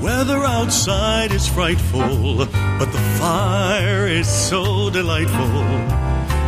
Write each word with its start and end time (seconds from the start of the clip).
weather 0.00 0.44
outside 0.44 1.32
is 1.32 1.46
frightful, 1.46 2.46
but 2.78 2.92
the 2.92 3.04
fire 3.18 4.06
is 4.06 4.28
so 4.28 4.90
delightful. 4.90 5.62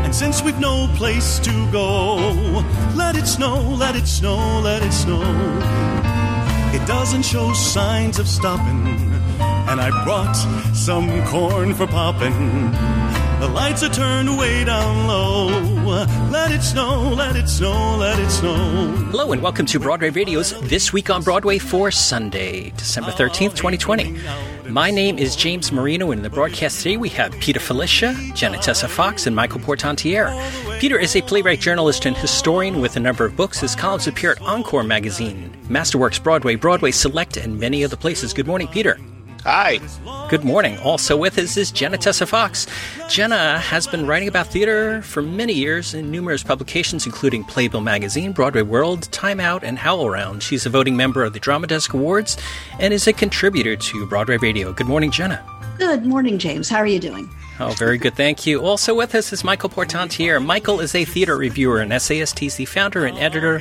And 0.04 0.14
since 0.14 0.42
we've 0.42 0.58
no 0.58 0.88
place 0.96 1.38
to 1.40 1.70
go, 1.70 2.16
let 2.94 3.16
it 3.16 3.26
snow, 3.26 3.60
let 3.60 3.96
it 3.96 4.06
snow, 4.06 4.60
let 4.60 4.82
it 4.82 4.92
snow. 4.92 5.22
It 6.74 6.86
doesn't 6.86 7.22
show 7.22 7.52
signs 7.52 8.18
of 8.18 8.26
stopping, 8.26 8.86
and 9.68 9.80
I 9.80 9.90
brought 10.04 10.36
some 10.74 11.24
corn 11.26 11.74
for 11.74 11.86
popping. 11.86 13.01
The 13.42 13.48
lights 13.48 13.82
are 13.82 13.88
turned 13.88 14.38
way 14.38 14.64
down 14.64 15.08
low. 15.08 15.46
Let 16.30 16.52
it 16.52 16.62
snow, 16.62 17.12
let 17.12 17.34
it 17.34 17.48
snow, 17.48 17.96
let 17.96 18.16
it 18.20 18.30
snow. 18.30 18.54
Hello, 19.10 19.32
and 19.32 19.42
welcome 19.42 19.66
to 19.66 19.80
Broadway 19.80 20.10
Radio's 20.10 20.52
This 20.68 20.92
Week 20.92 21.10
on 21.10 21.24
Broadway 21.24 21.58
for 21.58 21.90
Sunday, 21.90 22.70
December 22.76 23.10
13th, 23.10 23.56
2020. 23.56 24.16
My 24.68 24.92
name 24.92 25.18
is 25.18 25.34
James 25.34 25.72
Marino, 25.72 26.12
and 26.12 26.20
in 26.20 26.22
the 26.22 26.30
broadcast 26.30 26.82
today 26.82 26.96
we 26.96 27.08
have 27.08 27.32
Peter 27.40 27.58
Filichia, 27.58 28.14
Janetessa 28.30 28.88
Fox, 28.88 29.26
and 29.26 29.34
Michael 29.34 29.58
Portantiere. 29.58 30.32
Peter 30.78 30.96
is 30.96 31.16
a 31.16 31.22
playwright, 31.22 31.58
journalist, 31.58 32.06
and 32.06 32.16
historian 32.16 32.80
with 32.80 32.94
a 32.94 33.00
number 33.00 33.24
of 33.24 33.34
books. 33.34 33.58
His 33.58 33.74
columns 33.74 34.06
appear 34.06 34.30
at 34.30 34.40
Encore 34.42 34.84
magazine, 34.84 35.50
Masterworks 35.64 36.22
Broadway, 36.22 36.54
Broadway 36.54 36.92
Select, 36.92 37.36
and 37.38 37.58
many 37.58 37.84
other 37.84 37.96
places. 37.96 38.32
Good 38.32 38.46
morning, 38.46 38.68
Peter. 38.68 39.00
Hi. 39.44 39.80
Good 40.28 40.44
morning. 40.44 40.78
Also 40.78 41.16
with 41.16 41.36
us 41.36 41.56
is 41.56 41.72
Jena 41.72 41.98
Tesse 41.98 42.24
Fox. 42.24 42.68
Jenna 43.08 43.58
has 43.58 43.88
been 43.88 44.06
writing 44.06 44.28
about 44.28 44.46
theater 44.46 45.02
for 45.02 45.20
many 45.20 45.52
years 45.52 45.94
in 45.94 46.12
numerous 46.12 46.44
publications, 46.44 47.06
including 47.06 47.42
Playbill 47.42 47.80
Magazine, 47.80 48.30
Broadway 48.30 48.62
World, 48.62 49.10
Time 49.10 49.40
Out, 49.40 49.64
and 49.64 49.78
HowlRound. 49.78 50.42
She's 50.42 50.64
a 50.64 50.70
voting 50.70 50.96
member 50.96 51.24
of 51.24 51.32
the 51.32 51.40
Drama 51.40 51.66
Desk 51.66 51.92
Awards 51.92 52.36
and 52.78 52.94
is 52.94 53.08
a 53.08 53.12
contributor 53.12 53.74
to 53.74 54.06
Broadway 54.06 54.36
Radio. 54.36 54.72
Good 54.72 54.86
morning, 54.86 55.10
Jenna. 55.10 55.44
Good 55.76 56.06
morning, 56.06 56.38
James. 56.38 56.68
How 56.68 56.78
are 56.78 56.86
you 56.86 57.00
doing? 57.00 57.28
Oh, 57.60 57.70
very 57.78 57.98
good. 57.98 58.14
Thank 58.14 58.46
you. 58.46 58.62
Also 58.64 58.94
with 58.94 59.14
us 59.14 59.32
is 59.32 59.44
Michael 59.44 59.68
Portantiere. 59.68 60.40
Michael 60.40 60.80
is 60.80 60.94
a 60.94 61.04
theater 61.04 61.36
reviewer 61.36 61.80
and 61.80 61.92
essayist. 61.92 62.38
He's 62.38 62.56
the 62.56 62.64
founder 62.64 63.04
and 63.04 63.16
editor 63.18 63.56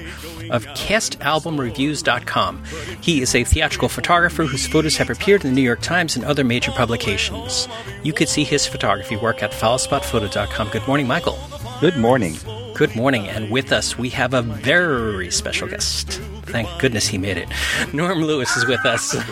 of 0.49 0.65
CastAlbumReviews.com. 0.67 2.63
He 3.01 3.21
is 3.21 3.35
a 3.35 3.43
theatrical 3.43 3.89
photographer 3.89 4.43
whose 4.45 4.65
photos 4.65 4.97
have 4.97 5.09
appeared 5.09 5.43
in 5.43 5.51
the 5.51 5.55
New 5.55 5.61
York 5.61 5.81
Times 5.81 6.15
and 6.15 6.25
other 6.25 6.43
major 6.43 6.71
publications. 6.71 7.67
You 8.03 8.13
could 8.13 8.29
see 8.29 8.43
his 8.43 8.65
photography 8.65 9.17
work 9.17 9.43
at 9.43 9.51
followspotphoto.com. 9.51 10.69
Good 10.69 10.87
morning, 10.87 11.07
Michael. 11.07 11.37
Good 11.79 11.97
morning. 11.97 12.37
Good 12.73 12.95
morning. 12.95 13.27
And 13.27 13.51
with 13.51 13.71
us, 13.71 13.97
we 13.97 14.09
have 14.09 14.33
a 14.33 14.41
very 14.41 15.29
special 15.31 15.67
guest. 15.67 16.19
Thank 16.45 16.67
goodness 16.79 17.07
he 17.07 17.17
made 17.17 17.37
it. 17.37 17.49
Norm 17.93 18.19
Lewis 18.23 18.55
is 18.57 18.65
with 18.65 18.85
us. 18.85 19.15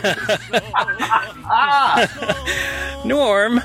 Ah. 1.51 3.01
Norm, 3.05 3.59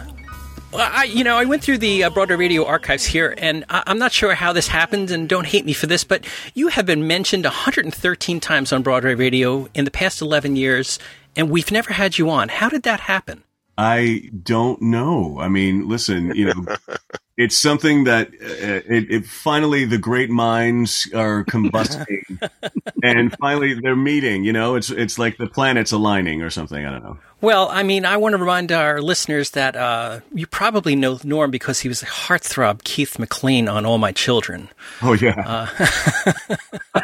well, 0.74 0.90
I, 0.92 1.04
you 1.04 1.22
know, 1.22 1.36
I 1.36 1.44
went 1.44 1.62
through 1.62 1.78
the 1.78 2.04
uh, 2.04 2.10
Broadway 2.10 2.34
Radio 2.36 2.64
archives 2.64 3.06
here, 3.06 3.34
and 3.38 3.64
I- 3.68 3.84
am 3.86 3.98
not 3.98 4.12
sure 4.12 4.34
how 4.34 4.52
this 4.52 4.66
happened, 4.66 5.10
and 5.12 5.28
don't 5.28 5.46
hate 5.46 5.64
me 5.64 5.72
for 5.72 5.86
this, 5.86 6.02
but 6.02 6.26
you 6.54 6.68
have 6.68 6.84
been 6.84 7.06
mentioned 7.06 7.44
113 7.44 8.40
times 8.40 8.72
on 8.72 8.82
Broadway 8.82 9.14
Radio 9.14 9.68
in 9.72 9.84
the 9.84 9.90
past 9.92 10.20
11 10.20 10.56
years, 10.56 10.98
and 11.36 11.48
we've 11.48 11.70
never 11.70 11.92
had 11.92 12.18
you 12.18 12.28
on. 12.28 12.48
How 12.48 12.68
did 12.68 12.82
that 12.82 13.00
happen? 13.00 13.44
I 13.78 14.30
don't 14.42 14.82
know. 14.82 15.38
I 15.40 15.48
mean, 15.48 15.88
listen, 15.88 16.34
you 16.34 16.46
know, 16.46 16.76
it's 17.36 17.56
something 17.56 18.04
that 18.04 18.28
uh, 18.28 18.82
it, 18.92 19.10
it, 19.10 19.26
finally 19.26 19.84
the 19.84 19.98
great 19.98 20.30
minds 20.30 21.08
are 21.14 21.44
combusting, 21.44 22.50
and 23.02 23.36
finally 23.38 23.74
they're 23.74 23.96
meeting. 23.96 24.44
You 24.44 24.52
know, 24.52 24.76
it's 24.76 24.90
it's 24.90 25.18
like 25.18 25.38
the 25.38 25.48
planets 25.48 25.90
aligning 25.90 26.42
or 26.42 26.50
something. 26.50 26.84
I 26.84 26.90
don't 26.90 27.02
know. 27.02 27.18
Well, 27.44 27.68
I 27.70 27.82
mean, 27.82 28.06
I 28.06 28.16
want 28.16 28.32
to 28.32 28.38
remind 28.38 28.72
our 28.72 29.02
listeners 29.02 29.50
that 29.50 29.76
uh, 29.76 30.20
you 30.32 30.46
probably 30.46 30.96
know 30.96 31.18
Norm 31.24 31.50
because 31.50 31.80
he 31.80 31.88
was 31.88 32.02
a 32.02 32.06
heartthrob 32.06 32.84
Keith 32.84 33.18
McLean 33.18 33.68
on 33.68 33.84
All 33.84 33.98
My 33.98 34.12
Children. 34.12 34.70
Oh 35.02 35.12
yeah. 35.12 35.68
Uh, 35.76 37.02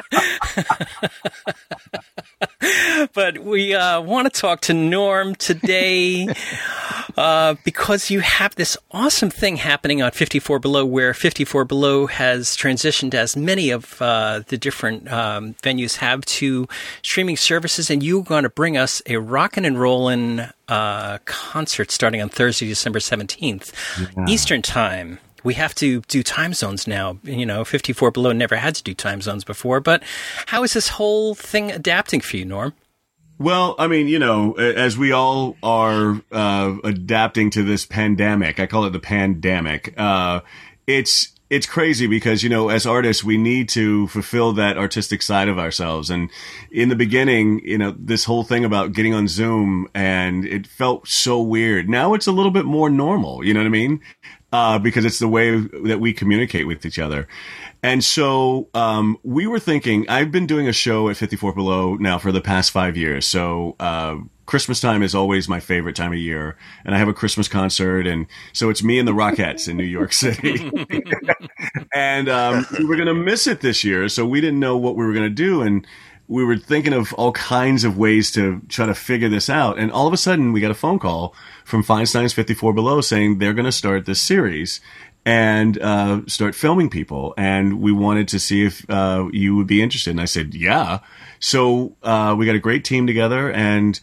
but 3.13 3.41
we 3.41 3.75
uh, 3.75 4.01
want 4.01 4.33
to 4.33 4.41
talk 4.41 4.63
to 4.63 4.73
Norm 4.73 5.35
today 5.35 6.27
uh, 7.17 7.55
because 7.65 8.11
you 8.11 8.21
have 8.21 8.55
this 8.55 8.77
awesome 8.93 9.31
thing 9.31 9.57
happening 9.57 10.03
on 10.03 10.11
54 10.11 10.59
Below, 10.59 10.85
where 10.85 11.13
54 11.13 11.65
Below 11.65 12.07
has 12.07 12.57
transitioned, 12.57 13.15
as 13.15 13.37
many 13.37 13.71
of 13.71 14.01
uh, 14.01 14.41
the 14.47 14.57
different 14.57 15.11
um, 15.13 15.55
venues 15.63 15.97
have, 15.97 16.25
to 16.25 16.67
streaming 17.03 17.37
services, 17.37 17.91
and 17.91 18.03
you're 18.03 18.23
going 18.23 18.45
to 18.45 18.51
bring 18.51 18.77
us 18.77 19.03
a 19.07 19.17
rockin' 19.17 19.65
and 19.65 19.81
rollin' 19.81 20.30
uh, 20.69 21.19
concert 21.25 21.91
starting 21.91 22.23
on 22.23 22.29
Thursday, 22.29 22.69
December 22.69 23.01
17th, 23.01 23.73
yeah. 23.99 24.27
Eastern 24.29 24.63
Time 24.63 25.19
we 25.45 25.55
have 25.55 25.75
to 25.77 26.01
do 26.03 26.23
time 26.23 26.55
zones 26.55 26.87
now. 26.87 27.19
You 27.23 27.47
know, 27.47 27.65
54 27.65 28.11
below 28.11 28.33
never 28.33 28.57
had 28.57 28.75
to 28.77 28.83
do 28.83 28.95
time 28.95 29.21
zones 29.23 29.45
before, 29.45 29.81
but 29.81 30.03
how 30.47 30.63
is 30.63 30.73
this 30.73 30.89
whole 30.89 31.35
thing 31.35 31.71
adapting 31.71 32.21
for 32.21 32.37
you, 32.37 32.45
Norm? 32.45 32.75
Well, 33.39 33.75
I 33.79 33.87
mean, 33.87 34.07
you 34.07 34.19
know, 34.19 34.53
as 34.53 34.99
we 34.99 35.13
all 35.13 35.57
are 35.63 36.21
uh, 36.31 36.77
adapting 36.85 37.51
to 37.53 37.63
this 37.63 37.87
pandemic, 37.87 38.61
I 38.61 38.67
call 38.67 38.85
it 38.85 38.91
the 38.91 39.01
pandemic. 39.01 39.95
Uh, 39.97 40.41
it's 40.87 41.33
it's 41.51 41.67
crazy 41.67 42.07
because 42.07 42.43
you 42.43 42.49
know, 42.49 42.69
as 42.69 42.87
artists, 42.87 43.25
we 43.25 43.37
need 43.37 43.69
to 43.71 44.07
fulfill 44.07 44.53
that 44.53 44.79
artistic 44.79 45.21
side 45.21 45.49
of 45.49 45.59
ourselves. 45.59 46.09
And 46.09 46.31
in 46.71 46.89
the 46.89 46.97
beginning, 46.97 47.61
you 47.65 47.77
know, 47.77 47.95
this 47.99 48.25
whole 48.25 48.45
thing 48.45 48.65
about 48.65 48.93
getting 48.93 49.13
on 49.13 49.27
Zoom 49.27 49.89
and 49.93 50.45
it 50.47 50.67
felt 50.67 51.09
so 51.09 51.43
weird. 51.43 51.89
Now 51.89 52.15
it's 52.15 52.29
a 52.29 52.33
little 52.33 52.53
bit 52.53 52.65
more 52.65 52.89
normal. 52.89 53.45
You 53.45 53.53
know 53.53 53.61
what 53.61 53.67
I 53.67 53.71
mean? 53.71 54.01
Uh, 54.53 54.79
because 54.79 55.05
it's 55.05 55.19
the 55.19 55.29
way 55.29 55.59
that 55.59 56.01
we 56.01 56.13
communicate 56.13 56.67
with 56.67 56.85
each 56.87 56.99
other. 56.99 57.29
And 57.83 58.03
so 58.03 58.69
um, 58.75 59.17
we 59.23 59.47
were 59.47 59.61
thinking, 59.61 60.09
I've 60.09 60.33
been 60.33 60.47
doing 60.47 60.69
a 60.69 60.73
show 60.73 61.09
at 61.09 61.17
54 61.17 61.55
Below 61.55 61.95
now 61.97 62.19
for 62.19 62.33
the 62.33 62.41
past 62.41 62.71
five 62.71 62.97
years. 62.97 63.27
So 63.27 63.77
uh, 63.79 64.17
Christmas 64.51 64.81
time 64.81 65.05
is 65.05 65.15
always 65.15 65.49
my 65.49 65.61
favorite 65.61 65.95
time 65.95 66.11
of 66.13 66.19
year. 66.19 66.57
And 66.85 66.93
I 66.93 66.99
have 66.99 67.07
a 67.07 67.15
Christmas 67.15 67.47
concert. 67.47 68.05
And 68.05 68.27
so 68.53 68.69
it's 68.69 68.83
me 68.83 68.99
and 68.99 69.07
the 69.07 69.13
Rockettes 69.13 69.69
in 69.69 69.77
New 69.77 69.85
York 69.85 70.13
City. 70.13 70.69
and 71.95 72.29
um, 72.29 72.67
we 72.77 72.85
were 72.85 72.97
going 72.97 73.07
to 73.07 73.15
miss 73.15 73.47
it 73.47 73.61
this 73.61 73.85
year. 73.85 74.09
So 74.09 74.27
we 74.27 74.41
didn't 74.41 74.59
know 74.59 74.77
what 74.77 74.97
we 74.97 75.07
were 75.07 75.13
going 75.13 75.29
to 75.29 75.31
do. 75.31 75.63
And 75.63 75.87
we 76.27 76.45
were 76.45 76.57
thinking 76.57 76.93
of 76.93 77.13
all 77.13 77.31
kinds 77.31 77.85
of 77.85 77.97
ways 77.97 78.33
to 78.33 78.61
try 78.69 78.87
to 78.87 78.95
figure 78.95 79.29
this 79.29 79.49
out. 79.49 79.79
And 79.79 79.93
all 79.93 80.09
of 80.09 80.13
a 80.13 80.17
sudden, 80.17 80.53
we 80.53 80.61
got 80.61 80.73
a 80.73 80.75
phone 80.75 80.99
call 80.99 81.33
from 81.65 81.85
Feinstein's 81.85 82.33
54 82.33 82.73
Below 82.73 83.03
saying 83.03 83.39
they're 83.39 83.55
going 83.55 83.67
to 83.67 83.73
start 83.73 84.05
this 84.05 84.21
series 84.21 84.81
and 85.25 85.81
uh, 85.81 86.23
start 86.27 86.57
filming 86.57 86.91
people. 86.91 87.35
And 87.37 87.81
we 87.81 87.93
wanted 87.93 88.27
to 88.27 88.41
see 88.41 88.65
if 88.65 88.85
uh, 88.91 89.29
you 89.31 89.55
would 89.55 89.69
be 89.69 89.81
interested. 89.81 90.11
And 90.11 90.21
I 90.21 90.25
said, 90.25 90.55
yeah. 90.55 90.99
So 91.39 91.97
uh, 92.03 92.35
we 92.37 92.47
got 92.47 92.57
a 92.57 92.61
great 92.61 92.85
team 92.85 93.07
together, 93.07 93.53
and 93.53 94.01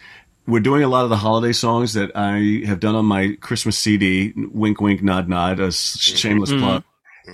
we're 0.48 0.62
doing 0.62 0.84
a 0.84 0.88
lot 0.88 1.04
of 1.04 1.10
the 1.10 1.18
holiday 1.18 1.52
songs 1.52 1.94
that 1.94 2.12
I 2.16 2.66
have 2.66 2.80
done 2.80 2.96
on 2.96 3.06
my 3.06 3.38
Christmas 3.42 3.78
CD. 3.78 4.34
Wink, 4.36 4.80
wink, 4.80 5.04
nod, 5.04 5.28
nod. 5.28 5.60
A 5.60 5.72
shameless 5.72 6.52
mm-hmm. 6.52 6.64
plug. 6.64 6.84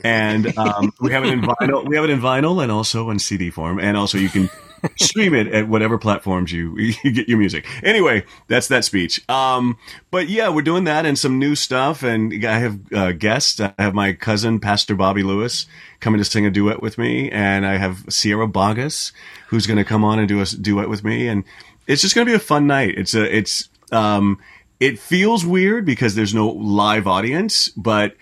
And 0.03 0.57
um, 0.57 0.91
we 0.99 1.11
have 1.11 1.23
it 1.23 1.31
in 1.31 1.41
vinyl. 1.41 1.87
We 1.87 1.95
have 1.95 2.05
it 2.05 2.09
in 2.09 2.19
vinyl 2.19 2.61
and 2.61 2.71
also 2.71 3.11
in 3.11 3.19
CD 3.19 3.51
form. 3.51 3.79
And 3.79 3.95
also, 3.95 4.17
you 4.17 4.29
can 4.29 4.49
stream 4.97 5.33
it 5.33 5.47
at 5.47 5.67
whatever 5.67 5.97
platforms 5.97 6.51
you, 6.51 6.75
you 7.03 7.11
get 7.11 7.29
your 7.29 7.37
music. 7.37 7.65
Anyway, 7.83 8.25
that's 8.47 8.67
that 8.69 8.83
speech. 8.85 9.27
Um, 9.29 9.77
but 10.11 10.27
yeah, 10.29 10.49
we're 10.49 10.63
doing 10.63 10.85
that 10.85 11.05
and 11.05 11.17
some 11.17 11.39
new 11.39 11.55
stuff. 11.55 12.01
And 12.01 12.43
I 12.45 12.57
have 12.57 12.79
uh, 12.93 13.11
guests. 13.11 13.59
I 13.59 13.73
have 13.77 13.93
my 13.93 14.13
cousin, 14.13 14.59
Pastor 14.59 14.95
Bobby 14.95 15.21
Lewis, 15.23 15.67
coming 15.99 16.17
to 16.17 16.25
sing 16.25 16.45
a 16.45 16.51
duet 16.51 16.81
with 16.81 16.97
me. 16.97 17.29
And 17.29 17.65
I 17.65 17.77
have 17.77 18.05
Sierra 18.09 18.47
Boggess, 18.47 19.11
who's 19.49 19.67
going 19.67 19.77
to 19.77 19.85
come 19.85 20.03
on 20.03 20.19
and 20.19 20.27
do 20.27 20.41
a 20.41 20.45
duet 20.45 20.89
with 20.89 21.03
me. 21.03 21.27
And 21.27 21.43
it's 21.87 22.01
just 22.01 22.15
going 22.15 22.25
to 22.25 22.31
be 22.31 22.35
a 22.35 22.39
fun 22.39 22.67
night. 22.67 22.95
It's 22.97 23.13
a, 23.13 23.35
it's, 23.35 23.69
um, 23.91 24.39
it 24.79 24.99
feels 24.99 25.45
weird 25.45 25.85
because 25.85 26.15
there's 26.15 26.33
no 26.33 26.49
live 26.49 27.07
audience, 27.07 27.69
but 27.69 28.15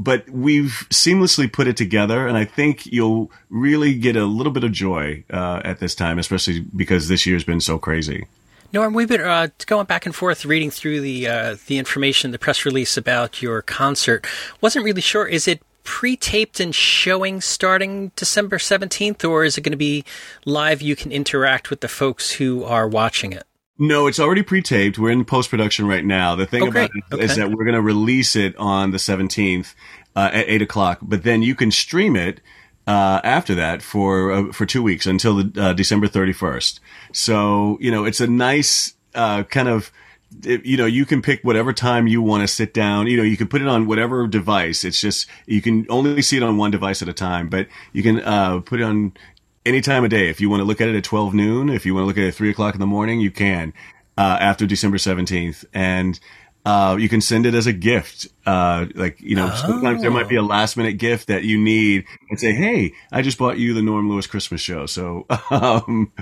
but 0.00 0.28
we've 0.30 0.86
seamlessly 0.90 1.52
put 1.52 1.66
it 1.66 1.76
together, 1.76 2.26
and 2.26 2.36
I 2.36 2.44
think 2.44 2.86
you'll 2.86 3.32
really 3.50 3.94
get 3.94 4.16
a 4.16 4.26
little 4.26 4.52
bit 4.52 4.62
of 4.62 4.70
joy 4.70 5.24
uh, 5.32 5.60
at 5.64 5.80
this 5.80 5.94
time, 5.94 6.18
especially 6.18 6.60
because 6.60 7.08
this 7.08 7.26
year's 7.26 7.44
been 7.44 7.60
so 7.60 7.78
crazy. 7.78 8.26
Norm, 8.72 8.92
we've 8.92 9.08
been 9.08 9.22
uh, 9.22 9.48
going 9.66 9.86
back 9.86 10.06
and 10.06 10.14
forth 10.14 10.44
reading 10.44 10.70
through 10.70 11.00
the 11.00 11.26
uh, 11.26 11.56
the 11.66 11.78
information, 11.78 12.30
the 12.30 12.38
press 12.38 12.64
release 12.64 12.96
about 12.96 13.42
your 13.42 13.62
concert. 13.62 14.26
wasn't 14.60 14.84
really 14.84 15.00
sure. 15.00 15.26
Is 15.26 15.48
it 15.48 15.62
pre-taped 15.88 16.60
and 16.60 16.74
showing 16.74 17.40
starting 17.40 18.12
December 18.14 18.58
seventeenth, 18.58 19.24
or 19.24 19.42
is 19.42 19.56
it 19.56 19.62
going 19.62 19.72
to 19.72 19.78
be 19.78 20.04
live? 20.44 20.82
You 20.82 20.94
can 20.94 21.10
interact 21.10 21.70
with 21.70 21.80
the 21.80 21.88
folks 21.88 22.30
who 22.32 22.62
are 22.62 22.86
watching 22.86 23.32
it. 23.32 23.44
No, 23.78 24.06
it's 24.06 24.20
already 24.20 24.42
pre-taped. 24.42 24.98
We're 24.98 25.12
in 25.12 25.24
post-production 25.24 25.86
right 25.86 26.04
now. 26.04 26.34
The 26.34 26.44
thing 26.44 26.64
oh, 26.64 26.68
about 26.68 26.90
it 26.94 27.04
okay. 27.10 27.24
is 27.24 27.36
that 27.36 27.50
we're 27.50 27.64
going 27.64 27.74
to 27.74 27.80
release 27.80 28.36
it 28.36 28.54
on 28.58 28.90
the 28.90 28.98
17th 28.98 29.74
uh, 30.14 30.28
at 30.30 30.46
eight 30.46 30.60
o'clock, 30.60 30.98
but 31.00 31.22
then 31.22 31.40
you 31.42 31.54
can 31.54 31.70
stream 31.70 32.16
it 32.16 32.42
uh, 32.86 33.22
after 33.24 33.54
that 33.54 33.80
for 33.80 34.30
uh, 34.30 34.52
for 34.52 34.66
two 34.66 34.82
weeks 34.82 35.06
until 35.06 35.42
the, 35.42 35.62
uh, 35.62 35.72
December 35.72 36.06
31st. 36.06 36.80
So 37.14 37.78
you 37.80 37.90
know, 37.90 38.04
it's 38.04 38.20
a 38.20 38.26
nice 38.26 38.92
uh, 39.14 39.44
kind 39.44 39.68
of 39.68 39.90
it, 40.44 40.64
you 40.64 40.76
know, 40.76 40.86
you 40.86 41.06
can 41.06 41.22
pick 41.22 41.42
whatever 41.42 41.72
time 41.72 42.06
you 42.06 42.22
want 42.22 42.42
to 42.42 42.48
sit 42.48 42.74
down. 42.74 43.06
You 43.06 43.16
know, 43.16 43.22
you 43.22 43.36
can 43.36 43.48
put 43.48 43.62
it 43.62 43.68
on 43.68 43.86
whatever 43.86 44.26
device. 44.26 44.84
It's 44.84 45.00
just 45.00 45.26
you 45.46 45.62
can 45.62 45.86
only 45.88 46.22
see 46.22 46.36
it 46.36 46.42
on 46.42 46.56
one 46.56 46.70
device 46.70 47.02
at 47.02 47.08
a 47.08 47.12
time, 47.12 47.48
but 47.48 47.68
you 47.92 48.02
can 48.02 48.20
uh, 48.20 48.60
put 48.60 48.80
it 48.80 48.84
on 48.84 49.12
any 49.64 49.80
time 49.80 50.04
of 50.04 50.10
day. 50.10 50.28
If 50.28 50.40
you 50.40 50.50
want 50.50 50.60
to 50.60 50.64
look 50.64 50.80
at 50.80 50.88
it 50.88 50.96
at 50.96 51.04
twelve 51.04 51.34
noon, 51.34 51.68
if 51.68 51.86
you 51.86 51.94
want 51.94 52.02
to 52.02 52.06
look 52.06 52.18
at 52.18 52.24
it 52.24 52.28
at 52.28 52.34
three 52.34 52.50
o'clock 52.50 52.74
in 52.74 52.80
the 52.80 52.86
morning, 52.86 53.20
you 53.20 53.30
can 53.30 53.72
uh, 54.16 54.38
after 54.40 54.66
December 54.66 54.98
seventeenth, 54.98 55.64
and 55.72 56.18
uh, 56.68 56.96
you 56.96 57.08
can 57.08 57.22
send 57.22 57.46
it 57.46 57.54
as 57.54 57.66
a 57.66 57.72
gift. 57.72 58.28
Uh, 58.44 58.84
like, 58.94 59.18
you 59.22 59.34
know, 59.34 59.48
oh. 59.50 59.56
sometimes 59.56 60.02
there 60.02 60.10
might 60.10 60.28
be 60.28 60.36
a 60.36 60.42
last 60.42 60.76
minute 60.76 60.98
gift 60.98 61.28
that 61.28 61.42
you 61.42 61.58
need 61.58 62.04
and 62.28 62.38
say, 62.38 62.52
Hey, 62.52 62.92
I 63.10 63.22
just 63.22 63.38
bought 63.38 63.56
you 63.56 63.72
the 63.72 63.80
Norm 63.80 64.10
Lewis 64.10 64.26
Christmas 64.26 64.60
show. 64.60 64.84
So, 64.84 65.24
um, 65.50 66.12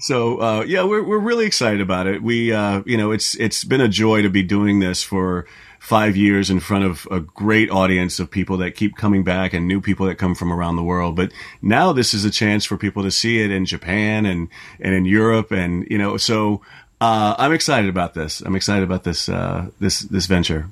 so, 0.00 0.42
uh, 0.42 0.64
yeah, 0.66 0.84
we're, 0.84 1.02
we're 1.02 1.18
really 1.18 1.46
excited 1.46 1.80
about 1.80 2.06
it. 2.06 2.22
We, 2.22 2.52
uh, 2.52 2.82
you 2.84 2.98
know, 2.98 3.12
it's, 3.12 3.34
it's 3.36 3.64
been 3.64 3.80
a 3.80 3.88
joy 3.88 4.20
to 4.20 4.28
be 4.28 4.42
doing 4.42 4.78
this 4.78 5.02
for 5.02 5.46
five 5.80 6.16
years 6.18 6.50
in 6.50 6.60
front 6.60 6.84
of 6.84 7.08
a 7.10 7.20
great 7.20 7.70
audience 7.70 8.18
of 8.18 8.30
people 8.30 8.58
that 8.58 8.74
keep 8.74 8.96
coming 8.96 9.24
back 9.24 9.54
and 9.54 9.66
new 9.66 9.80
people 9.80 10.06
that 10.06 10.16
come 10.16 10.34
from 10.34 10.52
around 10.52 10.76
the 10.76 10.82
world. 10.82 11.16
But 11.16 11.32
now 11.62 11.94
this 11.94 12.12
is 12.12 12.26
a 12.26 12.30
chance 12.30 12.66
for 12.66 12.76
people 12.76 13.02
to 13.04 13.10
see 13.10 13.42
it 13.42 13.50
in 13.50 13.64
Japan 13.64 14.26
and, 14.26 14.48
and 14.80 14.94
in 14.94 15.06
Europe. 15.06 15.50
And, 15.50 15.86
you 15.90 15.96
know, 15.96 16.18
so, 16.18 16.60
uh, 17.04 17.34
I'm 17.38 17.52
excited 17.52 17.90
about 17.90 18.14
this. 18.14 18.40
I'm 18.40 18.56
excited 18.56 18.82
about 18.82 19.04
this 19.04 19.28
uh, 19.28 19.68
this 19.78 20.00
this 20.00 20.24
venture. 20.24 20.68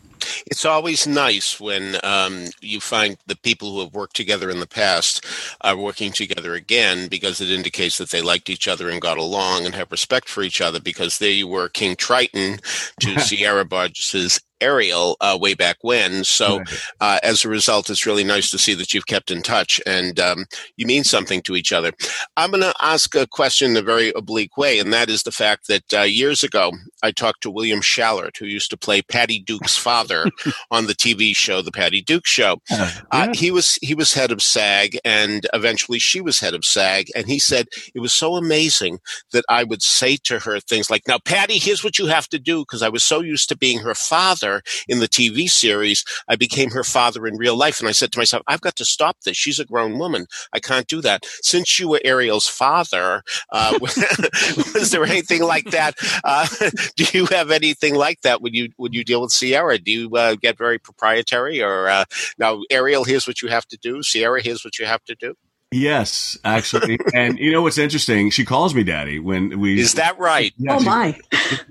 It's 0.47 0.65
always 0.65 1.07
nice 1.07 1.61
when 1.61 1.97
um, 2.03 2.47
you 2.63 2.81
find 2.81 3.19
the 3.27 3.37
people 3.37 3.73
who 3.73 3.81
have 3.81 3.93
worked 3.93 4.17
together 4.17 4.49
in 4.49 4.61
the 4.61 4.67
past 4.67 5.27
are 5.61 5.77
working 5.77 6.11
together 6.11 6.55
again 6.55 7.09
because 7.09 7.41
it 7.41 7.51
indicates 7.51 7.99
that 7.99 8.11
they 8.11 8.23
liked 8.23 8.49
each 8.49 8.67
other 8.67 8.89
and 8.89 9.01
got 9.01 9.19
along 9.19 9.67
and 9.67 9.75
have 9.75 9.93
respect 9.93 10.29
for 10.29 10.43
each 10.43 10.63
other. 10.63 10.81
Because 10.81 11.19
there 11.19 11.31
you 11.31 11.49
were, 11.49 11.69
King 11.69 11.97
Triton 11.97 12.61
to 13.01 13.21
Sierra 13.21 13.67
Boggess's 13.67 14.41
Ariel 14.63 15.17
uh, 15.21 15.37
way 15.41 15.55
back 15.55 15.77
when. 15.83 16.25
So 16.25 16.63
uh, 17.01 17.19
as 17.23 17.45
a 17.45 17.49
result, 17.49 17.91
it's 17.91 18.07
really 18.07 18.25
nice 18.25 18.51
to 18.51 18.59
see 18.59 18.75
that 18.75 18.95
you've 18.95 19.07
kept 19.07 19.31
in 19.31 19.43
touch 19.43 19.81
and 19.87 20.19
um, 20.21 20.47
you 20.77 20.87
mean 20.87 21.05
something 21.05 21.43
to 21.43 21.57
each 21.57 21.73
other. 21.73 21.93
I'm 22.37 22.51
going 22.51 22.63
to 22.63 22.75
ask 22.81 23.15
a 23.15 23.27
question 23.27 23.73
in 23.73 23.77
a 23.77 23.83
very 23.83 24.13
oblique 24.15 24.57
way, 24.57 24.79
and 24.79 24.93
that 24.93 25.11
is 25.11 25.23
the 25.23 25.33
fact 25.33 25.67
that 25.69 25.95
uh, 25.95 26.03
years 26.03 26.43
ago 26.43 26.73
I 27.03 27.11
talked 27.11 27.43
to 27.43 27.51
William 27.51 27.81
Schallert, 27.81 28.37
who 28.39 28.47
used 28.47 28.71
to 28.71 28.77
play 28.77 29.03
Patty 29.03 29.41
Duke's 29.41 29.77
father 29.77 30.31
on 30.71 30.87
the 30.87 30.95
TV 30.95 31.35
show, 31.35 31.63
The 31.63 31.73
Patty 31.73 32.03
Duke 32.03 32.27
Show. 32.27 32.59
Uh, 32.71 32.91
yeah. 33.13 33.33
he 33.35 33.51
was 33.51 33.79
he 33.83 33.95
was 33.95 34.15
head 34.15 34.31
of 34.31 34.43
SAG, 34.43 34.99
and 35.05 35.47
eventually 35.53 35.99
she 35.99 36.21
was 36.21 36.41
head 36.41 36.55
of 36.55 36.65
SAG, 36.65 37.07
and 37.17 37.27
he 37.27 37.39
said 37.39 37.67
it 37.95 38.01
was 38.01 38.13
so 38.13 38.37
amazing 38.37 38.99
that 39.33 39.45
I 39.49 39.65
would 39.65 39.83
say 39.83 40.17
to 40.25 40.41
her 40.41 40.61
things 40.61 40.91
like, 40.91 41.03
"Now, 41.09 41.19
Patty, 41.25 41.59
here's 41.59 41.83
what 41.83 41.99
you 41.99 42.07
have 42.07 42.29
to 42.29 42.39
do," 42.39 42.61
because 42.61 42.83
I 42.83 42.89
was 42.89 43.05
so 43.05 43.21
used 43.21 43.49
to 43.49 43.57
being 43.57 43.81
her 43.81 43.95
father 43.95 44.52
in 44.89 44.99
the 44.99 45.09
TV 45.09 45.49
series, 45.49 46.05
I 46.29 46.37
became 46.37 46.71
her 46.71 46.85
father 46.85 47.27
in 47.27 47.37
real 47.37 47.57
life. 47.57 47.81
And 47.81 47.89
I 47.89 47.93
said 47.93 48.13
to 48.13 48.19
myself, 48.19 48.43
I've 48.47 48.61
got 48.61 48.77
to 48.77 48.85
stop 48.85 49.17
this. 49.25 49.37
She's 49.37 49.59
a 49.59 49.65
grown 49.65 49.99
woman. 49.99 50.27
I 50.53 50.61
can't 50.61 50.87
do 50.87 51.01
that. 51.03 51.25
Since 51.43 51.79
you 51.79 51.89
were 51.89 52.01
Ariel's 52.05 52.47
father, 52.47 53.23
uh, 53.51 53.79
was 53.81 54.91
there 54.91 55.05
anything 55.05 55.43
like 55.43 55.71
that? 55.71 55.95
Uh, 56.25 56.47
do 56.97 57.07
you 57.13 57.27
have 57.27 57.51
anything 57.51 57.95
like 57.95 58.21
that 58.23 58.43
when 58.43 58.55
you 58.55 58.71
when 58.77 58.93
you 58.93 59.05
deal 59.05 59.23
with 59.23 59.31
Sierra? 59.31 59.79
Do 59.79 59.91
you 59.91 60.11
uh, 60.17 60.37
get 60.41 60.59
very 60.59 60.79
proprietary, 60.79 61.63
or 61.63 61.89
uh, 61.89 62.05
now 62.39 62.61
Ariel? 62.71 63.05
Here's 63.05 63.27
what 63.27 63.43
you 63.43 63.49
have 63.49 63.67
to 63.69 63.77
do. 63.77 64.03
Sierra, 64.03 64.43
here's 64.43 64.65
what 64.65 64.79
you 64.79 64.87
have 64.87 65.05
to 65.05 65.15
do. 65.15 65.35
Yes, 65.73 66.39
actually. 66.45 66.99
and 67.15 67.39
you 67.39 67.51
know 67.51 67.63
what's 67.63 67.79
interesting? 67.79 68.31
She 68.31 68.45
calls 68.45 68.75
me 68.75 68.85
daddy 68.85 69.19
when 69.19 69.59
we. 69.59 69.81
Is 69.81 69.95
that 69.95 70.19
right? 70.19 70.53
Yeah, 70.59 70.77
oh 70.77 70.81
my! 70.81 71.19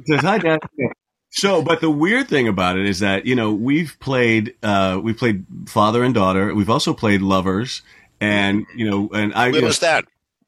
Says 0.07 0.22
hi, 0.22 0.39
dad. 0.39 0.60
So, 1.31 1.62
but 1.62 1.80
the 1.80 1.89
weird 1.89 2.28
thing 2.28 2.48
about 2.50 2.78
it 2.78 2.86
is 2.86 3.00
that 3.00 3.25
you 3.25 3.36
know 3.36 3.54
we've 3.54 3.98
played 4.00 4.54
uh, 4.62 5.00
we've 5.01 5.18
played 5.18 5.45
father 5.66 6.04
and 6.04 6.13
daughter. 6.13 6.54
We've 6.54 6.69
also 6.69 6.94
played 6.94 7.22
lovers, 7.22 7.81
and 8.19 8.66
you 8.75 8.89
know, 8.89 9.10
and 9.13 9.33
I. 9.33 9.51
What 9.51 9.63
was 9.63 9.80
that? 9.80 10.06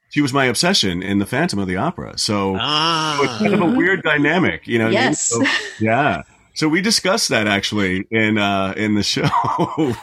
She 0.09 0.21
was 0.21 0.33
my 0.33 0.45
obsession 0.45 1.01
in 1.01 1.17
the 1.19 1.25
Phantom 1.25 1.57
of 1.57 1.67
the 1.67 1.77
Opera. 1.77 2.19
So, 2.19 2.55
ah. 2.59 3.15
so 3.17 3.23
it's 3.23 3.37
kind 3.39 3.53
of 3.55 3.61
a 3.61 3.75
weird 3.75 4.03
dynamic, 4.03 4.67
you 4.67 4.77
know. 4.77 4.89
Yes. 4.89 5.23
So, 5.23 5.43
yeah. 5.79 6.21
So 6.53 6.69
we 6.69 6.81
discussed 6.81 7.29
that 7.29 7.47
actually 7.47 8.05
in 8.11 8.37
uh, 8.37 8.73
in 8.77 8.93
the 8.93 9.03
show. 9.03 9.27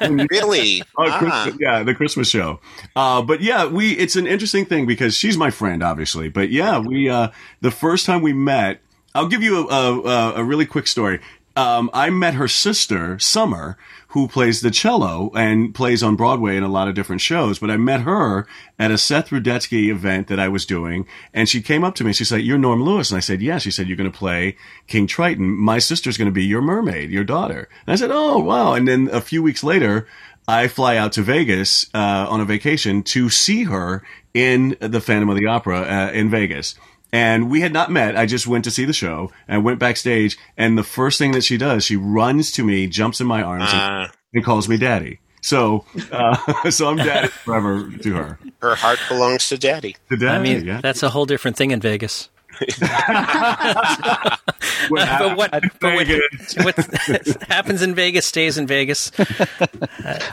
really? 0.00 0.83
oh, 0.97 1.06
ah. 1.06 1.53
yeah, 1.61 1.83
the 1.83 1.94
Christmas 1.94 2.29
show. 2.29 2.59
Uh, 2.97 3.23
but 3.23 3.43
yeah, 3.43 3.67
we 3.67 3.93
it's 3.93 4.17
an 4.17 4.26
interesting 4.26 4.65
thing 4.65 4.87
because 4.87 5.15
she's 5.15 5.37
my 5.37 5.50
friend, 5.50 5.83
obviously. 5.83 6.29
But 6.29 6.50
yeah, 6.50 6.79
we 6.79 7.09
uh, 7.09 7.29
the 7.61 7.71
first 7.71 8.06
time 8.06 8.23
we 8.23 8.33
met 8.33 8.81
I'll 9.15 9.29
give 9.29 9.43
you 9.43 9.69
a, 9.69 10.01
a, 10.01 10.35
a 10.37 10.45
really 10.45 10.67
quick 10.67 10.87
story. 10.87 11.21
Um, 11.57 11.91
I 11.93 12.11
met 12.11 12.35
her 12.35 12.47
sister, 12.47 13.19
Summer, 13.19 13.77
who 14.09 14.29
plays 14.29 14.61
the 14.61 14.71
cello 14.71 15.31
and 15.35 15.75
plays 15.75 16.03
on 16.03 16.17
Broadway 16.17 16.57
in 16.57 16.62
a 16.62 16.69
lot 16.69 16.89
of 16.89 16.95
different 16.95 17.21
shows. 17.21 17.59
But 17.59 17.71
I 17.71 17.77
met 17.77 18.03
her 18.03 18.47
at 18.79 18.91
a 18.91 18.99
Seth 18.99 19.31
Rudetsky 19.31 19.89
event 19.89 20.29
that 20.29 20.39
I 20.39 20.49
was 20.49 20.65
doing, 20.65 21.07
and 21.35 21.49
she 21.49 21.61
came 21.61 21.83
up 21.85 21.97
to 21.97 22.05
me. 22.05 22.12
She 22.12 22.25
said, 22.25 22.43
"You're 22.43 22.57
Norm 22.57 22.83
Lewis," 22.83 23.11
and 23.11 23.19
I 23.19 23.21
said, 23.21 23.43
"Yes." 23.43 23.53
Yeah. 23.53 23.59
She 23.59 23.71
said, 23.73 23.89
"You're 23.89 23.97
going 23.97 24.11
to 24.11 24.17
play 24.17 24.57
King 24.87 25.07
Triton. 25.07 25.49
My 25.57 25.81
sister's 25.81 26.17
going 26.17 26.27
to 26.27 26.33
be 26.33 26.45
your 26.45 26.62
mermaid, 26.62 27.11
your 27.11 27.25
daughter." 27.25 27.69
And 27.87 27.93
I 27.93 27.97
said, 27.97 28.11
"Oh, 28.12 28.39
wow!" 28.39 28.75
And 28.75 28.87
then 28.87 29.09
a 29.12 29.21
few 29.21 29.43
weeks 29.43 29.65
later, 29.65 30.07
I 30.47 30.69
fly 30.69 30.97
out 30.97 31.12
to 31.12 31.23
Vegas 31.23 31.91
uh, 31.95 32.27
on 32.29 32.41
a 32.41 32.45
vacation 32.45 33.03
to 33.05 33.29
see 33.29 33.65
her 33.65 34.03
in 34.35 34.77
the 34.81 35.01
Phantom 35.01 35.29
of 35.29 35.37
the 35.37 35.47
Opera 35.47 35.81
uh, 35.81 36.11
in 36.12 36.31
Vegas. 36.31 36.77
And 37.12 37.51
we 37.51 37.61
had 37.61 37.73
not 37.73 37.91
met. 37.91 38.17
I 38.17 38.27
just 38.27 38.47
went 38.47 38.65
to 38.65 38.71
see 38.71 38.85
the 38.85 38.93
show 38.93 39.33
and 39.49 39.65
went 39.65 39.79
backstage. 39.79 40.39
And 40.57 40.79
the 40.79 40.85
first 40.85 41.19
thing 41.19 41.33
that 41.33 41.45
she 41.45 41.57
does, 41.57 41.85
she 41.85 41.97
runs 41.97 42.53
to 42.53 42.65
me, 42.65 42.87
jumps 42.87 43.21
in 43.21 43.27
my 43.27 43.43
arms, 43.43 43.65
uh, 43.65 43.77
and, 43.77 44.11
and, 44.35 44.45
calls 44.45 44.69
me 44.69 44.77
daddy. 44.77 45.21
So, 45.43 45.85
uh, 46.12 46.71
so 46.71 46.89
I'm 46.89 46.97
daddy 46.97 47.29
forever 47.45 47.91
to 48.03 48.15
her. 48.15 48.39
Her 48.61 48.75
heart 48.75 49.01
belongs 49.09 49.49
to 49.49 49.59
daddy. 49.59 49.97
To 50.11 50.17
daddy. 50.17 50.39
I 50.39 50.39
mean, 50.41 50.65
yeah. 50.67 50.81
that's 50.81 51.03
a 51.03 51.11
whole 51.11 51.27
different 51.27 51.57
thing 51.57 51.71
in 51.73 51.81
Vegas. 51.81 52.29
but 52.81 54.39
what, 54.91 55.51
but 55.81 55.95
what, 55.95 56.07
what 56.62 57.43
happens 57.49 57.81
in 57.81 57.95
Vegas 57.95 58.27
stays 58.27 58.59
in 58.59 58.67
Vegas. 58.67 59.11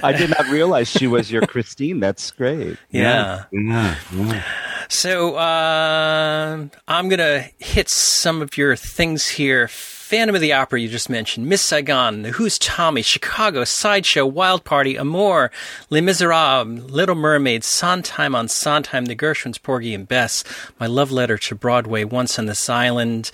I 0.04 0.12
did 0.12 0.32
not 0.32 0.50
realize 0.50 0.90
she 0.90 1.08
was 1.08 1.32
your 1.32 1.44
Christine. 1.48 2.02
That's 2.02 2.32
great. 2.32 2.78
Yeah. 2.90 3.46
yeah. 3.54 3.96
yeah. 4.12 4.44
So 4.90 5.36
uh, 5.36 6.66
I'm 6.88 7.10
going 7.10 7.20
to 7.20 7.46
hit 7.60 7.90
some 7.90 8.42
of 8.42 8.58
your 8.58 8.76
things 8.76 9.28
here. 9.28 9.68
Phantom 9.68 10.36
of 10.36 10.42
the 10.42 10.54
Opera, 10.54 10.80
you 10.80 10.88
just 10.88 11.10
mentioned, 11.10 11.48
Miss 11.48 11.62
Saigon, 11.62 12.24
Who's 12.24 12.58
Tommy, 12.58 13.02
Chicago, 13.02 13.66
Sideshow, 13.66 14.26
Wild 14.26 14.64
Party, 14.64 14.96
Amour, 14.96 15.52
Les 15.90 16.00
Miserables, 16.00 16.90
Little 16.90 17.16
Mermaid, 17.16 17.66
Sondheim 17.66 18.34
on 18.34 18.48
Sondheim, 18.48 19.06
The 19.06 19.16
Gershwins, 19.18 19.62
Porgy 19.62 19.94
and 19.94 20.08
Bess, 20.08 20.46
My 20.80 20.86
Love 20.86 21.12
Letter 21.12 21.38
to 21.38 21.56
Broadway, 21.56 22.06
Once 22.06 22.40
on 22.40 22.46
This 22.46 22.70
Island. 22.70 23.32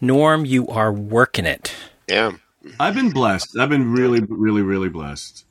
Norm, 0.00 0.44
you 0.44 0.66
are 0.66 0.92
working 0.92 1.46
it. 1.46 1.72
Yeah. 2.08 2.32
I've 2.80 2.94
been 2.94 3.10
blessed. 3.10 3.56
I've 3.58 3.70
been 3.70 3.92
really, 3.92 4.20
really, 4.28 4.62
really 4.62 4.88
blessed. 4.88 5.46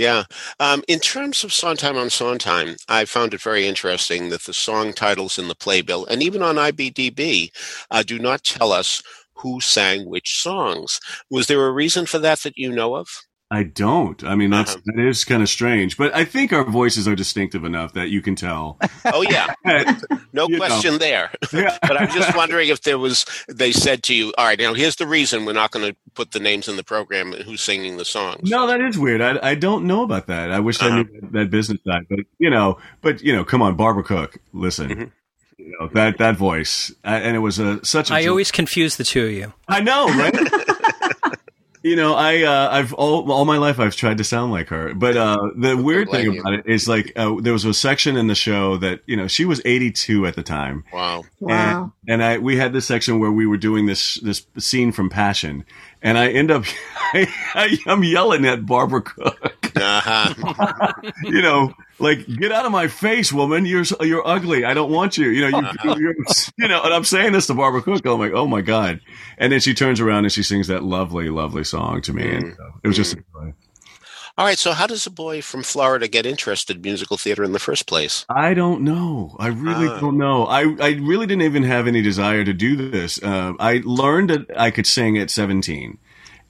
Yeah. 0.00 0.24
Um, 0.58 0.82
in 0.88 0.98
terms 0.98 1.44
of 1.44 1.52
Sondheim 1.52 1.98
on 1.98 2.08
Sondheim, 2.08 2.76
I 2.88 3.04
found 3.04 3.34
it 3.34 3.42
very 3.42 3.66
interesting 3.66 4.30
that 4.30 4.44
the 4.44 4.54
song 4.54 4.94
titles 4.94 5.38
in 5.38 5.46
the 5.46 5.54
playbill 5.54 6.06
and 6.06 6.22
even 6.22 6.42
on 6.42 6.54
IBDB 6.54 7.50
uh, 7.90 8.02
do 8.02 8.18
not 8.18 8.42
tell 8.42 8.72
us 8.72 9.02
who 9.34 9.60
sang 9.60 10.08
which 10.08 10.40
songs. 10.40 11.00
Was 11.28 11.48
there 11.48 11.66
a 11.66 11.70
reason 11.70 12.06
for 12.06 12.18
that 12.18 12.40
that 12.44 12.56
you 12.56 12.72
know 12.72 12.94
of? 12.96 13.08
I 13.52 13.64
don't. 13.64 14.22
I 14.22 14.36
mean, 14.36 14.50
that's 14.50 14.76
uh-huh. 14.76 14.92
that 14.94 15.08
is 15.08 15.24
kind 15.24 15.42
of 15.42 15.48
strange, 15.48 15.96
but 15.96 16.14
I 16.14 16.24
think 16.24 16.52
our 16.52 16.62
voices 16.62 17.08
are 17.08 17.16
distinctive 17.16 17.64
enough 17.64 17.94
that 17.94 18.08
you 18.08 18.22
can 18.22 18.36
tell. 18.36 18.78
Oh 19.12 19.22
yeah, 19.22 19.54
no 20.32 20.46
question 20.46 20.92
know. 20.92 20.98
there. 20.98 21.30
Yeah. 21.52 21.76
but 21.82 22.00
I'm 22.00 22.10
just 22.10 22.36
wondering 22.36 22.68
if 22.68 22.82
there 22.82 22.98
was. 22.98 23.24
They 23.48 23.72
said 23.72 24.02
to 24.04 24.14
you, 24.14 24.32
"All 24.36 24.44
right, 24.44 24.58
now 24.58 24.74
here's 24.74 24.96
the 24.96 25.06
reason 25.06 25.46
we're 25.46 25.54
not 25.54 25.70
going 25.70 25.90
to 25.90 25.96
put 26.14 26.32
the 26.32 26.38
names 26.38 26.68
in 26.68 26.76
the 26.76 26.84
program 26.84 27.32
who's 27.32 27.62
singing 27.62 27.96
the 27.96 28.04
songs." 28.04 28.48
No, 28.48 28.66
that 28.66 28.80
is 28.80 28.98
weird. 28.98 29.20
I, 29.20 29.38
I 29.42 29.54
don't 29.54 29.86
know 29.86 30.02
about 30.02 30.26
that. 30.26 30.52
I 30.52 30.60
wish 30.60 30.80
uh-huh. 30.80 30.90
I 30.90 30.96
knew 30.96 31.20
that, 31.20 31.32
that, 31.32 31.50
business 31.50 31.80
side, 31.84 32.06
but 32.08 32.20
you 32.38 32.50
know, 32.50 32.78
but 33.00 33.22
you 33.22 33.34
know, 33.34 33.42
come 33.42 33.62
on, 33.62 33.74
Barbara 33.74 34.04
Cook, 34.04 34.36
listen. 34.52 34.90
Mm-hmm. 34.90 35.04
You 35.58 35.76
know, 35.80 35.88
that 35.94 36.18
that 36.18 36.36
voice, 36.36 36.92
and 37.02 37.34
it 37.34 37.40
was 37.40 37.58
a 37.58 37.84
such. 37.84 38.10
a 38.10 38.14
I 38.14 38.26
always 38.26 38.50
confuse 38.50 38.96
the 38.96 39.04
two 39.04 39.26
of 39.26 39.32
you. 39.32 39.52
I 39.66 39.80
know, 39.80 40.06
right? 40.06 40.66
You 41.82 41.96
know, 41.96 42.14
I 42.14 42.42
uh, 42.42 42.68
I've 42.70 42.92
all 42.92 43.30
all 43.32 43.46
my 43.46 43.56
life 43.56 43.80
I've 43.80 43.96
tried 43.96 44.18
to 44.18 44.24
sound 44.24 44.52
like 44.52 44.68
her, 44.68 44.92
but 44.92 45.16
uh, 45.16 45.38
the 45.56 45.78
weird 45.78 46.10
thing 46.10 46.38
about 46.38 46.52
it 46.52 46.66
is 46.66 46.86
like 46.86 47.12
uh, 47.16 47.36
there 47.40 47.54
was 47.54 47.64
a 47.64 47.72
section 47.72 48.18
in 48.18 48.26
the 48.26 48.34
show 48.34 48.76
that 48.76 49.00
you 49.06 49.16
know 49.16 49.28
she 49.28 49.46
was 49.46 49.62
82 49.64 50.26
at 50.26 50.34
the 50.36 50.42
time. 50.42 50.84
Wow, 50.92 51.24
wow. 51.38 51.92
And, 52.06 52.20
and 52.20 52.22
I 52.22 52.36
we 52.36 52.58
had 52.58 52.74
this 52.74 52.86
section 52.86 53.18
where 53.18 53.30
we 53.30 53.46
were 53.46 53.56
doing 53.56 53.86
this 53.86 54.16
this 54.16 54.46
scene 54.58 54.92
from 54.92 55.08
Passion, 55.08 55.64
and 56.02 56.18
I 56.18 56.28
end 56.28 56.50
up 56.50 56.64
I, 57.14 57.78
am 57.86 58.04
yelling 58.04 58.44
at 58.44 58.66
Barbara 58.66 59.00
Cook. 59.00 59.72
Uh-huh. 59.74 60.92
you 61.24 61.40
know, 61.40 61.72
like 62.00 62.26
get 62.26 62.50
out 62.52 62.66
of 62.66 62.72
my 62.72 62.88
face, 62.88 63.32
woman. 63.32 63.66
You're 63.66 63.84
you're 64.00 64.26
ugly. 64.26 64.64
I 64.64 64.74
don't 64.74 64.90
want 64.90 65.16
you. 65.18 65.28
You 65.28 65.50
know, 65.50 65.58
you 65.84 65.96
you're, 65.98 66.14
you 66.58 66.68
know. 66.68 66.82
And 66.82 66.92
I'm 66.94 67.04
saying 67.04 67.32
this 67.32 67.46
to 67.48 67.54
Barbara 67.54 67.82
Cook. 67.82 68.04
I'm 68.06 68.18
like, 68.18 68.32
oh 68.32 68.46
my 68.46 68.60
god. 68.60 69.00
And 69.38 69.52
then 69.52 69.60
she 69.60 69.74
turns 69.74 70.00
around 70.00 70.24
and 70.24 70.32
she 70.32 70.42
sings 70.42 70.68
that 70.68 70.82
lovely, 70.82 71.28
lovely 71.30 71.64
song 71.64 72.02
to 72.02 72.12
me, 72.12 72.28
and 72.30 72.52
uh, 72.52 72.70
it 72.82 72.88
was 72.88 72.96
just. 72.96 73.16
All 74.38 74.46
right, 74.46 74.58
so 74.58 74.72
how 74.72 74.86
does 74.86 75.06
a 75.06 75.10
boy 75.10 75.42
from 75.42 75.62
Florida 75.62 76.08
get 76.08 76.24
interested 76.24 76.76
in 76.76 76.82
musical 76.82 77.18
theater 77.18 77.44
in 77.44 77.52
the 77.52 77.58
first 77.58 77.86
place? 77.86 78.24
I 78.30 78.54
don't 78.54 78.82
know. 78.82 79.36
I 79.38 79.48
really 79.48 79.88
Ah. 79.88 80.00
don't 80.00 80.16
know. 80.16 80.46
I, 80.46 80.60
I 80.80 80.90
really 80.92 81.26
didn't 81.26 81.42
even 81.42 81.64
have 81.64 81.86
any 81.86 82.00
desire 82.00 82.42
to 82.44 82.54
do 82.54 82.74
this. 82.76 83.22
Uh, 83.22 83.52
I 83.60 83.82
learned 83.84 84.30
that 84.30 84.46
I 84.58 84.70
could 84.70 84.86
sing 84.86 85.18
at 85.18 85.30
17. 85.30 85.98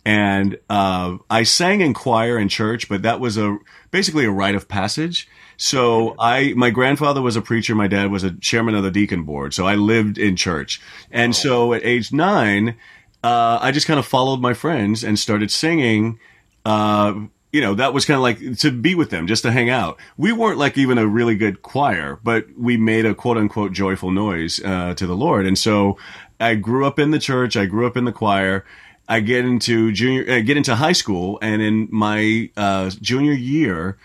And 0.04 0.58
uh, 0.68 1.16
I 1.28 1.42
sang 1.42 1.80
in 1.80 1.92
choir 1.92 2.38
in 2.38 2.48
church, 2.48 2.88
but 2.88 3.02
that 3.02 3.18
was 3.18 3.36
a 3.36 3.58
basically 3.90 4.24
a 4.24 4.30
rite 4.30 4.54
of 4.54 4.68
passage. 4.68 5.26
So 5.60 6.16
I, 6.18 6.54
my 6.56 6.70
grandfather 6.70 7.20
was 7.20 7.36
a 7.36 7.42
preacher. 7.42 7.74
My 7.74 7.86
dad 7.86 8.10
was 8.10 8.24
a 8.24 8.30
chairman 8.30 8.74
of 8.74 8.82
the 8.82 8.90
deacon 8.90 9.24
board. 9.24 9.52
So 9.52 9.66
I 9.66 9.74
lived 9.74 10.16
in 10.16 10.34
church. 10.34 10.80
And 11.10 11.36
so 11.36 11.74
at 11.74 11.84
age 11.84 12.14
nine, 12.14 12.76
uh, 13.22 13.58
I 13.60 13.70
just 13.70 13.86
kind 13.86 14.00
of 14.00 14.06
followed 14.06 14.40
my 14.40 14.54
friends 14.54 15.04
and 15.04 15.18
started 15.18 15.50
singing. 15.50 16.18
Uh, 16.64 17.26
you 17.52 17.60
know, 17.60 17.74
that 17.74 17.92
was 17.92 18.06
kind 18.06 18.16
of 18.16 18.22
like 18.22 18.58
to 18.60 18.72
be 18.72 18.94
with 18.94 19.10
them, 19.10 19.26
just 19.26 19.42
to 19.42 19.52
hang 19.52 19.68
out. 19.68 19.98
We 20.16 20.32
weren't 20.32 20.56
like 20.56 20.78
even 20.78 20.96
a 20.96 21.06
really 21.06 21.36
good 21.36 21.60
choir, 21.60 22.18
but 22.24 22.46
we 22.56 22.78
made 22.78 23.04
a 23.04 23.14
quote 23.14 23.36
unquote 23.36 23.72
joyful 23.72 24.10
noise 24.10 24.64
uh, 24.64 24.94
to 24.94 25.06
the 25.06 25.14
Lord. 25.14 25.46
And 25.46 25.58
so 25.58 25.98
I 26.40 26.54
grew 26.54 26.86
up 26.86 26.98
in 26.98 27.10
the 27.10 27.18
church. 27.18 27.58
I 27.58 27.66
grew 27.66 27.86
up 27.86 27.98
in 27.98 28.06
the 28.06 28.12
choir. 28.12 28.64
I 29.06 29.20
get 29.20 29.44
into 29.44 29.92
junior, 29.92 30.22
uh, 30.22 30.40
get 30.40 30.56
into 30.56 30.74
high 30.74 30.92
school, 30.92 31.38
and 31.42 31.60
in 31.60 31.88
my 31.90 32.48
uh, 32.56 32.88
junior 33.02 33.34
year, 33.34 33.98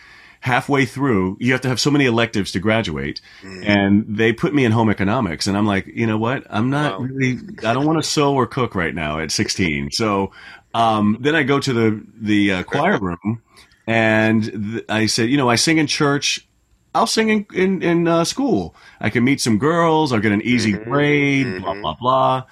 halfway 0.45 0.85
through, 0.85 1.35
you 1.39 1.51
have 1.53 1.61
to 1.61 1.67
have 1.67 1.79
so 1.79 1.89
many 1.89 2.05
electives 2.05 2.51
to 2.51 2.59
graduate, 2.59 3.19
and 3.43 4.05
they 4.07 4.31
put 4.31 4.53
me 4.53 4.63
in 4.63 4.71
home 4.71 4.89
economics, 4.91 5.47
and 5.47 5.57
I'm 5.57 5.65
like, 5.65 5.87
you 5.87 6.05
know 6.05 6.19
what? 6.19 6.45
I'm 6.51 6.69
not 6.69 6.99
Wow. 6.99 7.05
really. 7.07 7.39
I 7.63 7.73
don't 7.73 7.85
want 7.87 7.97
to 7.97 8.07
sew 8.07 8.35
or 8.35 8.45
cook 8.45 8.75
right 8.75 8.93
now 8.93 9.17
at 9.19 9.31
16. 9.31 9.89
So 9.91 10.31
um, 10.75 11.17
then 11.19 11.33
I 11.35 11.41
go 11.43 11.59
to 11.59 11.73
the 11.73 12.05
the 12.21 12.51
uh, 12.51 12.63
choir 12.63 12.99
room, 13.07 13.41
and 13.87 14.43
th- 14.43 14.85
I 14.87 15.07
said, 15.07 15.29
you 15.29 15.37
know, 15.37 15.49
I 15.49 15.55
sing 15.55 15.79
in 15.79 15.87
church. 15.87 16.47
I'll 16.93 17.07
sing 17.07 17.29
in 17.29 17.45
in, 17.53 17.81
in 17.81 18.07
uh, 18.07 18.23
school. 18.23 18.75
I 19.01 19.09
can 19.09 19.23
meet 19.23 19.41
some 19.41 19.57
girls. 19.57 20.13
I'll 20.13 20.21
get 20.21 20.31
an 20.31 20.41
easy 20.43 20.73
grade. 20.73 21.61
Blah 21.61 21.73
blah 21.81 21.95
blah. 21.99 22.43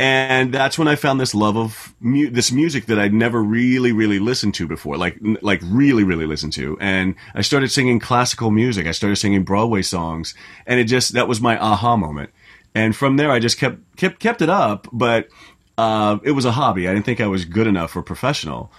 And 0.00 0.54
that's 0.54 0.78
when 0.78 0.88
I 0.88 0.96
found 0.96 1.20
this 1.20 1.34
love 1.34 1.58
of 1.58 1.94
mu- 2.00 2.30
this 2.30 2.50
music 2.50 2.86
that 2.86 2.98
I'd 2.98 3.12
never 3.12 3.42
really, 3.42 3.92
really 3.92 4.18
listened 4.18 4.54
to 4.54 4.66
before, 4.66 4.96
like 4.96 5.18
like 5.42 5.60
really, 5.62 6.04
really 6.04 6.24
listened 6.24 6.54
to. 6.54 6.78
And 6.80 7.14
I 7.34 7.42
started 7.42 7.70
singing 7.70 7.98
classical 8.00 8.50
music. 8.50 8.86
I 8.86 8.92
started 8.92 9.16
singing 9.16 9.44
Broadway 9.44 9.82
songs, 9.82 10.34
and 10.66 10.80
it 10.80 10.84
just 10.84 11.12
that 11.12 11.28
was 11.28 11.42
my 11.42 11.58
aha 11.58 11.96
moment. 11.96 12.30
And 12.74 12.96
from 12.96 13.18
there, 13.18 13.30
I 13.30 13.40
just 13.40 13.58
kept 13.58 13.94
kept 13.96 14.20
kept 14.20 14.40
it 14.40 14.48
up, 14.48 14.88
but 14.90 15.28
uh, 15.76 16.18
it 16.22 16.30
was 16.30 16.46
a 16.46 16.52
hobby. 16.52 16.88
I 16.88 16.94
didn't 16.94 17.04
think 17.04 17.20
I 17.20 17.26
was 17.26 17.44
good 17.44 17.66
enough 17.66 17.90
for 17.90 18.02
professional. 18.02 18.72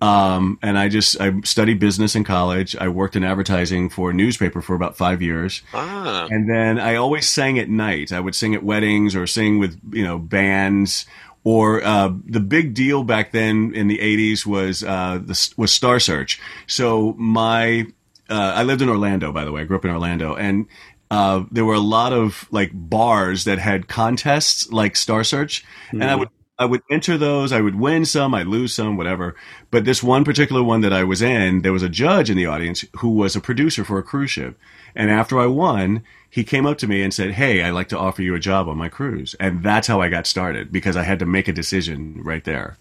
Um, 0.00 0.58
and 0.62 0.78
I 0.78 0.88
just 0.88 1.18
I 1.20 1.40
studied 1.40 1.80
business 1.80 2.14
in 2.14 2.24
college. 2.24 2.76
I 2.76 2.88
worked 2.88 3.16
in 3.16 3.24
advertising 3.24 3.88
for 3.88 4.10
a 4.10 4.12
newspaper 4.12 4.60
for 4.60 4.74
about 4.74 4.96
five 4.96 5.22
years. 5.22 5.62
Ah, 5.72 6.26
And 6.30 6.50
then 6.50 6.78
I 6.78 6.96
always 6.96 7.28
sang 7.28 7.58
at 7.58 7.68
night. 7.68 8.12
I 8.12 8.20
would 8.20 8.34
sing 8.34 8.54
at 8.54 8.62
weddings 8.62 9.16
or 9.16 9.26
sing 9.26 9.58
with, 9.58 9.80
you 9.92 10.04
know, 10.04 10.18
bands. 10.18 11.06
Or 11.44 11.82
uh, 11.82 12.12
the 12.24 12.40
big 12.40 12.74
deal 12.74 13.04
back 13.04 13.30
then 13.30 13.72
in 13.72 13.86
the 13.86 13.98
'80s 13.98 14.44
was 14.44 14.82
uh, 14.82 15.20
the, 15.24 15.54
was 15.56 15.72
Star 15.72 16.00
Search. 16.00 16.40
So 16.66 17.14
my 17.16 17.86
uh, 18.28 18.52
I 18.56 18.64
lived 18.64 18.82
in 18.82 18.88
Orlando, 18.88 19.30
by 19.30 19.44
the 19.44 19.52
way. 19.52 19.60
I 19.60 19.64
grew 19.64 19.76
up 19.76 19.84
in 19.84 19.92
Orlando, 19.92 20.34
and 20.34 20.66
uh, 21.08 21.44
there 21.52 21.64
were 21.64 21.74
a 21.74 21.78
lot 21.78 22.12
of 22.12 22.48
like 22.50 22.72
bars 22.74 23.44
that 23.44 23.60
had 23.60 23.86
contests 23.86 24.72
like 24.72 24.96
Star 24.96 25.22
Search, 25.22 25.64
and 25.92 26.02
I 26.02 26.16
would 26.16 26.30
I 26.58 26.64
would 26.64 26.82
enter 26.90 27.18
those. 27.18 27.52
I 27.52 27.60
would 27.60 27.74
win 27.76 28.04
some, 28.06 28.34
I'd 28.34 28.46
lose 28.46 28.74
some, 28.74 28.96
whatever. 28.96 29.36
But 29.70 29.84
this 29.84 30.02
one 30.02 30.24
particular 30.24 30.62
one 30.62 30.80
that 30.82 30.92
I 30.92 31.04
was 31.04 31.20
in, 31.22 31.62
there 31.62 31.72
was 31.72 31.82
a 31.82 31.88
judge 31.88 32.30
in 32.30 32.36
the 32.36 32.46
audience 32.46 32.84
who 32.98 33.10
was 33.10 33.36
a 33.36 33.40
producer 33.40 33.84
for 33.84 33.98
a 33.98 34.02
cruise 34.02 34.30
ship. 34.30 34.58
And 34.94 35.10
after 35.10 35.38
I 35.38 35.46
won, 35.46 36.02
he 36.30 36.44
came 36.44 36.66
up 36.66 36.78
to 36.78 36.86
me 36.86 37.02
and 37.02 37.12
said, 37.12 37.32
Hey, 37.32 37.62
I'd 37.62 37.70
like 37.70 37.88
to 37.90 37.98
offer 37.98 38.22
you 38.22 38.34
a 38.34 38.40
job 38.40 38.68
on 38.68 38.78
my 38.78 38.88
cruise. 38.88 39.34
And 39.38 39.62
that's 39.62 39.86
how 39.86 40.00
I 40.00 40.08
got 40.08 40.26
started 40.26 40.72
because 40.72 40.96
I 40.96 41.02
had 41.02 41.18
to 41.18 41.26
make 41.26 41.48
a 41.48 41.52
decision 41.52 42.22
right 42.22 42.44
there. 42.44 42.78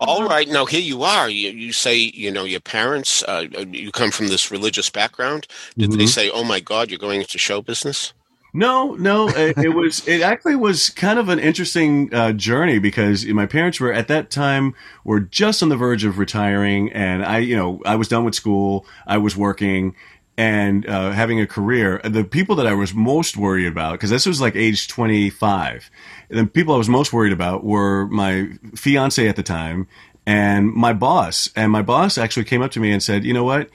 all 0.00 0.24
right. 0.28 0.48
Now 0.48 0.66
here 0.66 0.80
you 0.80 1.02
are. 1.02 1.28
You, 1.30 1.50
you 1.50 1.72
say 1.72 1.96
you 1.96 2.30
know 2.30 2.44
your 2.44 2.60
parents. 2.60 3.22
Uh, 3.22 3.46
you 3.70 3.92
come 3.92 4.10
from 4.10 4.28
this 4.28 4.50
religious 4.50 4.90
background. 4.90 5.46
Did 5.78 5.92
they 5.92 6.06
say, 6.06 6.30
"Oh 6.30 6.44
my 6.44 6.60
God, 6.60 6.90
you're 6.90 6.98
going 6.98 7.20
into 7.20 7.38
show 7.38 7.62
business"? 7.62 8.12
No, 8.52 8.94
no, 8.94 9.28
it, 9.28 9.56
it 9.58 9.68
was, 9.74 10.06
it 10.06 10.20
actually 10.20 10.56
was 10.56 10.90
kind 10.90 11.18
of 11.18 11.28
an 11.28 11.38
interesting 11.38 12.12
uh, 12.14 12.32
journey 12.32 12.78
because 12.78 13.24
my 13.26 13.46
parents 13.46 13.80
were 13.80 13.92
at 13.92 14.08
that 14.08 14.30
time 14.30 14.74
were 15.04 15.20
just 15.20 15.62
on 15.62 15.68
the 15.68 15.76
verge 15.76 16.04
of 16.04 16.18
retiring. 16.18 16.92
And 16.92 17.24
I, 17.24 17.38
you 17.38 17.56
know, 17.56 17.80
I 17.86 17.96
was 17.96 18.08
done 18.08 18.24
with 18.24 18.34
school. 18.34 18.86
I 19.06 19.18
was 19.18 19.36
working 19.36 19.94
and 20.36 20.86
uh, 20.86 21.12
having 21.12 21.40
a 21.40 21.46
career. 21.46 22.00
The 22.04 22.24
people 22.24 22.56
that 22.56 22.66
I 22.66 22.74
was 22.74 22.94
most 22.94 23.36
worried 23.36 23.66
about, 23.66 23.92
because 23.92 24.10
this 24.10 24.26
was 24.26 24.40
like 24.40 24.56
age 24.56 24.88
25, 24.88 25.90
the 26.30 26.46
people 26.46 26.74
I 26.74 26.78
was 26.78 26.88
most 26.88 27.12
worried 27.12 27.32
about 27.32 27.64
were 27.64 28.06
my 28.06 28.48
fiance 28.74 29.26
at 29.26 29.36
the 29.36 29.42
time 29.42 29.88
and 30.26 30.72
my 30.72 30.92
boss. 30.92 31.50
And 31.56 31.70
my 31.72 31.82
boss 31.82 32.18
actually 32.18 32.44
came 32.44 32.62
up 32.62 32.70
to 32.72 32.80
me 32.80 32.92
and 32.92 33.02
said, 33.02 33.24
you 33.24 33.34
know 33.34 33.44
what? 33.44 33.68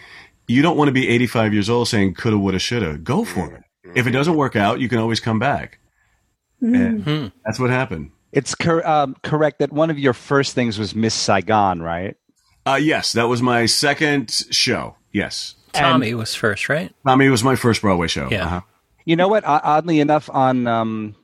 You 0.48 0.62
don't 0.62 0.78
want 0.78 0.88
to 0.88 0.94
be 0.94 1.10
85 1.10 1.54
years 1.54 1.70
old 1.70 1.88
saying 1.88 2.14
coulda, 2.14 2.38
woulda, 2.38 2.60
shoulda. 2.60 2.98
Go 2.98 3.26
for 3.26 3.54
it. 3.54 3.64
If 3.96 4.08
it 4.08 4.12
doesn't 4.12 4.36
work 4.36 4.56
out, 4.56 4.80
you 4.80 4.90
can 4.90 5.00
always 5.00 5.20
come 5.20 5.40
back. 5.40 5.80
And 6.62 7.32
that's 7.46 7.60
what 7.60 7.70
happened. 7.70 8.12
It's 8.32 8.56
cor- 8.56 8.86
um, 8.88 9.16
correct 9.24 9.60
that 9.60 9.72
one 9.72 9.90
of 9.90 9.98
your 9.98 10.14
first 10.14 10.54
things 10.54 10.78
was 10.78 10.94
Miss 10.96 11.14
Saigon, 11.14 11.82
right? 11.82 12.16
Uh, 12.66 12.76
yes, 12.82 13.14
that 13.14 13.24
was 13.30 13.42
my 13.42 13.66
second 13.66 14.32
show. 14.52 14.96
Yes. 15.14 15.56
Tommy 15.74 16.14
was 16.14 16.36
first, 16.36 16.70
right? 16.70 16.92
Tommy 17.06 17.30
was 17.30 17.44
my 17.44 17.56
first 17.56 17.82
Broadway 17.82 18.08
show. 18.08 18.28
Yeah. 18.30 18.46
Uh-huh. 18.46 18.62
You 19.06 19.16
know 19.16 19.28
what? 19.28 19.44
O- 19.46 19.62
Oddly 19.64 20.00
enough, 20.00 20.30
on 20.32 20.68
um, 20.68 21.16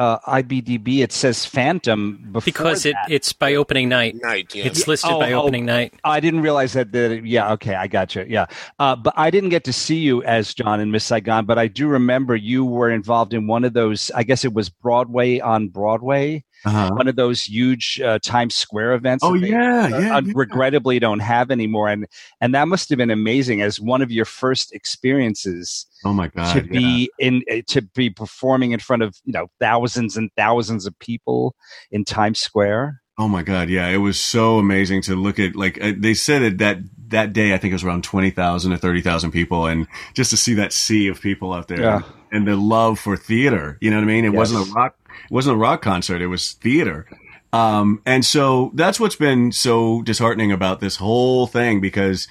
uh, 0.00 0.18
IBDB 0.20 1.02
it 1.02 1.12
says 1.12 1.44
Phantom 1.44 2.18
before 2.32 2.44
Because 2.46 2.86
it, 2.86 2.94
that. 2.94 3.12
it's 3.12 3.34
by 3.34 3.54
opening 3.54 3.90
night. 3.90 4.14
Night. 4.16 4.54
Yeah. 4.54 4.64
It's 4.64 4.88
listed 4.88 5.10
Oh, 5.12 5.18
by 5.20 5.32
oh. 5.32 5.42
opening 5.42 5.66
night. 5.66 5.92
I 6.04 6.20
didn't 6.20 6.40
realize 6.40 6.72
that. 6.72 6.90
that 6.92 7.26
yeah, 7.26 7.52
okay, 7.52 7.74
I 7.74 7.86
got 7.86 8.14
you. 8.14 8.24
Yeah, 8.26 8.46
uh, 8.78 8.96
but 8.96 9.12
I 9.16 9.30
didn't 9.30 9.50
get 9.50 9.64
to 9.64 9.74
see 9.74 9.98
you 9.98 10.22
as 10.22 10.54
John 10.54 10.80
and 10.80 10.90
Miss 10.90 11.04
Saigon. 11.04 11.44
But 11.44 11.58
I 11.58 11.68
do 11.68 11.86
remember 11.86 12.34
you 12.34 12.64
were 12.64 12.90
involved 12.90 13.34
in 13.34 13.46
one 13.46 13.62
of 13.64 13.74
those. 13.74 14.10
I 14.14 14.22
guess 14.22 14.42
it 14.44 14.54
was 14.54 14.70
Broadway 14.70 15.38
on 15.38 15.68
Broadway, 15.68 16.44
Uh-huh. 16.64 16.90
one 16.94 17.08
of 17.08 17.16
those 17.16 17.42
huge 17.44 18.00
uh, 18.04 18.18
Times 18.22 18.54
Square 18.54 18.94
events. 18.94 19.24
Oh 19.24 19.38
they, 19.38 19.48
yeah, 19.48 19.84
uh, 19.84 19.88
yeah. 19.88 20.16
uh, 20.16 20.20
yeah. 20.20 20.32
regrettably 20.34 20.98
don't 20.98 21.20
have 21.20 21.50
anymore, 21.50 21.88
and 21.88 22.06
and 22.40 22.54
that 22.54 22.68
must 22.68 22.88
have 22.90 22.98
been 22.98 23.10
amazing 23.10 23.62
as 23.62 23.80
one 23.80 24.02
of 24.02 24.10
your 24.10 24.24
first 24.26 24.72
experiences 24.72 25.86
Oh 26.04 26.12
my 26.12 26.28
god. 26.28 26.52
to 26.54 26.60
yeah. 26.64 26.70
be 26.80 27.10
in 27.18 27.42
uh, 27.50 27.62
to 27.68 27.82
be 27.82 28.10
performing 28.10 28.72
in 28.72 28.80
front 28.80 29.02
of 29.02 29.16
you 29.24 29.32
know 29.32 29.46
thousands 29.58 30.16
and 30.16 30.30
thousands 30.36 30.86
of 30.86 30.98
people 30.98 31.54
in 31.90 32.04
Times 32.04 32.38
Square. 32.38 33.00
Oh 33.18 33.28
my 33.28 33.42
god, 33.42 33.68
yeah, 33.68 33.88
it 33.88 33.98
was 33.98 34.18
so 34.18 34.58
amazing 34.58 35.02
to 35.02 35.14
look 35.14 35.38
at. 35.38 35.54
Like 35.54 35.82
uh, 35.82 35.92
they 35.96 36.14
said 36.14 36.42
it 36.42 36.58
that 36.58 36.78
that 37.08 37.32
day, 37.32 37.52
I 37.52 37.58
think 37.58 37.72
it 37.72 37.74
was 37.74 37.84
around 37.84 38.04
twenty 38.04 38.30
thousand 38.30 38.70
to 38.72 38.78
thirty 38.78 39.00
thousand 39.02 39.32
people, 39.32 39.66
and 39.66 39.86
just 40.14 40.30
to 40.30 40.36
see 40.38 40.54
that 40.54 40.72
sea 40.72 41.08
of 41.08 41.20
people 41.20 41.52
out 41.52 41.68
there 41.68 41.80
Yeah. 41.80 42.02
and 42.32 42.46
the 42.46 42.56
love 42.56 42.98
for 42.98 43.16
theater. 43.16 43.76
You 43.80 43.90
know 43.90 43.96
what 43.96 44.04
I 44.04 44.06
mean? 44.06 44.24
It 44.24 44.32
Yes. 44.32 44.38
wasn't 44.38 44.68
a 44.68 44.72
rock. 44.72 44.94
It 45.24 45.30
wasn't 45.30 45.56
a 45.56 45.58
rock 45.58 45.82
concert. 45.82 46.22
It 46.22 46.28
was 46.28 46.52
theater. 46.52 47.06
Um, 47.52 48.00
and 48.06 48.24
so 48.24 48.70
that's 48.74 49.00
what's 49.00 49.16
been 49.16 49.52
so 49.52 50.02
disheartening 50.02 50.52
about 50.52 50.80
this 50.80 50.96
whole 50.96 51.46
thing 51.46 51.80
because 51.80 52.28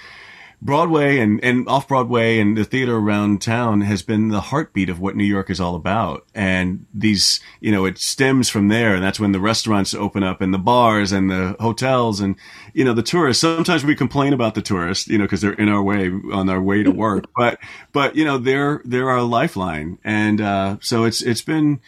Broadway 0.62 1.20
and, 1.20 1.42
and 1.42 1.68
off 1.70 1.88
Broadway 1.88 2.40
and 2.40 2.58
the 2.58 2.66
theater 2.66 2.98
around 2.98 3.42
town 3.42 3.82
has 3.82 4.02
been 4.02 4.28
the 4.28 4.42
heartbeat 4.42 4.90
of 4.90 5.00
what 5.00 5.16
New 5.16 5.24
York 5.24 5.50
is 5.50 5.62
all 5.62 5.76
about. 5.76 6.26
And 6.36 6.86
these, 6.94 7.40
you 7.62 7.72
know, 7.72 7.86
it 7.86 7.98
stems 7.98 8.50
from 8.50 8.68
there. 8.68 8.94
And 8.94 9.04
that's 9.04 9.22
when 9.22 9.32
the 9.32 9.40
restaurants 9.40 9.94
open 9.94 10.22
up 10.22 10.42
and 10.42 10.54
the 10.54 10.58
bars 10.58 11.14
and 11.14 11.30
the 11.30 11.56
hotels 11.62 12.20
and, 12.20 12.36
you 12.74 12.84
know, 12.84 12.94
the 12.94 13.04
tourists. 13.04 13.40
Sometimes 13.40 13.86
we 13.86 13.96
complain 13.96 14.34
about 14.34 14.54
the 14.54 14.62
tourists, 14.62 15.08
you 15.08 15.18
know, 15.18 15.24
because 15.24 15.40
they're 15.40 15.54
in 15.54 15.70
our 15.70 15.82
way 15.82 16.12
on 16.34 16.50
our 16.50 16.62
way 16.62 16.84
to 16.84 16.92
work. 16.92 17.26
but, 17.38 17.58
but, 17.94 18.18
you 18.18 18.26
know, 18.26 18.38
they're, 18.38 18.82
they're 18.84 19.10
our 19.10 19.22
lifeline. 19.22 19.98
And, 20.04 20.42
uh, 20.42 20.78
so 20.82 21.06
it's, 21.06 21.22
it's 21.22 21.42
been 21.42 21.80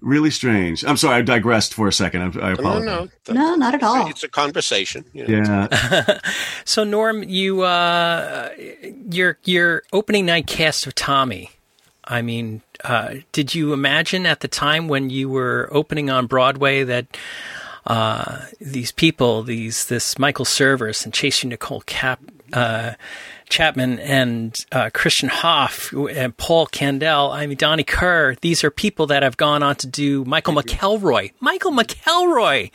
really 0.00 0.30
strange. 0.30 0.84
I'm 0.84 0.96
sorry. 0.96 1.16
I 1.16 1.22
digressed 1.22 1.74
for 1.74 1.88
a 1.88 1.92
second. 1.92 2.22
I, 2.22 2.24
I 2.24 2.52
no, 2.52 2.54
apologize. 2.54 3.10
no, 3.28 3.34
No, 3.34 3.54
not 3.56 3.74
at 3.74 3.82
all. 3.82 4.08
It's 4.08 4.22
a 4.24 4.28
conversation. 4.28 5.04
You 5.12 5.26
know. 5.26 5.68
Yeah. 5.70 6.18
So 6.64 6.84
Norm, 6.84 7.22
you 7.22 7.62
uh, 7.62 8.50
your 9.10 9.38
your 9.44 9.82
opening 9.92 10.26
night 10.26 10.46
cast 10.46 10.86
of 10.86 10.94
Tommy. 10.94 11.50
I 12.04 12.22
mean, 12.22 12.62
uh, 12.84 13.16
did 13.32 13.54
you 13.54 13.72
imagine 13.72 14.24
at 14.26 14.40
the 14.40 14.48
time 14.48 14.88
when 14.88 15.10
you 15.10 15.28
were 15.28 15.68
opening 15.72 16.08
on 16.10 16.26
Broadway 16.26 16.84
that 16.84 17.06
uh, 17.86 18.42
these 18.60 18.92
people, 18.92 19.42
these 19.42 19.86
this 19.86 20.18
Michael 20.18 20.44
Cerveris 20.44 21.04
and 21.04 21.12
Tracy 21.12 21.48
Nicole 21.48 21.80
Cap. 21.82 22.20
Uh, 22.52 22.92
Chapman 23.48 23.98
and 24.00 24.56
uh, 24.72 24.90
Christian 24.92 25.28
Hoff 25.28 25.92
and 25.92 26.36
Paul 26.36 26.66
Kandel. 26.66 27.32
I 27.32 27.46
mean, 27.46 27.56
Donnie 27.56 27.84
Kehr. 27.84 28.38
These 28.40 28.64
are 28.64 28.70
people 28.70 29.06
that 29.08 29.22
have 29.22 29.36
gone 29.36 29.62
on 29.62 29.76
to 29.76 29.86
do 29.86 30.24
Michael 30.24 30.54
McElroy. 30.54 31.32
Michael 31.40 31.72
McElroy. 31.72 32.70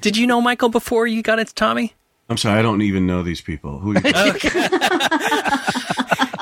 Did 0.00 0.16
you 0.16 0.26
know 0.26 0.40
Michael 0.40 0.68
before 0.68 1.06
you 1.06 1.22
got 1.22 1.38
into 1.38 1.54
Tommy? 1.54 1.94
I'm 2.28 2.38
sorry, 2.38 2.58
I 2.58 2.62
don't 2.62 2.80
even 2.82 3.06
know 3.06 3.22
these 3.22 3.42
people. 3.42 3.78
Who? 3.78 3.94
Are 3.96 4.26
you 4.26 4.32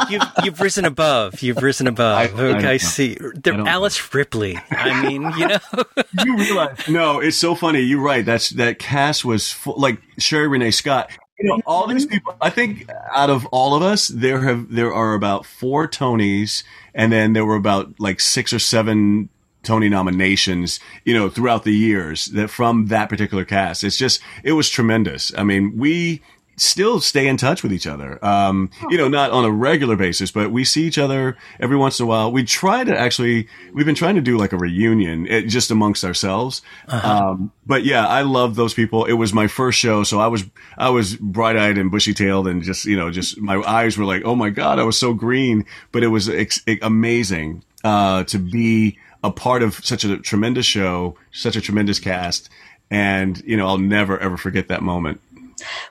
you've, 0.10 0.22
you've 0.44 0.60
risen 0.60 0.84
above. 0.84 1.42
You've 1.42 1.62
risen 1.62 1.86
above. 1.86 2.18
I, 2.18 2.26
okay, 2.28 2.68
I, 2.68 2.72
I 2.72 2.76
see. 2.76 3.16
They're 3.34 3.54
Alice 3.54 3.98
know. 3.98 4.18
Ripley. 4.18 4.58
I 4.70 5.02
mean, 5.02 5.22
you 5.36 5.48
know. 5.48 5.58
you 6.24 6.36
realize? 6.36 6.88
No, 6.88 7.20
it's 7.20 7.36
so 7.36 7.54
funny. 7.54 7.80
You're 7.80 8.02
right. 8.02 8.24
That's 8.24 8.50
that 8.50 8.78
cast 8.78 9.24
was 9.24 9.50
full, 9.50 9.74
like 9.76 10.00
Sherie 10.18 10.48
Rene 10.48 10.70
Scott. 10.70 11.10
You 11.42 11.48
know, 11.48 11.60
all 11.66 11.86
these 11.88 12.06
people. 12.06 12.36
I 12.40 12.50
think 12.50 12.88
out 13.12 13.30
of 13.30 13.46
all 13.46 13.74
of 13.74 13.82
us, 13.82 14.08
there 14.08 14.40
have 14.40 14.72
there 14.72 14.94
are 14.94 15.14
about 15.14 15.44
four 15.44 15.88
Tonys, 15.88 16.62
and 16.94 17.12
then 17.12 17.32
there 17.32 17.44
were 17.44 17.56
about 17.56 17.98
like 17.98 18.20
six 18.20 18.52
or 18.52 18.58
seven 18.58 19.28
Tony 19.62 19.88
nominations, 19.88 20.80
you 21.04 21.14
know, 21.14 21.28
throughout 21.28 21.64
the 21.64 21.74
years 21.74 22.26
that 22.26 22.50
from 22.50 22.86
that 22.86 23.08
particular 23.08 23.44
cast. 23.44 23.84
It's 23.84 23.96
just, 23.96 24.20
it 24.42 24.52
was 24.52 24.68
tremendous. 24.68 25.32
I 25.36 25.44
mean, 25.44 25.78
we 25.78 26.20
still 26.56 27.00
stay 27.00 27.26
in 27.26 27.36
touch 27.36 27.62
with 27.62 27.72
each 27.72 27.86
other. 27.86 28.22
Um, 28.24 28.70
you 28.90 28.98
know, 28.98 29.08
not 29.08 29.30
on 29.30 29.44
a 29.44 29.50
regular 29.50 29.96
basis, 29.96 30.30
but 30.30 30.50
we 30.50 30.64
see 30.64 30.84
each 30.84 30.98
other 30.98 31.36
every 31.58 31.76
once 31.76 31.98
in 31.98 32.04
a 32.04 32.06
while. 32.06 32.30
We 32.30 32.44
try 32.44 32.84
to 32.84 32.96
actually, 32.96 33.48
we've 33.72 33.86
been 33.86 33.94
trying 33.94 34.16
to 34.16 34.20
do 34.20 34.36
like 34.36 34.52
a 34.52 34.56
reunion 34.56 35.26
it, 35.26 35.48
just 35.48 35.70
amongst 35.70 36.04
ourselves. 36.04 36.62
Uh-huh. 36.88 37.30
Um, 37.30 37.52
but 37.66 37.84
yeah, 37.84 38.06
I 38.06 38.22
love 38.22 38.54
those 38.54 38.74
people. 38.74 39.04
It 39.04 39.14
was 39.14 39.32
my 39.32 39.46
first 39.46 39.78
show. 39.78 40.04
So 40.04 40.20
I 40.20 40.26
was, 40.26 40.44
I 40.76 40.90
was 40.90 41.16
bright 41.16 41.56
eyed 41.56 41.78
and 41.78 41.90
bushy 41.90 42.14
tailed 42.14 42.46
and 42.46 42.62
just, 42.62 42.84
you 42.84 42.96
know, 42.96 43.10
just 43.10 43.40
my 43.40 43.56
eyes 43.62 43.96
were 43.96 44.04
like, 44.04 44.22
Oh 44.24 44.34
my 44.34 44.50
God, 44.50 44.78
I 44.78 44.84
was 44.84 44.98
so 44.98 45.14
green, 45.14 45.64
but 45.90 46.02
it 46.02 46.08
was 46.08 46.28
ex- 46.28 46.62
amazing, 46.82 47.64
uh, 47.84 48.24
to 48.24 48.38
be 48.38 48.98
a 49.24 49.30
part 49.30 49.62
of 49.62 49.74
such 49.84 50.04
a 50.04 50.18
tremendous 50.18 50.66
show, 50.66 51.16
such 51.30 51.56
a 51.56 51.60
tremendous 51.60 51.98
cast. 51.98 52.50
And, 52.90 53.42
you 53.46 53.56
know, 53.56 53.66
I'll 53.66 53.78
never 53.78 54.18
ever 54.18 54.36
forget 54.36 54.68
that 54.68 54.82
moment. 54.82 55.20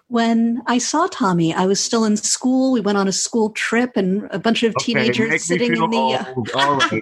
When 0.07 0.61
I 0.67 0.77
saw 0.77 1.07
Tommy, 1.07 1.53
I 1.53 1.65
was 1.65 1.79
still 1.79 2.03
in 2.05 2.17
school. 2.17 2.71
We 2.71 2.81
went 2.81 2.97
on 2.97 3.07
a 3.07 3.11
school 3.11 3.51
trip, 3.51 3.91
and 3.95 4.27
a 4.31 4.39
bunch 4.39 4.63
of 4.63 4.75
okay, 4.75 4.93
teenagers 4.93 5.45
sitting 5.45 5.73
in 5.73 5.89
the. 5.89 5.97
Uh, 5.97 6.25
All 6.55 6.77
right, 6.77 7.01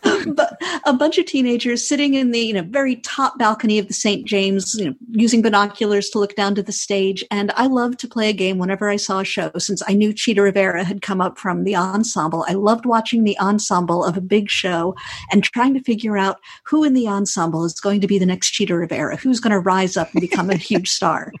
but 0.34 0.58
a 0.84 0.92
bunch 0.92 1.18
of 1.18 1.26
teenagers 1.26 1.86
sitting 1.86 2.14
in 2.14 2.30
the 2.30 2.40
you 2.40 2.54
know 2.54 2.62
very 2.62 2.96
top 2.96 3.38
balcony 3.38 3.78
of 3.78 3.88
the 3.88 3.94
St. 3.94 4.26
James, 4.26 4.74
you 4.74 4.86
know, 4.86 4.94
using 5.10 5.42
binoculars 5.42 6.10
to 6.10 6.18
look 6.18 6.34
down 6.34 6.54
to 6.54 6.62
the 6.62 6.72
stage. 6.72 7.24
And 7.30 7.52
I 7.52 7.66
loved 7.66 7.98
to 8.00 8.08
play 8.08 8.28
a 8.28 8.32
game 8.32 8.58
whenever 8.58 8.88
I 8.88 8.96
saw 8.96 9.20
a 9.20 9.24
show. 9.24 9.50
Since 9.58 9.82
I 9.86 9.94
knew 9.94 10.12
Chita 10.12 10.42
Rivera 10.42 10.84
had 10.84 11.02
come 11.02 11.20
up 11.20 11.38
from 11.38 11.64
the 11.64 11.76
ensemble, 11.76 12.44
I 12.48 12.54
loved 12.54 12.86
watching 12.86 13.24
the 13.24 13.38
ensemble 13.38 14.04
of 14.04 14.16
a 14.16 14.20
big 14.20 14.50
show 14.50 14.94
and 15.30 15.44
trying 15.44 15.74
to 15.74 15.82
figure 15.82 16.16
out 16.16 16.38
who 16.64 16.84
in 16.84 16.94
the 16.94 17.08
ensemble 17.08 17.64
is 17.64 17.80
going 17.80 18.00
to 18.00 18.06
be 18.06 18.18
the 18.18 18.26
next 18.26 18.50
Chita 18.50 18.74
Rivera 18.74 19.16
who's 19.20 19.40
going 19.40 19.52
to 19.52 19.60
rise 19.60 19.96
up 19.96 20.12
and 20.12 20.20
become 20.20 20.50
a 20.50 20.56
huge 20.56 20.90
star. 20.90 21.32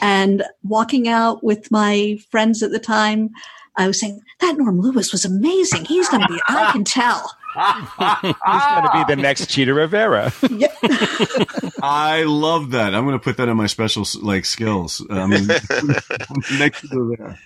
And 0.00 0.44
walking 0.62 1.08
out 1.08 1.42
with 1.42 1.70
my 1.70 2.18
friends 2.30 2.62
at 2.62 2.70
the 2.70 2.78
time, 2.78 3.30
I 3.76 3.86
was 3.86 4.00
saying, 4.00 4.20
that 4.40 4.56
Norm 4.58 4.80
Lewis 4.80 5.12
was 5.12 5.24
amazing. 5.24 5.84
He's 5.84 6.08
going 6.08 6.22
to 6.22 6.32
be, 6.32 6.40
I 6.48 6.72
can 6.72 6.84
tell. 6.84 7.32
He's 7.54 7.64
going 7.98 8.84
to 8.84 8.90
be 8.92 9.14
the 9.14 9.20
next 9.20 9.48
Chita 9.48 9.72
Rivera. 9.74 10.32
Yeah. 10.50 10.72
I 11.82 12.24
love 12.24 12.72
that. 12.72 12.94
I'm 12.94 13.04
going 13.04 13.18
to 13.18 13.22
put 13.22 13.36
that 13.38 13.48
in 13.48 13.56
my 13.56 13.66
special 13.66 14.04
like 14.20 14.44
skills. 14.44 15.04
Um, 15.10 15.30
next 16.58 16.88
to 16.88 17.00
Rivera. 17.00 17.38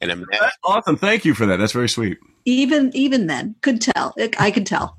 And 0.00 0.26
That's 0.30 0.56
awesome. 0.62 0.96
Thank 0.96 1.24
you 1.24 1.34
for 1.34 1.46
that. 1.46 1.56
That's 1.56 1.72
very 1.72 1.88
sweet. 1.88 2.18
Even 2.48 2.90
even 2.94 3.26
then, 3.26 3.56
could 3.60 3.82
tell. 3.82 4.14
I 4.38 4.50
could 4.50 4.66
tell. 4.66 4.96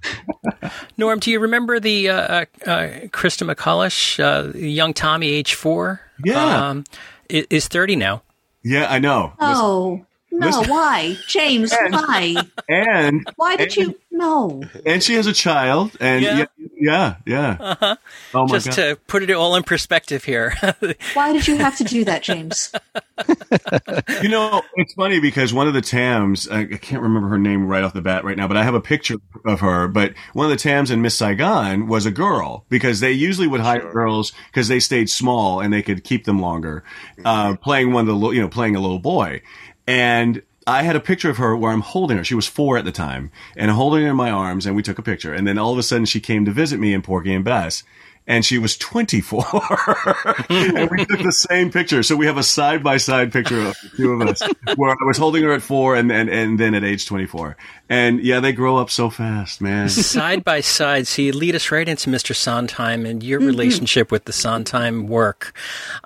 Norm, 0.98 1.18
do 1.18 1.32
you 1.32 1.40
remember 1.40 1.80
the 1.80 2.10
uh, 2.10 2.14
uh, 2.14 2.46
uh 2.64 2.88
Crysta 3.08 3.52
Macalush, 3.52 4.20
uh, 4.20 4.56
young 4.56 4.94
Tommy, 4.94 5.30
age 5.30 5.56
four? 5.56 6.00
Yeah, 6.24 6.70
um, 6.70 6.84
is 7.28 7.68
thirty 7.68 7.96
now. 7.96 8.22
Yeah, 8.64 8.86
I 8.88 9.00
know. 9.00 9.34
Oh, 9.40 10.06
no, 10.32 10.64
why, 10.64 11.18
James? 11.28 11.74
And, 11.74 11.94
why? 11.94 12.36
And 12.68 13.30
why 13.36 13.56
did 13.56 13.78
and, 13.78 13.78
you? 13.78 14.00
No. 14.12 14.64
And 14.86 15.02
she 15.02 15.16
has 15.16 15.28
a 15.28 15.34
child, 15.34 15.96
and 16.00 16.24
yeah, 16.24 16.46
yeah, 16.80 17.16
yeah. 17.26 17.58
Uh-huh. 17.60 17.96
Oh 18.34 18.48
my 18.48 18.54
Just 18.54 18.68
God. 18.68 18.76
to 18.76 18.96
put 19.08 19.24
it 19.24 19.32
all 19.32 19.56
in 19.56 19.64
perspective 19.64 20.24
here. 20.24 20.56
why 21.14 21.34
did 21.34 21.48
you 21.48 21.58
have 21.58 21.78
to 21.78 21.84
do 21.84 22.04
that, 22.06 22.24
James? 22.24 22.72
you 24.22 24.30
know, 24.30 24.62
it's 24.76 24.94
funny 24.94 25.20
because 25.20 25.54
one 25.54 25.68
of 25.68 25.74
the 25.74 25.82
Tams, 25.82 26.48
I, 26.48 26.62
I, 26.62 26.66
can't 26.66 27.02
remember 27.02 27.28
her 27.30 27.38
name 27.38 27.68
right 27.68 27.84
off 27.84 27.94
the 27.94 28.02
bat 28.02 28.24
right 28.24 28.38
now, 28.38 28.48
but 28.48 28.58
I 28.58 28.64
have 28.64 28.76
a 28.76 28.82
picture 28.82 29.16
of 29.46 29.60
her. 29.60 29.88
But 29.88 30.14
one 30.34 30.46
of 30.46 30.52
the 30.52 30.58
Tams 30.58 30.92
in 30.92 31.02
Miss 31.02 31.16
Saigon 31.16 31.88
was 31.88 32.06
a 32.06 32.12
girl 32.12 32.66
because 32.70 33.00
they 33.00 33.12
usually 33.12 33.48
would 33.48 33.62
hire 33.62 33.82
sure. 33.82 33.92
girls 33.92 34.32
because 34.48 34.68
they 34.68 34.80
stayed 34.80 35.10
small 35.10 35.60
and 35.60 35.74
they 35.74 35.82
could 35.82 36.04
keep 36.04 36.26
them 36.26 36.40
longer, 36.40 36.84
uh, 37.26 37.56
playing 37.58 37.94
one 37.94 38.08
of 38.08 38.20
the 38.20 38.30
you 38.30 38.42
know 38.42 38.50
playing 38.50 38.76
a 38.76 38.80
little 38.80 39.00
boy. 39.00 39.42
And 39.90 40.44
I 40.68 40.84
had 40.84 40.96
a 40.96 41.00
picture 41.00 41.32
of 41.32 41.38
her 41.38 41.58
where 41.58 41.72
I'm 41.72 41.82
holding 41.82 42.18
her. 42.18 42.24
She 42.24 42.36
was 42.36 42.46
four 42.46 42.78
at 42.78 42.86
the 42.86 42.92
time, 42.92 43.32
and 43.58 43.72
holding 43.72 44.04
her 44.04 44.12
in 44.12 44.16
my 44.16 44.30
arms, 44.30 44.68
and 44.68 44.76
we 44.76 44.84
took 44.84 45.00
a 45.00 45.02
picture. 45.02 45.34
And 45.34 45.48
then 45.48 45.58
all 45.58 45.72
of 45.72 45.80
a 45.80 45.84
sudden, 45.84 46.06
she 46.06 46.20
came 46.20 46.46
to 46.46 46.52
visit 46.52 46.80
me 46.80 46.94
in 46.94 47.02
Porgy 47.02 47.34
and 47.34 47.44
Bess, 47.44 47.82
and 48.30 48.46
she 48.46 48.60
was 48.60 48.78
24. 48.78 49.44
and 50.50 50.90
we 50.92 51.04
took 51.04 51.24
the 51.24 51.32
same 51.32 51.72
picture. 51.72 52.04
So 52.04 52.16
we 52.16 52.28
have 52.28 52.38
a 52.38 52.44
side 52.44 52.84
by 52.84 52.98
side 52.98 53.34
picture 53.34 53.60
of 53.60 53.76
the 53.82 53.90
two 53.98 54.12
of 54.12 54.22
us 54.22 54.44
where 54.76 54.92
I 54.92 55.06
was 55.06 55.18
holding 55.18 55.44
her 55.44 55.52
at 55.52 55.64
four 55.64 55.96
and, 55.96 56.12
and, 56.12 56.30
and 56.30 56.60
then 56.60 56.76
at 56.76 56.84
age 56.84 57.08
24. 57.08 57.58
And 57.90 58.24
yeah, 58.24 58.40
they 58.40 58.54
grow 58.54 58.78
up 58.78 58.92
so 58.92 59.10
fast, 59.10 59.62
man. 59.62 59.90
Side 59.90 60.44
by 60.44 60.62
side. 60.62 61.08
See, 61.08 61.32
lead 61.32 61.56
us 61.56 61.72
right 61.72 61.90
into 61.90 62.12
Mr. 62.12 62.36
Sondheim 62.36 63.08
and 63.08 63.24
your 63.24 63.40
mm-hmm. 63.40 63.48
relationship 63.48 64.12
with 64.12 64.26
the 64.26 64.34
Sondheim 64.34 65.08
work. 65.08 65.58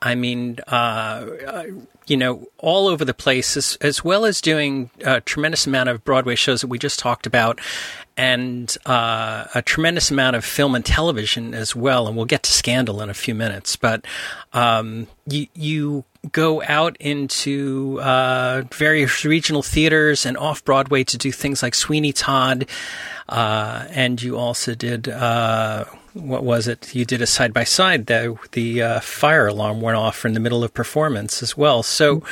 I 0.02 0.16
mean, 0.16 0.60
uh, 0.68 1.26
you 2.08 2.18
know, 2.18 2.48
all 2.58 2.88
over 2.88 3.06
the 3.06 3.14
place, 3.14 3.56
as, 3.58 3.78
as 3.82 4.04
well 4.04 4.26
as 4.26 4.42
doing 4.42 4.90
a 5.06 5.22
tremendous 5.22 5.68
amount 5.68 5.90
of 5.90 6.04
Broadway 6.04 6.36
shows 6.36 6.62
that 6.62 6.68
we 6.68 6.78
just 6.80 7.00
talked 7.00 7.26
about, 7.26 7.60
and 8.16 8.76
uh, 8.86 9.46
a 9.56 9.62
tremendous 9.62 10.12
amount 10.12 10.36
of 10.36 10.46
film 10.46 10.76
and 10.76 10.86
television 10.86 11.54
as 11.54 11.76
well. 11.76 12.08
And 12.08 12.16
we'll 12.16 12.26
get 12.26 12.44
to 12.44 12.52
Scandal 12.52 13.02
in 13.02 13.10
a 13.10 13.14
few 13.14 13.36
minutes, 13.36 13.76
but 13.76 14.06
um, 14.54 15.08
you 15.28 15.48
you 15.56 16.04
go 16.32 16.62
out 16.64 16.96
into 17.00 18.00
uh, 18.02 18.64
various 18.74 19.26
regional 19.26 19.62
theaters 19.62 20.26
and 20.26 20.38
off 20.38 20.64
Broadway 20.64 21.04
to 21.04 21.18
do 21.18 21.32
things 21.32 21.62
like 21.62 21.76
Sweeney 21.76 22.14
Todd, 22.14 22.68
uh, 23.28 23.86
and 23.90 24.22
you 24.22 24.38
also 24.38 24.76
did 24.76 25.10
uh, 25.10 25.86
what 26.14 26.44
was 26.44 26.68
it? 26.68 26.94
You 26.94 27.06
did 27.06 27.22
a 27.22 27.28
side 27.28 27.54
by 27.54 27.64
side. 27.64 28.06
The 28.06 28.38
the 28.52 28.82
uh, 28.82 29.00
fire 29.00 29.48
alarm 29.48 29.82
went 29.82 29.98
off 29.98 30.26
in 30.26 30.34
the 30.34 30.40
middle 30.40 30.64
of 30.64 30.74
performance 30.74 31.42
as 31.42 31.58
well. 31.58 31.84
So 31.84 32.24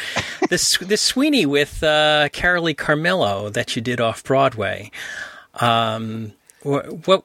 this 0.50 0.78
this 0.78 1.02
Sweeney 1.02 1.46
with 1.46 1.84
uh, 1.84 2.30
Carolee 2.32 2.76
Carmello 2.76 3.52
that 3.52 3.76
you 3.76 3.82
did 3.82 4.00
off 4.00 4.24
Broadway. 4.24 4.92
Um, 5.62 6.34
what, 6.64 7.08
what 7.08 7.24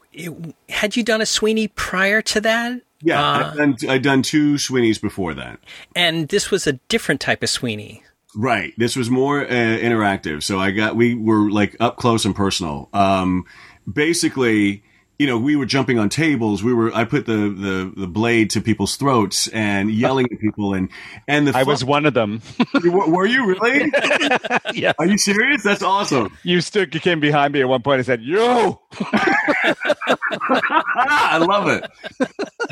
had 0.69 0.97
you 0.97 1.03
done 1.03 1.21
a 1.21 1.27
Sweeney 1.27 1.69
prior 1.69 2.23
to 2.23 2.41
that? 2.43 2.81
Yeah, 3.03 3.21
uh, 3.21 3.51
I'd, 3.51 3.57
done, 3.57 3.77
I'd 3.89 4.03
done 4.03 4.23
two 4.23 4.55
Sweeneys 4.55 5.01
before 5.01 5.35
that, 5.35 5.59
and 5.95 6.29
this 6.29 6.51
was 6.51 6.67
a 6.67 6.75
different 6.89 7.21
type 7.21 7.43
of 7.43 7.51
Sweeney. 7.51 8.03
Right. 8.37 8.75
This 8.77 8.97
was 8.97 9.09
more 9.09 9.41
uh, 9.41 9.49
interactive. 9.49 10.43
So 10.43 10.59
I 10.61 10.71
got 10.71 10.95
we 10.95 11.15
were 11.15 11.51
like 11.51 11.75
up 11.81 11.97
close 11.97 12.27
and 12.27 12.37
personal. 12.37 12.91
Um, 12.93 13.47
basically, 13.91 14.83
you 15.19 15.27
know, 15.27 15.39
we 15.39 15.57
were 15.57 15.65
jumping 15.65 15.99
on 15.99 16.09
tables. 16.09 16.63
We 16.63 16.75
were, 16.75 16.95
I 16.95 17.05
put 17.05 17.25
the, 17.25 17.33
the, 17.33 17.93
the 17.97 18.07
blade 18.07 18.51
to 18.51 18.61
people's 18.61 18.97
throats 18.97 19.49
and 19.49 19.91
yelling 19.91 20.27
at 20.31 20.39
people. 20.39 20.75
And, 20.75 20.91
and 21.27 21.49
the, 21.49 21.57
I 21.57 21.63
was 21.63 21.85
one 21.85 22.05
of 22.05 22.13
them. 22.15 22.43
were 22.85 23.27
you 23.27 23.47
really? 23.47 23.91
yeah. 24.75 24.93
Are 24.99 25.07
you 25.07 25.17
serious? 25.17 25.63
That's 25.63 25.83
awesome. 25.83 26.37
You 26.43 26.61
stood, 26.61 26.95
you 26.95 27.01
came 27.01 27.21
behind 27.21 27.55
me 27.55 27.63
at 27.63 27.69
one 27.69 27.83
point 27.83 27.99
and 27.99 28.07
said, 28.07 28.23
yo, 28.23 28.83
I 30.33 31.39
love 31.39 31.69
it. 31.69 31.91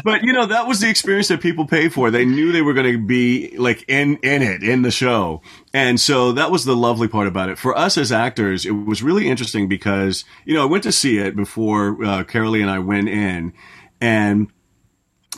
But 0.02 0.22
you 0.22 0.32
know, 0.32 0.46
that 0.46 0.66
was 0.66 0.80
the 0.80 0.88
experience 0.88 1.28
that 1.28 1.40
people 1.40 1.66
pay 1.66 1.88
for. 1.88 2.10
They 2.10 2.24
knew 2.24 2.52
they 2.52 2.62
were 2.62 2.74
going 2.74 2.92
to 2.92 2.98
be 2.98 3.56
like 3.56 3.84
in, 3.88 4.16
in 4.18 4.42
it, 4.42 4.62
in 4.62 4.82
the 4.82 4.90
show. 4.90 5.42
And 5.72 6.00
so 6.00 6.32
that 6.32 6.50
was 6.50 6.64
the 6.64 6.76
lovely 6.76 7.08
part 7.08 7.26
about 7.26 7.48
it. 7.48 7.58
For 7.58 7.76
us 7.76 7.96
as 7.96 8.12
actors, 8.12 8.66
it 8.66 8.72
was 8.72 9.02
really 9.02 9.28
interesting 9.28 9.68
because, 9.68 10.24
you 10.44 10.54
know, 10.54 10.62
I 10.62 10.66
went 10.66 10.82
to 10.84 10.92
see 10.92 11.18
it 11.18 11.36
before 11.36 12.04
uh, 12.04 12.24
Carolee 12.24 12.60
and 12.60 12.70
I 12.70 12.80
went 12.80 13.08
in. 13.08 13.52
And 14.00 14.50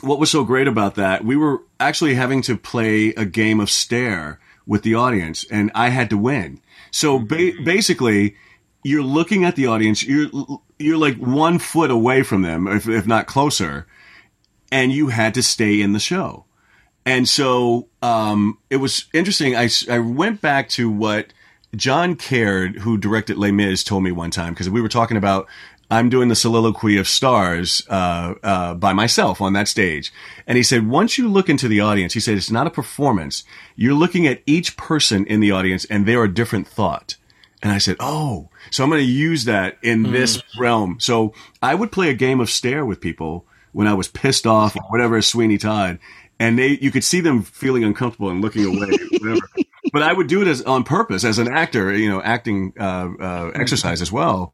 what 0.01 0.19
was 0.19 0.29
so 0.29 0.43
great 0.43 0.67
about 0.67 0.95
that, 0.95 1.23
we 1.23 1.35
were 1.35 1.63
actually 1.79 2.15
having 2.15 2.41
to 2.43 2.57
play 2.57 3.09
a 3.09 3.25
game 3.25 3.59
of 3.59 3.69
stare 3.69 4.39
with 4.65 4.83
the 4.83 4.95
audience, 4.95 5.45
and 5.49 5.71
I 5.73 5.89
had 5.89 6.09
to 6.09 6.17
win. 6.17 6.61
So 6.91 7.19
ba- 7.19 7.53
basically, 7.63 8.35
you're 8.83 9.03
looking 9.03 9.45
at 9.45 9.55
the 9.55 9.67
audience. 9.67 10.03
You're 10.03 10.29
you're 10.79 10.97
like 10.97 11.17
one 11.17 11.59
foot 11.59 11.91
away 11.91 12.23
from 12.23 12.41
them, 12.41 12.67
if, 12.67 12.87
if 12.87 13.07
not 13.07 13.27
closer, 13.27 13.87
and 14.71 14.91
you 14.91 15.07
had 15.07 15.33
to 15.35 15.43
stay 15.43 15.81
in 15.81 15.93
the 15.93 15.99
show. 15.99 16.45
And 17.05 17.27
so 17.27 17.87
um, 18.01 18.57
it 18.69 18.77
was 18.77 19.05
interesting. 19.13 19.55
I, 19.55 19.69
I 19.89 19.99
went 19.99 20.41
back 20.41 20.67
to 20.69 20.89
what 20.89 21.27
John 21.75 22.15
Caird, 22.15 22.79
who 22.79 22.97
directed 22.97 23.37
Les 23.37 23.51
Mis, 23.51 23.83
told 23.83 24.03
me 24.03 24.11
one 24.11 24.31
time 24.31 24.53
because 24.53 24.69
we 24.69 24.81
were 24.81 24.89
talking 24.89 25.17
about 25.17 25.47
I'm 25.89 26.09
doing 26.09 26.27
the 26.27 26.35
soliloquy 26.35 26.97
of 26.97 27.07
stars 27.07 27.81
uh, 27.89 28.35
uh, 28.43 28.73
by 28.73 28.91
myself 28.91 29.39
on 29.39 29.53
that 29.53 29.69
stage. 29.69 30.11
And 30.45 30.57
he 30.57 30.63
said, 30.63 30.89
once 30.89 31.17
you 31.17 31.29
look 31.29 31.49
into 31.49 31.69
the 31.69 31.79
audience, 31.79 32.13
he 32.13 32.19
said, 32.19 32.35
it's 32.35 32.51
not 32.51 32.67
a 32.67 32.71
performance. 32.71 33.45
You're 33.75 33.93
looking 33.93 34.27
at 34.27 34.41
each 34.45 34.75
person 34.75 35.25
in 35.27 35.39
the 35.39 35.51
audience 35.51 35.85
and 35.85 36.05
they're 36.05 36.25
a 36.25 36.33
different 36.33 36.67
thought. 36.67 37.15
And 37.63 37.71
I 37.71 37.77
said, 37.77 37.95
oh, 37.99 38.49
so 38.71 38.83
I'm 38.83 38.89
going 38.89 39.05
to 39.05 39.11
use 39.11 39.45
that 39.45 39.77
in 39.81 40.05
mm. 40.05 40.11
this 40.11 40.41
realm. 40.57 40.99
So 40.99 41.33
I 41.61 41.75
would 41.75 41.91
play 41.91 42.09
a 42.09 42.13
game 42.13 42.39
of 42.39 42.49
stare 42.49 42.85
with 42.85 43.01
people 43.01 43.45
when 43.71 43.87
I 43.87 43.93
was 43.93 44.07
pissed 44.07 44.47
off 44.47 44.75
or 44.75 44.83
whatever, 44.83 45.21
Sweeney 45.21 45.57
Todd. 45.57 45.99
And 46.39 46.57
they, 46.57 46.77
you 46.79 46.91
could 46.91 47.03
see 47.03 47.21
them 47.21 47.41
feeling 47.41 47.83
uncomfortable 47.83 48.29
and 48.29 48.41
looking 48.41 48.65
away, 48.65 48.91
whatever. 49.19 49.47
but 49.91 50.03
I 50.03 50.13
would 50.13 50.27
do 50.27 50.41
it 50.41 50.47
as 50.47 50.61
on 50.63 50.83
purpose 50.83 51.23
as 51.23 51.39
an 51.39 51.47
actor, 51.47 51.91
you 51.93 52.09
know, 52.09 52.21
acting 52.21 52.73
uh, 52.79 53.09
uh, 53.19 53.51
exercise 53.55 54.01
as 54.01 54.11
well 54.11 54.53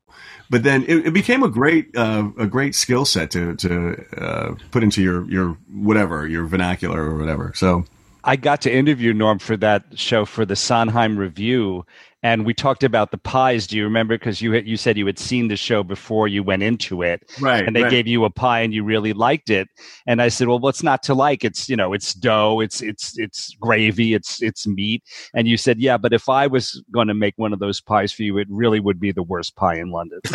but 0.53 0.61
then 0.61 0.83
it, 0.83 1.07
it 1.07 1.13
became 1.13 1.41
a 1.41 1.49
great 1.49 1.95
uh, 1.97 2.29
a 2.37 2.45
great 2.45 2.75
skill 2.75 3.05
set 3.05 3.31
to 3.31 3.55
to 3.55 4.05
uh, 4.17 4.55
put 4.69 4.83
into 4.83 5.01
your 5.01 5.27
your 5.29 5.57
whatever 5.71 6.27
your 6.27 6.45
vernacular 6.45 7.01
or 7.01 7.17
whatever. 7.17 7.53
So 7.55 7.85
I 8.23 8.35
got 8.35 8.61
to 8.61 8.71
interview 8.71 9.13
Norm 9.13 9.39
for 9.39 9.57
that 9.57 9.83
show 9.95 10.25
for 10.25 10.45
the 10.45 10.55
Sondheim 10.55 11.17
Review, 11.17 11.85
and 12.23 12.45
we 12.45 12.53
talked 12.53 12.83
about 12.83 13.11
the 13.11 13.17
pies. 13.17 13.67
Do 13.67 13.77
you 13.77 13.83
remember? 13.83 14.17
Because 14.17 14.41
you 14.41 14.53
you 14.53 14.77
said 14.77 14.97
you 14.97 15.05
had 15.05 15.19
seen 15.19 15.49
the 15.49 15.57
show 15.57 15.83
before 15.83 16.29
you 16.29 16.41
went 16.41 16.63
into 16.63 17.01
it, 17.01 17.29
right? 17.41 17.65
And 17.65 17.75
they 17.75 17.83
right. 17.83 17.91
gave 17.91 18.07
you 18.07 18.23
a 18.23 18.29
pie, 18.29 18.61
and 18.61 18.73
you 18.73 18.83
really 18.83 19.11
liked 19.11 19.49
it. 19.49 19.67
And 20.07 20.21
I 20.21 20.29
said, 20.29 20.47
"Well, 20.47 20.59
what's 20.59 20.81
not 20.81 21.03
to 21.03 21.13
like? 21.13 21.43
It's 21.43 21.67
you 21.67 21.75
know, 21.75 21.93
it's 21.93 22.13
dough, 22.13 22.61
it's 22.61 22.81
it's 22.81 23.19
it's 23.19 23.53
gravy, 23.59 24.13
it's 24.13 24.41
it's 24.41 24.65
meat." 24.65 25.03
And 25.33 25.47
you 25.47 25.57
said, 25.57 25.79
"Yeah, 25.79 25.97
but 25.97 26.13
if 26.13 26.29
I 26.29 26.47
was 26.47 26.81
going 26.91 27.09
to 27.09 27.13
make 27.13 27.33
one 27.37 27.51
of 27.51 27.59
those 27.59 27.81
pies 27.81 28.13
for 28.13 28.23
you, 28.23 28.37
it 28.37 28.47
really 28.49 28.79
would 28.79 28.99
be 28.99 29.11
the 29.11 29.23
worst 29.23 29.57
pie 29.57 29.75
in 29.75 29.91
London." 29.91 30.21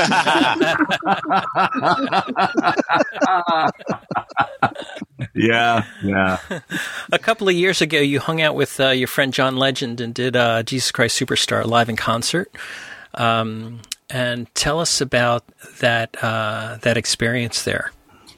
yeah, 5.34 5.84
yeah. 6.02 6.38
a 7.12 7.18
couple 7.18 7.48
of 7.48 7.54
years 7.54 7.80
ago, 7.80 7.98
you 7.98 8.20
hung 8.20 8.42
out 8.42 8.54
with 8.54 8.78
uh, 8.78 8.90
your 8.90 9.08
friend 9.08 9.32
John 9.32 9.56
Legend 9.56 10.00
and 10.00 10.14
did 10.14 10.36
uh, 10.36 10.62
Jesus 10.62 10.92
Christ 10.92 11.18
Superstar 11.18 11.64
live 11.64 11.77
in 11.86 11.96
concert. 11.96 12.50
Um, 13.14 13.80
and 14.10 14.52
tell 14.54 14.80
us 14.80 15.00
about 15.00 15.44
that 15.80 16.16
uh, 16.22 16.78
that 16.82 16.96
experience 16.96 17.62
there. 17.64 17.92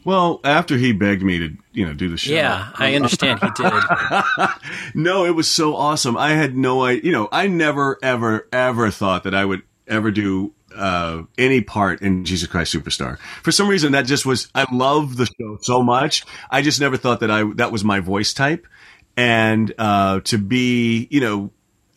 Well, 0.04 0.40
after 0.44 0.76
he 0.76 0.92
begged 0.92 1.22
me 1.22 1.38
to, 1.38 1.56
you 1.72 1.86
know, 1.86 1.92
do 1.92 2.08
the 2.08 2.16
show. 2.16 2.32
Yeah, 2.32 2.70
I 2.74 2.94
understand 2.96 3.40
he 3.40 3.50
did. 3.54 3.72
no, 4.94 5.24
it 5.24 5.34
was 5.34 5.50
so 5.50 5.76
awesome. 5.76 6.16
I 6.16 6.30
had 6.30 6.56
no 6.56 6.82
idea. 6.84 7.02
You 7.04 7.12
know, 7.12 7.28
I 7.30 7.48
never, 7.48 7.98
ever, 8.02 8.48
ever 8.52 8.90
thought 8.90 9.24
that 9.24 9.34
I 9.34 9.44
would 9.44 9.62
ever 9.86 10.10
do 10.10 10.54
uh, 10.74 11.22
any 11.36 11.60
part 11.60 12.00
in 12.00 12.24
Jesus 12.24 12.48
Christ 12.48 12.74
Superstar. 12.74 13.18
For 13.42 13.52
some 13.52 13.68
reason, 13.68 13.92
that 13.92 14.06
just 14.06 14.24
was. 14.24 14.48
I 14.54 14.66
love 14.72 15.16
the 15.16 15.26
show 15.26 15.58
so 15.60 15.82
much. 15.82 16.24
I 16.50 16.62
just 16.62 16.80
never 16.80 16.96
thought 16.96 17.20
that 17.20 17.30
I 17.30 17.44
that 17.56 17.72
was 17.72 17.84
my 17.84 18.00
voice 18.00 18.32
type, 18.32 18.66
and 19.16 19.72
uh, 19.78 20.20
to 20.20 20.38
be, 20.38 21.08
you 21.10 21.20
know, 21.20 21.50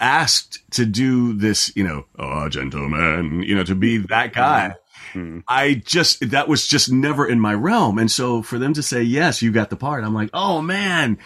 asked 0.04 0.60
to 0.72 0.86
do 0.86 1.32
this, 1.34 1.72
you 1.78 1.84
know, 1.84 2.06
oh, 2.20 2.50
gentleman, 2.50 3.42
you 3.42 3.56
know, 3.56 3.64
to 3.64 3.74
be 3.74 4.00
that 4.00 4.34
guy. 4.34 4.76
Mm-hmm. 5.14 5.40
I 5.48 5.76
just, 5.76 6.32
that 6.32 6.50
was 6.50 6.68
just 6.68 6.92
never 6.92 7.26
in 7.26 7.40
my 7.40 7.54
realm. 7.54 7.98
And 7.98 8.12
so 8.12 8.42
for 8.42 8.60
them 8.60 8.74
to 8.74 8.84
say, 8.84 9.02
yes, 9.02 9.42
you 9.42 9.52
got 9.54 9.70
the 9.70 9.78
part, 9.78 10.04
I'm 10.04 10.14
like, 10.14 10.30
oh 10.34 10.62
man, 10.62 11.18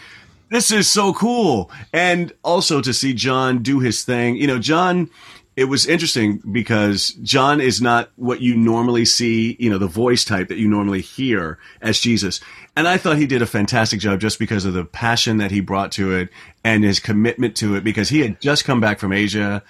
this 0.49 0.71
is 0.71 0.89
so 0.89 1.11
cool. 1.11 1.71
And 1.91 2.31
also 2.43 2.79
to 2.79 2.93
see 2.93 3.13
John 3.13 3.63
do 3.63 3.79
his 3.79 4.03
thing. 4.03 4.35
You 4.35 4.45
know, 4.45 4.59
John, 4.59 5.09
it 5.55 5.65
was 5.65 5.87
interesting 5.87 6.39
because 6.51 7.09
John 7.23 7.59
is 7.59 7.81
not 7.81 8.11
what 8.15 8.41
you 8.41 8.55
normally 8.55 9.05
see, 9.05 9.57
you 9.59 9.71
know, 9.71 9.79
the 9.79 9.87
voice 9.87 10.23
type 10.23 10.49
that 10.49 10.59
you 10.59 10.67
normally 10.67 11.01
hear 11.01 11.57
as 11.81 11.99
Jesus. 11.99 12.39
And 12.77 12.87
I 12.87 12.97
thought 12.97 13.17
he 13.17 13.25
did 13.25 13.41
a 13.41 13.47
fantastic 13.47 13.99
job 13.99 14.19
just 14.19 14.37
because 14.37 14.63
of 14.63 14.75
the 14.75 14.85
passion 14.85 15.37
that 15.37 15.49
he 15.49 15.61
brought 15.61 15.93
to 15.93 16.13
it 16.13 16.29
and 16.63 16.83
his 16.83 16.99
commitment 16.99 17.57
to 17.57 17.73
it 17.73 17.83
because 17.83 18.07
he 18.07 18.19
had 18.19 18.39
just 18.39 18.65
come 18.65 18.79
back 18.79 18.99
from 18.99 19.11
Asia 19.11 19.63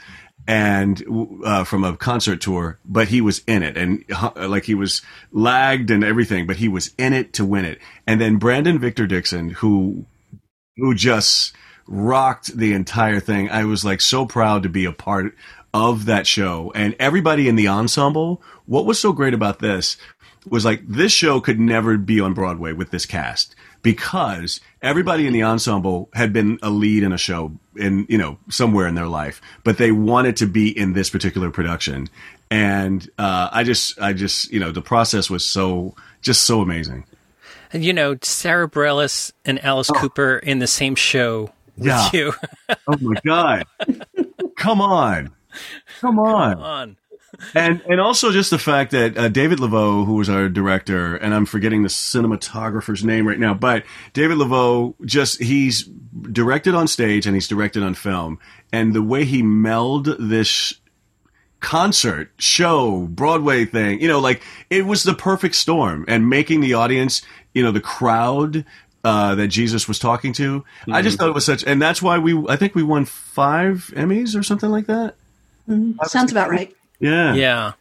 and 0.46 1.02
uh, 1.46 1.63
from 1.63 1.86
a 1.86 1.96
concert 1.96 2.41
tour, 2.41 2.80
but 2.84 3.08
he 3.08 3.22
was 3.22 3.41
in 3.48 3.63
it 3.63 3.78
and 3.78 4.04
uh, 4.13 4.50
like 4.50 4.65
he 4.65 4.76
was 4.76 5.04
lagged 5.32 5.89
and 5.89 6.04
everything, 6.04 6.48
but 6.48 6.58
he 6.58 6.67
was 6.67 6.93
in 6.98 7.13
it 7.13 7.32
to 7.32 7.46
win 7.46 7.63
it. 7.63 7.80
And 8.06 8.20
then 8.20 8.39
Brandon 8.39 8.78
Victor 8.78 9.08
Dixon, 9.08 9.52
who, 9.52 10.06
who 10.76 10.93
just 10.93 11.56
rocked 11.88 12.58
the 12.58 12.74
entire 12.74 13.22
thing. 13.22 13.50
I 13.50 13.63
was 13.63 13.86
like 13.86 14.02
so 14.02 14.26
proud 14.26 14.63
to 14.63 14.70
be 14.70 14.84
a 14.84 14.91
part 14.91 15.34
of 15.74 16.08
that 16.08 16.28
show 16.28 16.74
and 16.76 16.93
everybody 17.00 17.48
in 17.48 17.56
the 17.56 17.70
ensemble. 17.70 18.41
What 18.65 18.86
was 18.86 19.00
so 19.00 19.13
great 19.13 19.34
about 19.34 19.60
this 19.60 19.96
was 20.50 20.66
like 20.66 20.88
this 20.88 21.12
show 21.12 21.40
could 21.40 21.60
never 21.60 21.98
be 21.98 22.20
on 22.20 22.34
Broadway 22.34 22.74
with 22.74 22.92
this 22.92 23.06
cast 23.06 23.56
because 23.82 24.60
everybody 24.82 25.28
in 25.28 25.34
the 25.34 25.44
ensemble 25.44 26.10
had 26.14 26.34
been 26.34 26.60
a 26.62 26.70
lead 26.70 27.04
in 27.04 27.12
a 27.12 27.18
show 27.18 27.52
in 27.76 28.06
you 28.10 28.18
know 28.18 28.38
somewhere 28.50 28.88
in 28.88 28.96
their 28.96 29.08
life, 29.08 29.42
but 29.64 29.78
they 29.78 29.92
wanted 29.92 30.38
to 30.38 30.48
be 30.48 30.78
in 30.78 30.94
this 30.94 31.10
particular 31.10 31.52
production. 31.52 32.10
And 32.50 33.08
uh, 33.18 33.50
I 33.52 33.64
just, 33.64 34.00
I 34.00 34.14
just, 34.14 34.52
you 34.52 34.60
know, 34.60 34.72
the 34.72 34.82
process 34.82 35.30
was 35.30 35.46
so, 35.46 35.96
just 36.22 36.44
so 36.44 36.62
amazing. 36.62 37.04
And 37.74 37.84
you 37.84 37.92
know, 37.92 38.18
Sara 38.22 38.70
Bareilles 38.70 39.34
and 39.44 39.64
Alice 39.64 39.90
oh. 39.90 40.00
Cooper 40.00 40.38
in 40.38 40.60
the 40.60 40.68
same 40.68 40.96
show 40.96 41.52
with 41.78 41.88
yeah. 41.88 42.10
you. 42.14 42.34
oh 42.88 42.98
my 43.02 43.16
god! 43.26 43.66
Come 44.56 44.82
on. 44.82 45.34
Come 46.00 46.20
on. 46.20 46.54
Come 46.54 46.64
on. 46.64 46.98
And 47.54 47.82
and 47.88 48.02
also 48.02 48.32
just 48.32 48.50
the 48.50 48.58
fact 48.60 48.91
that 48.91 49.17
uh, 49.17 49.30
David 49.30 49.60
Leveaux, 49.60 50.06
who 50.06 50.15
was 50.15 50.30
our 50.30 50.50
director, 50.50 51.15
and 51.15 51.34
I'm 51.34 51.45
forgetting 51.45 51.84
the 51.84 51.89
cinematographer's 51.89 53.04
name 53.04 53.28
right 53.28 53.39
now, 53.39 53.54
but 53.54 53.84
David 54.13 54.38
Leveaux 54.38 54.95
just 55.06 55.41
he's 55.41 55.84
directed 55.84 56.73
on 56.73 56.88
stage 56.88 57.26
and 57.26 57.36
he's 57.36 57.47
directed 57.47 57.84
on 57.84 57.93
film, 57.93 58.39
and 58.71 58.93
the 58.93 59.04
way 59.04 59.23
he 59.26 59.41
meld 59.41 60.06
this 60.19 60.73
concert 61.60 62.32
show 62.38 63.08
broadway 63.10 63.65
thing 63.65 64.00
you 64.00 64.08
know 64.08 64.19
like 64.19 64.43
it 64.69 64.86
was 64.86 65.02
the 65.02 65.13
perfect 65.15 65.56
storm 65.56 66.06
and 66.08 66.30
making 66.30 66.62
the 66.62 66.76
audience 66.76 67.23
you 67.56 67.63
know 67.63 67.71
the 67.71 67.82
crowd 67.82 68.63
uh, 69.04 69.36
that 69.36 69.47
Jesus 69.47 69.88
was 69.88 70.00
talking 70.00 70.34
to. 70.34 70.60
Mm-hmm. 70.60 70.93
I 70.93 71.02
just 71.02 71.13
mm-hmm. 71.15 71.23
thought 71.23 71.30
it 71.30 71.36
was 71.36 71.45
such, 71.45 71.63
and 71.63 71.82
that's 71.82 72.02
why 72.02 72.17
we. 72.17 72.38
I 72.50 72.58
think 72.58 72.76
we 72.76 72.84
won 72.84 73.06
five 73.06 73.91
Emmys 73.95 74.38
or 74.38 74.43
something 74.43 74.69
like 74.69 74.88
that. 74.88 75.15
Mm-hmm. 75.69 76.04
Sounds 76.06 76.32
about 76.32 76.50
right. 76.50 76.76
Yeah. 77.00 77.34
Yeah. 77.34 77.72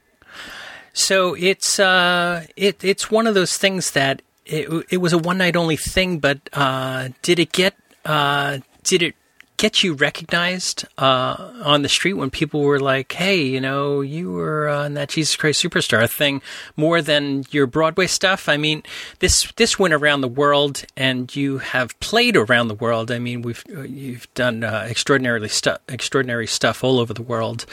So 0.92 1.34
it's 1.34 1.78
uh, 1.78 2.46
it 2.56 2.82
it's 2.82 3.10
one 3.10 3.26
of 3.26 3.34
those 3.34 3.58
things 3.58 3.90
that 3.92 4.22
it, 4.46 4.86
it 4.90 4.96
was 4.98 5.12
a 5.12 5.18
one 5.18 5.38
night 5.38 5.56
only 5.56 5.76
thing, 5.76 6.18
but 6.18 6.38
uh, 6.52 7.10
did 7.22 7.38
it 7.38 7.52
get 7.52 7.74
uh, 8.04 8.58
did 8.82 9.02
it 9.02 9.14
get 9.56 9.82
you 9.82 9.94
recognized 9.94 10.86
uh, 10.98 11.52
on 11.62 11.82
the 11.82 11.88
street 11.88 12.14
when 12.14 12.30
people 12.30 12.62
were 12.62 12.80
like, 12.80 13.12
"Hey, 13.12 13.42
you 13.42 13.60
know, 13.60 14.00
you 14.00 14.32
were 14.32 14.68
on 14.68 14.94
that 14.94 15.10
Jesus 15.10 15.36
Christ 15.36 15.62
Superstar 15.62 16.08
thing 16.10 16.42
more 16.76 17.02
than 17.02 17.44
your 17.50 17.66
Broadway 17.66 18.06
stuff." 18.06 18.48
I 18.48 18.56
mean, 18.56 18.82
this 19.20 19.50
this 19.52 19.78
went 19.78 19.94
around 19.94 20.20
the 20.20 20.28
world, 20.28 20.84
and 20.96 21.34
you 21.34 21.58
have 21.58 21.98
played 22.00 22.36
around 22.36 22.68
the 22.68 22.74
world. 22.74 23.10
I 23.10 23.18
mean, 23.18 23.42
we've 23.42 23.64
you've 23.68 24.32
done 24.34 24.64
uh, 24.64 24.86
extraordinarily 24.88 25.48
stuff, 25.48 25.80
extraordinary 25.88 26.46
stuff 26.46 26.84
all 26.84 26.98
over 26.98 27.14
the 27.14 27.22
world. 27.22 27.66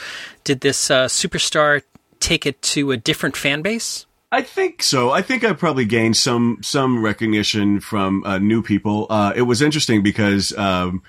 Did 0.44 0.60
this 0.60 0.90
uh, 0.90 1.06
Superstar 1.06 1.82
take 2.20 2.46
it 2.46 2.60
to 2.62 2.90
a 2.90 2.96
different 2.96 3.36
fan 3.36 3.62
base? 3.62 4.06
I 4.34 4.42
think 4.42 4.82
so. 4.82 5.12
I 5.12 5.22
think 5.22 5.44
I 5.44 5.52
probably 5.52 5.84
gained 5.84 6.16
some 6.16 6.58
some 6.60 7.04
recognition 7.04 7.78
from 7.78 8.24
uh, 8.24 8.38
new 8.38 8.62
people. 8.62 9.06
Uh, 9.08 9.32
it 9.36 9.42
was 9.42 9.62
interesting 9.62 10.02
because 10.02 10.52
um, 10.58 11.04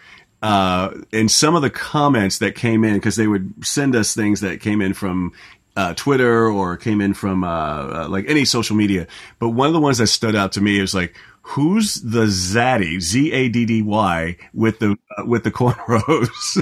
uh, 0.45 0.93
and 1.12 1.31
some 1.31 1.55
of 1.55 1.63
the 1.63 1.71
comments 1.71 2.38
that 2.38 2.53
came 2.53 2.84
in 2.84 2.93
because 2.93 3.15
they 3.15 3.25
would 3.25 3.65
send 3.65 3.95
us 3.95 4.13
things 4.13 4.41
that 4.41 4.62
came 4.62 4.79
in 4.79 4.93
from 4.93 5.34
uh, 5.75 5.95
Twitter 5.95 6.47
or 6.47 6.77
came 6.77 7.01
in 7.01 7.15
from 7.15 7.43
uh, 7.43 7.47
uh 7.47 8.08
like 8.12 8.25
any 8.29 8.45
social 8.45 8.75
media. 8.75 9.08
But 9.39 9.49
one 9.49 9.65
of 9.65 9.73
the 9.73 9.79
ones 9.79 9.97
that 9.97 10.05
stood 10.05 10.36
out 10.36 10.51
to 10.51 10.62
me 10.62 10.79
was 10.79 10.93
like, 10.93 11.17
"Who's 11.41 11.95
the 11.95 12.25
Zaddy 12.25 13.01
Z 13.01 13.31
A 13.31 13.49
D 13.49 13.65
D 13.65 13.81
Y 13.81 14.38
with 14.53 14.77
the 14.77 14.95
uh, 15.17 15.25
with 15.25 15.45
the 15.45 15.51
cornrows?" 15.51 16.62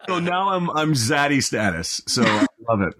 so 0.06 0.20
now 0.20 0.50
I'm 0.50 0.68
I'm 0.68 0.92
Zaddy 0.92 1.42
status. 1.42 2.02
So 2.06 2.24
I 2.24 2.46
love 2.68 2.82
it. 2.82 2.94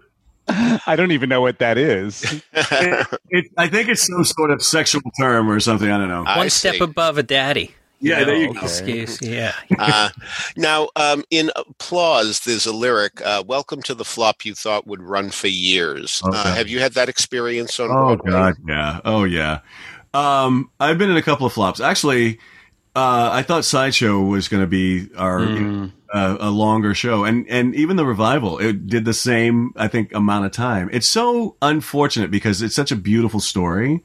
I 0.86 0.94
don't 0.96 1.12
even 1.12 1.28
know 1.28 1.40
what 1.40 1.58
that 1.58 1.78
is. 1.78 2.22
it, 2.52 3.06
it, 3.30 3.44
I 3.56 3.68
think 3.68 3.88
it's 3.88 4.06
some 4.06 4.24
sort 4.24 4.50
of 4.50 4.62
sexual 4.62 5.02
term 5.20 5.50
or 5.50 5.60
something. 5.60 5.90
I 5.90 5.98
don't 5.98 6.08
know. 6.08 6.24
One 6.24 6.50
step 6.50 6.80
above 6.80 7.18
a 7.18 7.22
daddy. 7.22 7.74
Yeah, 8.02 8.24
there 8.24 8.34
you 8.36 8.54
go. 8.54 8.60
Excuse, 8.60 9.20
yeah. 9.20 9.52
Uh, 9.78 10.08
now, 10.56 10.88
um, 10.96 11.22
in 11.30 11.50
applause, 11.54 12.40
there's 12.40 12.64
a 12.66 12.72
lyric. 12.72 13.20
Uh, 13.24 13.42
Welcome 13.46 13.82
to 13.82 13.94
the 13.94 14.04
flop 14.06 14.44
you 14.44 14.54
thought 14.54 14.86
would 14.86 15.02
run 15.02 15.30
for 15.30 15.48
years. 15.48 16.22
Okay. 16.26 16.36
Uh, 16.36 16.54
have 16.54 16.68
you 16.68 16.80
had 16.80 16.94
that 16.94 17.08
experience 17.10 17.78
on 17.78 17.90
Oh 17.90 18.16
Broadway? 18.16 18.30
god, 18.30 18.54
yeah. 18.66 19.00
Oh 19.04 19.24
yeah. 19.24 19.60
Um, 20.14 20.70
I've 20.80 20.96
been 20.98 21.10
in 21.10 21.16
a 21.18 21.22
couple 21.22 21.46
of 21.46 21.52
flops. 21.52 21.80
Actually, 21.80 22.38
uh, 22.94 23.31
I 23.33 23.42
thought 23.42 23.64
Sideshow 23.64 24.20
was 24.20 24.48
going 24.48 24.62
to 24.62 24.66
be 24.66 25.09
our 25.16 25.40
uh, 26.12 26.37
a 26.40 26.50
longer 26.50 26.94
show, 26.94 27.24
and 27.24 27.48
and 27.48 27.74
even 27.74 27.96
the 27.96 28.05
revival 28.05 28.59
it 28.59 28.87
did 28.88 29.05
the 29.05 29.14
same. 29.14 29.72
I 29.76 29.87
think 29.88 30.12
amount 30.12 30.46
of 30.46 30.53
time. 30.53 30.90
It's 30.92 31.09
so 31.09 31.57
unfortunate 31.62 32.31
because 32.31 32.62
it's 32.62 32.74
such 32.74 32.90
a 32.90 32.96
beautiful 32.96 33.38
story. 33.38 34.03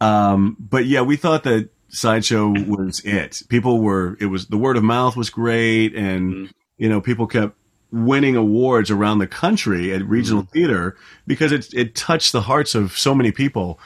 Um, 0.00 0.56
but 0.58 0.86
yeah, 0.86 1.02
we 1.02 1.16
thought 1.16 1.44
that 1.44 1.68
Sideshow 1.88 2.48
was 2.48 3.00
it. 3.04 3.42
People 3.48 3.80
were. 3.80 4.16
It 4.20 4.26
was 4.26 4.46
the 4.46 4.58
word 4.58 4.78
of 4.78 4.82
mouth 4.82 5.16
was 5.16 5.28
great, 5.28 5.94
and 5.94 6.52
you 6.78 6.88
know 6.88 7.02
people 7.02 7.26
kept 7.26 7.54
winning 7.92 8.34
awards 8.34 8.90
around 8.90 9.18
the 9.18 9.26
country 9.26 9.92
at 9.92 10.02
regional 10.04 10.42
theater 10.42 10.96
because 11.26 11.52
it 11.52 11.72
it 11.74 11.94
touched 11.94 12.32
the 12.32 12.42
hearts 12.42 12.74
of 12.74 12.98
so 12.98 13.14
many 13.14 13.30
people. 13.30 13.78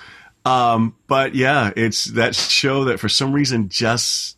Um, 0.49 0.95
but 1.07 1.35
yeah, 1.35 1.73
it's 1.77 2.07
that 2.07 2.35
show 2.35 2.85
that 2.85 3.01
for 3.01 3.09
some 3.09 3.33
reason 3.33 3.69
just 3.69 4.37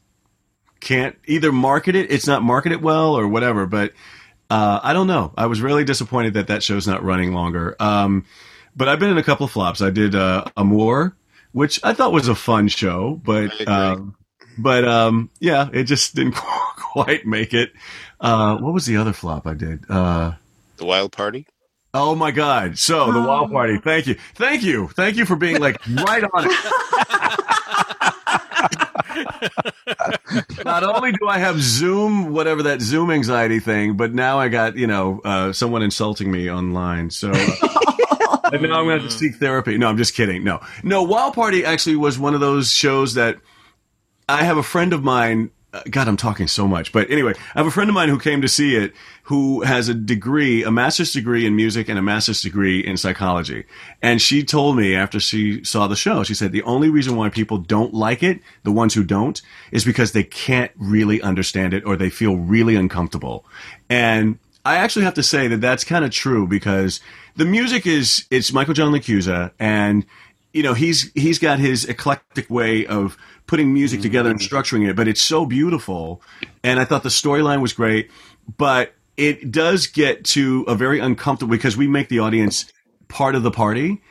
can't 0.81 1.17
either 1.27 1.53
market 1.53 1.95
it. 1.95 2.11
It's 2.11 2.27
not 2.27 2.43
marketed 2.43 2.83
well 2.83 3.15
or 3.17 3.29
whatever. 3.29 3.67
But 3.67 3.93
uh, 4.49 4.81
I 4.83 4.93
don't 4.93 5.07
know. 5.07 5.33
I 5.37 5.47
was 5.47 5.61
really 5.61 5.85
disappointed 5.85 6.35
that 6.35 6.49
that 6.49 6.63
show's 6.63 6.87
not 6.87 7.05
running 7.05 7.33
longer. 7.33 7.77
Um, 7.79 8.25
but 8.77 8.89
I've 8.89 8.99
been 8.99 9.11
in 9.11 9.19
a 9.19 9.23
couple 9.23 9.45
of 9.45 9.53
flops. 9.53 9.81
I 9.83 9.91
did 9.91 10.15
uh, 10.15 10.45
Amour, 10.57 11.15
which 11.53 11.81
I 11.85 11.93
thought 11.93 12.13
was 12.13 12.29
a 12.29 12.35
fun 12.35 12.69
show, 12.69 13.21
but 13.25 13.69
um, 13.69 14.17
but 14.59 14.85
um, 14.87 15.31
yeah, 15.39 15.69
it 15.73 15.85
just 15.85 16.15
didn't 16.15 16.35
quite 16.77 17.27
make 17.27 17.55
it. 17.55 17.73
Uh, 18.21 18.57
what 18.59 18.73
was 18.75 18.87
the 18.87 18.97
other 18.97 19.13
flop 19.13 19.47
I 19.47 19.55
did? 19.55 19.85
Uh, 19.89 20.33
The 20.77 20.85
Wild 20.85 21.13
Party? 21.13 21.47
Oh 21.93 22.15
my 22.15 22.31
God! 22.31 22.79
So 22.79 23.11
the 23.13 23.21
Wild 23.21 23.51
Party. 23.51 23.79
Thank 23.79 24.07
you, 24.07 24.15
thank 24.35 24.63
you, 24.63 24.89
thank 24.89 25.17
you 25.17 25.27
for 25.27 25.35
being 25.35 25.61
like 25.61 25.85
right 25.89 26.23
on 26.23 26.47
it. 26.47 26.53
Not 30.65 30.85
only 30.85 31.11
do 31.13 31.27
I 31.27 31.39
have 31.39 31.61
Zoom, 31.61 32.33
whatever 32.33 32.63
that 32.65 32.81
Zoom 32.81 33.11
anxiety 33.11 33.59
thing, 33.59 33.97
but 33.97 34.15
now 34.15 34.39
I 34.39 34.49
got 34.49 34.77
you 34.77 34.87
know 34.87 35.21
uh, 35.25 35.53
someone 35.53 35.83
insulting 35.83 36.31
me 36.31 36.51
online. 36.51 37.11
So. 37.11 37.33
Uh, 37.33 38.51
and 38.53 38.63
now 38.63 38.81
I'm 38.81 38.87
going 38.87 38.99
to 38.99 39.03
have 39.03 39.11
to 39.11 39.17
seek 39.17 39.37
therapy. 39.37 39.79
No, 39.79 39.89
I'm 39.89 39.97
just 39.97 40.15
kidding. 40.15 40.45
No, 40.45 40.61
no. 40.83 41.03
Wild 41.03 41.35
Party 41.35 41.65
actually 41.65 41.97
was 41.97 42.19
one 42.19 42.35
of 42.35 42.41
those 42.41 42.73
shows 42.73 43.15
that 43.15 43.39
I 44.29 44.45
have 44.45 44.57
a 44.57 44.63
friend 44.63 44.93
of 44.93 45.03
mine. 45.03 45.51
Uh, 45.73 45.83
God, 45.89 46.09
I'm 46.09 46.17
talking 46.17 46.49
so 46.49 46.67
much. 46.67 46.93
But 46.93 47.11
anyway, 47.11 47.35
I 47.55 47.59
have 47.59 47.67
a 47.67 47.71
friend 47.71 47.89
of 47.89 47.95
mine 47.95 48.09
who 48.09 48.19
came 48.19 48.43
to 48.43 48.49
see 48.49 48.75
it 48.75 48.93
who 49.25 49.63
has 49.63 49.89
a 49.89 49.95
degree, 49.95 50.65
a 50.65 50.71
master's 50.73 51.13
degree 51.13 51.47
in 51.47 51.55
music 51.55 51.89
and 51.89 51.97
a 51.97 52.03
master's 52.03 52.41
degree 52.41 52.81
in 52.81 52.97
psychology. 52.97 53.65
And 54.03 54.21
she 54.21 54.43
told 54.43 54.77
me 54.77 54.97
after 54.97 55.21
she 55.21 55.63
saw 55.63 55.87
the 55.87 55.95
show, 55.95 56.25
she 56.25 56.35
said 56.35 56.51
the 56.51 56.65
only 56.65 56.91
reason 56.91 57.15
why 57.15 57.29
people 57.29 57.59
don't 57.59 57.95
like 57.95 58.25
it, 58.25 58.41
the 58.65 58.73
ones 58.73 58.95
who 58.95 59.05
don't, 59.05 59.41
is 59.71 59.85
because 59.85 60.11
they 60.11 60.25
can't 60.25 60.73
really 60.77 61.23
understand 61.23 61.73
it 61.73 61.85
or 61.85 61.97
they 61.97 62.11
feel 62.11 62.37
really 62.37 62.75
uncomfortable. 62.75 63.45
And 63.89 64.41
I 64.65 64.77
actually 64.77 65.05
have 65.05 65.15
to 65.15 65.23
say 65.23 65.47
that 65.49 65.61
that's 65.61 65.85
kind 65.85 66.05
of 66.05 66.11
true 66.11 66.47
because 66.47 67.01
the 67.37 67.45
music 67.45 67.87
is 67.87 68.27
it's 68.31 68.53
Michael 68.53 68.75
John 68.75 68.93
LaChiusa 68.93 69.53
and 69.59 70.05
you 70.53 70.63
know 70.63 70.75
he's 70.75 71.11
he's 71.15 71.39
got 71.39 71.59
his 71.59 71.85
eclectic 71.85 72.51
way 72.51 72.85
of 72.87 73.17
putting 73.51 73.75
music 73.75 73.99
mm-hmm. 73.99 74.05
together 74.05 74.31
and 74.31 74.39
structuring 74.39 74.89
it 74.89 74.95
but 74.95 75.09
it's 75.09 75.23
so 75.23 75.45
beautiful 75.45 76.23
and 76.63 76.79
I 76.79 76.85
thought 76.85 77.03
the 77.03 77.09
storyline 77.09 77.61
was 77.61 77.73
great 77.73 78.09
but 78.57 78.95
it 79.17 79.51
does 79.51 79.89
get 79.89 80.25
to 80.27 80.65
a 80.69 80.77
very 80.77 81.01
uncomfortable 81.01 81.51
because 81.51 81.77
we 81.77 81.89
make 81.89 82.09
the 82.09 82.21
audience 82.21 82.73
part 83.09 83.35
of 83.35 83.43
the 83.43 83.51
party 83.51 84.03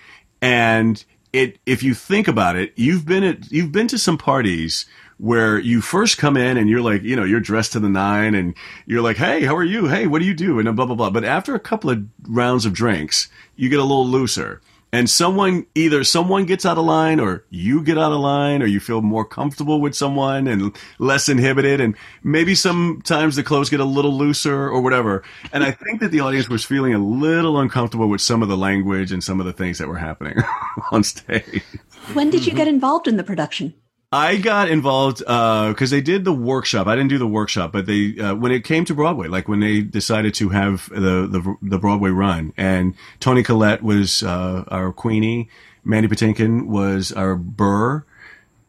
and 0.42 1.02
it 1.32 1.58
if 1.66 1.84
you 1.84 1.94
think 1.94 2.28
about 2.28 2.58
it 2.58 2.74
you've 2.76 3.06
been 3.06 3.24
at 3.24 3.50
you've 3.50 3.72
been 3.72 3.88
to 3.88 3.98
some 3.98 4.18
parties 4.18 4.86
where 5.20 5.58
you 5.58 5.80
first 5.80 6.18
come 6.18 6.38
in 6.38 6.56
and 6.56 6.70
you're 6.70 6.82
like, 6.82 7.04
you 7.04 7.14
know, 7.14 7.26
you're 7.26 7.42
dressed 7.42 7.74
to 7.74 7.80
the 7.80 7.90
nine 7.90 8.34
and 8.34 8.56
you're 8.86 9.02
like, 9.02 9.18
hey, 9.18 9.44
how 9.44 9.54
are 9.54 9.66
you? 9.66 9.88
Hey, 9.88 10.08
what 10.08 10.20
do 10.20 10.26
you 10.26 10.34
do? 10.34 10.60
And 10.60 10.76
blah, 10.78 10.86
blah, 10.86 10.96
blah. 10.96 11.10
But 11.10 11.26
after 11.26 11.54
a 11.56 11.60
couple 11.60 11.90
of 11.90 12.06
rounds 12.26 12.66
of 12.66 12.72
drinks, 12.72 13.28
you 13.58 13.68
get 13.68 13.80
a 13.80 13.84
little 13.84 14.08
looser. 14.08 14.62
And 14.92 15.10
someone, 15.10 15.68
either 15.76 16.04
someone 16.04 16.46
gets 16.46 16.66
out 16.66 16.78
of 16.78 16.86
line 16.86 17.20
or 17.20 17.46
you 17.50 17.84
get 17.84 17.98
out 17.98 18.12
of 18.12 18.20
line 18.20 18.64
or 18.64 18.66
you 18.66 18.80
feel 18.80 19.02
more 19.02 19.24
comfortable 19.24 19.82
with 19.82 19.94
someone 19.96 20.48
and 20.48 20.76
less 20.98 21.30
inhibited. 21.30 21.80
And 21.80 21.96
maybe 22.24 22.56
sometimes 22.56 23.36
the 23.36 23.44
clothes 23.44 23.70
get 23.70 23.80
a 23.80 23.86
little 23.86 24.18
looser 24.18 24.68
or 24.68 24.82
whatever. 24.82 25.24
And 25.54 25.64
I 25.64 25.72
think 25.72 26.00
that 26.02 26.12
the 26.12 26.22
audience 26.22 26.50
was 26.50 26.66
feeling 26.66 26.94
a 26.96 27.00
little 27.00 27.60
uncomfortable 27.60 28.08
with 28.08 28.22
some 28.22 28.42
of 28.42 28.50
the 28.50 28.58
language 28.58 29.12
and 29.12 29.24
some 29.24 29.40
of 29.40 29.46
the 29.46 29.54
things 29.54 29.78
that 29.78 29.88
were 29.88 29.98
happening 29.98 30.38
on 30.92 31.04
stage. 31.04 31.64
When 32.14 32.32
did 32.32 32.48
you 32.48 32.54
get 32.54 32.68
involved 32.68 33.08
in 33.08 33.18
the 33.18 33.24
production? 33.24 33.76
I 34.12 34.38
got 34.38 34.70
involved 34.70 35.20
because 35.20 35.92
they 35.92 36.02
did 36.02 36.26
the 36.26 36.34
workshop. 36.34 36.88
I 36.88 36.96
didn't 36.96 37.10
do 37.10 37.20
the 37.20 37.28
workshop, 37.28 37.72
but 37.72 37.86
they 37.86 38.18
uh, 38.20 38.34
when 38.36 38.52
it 38.52 38.64
came 38.64 38.84
to 38.86 38.96
Broadway, 38.96 39.28
like 39.28 39.48
when 39.48 39.60
they 39.60 39.82
decided 39.82 40.34
to 40.36 40.50
have 40.50 40.90
the 40.90 41.28
the, 41.28 41.56
the 41.62 41.78
Broadway 41.78 42.10
run, 42.10 42.54
and 42.58 42.96
Toni 43.20 43.44
Collette 43.44 43.84
was 43.84 44.24
uh, 44.24 44.64
our 44.70 44.92
Queenie, 44.92 45.50
Mandy 45.84 46.08
Patinkin 46.08 46.66
was 46.68 47.12
our 47.12 47.36
Burr. 47.36 48.04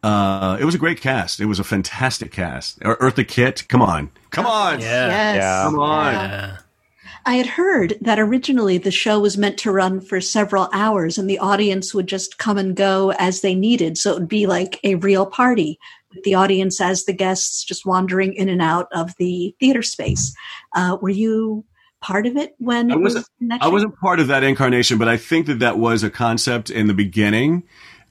Uh, 0.03 0.57
it 0.61 0.65
was 0.65 0.75
a 0.75 0.79
great 0.79 1.01
cast. 1.01 1.41
It 1.41 1.47
was 1.47 1.59
a 1.59 1.65
fantastic 1.65 2.33
cast. 2.33 2.79
Ur- 2.85 2.97
Eartha 2.97 3.27
Kitt, 3.27 3.67
come 3.69 3.81
on, 3.83 4.11
come 4.31 4.47
on, 4.47 4.81
Yeah. 4.81 5.07
Yes. 5.09 5.37
Yeah. 5.37 5.63
come 5.65 5.79
on. 5.79 6.15
Yeah. 6.15 6.57
I 7.27 7.35
had 7.35 7.47
heard 7.47 7.97
that 8.01 8.19
originally 8.19 8.79
the 8.79 8.91
show 8.91 9.21
was 9.21 9.37
meant 9.37 9.59
to 9.59 9.73
run 9.73 10.01
for 10.01 10.21
several 10.21 10.69
hours 10.73 11.19
and 11.19 11.29
the 11.29 11.39
audience 11.39 11.95
would 11.95 12.07
just 12.07 12.39
come 12.39 12.59
and 12.59 12.75
go 12.75 13.13
as 13.13 13.41
they 13.41 13.55
needed. 13.55 13.99
So 13.99 14.13
it 14.13 14.21
would 14.21 14.29
be 14.29 14.47
like 14.47 14.81
a 14.85 14.95
real 14.97 15.27
party 15.27 15.79
with 16.15 16.25
the 16.25 16.35
audience 16.35 16.81
as 16.81 17.05
the 17.05 17.13
guests 17.13 17.63
just 17.65 17.87
wandering 17.87 18.35
in 18.35 18.49
and 18.49 18.63
out 18.63 18.89
of 18.93 19.15
the 19.19 19.55
theater 19.61 19.83
space. 19.83 20.35
Uh, 20.75 20.97
were 21.01 21.11
you 21.11 21.65
part 22.01 22.27
of 22.27 22.37
it 22.37 22.55
when 22.59 22.91
I 22.91 22.95
it 22.95 23.01
was 23.01 23.15
wasn't- 23.15 23.27
that 23.51 23.63
I 23.63 23.69
wasn't 23.69 23.99
part 24.01 24.21
of 24.21 24.29
that 24.29 24.43
incarnation, 24.43 24.99
but 24.99 25.09
I 25.09 25.17
think 25.17 25.47
that 25.47 25.59
that 25.59 25.79
was 25.79 26.03
a 26.03 26.11
concept 26.11 26.71
in 26.71 26.87
the 26.87 26.95
beginning. 26.95 27.65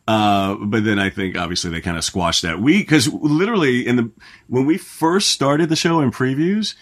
Uh, 0.08 0.56
but 0.56 0.84
then 0.84 0.98
I 0.98 1.10
think 1.12 1.38
obviously 1.38 1.70
they 1.70 1.82
kind 1.82 1.98
of 1.98 2.04
squashed 2.04 2.42
that. 2.42 2.60
We 2.60 2.80
because 2.80 3.12
literally 3.14 3.86
in 3.86 3.96
the 3.96 4.12
when 4.48 4.66
we 4.66 4.78
first 4.78 5.30
started 5.30 5.70
the 5.70 5.76
show 5.76 6.00
in 6.00 6.10
previews, 6.12 6.76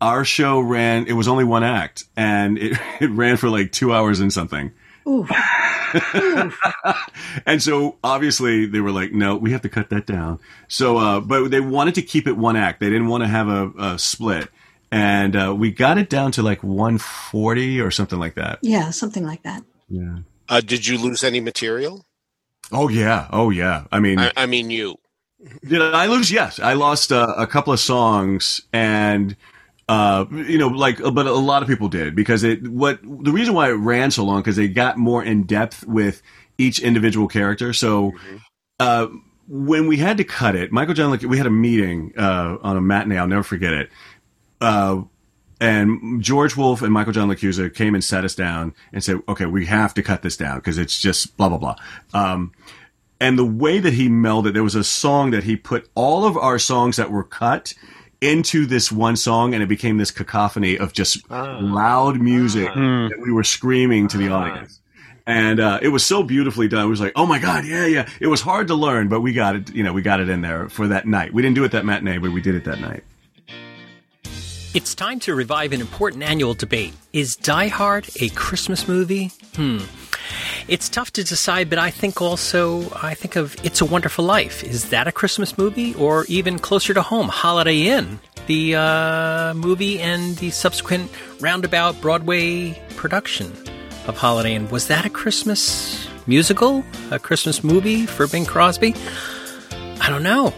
our 0.00 0.24
show 0.24 0.60
ran. 0.60 1.06
It 1.06 1.12
was 1.12 1.28
only 1.28 1.44
one 1.44 1.64
act, 1.64 2.04
and 2.16 2.58
it 2.58 2.78
it 3.00 3.10
ran 3.10 3.36
for 3.36 3.48
like 3.48 3.72
two 3.72 3.92
hours 3.92 4.20
and 4.20 4.32
something. 4.32 4.72
Ooh. 5.06 5.26
and 7.46 7.62
so 7.62 7.96
obviously 8.04 8.66
they 8.66 8.80
were 8.80 8.92
like, 8.92 9.12
no, 9.12 9.36
we 9.36 9.52
have 9.52 9.62
to 9.62 9.68
cut 9.68 9.90
that 9.90 10.06
down. 10.06 10.38
So, 10.68 10.98
uh, 10.98 11.20
but 11.20 11.50
they 11.50 11.60
wanted 11.60 11.96
to 11.96 12.02
keep 12.02 12.26
it 12.26 12.36
one 12.36 12.54
act. 12.54 12.80
They 12.80 12.90
didn't 12.90 13.08
want 13.08 13.24
to 13.24 13.28
have 13.28 13.48
a, 13.48 13.70
a 13.78 13.98
split. 13.98 14.48
And 14.92 15.36
uh, 15.36 15.54
we 15.56 15.70
got 15.70 15.98
it 15.98 16.10
down 16.10 16.32
to 16.32 16.42
like 16.42 16.62
140 16.62 17.80
or 17.80 17.90
something 17.90 18.18
like 18.18 18.34
that. 18.34 18.58
Yeah, 18.62 18.90
something 18.90 19.24
like 19.24 19.42
that. 19.42 19.64
Yeah. 19.88 20.18
Uh, 20.48 20.60
did 20.60 20.86
you 20.86 20.98
lose 20.98 21.22
any 21.22 21.40
material? 21.40 22.04
Oh 22.72 22.88
yeah. 22.88 23.28
Oh 23.32 23.50
yeah. 23.50 23.84
I 23.92 24.00
mean, 24.00 24.18
I, 24.18 24.32
I 24.36 24.46
mean, 24.46 24.70
you. 24.70 24.96
did 25.66 25.80
I 25.80 26.06
lose? 26.06 26.30
Yes, 26.30 26.58
I 26.58 26.74
lost 26.74 27.12
uh, 27.12 27.34
a 27.36 27.46
couple 27.46 27.72
of 27.72 27.80
songs, 27.80 28.62
and 28.72 29.36
uh, 29.90 30.24
you 30.30 30.56
know, 30.56 30.68
like, 30.68 30.98
but 30.98 31.26
a 31.26 31.32
lot 31.32 31.62
of 31.62 31.68
people 31.68 31.88
did 31.88 32.14
because 32.14 32.44
it. 32.44 32.62
What 32.62 33.02
the 33.02 33.32
reason 33.32 33.54
why 33.54 33.70
it 33.70 33.74
ran 33.74 34.12
so 34.12 34.24
long 34.24 34.40
because 34.40 34.54
they 34.54 34.68
got 34.68 34.98
more 34.98 35.24
in 35.24 35.42
depth 35.42 35.84
with 35.84 36.22
each 36.58 36.78
individual 36.78 37.26
character. 37.26 37.72
So, 37.72 38.12
uh, 38.78 39.08
when 39.48 39.88
we 39.88 39.96
had 39.96 40.18
to 40.18 40.24
cut 40.24 40.54
it, 40.54 40.70
Michael 40.70 40.94
John, 40.94 41.10
like, 41.10 41.22
we 41.22 41.38
had 41.38 41.48
a 41.48 41.50
meeting 41.50 42.12
uh, 42.16 42.58
on 42.62 42.76
a 42.76 42.80
matinee. 42.80 43.18
I'll 43.18 43.26
never 43.26 43.42
forget 43.42 43.72
it. 43.72 43.90
Uh, 44.60 45.02
and 45.60 46.22
George 46.22 46.56
Wolfe 46.56 46.82
and 46.82 46.92
Michael 46.92 47.12
John 47.12 47.28
LaChiusa 47.28 47.74
came 47.74 47.96
and 47.96 48.04
sat 48.04 48.24
us 48.24 48.36
down 48.36 48.76
and 48.92 49.02
said, 49.02 49.16
"Okay, 49.28 49.46
we 49.46 49.66
have 49.66 49.92
to 49.94 50.04
cut 50.04 50.22
this 50.22 50.36
down 50.36 50.58
because 50.58 50.78
it's 50.78 51.00
just 51.00 51.36
blah 51.36 51.48
blah 51.48 51.58
blah." 51.58 51.76
Um, 52.14 52.52
and 53.20 53.36
the 53.36 53.44
way 53.44 53.80
that 53.80 53.94
he 53.94 54.08
melded, 54.08 54.52
there 54.52 54.62
was 54.62 54.76
a 54.76 54.84
song 54.84 55.32
that 55.32 55.42
he 55.42 55.56
put 55.56 55.90
all 55.96 56.24
of 56.24 56.36
our 56.36 56.60
songs 56.60 56.96
that 56.96 57.10
were 57.10 57.24
cut 57.24 57.74
into 58.20 58.66
this 58.66 58.92
one 58.92 59.16
song, 59.16 59.54
and 59.54 59.62
it 59.62 59.68
became 59.68 59.96
this 59.96 60.10
cacophony 60.10 60.78
of 60.78 60.92
just 60.92 61.28
loud 61.30 62.20
music 62.20 62.68
that 62.74 63.20
we 63.22 63.32
were 63.32 63.44
screaming 63.44 64.08
to 64.08 64.18
the 64.18 64.28
audience. 64.28 64.80
And 65.26 65.60
uh, 65.60 65.78
it 65.80 65.88
was 65.88 66.04
so 66.04 66.22
beautifully 66.22 66.66
done. 66.66 66.84
It 66.84 66.88
was 66.88 67.00
like, 67.00 67.12
oh 67.14 67.26
my 67.26 67.38
god, 67.38 67.64
yeah, 67.64 67.86
yeah. 67.86 68.08
It 68.20 68.26
was 68.26 68.40
hard 68.40 68.68
to 68.68 68.74
learn, 68.74 69.08
but 69.08 69.20
we 69.20 69.32
got 69.32 69.54
it. 69.54 69.74
You 69.74 69.84
know, 69.84 69.92
we 69.92 70.02
got 70.02 70.20
it 70.20 70.28
in 70.28 70.40
there 70.40 70.68
for 70.68 70.88
that 70.88 71.06
night. 71.06 71.32
We 71.32 71.40
didn't 71.42 71.54
do 71.54 71.64
it 71.64 71.72
that 71.72 71.84
matinee, 71.84 72.18
but 72.18 72.32
we 72.32 72.40
did 72.40 72.54
it 72.54 72.64
that 72.64 72.80
night. 72.80 73.04
It's 74.72 74.94
time 74.94 75.18
to 75.20 75.34
revive 75.34 75.72
an 75.72 75.80
important 75.80 76.22
annual 76.22 76.54
debate. 76.54 76.94
Is 77.12 77.36
Die 77.36 77.68
Hard 77.68 78.08
a 78.20 78.28
Christmas 78.30 78.86
movie? 78.86 79.30
Hmm. 79.54 79.78
It's 80.70 80.88
tough 80.88 81.10
to 81.14 81.24
decide, 81.24 81.68
but 81.68 81.80
I 81.80 81.90
think 81.90 82.22
also 82.22 82.88
I 82.94 83.14
think 83.14 83.34
of 83.34 83.56
It's 83.64 83.80
a 83.80 83.84
Wonderful 83.84 84.24
Life. 84.24 84.62
Is 84.62 84.90
that 84.90 85.08
a 85.08 85.12
Christmas 85.12 85.58
movie, 85.58 85.96
or 85.96 86.26
even 86.28 86.60
closer 86.60 86.94
to 86.94 87.02
home, 87.02 87.26
Holiday 87.26 87.88
Inn, 87.88 88.20
the 88.46 88.76
uh, 88.76 89.54
movie 89.54 89.98
and 89.98 90.36
the 90.36 90.50
subsequent 90.50 91.10
roundabout 91.40 92.00
Broadway 92.00 92.80
production 92.94 93.52
of 94.06 94.16
Holiday 94.16 94.54
Inn? 94.54 94.70
Was 94.70 94.86
that 94.86 95.04
a 95.04 95.10
Christmas 95.10 96.08
musical, 96.28 96.84
a 97.10 97.18
Christmas 97.18 97.64
movie 97.64 98.06
for 98.06 98.28
Bing 98.28 98.46
Crosby? 98.46 98.94
I 100.00 100.08
don't 100.08 100.22
know. 100.22 100.54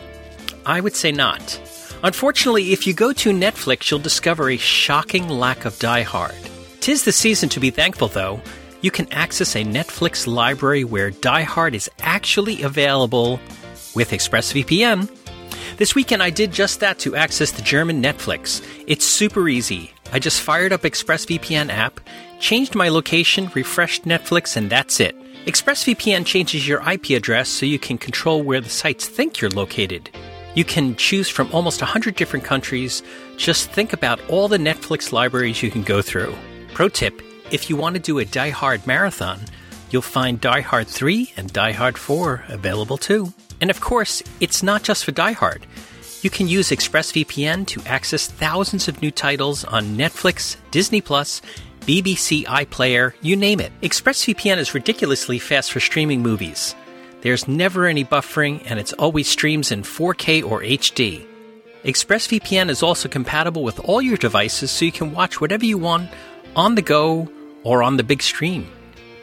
I 0.66 0.82
would 0.82 0.94
say 0.94 1.10
not. 1.10 1.58
Unfortunately, 2.04 2.74
if 2.74 2.86
you 2.86 2.92
go 2.92 3.14
to 3.14 3.30
Netflix, 3.30 3.90
you'll 3.90 3.98
discover 3.98 4.50
a 4.50 4.58
shocking 4.58 5.30
lack 5.30 5.64
of 5.64 5.78
Die 5.78 6.02
Hard. 6.02 6.36
Tis 6.80 7.04
the 7.04 7.12
season 7.12 7.48
to 7.48 7.60
be 7.60 7.70
thankful, 7.70 8.08
though. 8.08 8.42
You 8.82 8.90
can 8.90 9.10
access 9.12 9.54
a 9.54 9.64
Netflix 9.64 10.26
library 10.26 10.82
where 10.82 11.12
Die 11.12 11.42
Hard 11.42 11.76
is 11.76 11.88
actually 12.00 12.62
available 12.62 13.38
with 13.94 14.10
ExpressVPN. 14.10 15.08
This 15.76 15.94
weekend, 15.94 16.20
I 16.20 16.30
did 16.30 16.50
just 16.50 16.80
that 16.80 16.98
to 16.98 17.14
access 17.14 17.52
the 17.52 17.62
German 17.62 18.02
Netflix. 18.02 18.60
It's 18.88 19.06
super 19.06 19.48
easy. 19.48 19.94
I 20.12 20.18
just 20.18 20.40
fired 20.40 20.72
up 20.72 20.82
ExpressVPN 20.82 21.70
app, 21.70 22.00
changed 22.40 22.74
my 22.74 22.88
location, 22.88 23.52
refreshed 23.54 24.04
Netflix, 24.04 24.56
and 24.56 24.68
that's 24.68 24.98
it. 24.98 25.16
ExpressVPN 25.46 26.26
changes 26.26 26.66
your 26.66 26.82
IP 26.90 27.10
address 27.10 27.48
so 27.48 27.64
you 27.64 27.78
can 27.78 27.98
control 27.98 28.42
where 28.42 28.60
the 28.60 28.68
sites 28.68 29.06
think 29.06 29.40
you're 29.40 29.50
located. 29.50 30.10
You 30.56 30.64
can 30.64 30.96
choose 30.96 31.28
from 31.28 31.48
almost 31.52 31.80
100 31.80 32.16
different 32.16 32.44
countries. 32.44 33.04
Just 33.36 33.70
think 33.70 33.92
about 33.92 34.20
all 34.28 34.48
the 34.48 34.58
Netflix 34.58 35.12
libraries 35.12 35.62
you 35.62 35.70
can 35.70 35.84
go 35.84 36.02
through. 36.02 36.34
Pro 36.74 36.88
tip 36.88 37.22
if 37.52 37.68
you 37.68 37.76
want 37.76 37.94
to 37.94 38.00
do 38.00 38.18
a 38.18 38.24
Die 38.24 38.50
Hard 38.50 38.86
marathon, 38.86 39.38
you'll 39.90 40.02
find 40.02 40.40
Die 40.40 40.60
Hard 40.62 40.88
3 40.88 41.34
and 41.36 41.52
Die 41.52 41.72
Hard 41.72 41.98
4 41.98 42.44
available 42.48 42.96
too. 42.96 43.32
And 43.60 43.70
of 43.70 43.80
course, 43.80 44.22
it's 44.40 44.62
not 44.62 44.82
just 44.82 45.04
for 45.04 45.12
Die 45.12 45.32
Hard. 45.32 45.66
You 46.22 46.30
can 46.30 46.48
use 46.48 46.70
ExpressVPN 46.70 47.66
to 47.66 47.82
access 47.82 48.26
thousands 48.26 48.88
of 48.88 49.02
new 49.02 49.10
titles 49.10 49.64
on 49.64 49.98
Netflix, 49.98 50.56
Disney 50.70 51.02
Plus, 51.02 51.42
BBC 51.82 52.44
iPlayer, 52.44 53.12
you 53.20 53.36
name 53.36 53.60
it. 53.60 53.72
ExpressVPN 53.82 54.56
is 54.56 54.72
ridiculously 54.72 55.38
fast 55.38 55.72
for 55.72 55.80
streaming 55.80 56.22
movies. 56.22 56.74
There's 57.20 57.46
never 57.46 57.86
any 57.86 58.04
buffering, 58.04 58.62
and 58.66 58.80
it's 58.80 58.92
always 58.94 59.28
streams 59.28 59.70
in 59.72 59.82
4K 59.82 60.42
or 60.48 60.62
HD. 60.62 61.26
ExpressVPN 61.84 62.70
is 62.70 62.82
also 62.82 63.08
compatible 63.08 63.62
with 63.62 63.78
all 63.80 64.00
your 64.00 64.16
devices 64.16 64.70
so 64.70 64.84
you 64.84 64.92
can 64.92 65.12
watch 65.12 65.40
whatever 65.40 65.66
you 65.66 65.76
want 65.76 66.10
on 66.54 66.76
the 66.76 66.82
go 66.82 67.28
or 67.64 67.82
on 67.82 67.96
the 67.96 68.04
big 68.04 68.22
screen. 68.22 68.68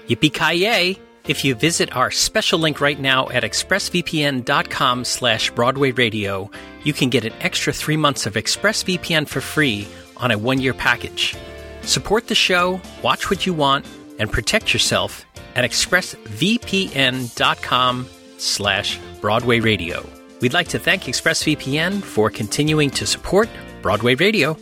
Yippee 0.08 1.00
If 1.26 1.46
you 1.46 1.56
visit 1.56 1.96
our 1.96 2.12
special 2.12 2.60
link 2.60 2.82
right 2.82 3.00
now 3.00 3.30
at 3.30 3.44
expressvpn.com 3.44 5.06
slash 5.06 5.52
Broadway 5.52 5.92
Radio, 5.92 6.52
you 6.84 6.94
can 6.94 7.10
get 7.10 7.26
an 7.26 7.34
extra 7.42 7.74
three 7.74 7.98
months 7.98 8.26
of 8.26 8.34
ExpressVPN 8.34 9.28
for 9.28 9.42
free 9.42 9.88
on 10.18 10.32
a 10.32 10.38
one-year 10.38 10.74
package. 10.74 11.36
Support 11.82 12.28
the 12.28 12.36
show, 12.36 12.82
watch 13.04 13.30
what 13.30 13.46
you 13.46 13.54
want, 13.54 13.86
and 14.18 14.32
protect 14.32 14.74
yourself 14.74 15.26
at 15.56 15.64
expressvpn.com 15.64 18.08
slash 18.38 19.00
Broadway 19.22 19.60
Radio. 19.60 20.10
We'd 20.42 20.54
like 20.54 20.70
to 20.70 20.80
thank 20.80 21.04
ExpressVPN 21.04 22.02
for 22.02 22.30
continuing 22.30 22.90
to 22.92 23.06
support 23.06 23.50
Broadway 23.82 24.16
Radio. 24.16 24.58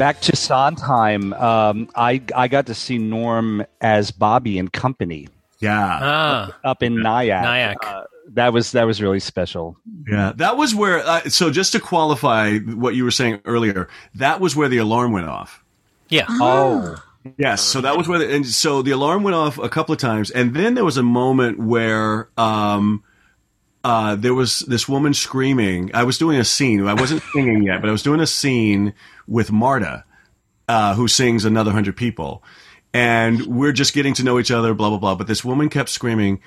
Back 0.00 0.22
to 0.22 0.34
Sondheim, 0.34 1.34
um, 1.34 1.90
I 1.94 2.22
I 2.34 2.48
got 2.48 2.64
to 2.68 2.74
see 2.74 2.96
Norm 2.96 3.66
as 3.82 4.10
Bobby 4.10 4.58
and 4.58 4.72
Company 4.72 5.28
Yeah. 5.58 5.98
Ah, 6.00 6.58
up 6.64 6.82
in 6.82 7.02
Nyack. 7.02 7.42
Nyack. 7.42 7.76
Uh, 7.86 8.04
that 8.28 8.54
was 8.54 8.72
that 8.72 8.86
was 8.86 9.02
really 9.02 9.20
special. 9.20 9.76
Yeah, 10.08 10.32
that 10.36 10.56
was 10.56 10.74
where. 10.74 11.06
Uh, 11.06 11.28
so 11.28 11.50
just 11.50 11.72
to 11.72 11.80
qualify 11.80 12.56
what 12.60 12.94
you 12.94 13.04
were 13.04 13.10
saying 13.10 13.42
earlier, 13.44 13.90
that 14.14 14.40
was 14.40 14.56
where 14.56 14.70
the 14.70 14.78
alarm 14.78 15.12
went 15.12 15.28
off. 15.28 15.62
yeah. 16.08 16.24
Oh, 16.30 16.96
Yes, 17.36 17.60
so 17.60 17.82
that 17.82 17.98
was 17.98 18.08
where, 18.08 18.20
the, 18.20 18.34
and 18.34 18.46
so 18.46 18.80
the 18.80 18.92
alarm 18.92 19.22
went 19.22 19.34
off 19.34 19.58
a 19.58 19.68
couple 19.68 19.92
of 19.92 19.98
times, 19.98 20.30
and 20.30 20.54
then 20.56 20.72
there 20.72 20.86
was 20.86 20.96
a 20.96 21.02
moment 21.02 21.58
where 21.58 22.30
um, 22.38 23.04
uh, 23.84 24.14
there 24.14 24.34
was 24.34 24.60
this 24.60 24.88
woman 24.88 25.14
screaming. 25.14 25.90
I 25.94 26.04
was 26.04 26.18
doing 26.18 26.38
a 26.38 26.44
scene. 26.44 26.86
I 26.86 26.94
wasn't 26.94 27.22
singing 27.34 27.62
yet, 27.62 27.80
but 27.80 27.88
I 27.88 27.92
was 27.92 28.02
doing 28.02 28.20
a 28.20 28.26
scene 28.26 28.94
with 29.30 29.50
Marta, 29.50 30.04
uh, 30.68 30.94
who 30.94 31.08
sings 31.08 31.46
"Another 31.46 31.70
Hundred 31.72 31.96
People," 31.96 32.42
and 32.92 33.46
we're 33.46 33.72
just 33.72 33.94
getting 33.94 34.12
to 34.14 34.24
know 34.24 34.38
each 34.38 34.50
other. 34.50 34.74
Blah 34.74 34.90
blah 34.90 34.98
blah. 34.98 35.14
But 35.14 35.26
this 35.26 35.42
woman 35.44 35.70
kept 35.70 35.88
screaming, 35.88 36.40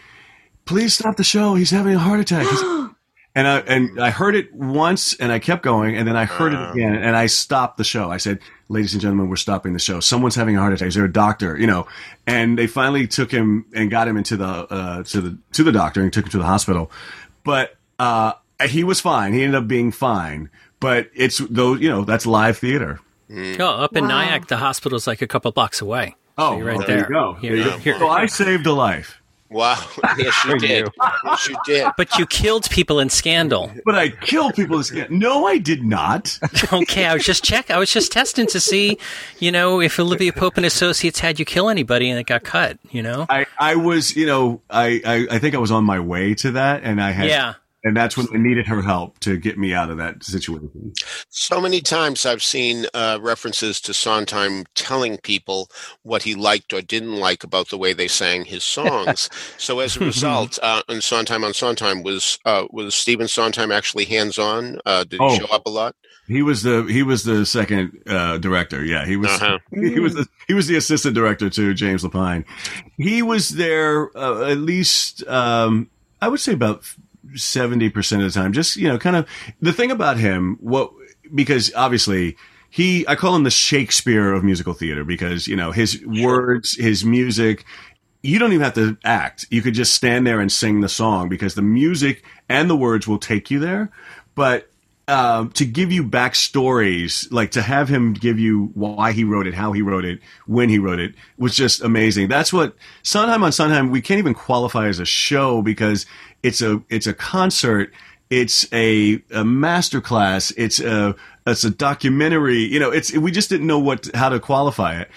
"Please 0.65 0.93
stop 0.93 1.15
the 1.17 1.23
show! 1.23 1.55
He's 1.55 1.71
having 1.71 1.95
a 1.95 1.99
heart 1.99 2.19
attack!" 2.19 2.45
He's- 2.47 2.61
and 3.35 3.47
I 3.47 3.59
and 3.59 3.99
I 3.99 4.11
heard 4.11 4.35
it 4.35 4.53
once, 4.53 5.15
and 5.15 5.31
I 5.31 5.39
kept 5.39 5.63
going, 5.63 5.95
and 5.97 6.07
then 6.07 6.15
I 6.15 6.25
heard 6.25 6.53
it 6.53 6.59
again, 6.71 6.93
and 6.93 7.15
I 7.15 7.25
stopped 7.25 7.77
the 7.77 7.83
show. 7.83 8.11
I 8.11 8.17
said, 8.17 8.39
"Ladies 8.69 8.93
and 8.93 9.01
gentlemen, 9.01 9.27
we're 9.29 9.37
stopping 9.37 9.73
the 9.73 9.79
show. 9.79 9.99
Someone's 10.01 10.35
having 10.35 10.55
a 10.55 10.59
heart 10.59 10.73
attack. 10.73 10.89
Is 10.89 10.95
there 10.95 11.05
a 11.05 11.11
doctor?" 11.11 11.57
You 11.57 11.65
know, 11.67 11.87
and 12.27 12.57
they 12.59 12.67
finally 12.67 13.07
took 13.07 13.31
him 13.31 13.65
and 13.73 13.89
got 13.89 14.07
him 14.07 14.17
into 14.17 14.37
the 14.37 14.45
uh, 14.45 15.03
to 15.03 15.21
the 15.21 15.37
to 15.53 15.63
the 15.63 15.71
doctor 15.71 16.01
and 16.01 16.13
took 16.13 16.25
him 16.25 16.31
to 16.31 16.37
the 16.37 16.43
hospital, 16.45 16.91
but 17.43 17.75
uh, 17.97 18.33
he 18.67 18.83
was 18.83 18.99
fine. 19.01 19.33
He 19.33 19.41
ended 19.43 19.55
up 19.55 19.67
being 19.67 19.91
fine. 19.91 20.49
But 20.83 21.09
it's 21.15 21.39
those 21.39 21.79
you 21.81 21.89
know 21.89 22.03
that's 22.05 22.25
live 22.27 22.57
theater. 22.59 22.99
Mm. 23.29 23.59
Oh, 23.59 23.65
up 23.83 23.95
in 23.95 24.03
Wow. 24.03 24.09
Nyack, 24.09 24.47
the 24.47 24.57
hospital's 24.57 25.07
like 25.07 25.21
a 25.23 25.27
couple 25.27 25.51
blocks 25.51 25.81
away. 25.81 26.15
Oh, 26.37 26.57
you're 26.57 26.65
right 26.67 26.77
well, 26.77 26.85
there. 26.87 26.99
you 26.99 27.05
go. 27.09 27.33
Here- 27.33 27.55
There 27.55 27.65
you 27.65 27.71
go. 27.71 27.77
here- 27.77 27.97
so 27.99 28.09
I 28.09 28.25
saved 28.27 28.65
a 28.67 28.73
life, 28.73 29.19
Wow. 29.49 29.77
Yes, 30.17 30.43
you 30.45 30.57
did. 30.59 30.89
Yes, 31.25 31.47
you 31.47 31.55
did. 31.65 31.87
But 31.95 32.17
you 32.17 32.25
killed 32.25 32.67
people 32.71 32.99
in 32.99 33.09
Scandal. 33.09 33.71
but 33.85 33.93
I 33.95 34.09
killed 34.09 34.55
people. 34.55 34.77
in 34.77 34.83
Scandal. 34.83 35.15
no, 35.17 35.45
I 35.47 35.57
did 35.59 35.83
not. 35.83 36.37
Okay, 36.73 37.05
I 37.05 37.13
was 37.13 37.23
just 37.23 37.43
check. 37.43 37.69
I 37.71 37.77
was 37.77 37.91
just 37.93 38.11
testing 38.11 38.47
to 38.47 38.59
see, 38.59 38.97
you 39.39 39.51
know, 39.51 39.79
if 39.79 39.99
Olivia 39.99 40.33
Pope 40.33 40.57
and 40.57 40.65
Associates 40.65 41.19
had 41.19 41.37
you 41.39 41.45
kill 41.45 41.69
anybody 41.69 42.09
and 42.09 42.19
it 42.19 42.25
got 42.25 42.43
cut. 42.43 42.77
You 42.91 43.03
know. 43.03 43.25
I, 43.29 43.45
I 43.59 43.75
was, 43.75 44.15
you 44.15 44.25
know, 44.25 44.61
I, 44.71 45.01
I, 45.05 45.35
I 45.35 45.39
think 45.39 45.53
I 45.55 45.59
was 45.59 45.71
on 45.71 45.85
my 45.85 45.99
way 45.99 46.33
to 46.35 46.51
that, 46.53 46.81
and 46.83 46.99
I 47.01 47.11
had, 47.11 47.27
Yeah. 47.29 47.53
And 47.83 47.95
that's 47.97 48.15
when 48.15 48.27
I 48.33 48.37
needed 48.37 48.67
her 48.67 48.81
help 48.81 49.19
to 49.19 49.37
get 49.37 49.57
me 49.57 49.73
out 49.73 49.89
of 49.89 49.97
that 49.97 50.23
situation. 50.23 50.93
So 51.29 51.59
many 51.59 51.81
times 51.81 52.25
I've 52.25 52.43
seen 52.43 52.85
uh, 52.93 53.19
references 53.21 53.81
to 53.81 53.93
Sondheim 53.93 54.65
telling 54.75 55.17
people 55.17 55.69
what 56.03 56.23
he 56.23 56.35
liked 56.35 56.71
or 56.73 56.81
didn't 56.81 57.15
like 57.17 57.43
about 57.43 57.69
the 57.69 57.77
way 57.77 57.93
they 57.93 58.07
sang 58.07 58.45
his 58.45 58.63
songs. 58.63 59.29
so 59.57 59.79
as 59.79 59.97
a 59.97 59.99
result, 60.05 60.57
uh, 60.63 60.81
in 60.89 61.01
Sondheim 61.01 61.43
on 61.43 61.53
Sondheim 61.53 62.03
was 62.03 62.39
uh, 62.45 62.65
was 62.71 62.95
Stephen 62.95 63.27
Sondheim 63.27 63.71
actually 63.71 64.05
hands 64.05 64.37
on? 64.37 64.79
Uh, 64.85 65.03
did 65.03 65.19
he 65.19 65.25
Oh. 65.25 65.37
show 65.37 65.45
up 65.53 65.65
a 65.65 65.69
lot? 65.69 65.95
He 66.27 66.41
was 66.41 66.63
the 66.63 66.83
he 66.83 67.03
was 67.03 67.23
the 67.25 67.45
second 67.45 68.01
uh, 68.07 68.37
director. 68.37 68.83
Yeah, 68.85 69.05
he 69.05 69.17
was 69.17 69.29
Uh-huh. 69.29 69.59
he 69.73 69.99
was 69.99 70.13
the, 70.13 70.25
he 70.47 70.53
was 70.53 70.67
the 70.67 70.77
assistant 70.77 71.15
director 71.15 71.49
to 71.49 71.73
James 71.73 72.01
Lapine. 72.03 72.45
He 72.97 73.21
was 73.21 73.49
there 73.49 74.15
uh, 74.17 74.49
at 74.49 74.59
least 74.59 75.27
um, 75.27 75.89
I 76.21 76.29
would 76.29 76.39
say 76.39 76.53
about 76.53 76.85
seventy 77.35 77.89
percent 77.89 78.21
of 78.21 78.31
the 78.31 78.39
time. 78.39 78.53
Just 78.53 78.75
you 78.77 78.87
know, 78.87 78.97
kind 78.97 79.15
of 79.15 79.27
the 79.61 79.73
thing 79.73 79.91
about 79.91 80.17
him. 80.17 80.57
What 80.59 80.91
because 81.33 81.73
obviously 81.75 82.37
he 82.69 83.07
I 83.07 83.15
call 83.15 83.35
him 83.35 83.43
the 83.43 83.51
Shakespeare 83.51 84.33
of 84.33 84.43
musical 84.43 84.73
theater 84.73 85.03
because 85.03 85.47
you 85.47 85.55
know 85.55 85.71
his 85.71 86.03
words, 86.05 86.75
his 86.75 87.05
music. 87.05 87.65
You 88.25 88.39
don't 88.39 88.53
even 88.53 88.63
have 88.63 88.75
to 88.75 88.97
act. 89.03 89.45
You 89.51 89.61
could 89.61 89.73
just 89.73 89.93
stand 89.93 90.25
there 90.25 90.39
and 90.39 90.49
sing 90.49 90.79
the 90.79 90.87
song 90.87 91.27
because 91.27 91.55
the 91.55 91.61
music 91.61 92.23
and 92.47 92.69
the 92.69 92.75
words 92.75 93.05
will 93.05 93.19
take 93.19 93.51
you 93.51 93.59
there. 93.59 93.91
But 94.33 94.69
um, 95.07 95.51
to 95.51 95.65
give 95.65 95.91
you 95.91 96.03
backstories, 96.03 97.29
like 97.31 97.51
to 97.51 97.61
have 97.61 97.89
him 97.89 98.13
give 98.13 98.39
you 98.39 98.71
why 98.73 99.11
he 99.11 99.23
wrote 99.23 99.47
it, 99.47 99.53
how 99.53 99.73
he 99.73 99.81
wrote 99.81 100.05
it, 100.05 100.19
when 100.47 100.69
he 100.69 100.79
wrote 100.79 100.99
it, 100.99 101.15
was 101.37 101.55
just 101.55 101.81
amazing. 101.81 102.29
That's 102.29 102.53
what 102.53 102.75
Sondheim 103.01 103.43
on 103.43 103.51
Sondheim. 103.51 103.89
We 103.89 104.01
can't 104.01 104.19
even 104.19 104.33
qualify 104.33 104.87
as 104.87 104.99
a 104.99 105.05
show 105.05 105.61
because 105.61 106.05
it's 106.41 106.61
a 106.61 106.81
it's 106.89 107.07
a 107.07 107.13
concert. 107.13 107.93
It's 108.29 108.65
a, 108.73 109.21
a 109.31 109.43
master 109.43 110.01
class. 110.01 110.51
It's 110.51 110.79
a 110.79 111.15
it's 111.45 111.65
a 111.65 111.69
documentary. 111.69 112.59
You 112.59 112.79
know, 112.79 112.91
it's 112.91 113.11
we 113.15 113.31
just 113.31 113.49
didn't 113.49 113.67
know 113.67 113.79
what 113.79 114.09
how 114.15 114.29
to 114.29 114.39
qualify 114.39 115.01
it, 115.01 115.09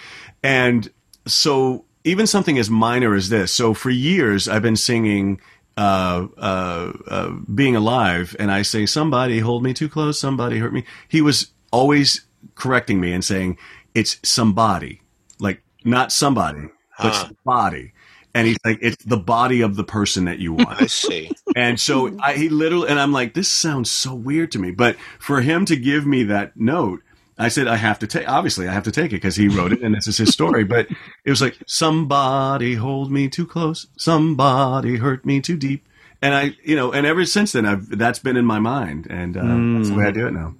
and 0.42 0.90
so 1.26 1.84
even 2.02 2.26
something 2.26 2.58
as 2.58 2.70
minor 2.70 3.14
as 3.14 3.28
this. 3.28 3.52
So 3.52 3.72
for 3.74 3.90
years, 3.90 4.48
I've 4.48 4.62
been 4.62 4.76
singing 4.76 5.40
uh, 5.76 6.26
uh, 6.36 6.92
uh, 7.08 7.30
"Being 7.54 7.76
Alive," 7.76 8.34
and 8.38 8.50
I 8.50 8.62
say, 8.62 8.86
"Somebody 8.86 9.40
hold 9.40 9.62
me 9.62 9.74
too 9.74 9.88
close. 9.88 10.18
Somebody 10.18 10.58
hurt 10.58 10.72
me." 10.72 10.84
He 11.08 11.20
was 11.20 11.52
always 11.70 12.22
correcting 12.54 13.00
me 13.00 13.12
and 13.12 13.24
saying, 13.24 13.58
"It's 13.94 14.18
somebody, 14.22 15.02
like 15.38 15.62
not 15.84 16.12
somebody, 16.12 16.68
but 16.98 17.14
Huh. 17.14 17.28
somebody." 17.28 17.92
And 18.34 18.46
he's 18.46 18.58
like, 18.64 18.78
"It's 18.82 19.02
the 19.04 19.16
body 19.16 19.62
of 19.62 19.76
the 19.76 19.84
person 19.84 20.26
that 20.26 20.38
you 20.38 20.52
want." 20.52 20.80
I 20.80 20.86
see. 20.86 21.32
And 21.54 21.80
so 21.80 22.14
I, 22.20 22.34
he 22.34 22.50
literally, 22.50 22.90
and 22.90 23.00
I'm 23.00 23.12
like, 23.12 23.32
this 23.32 23.50
sounds 23.50 23.90
so 23.90 24.14
weird 24.14 24.52
to 24.52 24.58
me. 24.58 24.72
But 24.72 24.96
for 25.18 25.40
him 25.40 25.64
to 25.66 25.76
give 25.76 26.06
me 26.06 26.22
that 26.24 26.52
note, 26.54 27.00
I 27.38 27.48
said, 27.48 27.68
I 27.68 27.76
have 27.76 27.98
to 27.98 28.06
take, 28.06 28.28
obviously, 28.28 28.66
I 28.66 28.72
have 28.72 28.84
to 28.84 28.92
take 28.92 29.12
it 29.12 29.16
because 29.16 29.36
he 29.36 29.48
wrote 29.48 29.72
it 29.72 29.82
and 29.82 29.94
this 29.94 30.06
is 30.06 30.16
his 30.16 30.30
story. 30.30 30.64
But 30.64 30.88
it 31.24 31.30
was 31.30 31.42
like, 31.42 31.58
somebody 31.66 32.74
hold 32.74 33.10
me 33.10 33.28
too 33.28 33.46
close, 33.46 33.86
somebody 33.96 34.96
hurt 34.96 35.26
me 35.26 35.40
too 35.40 35.56
deep. 35.56 35.86
And 36.22 36.34
I, 36.34 36.56
you 36.64 36.76
know, 36.76 36.92
and 36.92 37.06
ever 37.06 37.26
since 37.26 37.52
then, 37.52 37.66
I've, 37.66 37.98
that's 37.98 38.18
been 38.18 38.38
in 38.38 38.46
my 38.46 38.58
mind. 38.58 39.06
And 39.10 39.36
uh, 39.36 39.42
mm. 39.42 39.76
that's 39.76 39.90
the 39.90 39.96
way 39.96 40.06
I 40.06 40.10
do 40.12 40.26
it 40.26 40.32
now. 40.32 40.54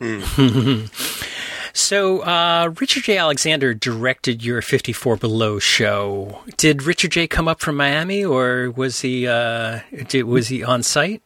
Mm. 0.00 1.70
so, 1.72 2.20
uh, 2.20 2.74
Richard 2.80 3.04
Jay-Alexander 3.04 3.72
directed 3.74 4.44
your 4.44 4.62
54 4.62 5.16
Below 5.16 5.60
show. 5.60 6.40
Did 6.56 6.82
Richard 6.82 7.12
J. 7.12 7.28
come 7.28 7.46
up 7.46 7.60
from 7.60 7.76
Miami 7.76 8.24
or 8.24 8.72
was 8.72 9.00
he, 9.02 9.28
uh, 9.28 9.80
did, 10.08 10.24
was 10.24 10.48
he 10.48 10.64
on 10.64 10.82
site? 10.82 11.22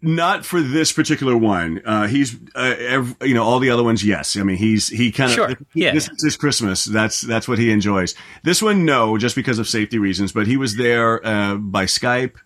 Not 0.00 0.46
for 0.46 0.60
this 0.60 0.92
particular 0.92 1.36
one. 1.36 1.82
Uh, 1.84 2.06
he's, 2.06 2.36
uh, 2.54 2.74
every, 2.78 3.28
you 3.28 3.34
know, 3.34 3.42
all 3.42 3.58
the 3.58 3.70
other 3.70 3.82
ones. 3.82 4.04
Yes, 4.04 4.36
I 4.36 4.44
mean, 4.44 4.56
he's 4.56 4.86
he 4.86 5.10
kind 5.10 5.30
of. 5.30 5.34
Sure. 5.34 5.54
Yeah. 5.74 5.92
This 5.92 6.08
is 6.22 6.36
Christmas. 6.36 6.84
That's 6.84 7.20
that's 7.20 7.48
what 7.48 7.58
he 7.58 7.72
enjoys. 7.72 8.14
This 8.44 8.62
one, 8.62 8.84
no, 8.84 9.18
just 9.18 9.34
because 9.34 9.58
of 9.58 9.68
safety 9.68 9.98
reasons. 9.98 10.30
But 10.30 10.46
he 10.46 10.56
was 10.56 10.76
there 10.76 11.26
uh, 11.26 11.56
by 11.56 11.86
Skype 11.86 12.36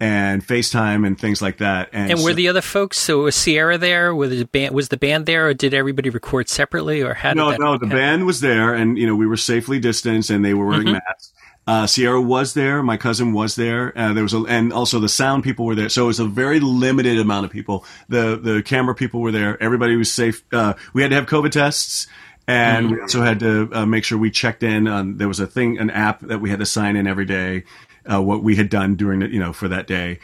and 0.00 0.46
FaceTime 0.46 1.06
and 1.06 1.20
things 1.20 1.40
like 1.42 1.58
that. 1.58 1.90
And, 1.92 2.10
and 2.10 2.22
were 2.22 2.30
so, 2.30 2.36
the 2.36 2.48
other 2.48 2.62
folks? 2.62 2.98
So 2.98 3.24
was 3.24 3.36
Sierra 3.36 3.76
there? 3.76 4.14
Was 4.14 4.30
the 4.30 4.46
band 4.46 4.74
was 4.74 4.88
the 4.88 4.96
band 4.96 5.26
there, 5.26 5.48
or 5.48 5.54
did 5.54 5.74
everybody 5.74 6.08
record 6.08 6.48
separately, 6.48 7.02
or 7.02 7.12
how? 7.12 7.34
No, 7.34 7.54
no, 7.56 7.76
the 7.76 7.86
band 7.86 8.24
was 8.24 8.40
there, 8.40 8.72
and 8.74 8.96
you 8.96 9.06
know 9.06 9.14
we 9.14 9.26
were 9.26 9.36
safely 9.36 9.78
distanced, 9.78 10.30
and 10.30 10.42
they 10.42 10.54
were 10.54 10.66
wearing 10.66 10.86
mm-hmm. 10.86 11.00
masks. 11.06 11.33
Uh, 11.66 11.86
Sierra 11.86 12.20
was 12.20 12.54
there. 12.54 12.82
My 12.82 12.96
cousin 12.96 13.32
was 13.32 13.56
there. 13.56 13.96
Uh, 13.96 14.12
there 14.12 14.22
was 14.22 14.34
a, 14.34 14.40
and 14.42 14.72
also 14.72 15.00
the 15.00 15.08
sound 15.08 15.44
people 15.44 15.64
were 15.64 15.74
there. 15.74 15.88
So 15.88 16.04
it 16.04 16.06
was 16.08 16.20
a 16.20 16.26
very 16.26 16.60
limited 16.60 17.18
amount 17.18 17.46
of 17.46 17.50
people. 17.50 17.84
The 18.08 18.36
the 18.36 18.62
camera 18.62 18.94
people 18.94 19.20
were 19.20 19.32
there. 19.32 19.60
Everybody 19.62 19.96
was 19.96 20.12
safe. 20.12 20.44
Uh, 20.52 20.74
we 20.92 21.00
had 21.00 21.08
to 21.08 21.14
have 21.14 21.26
COVID 21.26 21.52
tests, 21.52 22.06
and 22.46 22.86
mm-hmm. 22.86 22.94
we 22.96 23.00
also 23.00 23.22
had 23.22 23.40
to 23.40 23.70
uh, 23.72 23.86
make 23.86 24.04
sure 24.04 24.18
we 24.18 24.30
checked 24.30 24.62
in. 24.62 24.86
On, 24.86 25.16
there 25.16 25.28
was 25.28 25.40
a 25.40 25.46
thing, 25.46 25.78
an 25.78 25.88
app 25.88 26.20
that 26.20 26.40
we 26.40 26.50
had 26.50 26.58
to 26.58 26.66
sign 26.66 26.96
in 26.96 27.06
every 27.06 27.24
day. 27.24 27.64
Uh, 28.10 28.20
what 28.20 28.42
we 28.42 28.56
had 28.56 28.68
done 28.68 28.96
during 28.96 29.20
the, 29.20 29.28
you 29.28 29.40
know 29.40 29.54
for 29.54 29.68
that 29.68 29.86
day, 29.86 30.18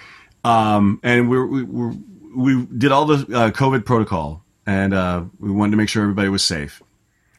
um, 0.44 1.00
and 1.02 1.30
we 1.30 1.42
we 1.42 1.62
we 1.62 1.96
we 2.36 2.66
did 2.66 2.92
all 2.92 3.06
the 3.06 3.14
uh, 3.34 3.50
COVID 3.50 3.86
protocol, 3.86 4.44
and 4.66 4.92
we 5.38 5.50
wanted 5.50 5.70
to 5.70 5.76
make 5.78 5.88
sure 5.88 6.02
everybody 6.02 6.28
was 6.28 6.44
safe. 6.44 6.82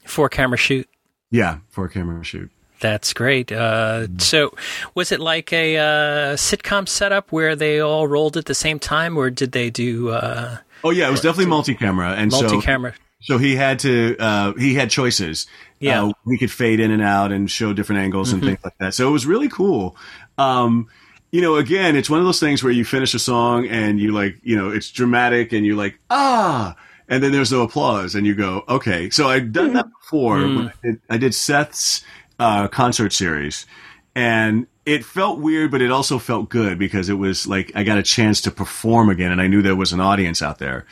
Four 0.06 0.28
camera 0.30 0.58
shoot. 0.58 0.90
Yeah, 1.30 1.60
four 1.70 1.88
camera 1.88 2.24
shoot. 2.24 2.50
That's 2.82 3.14
great. 3.14 3.52
Uh, 3.52 4.08
so, 4.18 4.54
was 4.96 5.12
it 5.12 5.20
like 5.20 5.54
a 5.54 5.78
uh, 5.78 6.36
sitcom 6.36 6.88
setup 6.88 7.32
where 7.32 7.56
they 7.56 7.80
all 7.80 8.08
rolled 8.08 8.38
at 8.38 8.46
the 8.46 8.56
same 8.56 8.80
time, 8.80 9.16
or 9.18 9.30
did 9.30 9.52
they 9.52 9.70
do? 9.70 10.10
Uh, 10.10 10.58
oh 10.84 10.90
yeah, 10.90 11.08
it 11.08 11.12
was 11.12 11.22
definitely 11.22 11.46
multi-camera, 11.46 12.14
and 12.14 12.32
multi-camera. 12.32 12.94
So, 13.22 13.36
so 13.36 13.38
he 13.38 13.56
had 13.56 13.80
to. 13.80 14.18
Uh, 14.20 14.54
he 14.54 14.74
had 14.74 14.90
choices. 14.90 15.46
Yeah, 15.80 16.06
uh, 16.06 16.14
we 16.26 16.40
could 16.40 16.52
fade 16.52 16.80
in 16.80 16.90
and 16.90 17.04
out 17.04 17.32
and 17.32 17.50
show 17.50 17.72
different 17.72 18.02
angles 18.02 18.34
and 18.34 18.42
mm-hmm. 18.42 18.50
things 18.50 18.64
like 18.64 18.78
that. 18.80 18.94
So 18.96 19.08
it 19.08 19.12
was 19.12 19.28
really 19.28 19.50
cool. 19.50 19.96
Um, 20.40 20.90
you 21.32 21.42
know, 21.42 21.56
again, 21.56 21.96
it's 21.96 22.10
one 22.10 22.20
of 22.20 22.26
those 22.26 22.40
things 22.40 22.64
where 22.64 22.74
you 22.74 22.84
finish 22.84 23.14
a 23.14 23.20
song 23.20 23.68
and 23.68 24.00
you 24.00 24.12
like, 24.12 24.38
you 24.44 24.58
know, 24.58 24.70
it's 24.70 24.92
dramatic 24.92 25.54
and 25.54 25.66
you're 25.66 25.78
like, 25.78 26.00
ah, 26.10 26.76
and 27.08 27.24
then 27.24 27.32
there's 27.32 27.52
no 27.52 27.62
applause 27.62 28.16
and 28.16 28.26
you 28.28 28.36
go, 28.36 28.64
okay. 28.68 29.10
So 29.10 29.30
I've 29.30 29.52
done 29.52 29.74
that 29.74 29.88
before. 30.02 30.38
Mm. 30.38 30.70
I, 30.70 30.74
did, 30.84 31.02
I 31.10 31.18
did 31.18 31.36
Seth's 31.36 32.04
uh, 32.42 32.68
concert 32.68 33.14
series, 33.14 33.68
and 34.16 34.66
it 34.84 35.06
felt 35.06 35.40
weird, 35.40 35.70
but 35.70 35.80
it 35.80 35.92
also 35.92 36.18
felt 36.18 36.50
good 36.50 36.80
because 36.80 37.08
it 37.08 37.14
was 37.14 37.46
like 37.46 37.72
I 37.76 37.84
got 37.84 38.00
a 38.00 38.04
chance 38.04 38.42
to 38.42 38.52
perform 38.52 39.10
again, 39.10 39.32
and 39.32 39.40
I 39.40 39.46
knew 39.46 39.62
there 39.62 39.76
was 39.76 39.94
an 39.94 40.00
audience 40.00 40.42
out 40.42 40.58
there. 40.58 40.88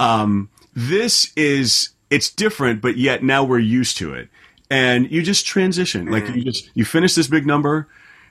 Um, 0.00 0.50
this 0.74 1.32
is 1.36 1.90
it's 2.10 2.30
different, 2.30 2.82
but 2.82 2.96
yet 2.96 3.22
now 3.22 3.44
we're 3.44 3.60
used 3.60 3.96
to 3.98 4.12
it, 4.12 4.28
and 4.72 5.08
you 5.08 5.22
just 5.22 5.46
transition. 5.46 6.06
Like 6.06 6.28
you 6.34 6.42
just 6.42 6.68
you 6.74 6.84
finish 6.84 7.14
this 7.14 7.28
big 7.28 7.46
number, 7.46 7.88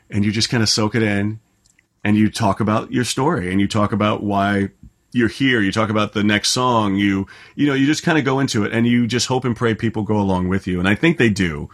and 0.10 0.26
you 0.26 0.34
just 0.34 0.50
kind 0.50 0.62
of 0.62 0.68
soak 0.68 0.94
it 0.94 1.04
in, 1.04 1.40
and 2.04 2.18
you 2.18 2.30
talk 2.30 2.60
about 2.60 2.92
your 2.92 3.06
story, 3.06 3.50
and 3.50 3.62
you 3.62 3.68
talk 3.70 3.94
about 3.94 4.24
why 4.24 4.72
you're 5.14 5.30
here. 5.30 5.62
You 5.62 5.72
talk 5.72 5.90
about 5.90 6.12
the 6.12 6.24
next 6.24 6.50
song. 6.50 6.96
You 6.96 7.28
you 7.56 7.66
know 7.66 7.74
you 7.74 7.86
just 7.86 8.04
kind 8.04 8.18
of 8.18 8.26
go 8.26 8.42
into 8.42 8.66
it 8.66 8.74
and 8.74 8.86
you 8.86 9.08
just 9.08 9.28
hope 9.28 9.46
and 9.46 9.56
pray 9.56 9.74
people 9.74 10.04
go 10.04 10.18
along 10.18 10.50
with 10.50 10.68
you. 10.68 10.80
And 10.80 10.90
i 10.90 10.96
think 10.96 11.18
they 11.18 11.30
do 11.30 11.70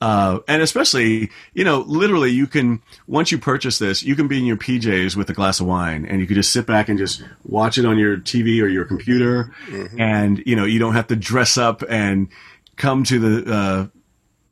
uh, 0.00 0.38
and 0.46 0.62
especially, 0.62 1.30
you 1.54 1.64
know, 1.64 1.80
literally, 1.80 2.30
you 2.30 2.46
can 2.46 2.82
once 3.06 3.32
you 3.32 3.38
purchase 3.38 3.78
this, 3.78 4.02
you 4.02 4.14
can 4.14 4.28
be 4.28 4.38
in 4.38 4.44
your 4.44 4.56
PJs 4.56 5.16
with 5.16 5.28
a 5.30 5.34
glass 5.34 5.60
of 5.60 5.66
wine, 5.66 6.06
and 6.06 6.20
you 6.20 6.26
can 6.26 6.36
just 6.36 6.52
sit 6.52 6.66
back 6.66 6.88
and 6.88 6.98
just 6.98 7.22
watch 7.44 7.78
it 7.78 7.84
on 7.84 7.98
your 7.98 8.16
TV 8.16 8.62
or 8.62 8.68
your 8.68 8.84
computer, 8.84 9.52
mm-hmm. 9.66 10.00
and 10.00 10.42
you 10.46 10.56
know, 10.56 10.64
you 10.64 10.78
don't 10.78 10.94
have 10.94 11.08
to 11.08 11.16
dress 11.16 11.56
up 11.56 11.82
and 11.88 12.28
come 12.76 13.04
to 13.04 13.18
the 13.18 13.52
uh, 13.52 13.86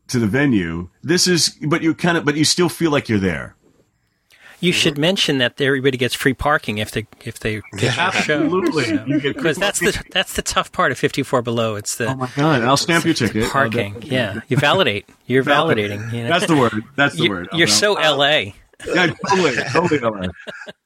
to 0.08 0.18
the 0.18 0.26
venue. 0.26 0.88
This 1.02 1.26
is, 1.26 1.56
but 1.62 1.82
you 1.82 1.94
kind 1.94 2.16
of, 2.16 2.24
but 2.24 2.36
you 2.36 2.44
still 2.44 2.68
feel 2.68 2.90
like 2.90 3.08
you're 3.08 3.18
there. 3.18 3.55
You 4.60 4.72
should 4.72 4.94
mm-hmm. 4.94 5.00
mention 5.02 5.38
that 5.38 5.60
everybody 5.60 5.98
gets 5.98 6.14
free 6.14 6.34
parking 6.34 6.78
if 6.78 6.90
they 6.90 7.06
if 7.24 7.38
they 7.40 7.62
get 7.72 7.96
yeah, 7.96 8.10
show. 8.10 8.42
Absolutely, 8.42 9.18
because 9.32 9.56
that's 9.56 9.80
the 9.80 10.02
that's 10.12 10.34
the 10.34 10.42
tough 10.42 10.72
part 10.72 10.92
of 10.92 10.98
fifty 10.98 11.22
four 11.22 11.42
below. 11.42 11.76
It's 11.76 11.96
the 11.96 12.08
oh 12.08 12.14
my 12.14 12.30
god! 12.34 12.62
I'll 12.62 12.76
stamp 12.76 13.04
your 13.04 13.14
ticket. 13.14 13.50
Parking, 13.50 14.02
yeah. 14.02 14.40
You 14.48 14.56
validate. 14.56 15.08
You're 15.26 15.44
validating. 15.44 16.12
You 16.12 16.24
know? 16.24 16.28
That's 16.28 16.46
the 16.46 16.56
word. 16.56 16.84
That's 16.94 17.16
the 17.16 17.24
you, 17.24 17.30
word. 17.30 17.48
You're 17.52 17.66
so 17.66 17.96
L.A. 17.96 18.54
Yeah, 18.84 19.14
totally, 19.28 19.54
totally. 19.98 20.28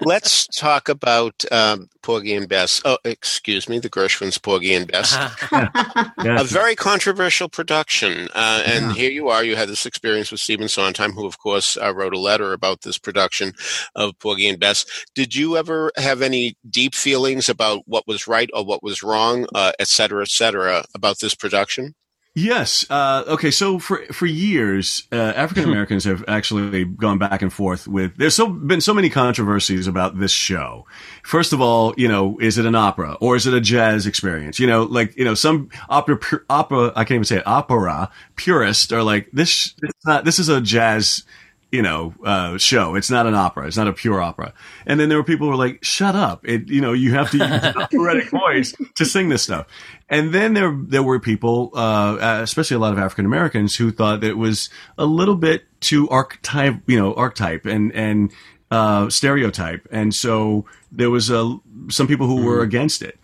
Let's 0.00 0.46
talk 0.46 0.88
about 0.88 1.44
um, 1.50 1.88
Porgy 2.02 2.34
and 2.34 2.48
Bess. 2.48 2.80
Oh, 2.84 2.98
excuse 3.04 3.68
me, 3.68 3.78
the 3.78 3.90
Gershwins, 3.90 4.40
Porgy 4.40 4.74
and 4.74 4.86
Bess. 4.86 5.16
a 5.52 6.44
very 6.44 6.76
controversial 6.76 7.48
production. 7.48 8.28
Uh, 8.34 8.62
and 8.64 8.86
yeah. 8.86 8.92
here 8.92 9.10
you 9.10 9.28
are. 9.28 9.42
You 9.42 9.56
had 9.56 9.68
this 9.68 9.86
experience 9.86 10.30
with 10.30 10.40
Stephen 10.40 10.68
Sondheim, 10.68 11.12
who, 11.12 11.26
of 11.26 11.38
course, 11.38 11.76
uh, 11.76 11.92
wrote 11.94 12.14
a 12.14 12.18
letter 12.18 12.52
about 12.52 12.82
this 12.82 12.98
production 12.98 13.52
of 13.94 14.18
Porgy 14.18 14.48
and 14.48 14.60
Bess. 14.60 14.86
Did 15.14 15.34
you 15.34 15.56
ever 15.56 15.90
have 15.96 16.22
any 16.22 16.56
deep 16.68 16.94
feelings 16.94 17.48
about 17.48 17.82
what 17.86 18.06
was 18.06 18.28
right 18.28 18.50
or 18.54 18.64
what 18.64 18.82
was 18.82 19.02
wrong, 19.02 19.46
uh, 19.54 19.72
et 19.78 19.88
cetera, 19.88 20.22
et 20.22 20.28
cetera, 20.28 20.84
about 20.94 21.18
this 21.20 21.34
production? 21.34 21.94
Yes. 22.36 22.86
Uh, 22.88 23.24
okay. 23.26 23.50
So 23.50 23.80
for 23.80 24.04
for 24.12 24.26
years, 24.26 25.02
uh, 25.10 25.16
African 25.16 25.64
Americans 25.64 26.04
have 26.04 26.24
actually 26.28 26.84
gone 26.84 27.18
back 27.18 27.42
and 27.42 27.52
forth 27.52 27.88
with. 27.88 28.16
There's 28.18 28.36
so 28.36 28.48
been 28.48 28.80
so 28.80 28.94
many 28.94 29.10
controversies 29.10 29.88
about 29.88 30.18
this 30.18 30.30
show. 30.30 30.86
First 31.24 31.52
of 31.52 31.60
all, 31.60 31.92
you 31.96 32.06
know, 32.06 32.38
is 32.38 32.56
it 32.56 32.66
an 32.66 32.76
opera 32.76 33.16
or 33.20 33.34
is 33.34 33.48
it 33.48 33.54
a 33.54 33.60
jazz 33.60 34.06
experience? 34.06 34.60
You 34.60 34.68
know, 34.68 34.84
like 34.84 35.16
you 35.16 35.24
know, 35.24 35.34
some 35.34 35.70
opera 35.88 36.20
opera. 36.48 36.92
I 36.94 37.02
can't 37.02 37.16
even 37.16 37.24
say 37.24 37.38
it. 37.38 37.46
Opera 37.48 38.10
purists 38.36 38.92
are 38.92 39.02
like 39.02 39.28
this. 39.32 39.74
It's 39.82 40.06
not. 40.06 40.24
This 40.24 40.38
is 40.38 40.48
a 40.48 40.60
jazz 40.60 41.24
you 41.72 41.82
know, 41.82 42.14
uh, 42.24 42.58
show. 42.58 42.96
It's 42.96 43.10
not 43.10 43.26
an 43.26 43.34
opera. 43.34 43.66
It's 43.66 43.76
not 43.76 43.86
a 43.86 43.92
pure 43.92 44.20
opera. 44.20 44.52
And 44.86 44.98
then 44.98 45.08
there 45.08 45.18
were 45.18 45.24
people 45.24 45.46
who 45.46 45.52
were 45.52 45.64
like, 45.64 45.84
shut 45.84 46.16
up. 46.16 46.46
It, 46.46 46.68
you 46.68 46.80
know, 46.80 46.92
you 46.92 47.12
have 47.12 47.30
to 47.30 47.38
use 47.38 47.46
an 47.46 47.76
operatic 47.76 48.30
voice 48.30 48.74
to 48.96 49.04
sing 49.04 49.28
this 49.28 49.42
stuff. 49.42 49.66
And 50.08 50.34
then 50.34 50.54
there, 50.54 50.76
there 50.76 51.02
were 51.02 51.20
people, 51.20 51.70
uh, 51.74 52.40
especially 52.42 52.76
a 52.76 52.80
lot 52.80 52.92
of 52.92 52.98
African 52.98 53.24
Americans 53.24 53.76
who 53.76 53.92
thought 53.92 54.20
that 54.22 54.30
it 54.30 54.38
was 54.38 54.68
a 54.98 55.06
little 55.06 55.36
bit 55.36 55.64
too 55.80 56.08
archetype, 56.08 56.82
you 56.86 56.98
know, 56.98 57.14
archetype 57.14 57.66
and, 57.66 57.92
and, 57.94 58.32
uh, 58.72 59.08
stereotype. 59.08 59.86
And 59.90 60.14
so 60.14 60.64
there 60.90 61.10
was 61.10 61.30
a, 61.30 61.56
some 61.88 62.06
people 62.08 62.26
who 62.26 62.40
mm. 62.40 62.44
were 62.44 62.62
against 62.62 63.02
it. 63.02 63.18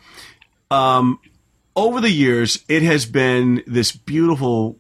Um, 0.71 1.21
over 1.75 2.01
the 2.01 2.11
years, 2.11 2.65
it 2.69 2.83
has 2.83 3.07
been 3.07 3.63
this 3.67 3.93
beautiful 3.93 4.79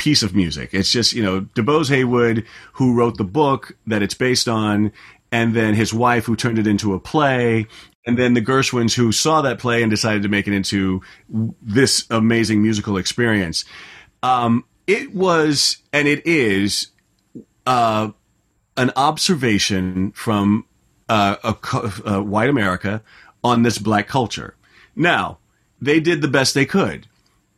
piece 0.00 0.22
of 0.26 0.34
music. 0.34 0.70
It's 0.72 0.90
just, 0.90 1.12
you 1.12 1.22
know, 1.22 1.42
DuBose 1.56 1.90
Heyward, 1.90 2.46
who 2.78 2.94
wrote 2.94 3.16
the 3.18 3.24
book 3.40 3.76
that 3.86 4.02
it's 4.02 4.14
based 4.14 4.48
on, 4.48 4.92
and 5.30 5.54
then 5.54 5.74
his 5.74 5.92
wife, 5.92 6.24
who 6.24 6.36
turned 6.36 6.58
it 6.58 6.66
into 6.66 6.94
a 6.94 6.98
play, 6.98 7.66
and 8.06 8.16
then 8.18 8.34
the 8.34 8.40
Gershwins, 8.40 8.94
who 8.96 9.12
saw 9.12 9.42
that 9.42 9.58
play 9.58 9.82
and 9.82 9.90
decided 9.90 10.22
to 10.22 10.28
make 10.28 10.48
it 10.48 10.54
into 10.54 11.02
this 11.60 12.06
amazing 12.10 12.62
musical 12.62 12.96
experience. 12.96 13.64
Um, 14.22 14.64
it 14.86 15.14
was, 15.14 15.76
and 15.92 16.08
it 16.08 16.26
is, 16.26 16.92
uh, 17.66 18.10
an 18.76 18.90
observation 18.96 20.12
from 20.12 20.64
uh, 21.08 21.36
a, 21.44 21.54
a 22.06 22.22
white 22.22 22.48
America 22.48 23.02
on 23.42 23.62
this 23.62 23.78
black 23.78 24.08
culture. 24.08 24.56
Now, 24.96 25.38
they 25.80 26.00
did 26.00 26.22
the 26.22 26.28
best 26.28 26.54
they 26.54 26.66
could. 26.66 27.06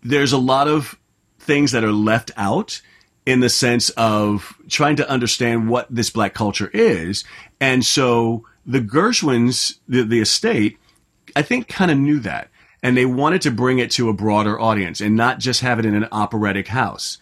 There's 0.03 0.33
a 0.33 0.39
lot 0.39 0.67
of 0.67 0.99
things 1.43 1.73
that 1.73 1.85
are 1.85 1.93
left 1.93 2.31
out 2.37 2.81
in 3.27 3.41
the 3.41 3.49
sense 3.49 3.91
of 3.91 4.57
trying 4.69 4.97
to 4.97 5.09
understand 5.09 5.69
what 5.69 5.87
this 5.95 6.11
black 6.11 6.35
culture 6.35 6.71
is. 6.73 7.25
And 7.61 7.85
so 7.85 8.47
the 8.67 8.81
Gershwins, 8.81 9.79
the, 9.89 10.03
the 10.03 10.21
estate, 10.21 10.79
I 11.37 11.43
think 11.43 11.69
kind 11.69 11.91
of 11.91 11.99
knew 11.99 12.21
that. 12.21 12.49
And 12.83 12.97
they 12.97 13.07
wanted 13.07 13.43
to 13.43 13.53
bring 13.53 13.79
it 13.79 13.93
to 13.93 14.09
a 14.09 14.13
broader 14.13 14.59
audience 14.59 15.01
and 15.01 15.15
not 15.15 15.39
just 15.39 15.61
have 15.61 15.79
it 15.79 15.85
in 15.85 15.95
an 15.95 16.09
operatic 16.11 16.69
house. 16.69 17.19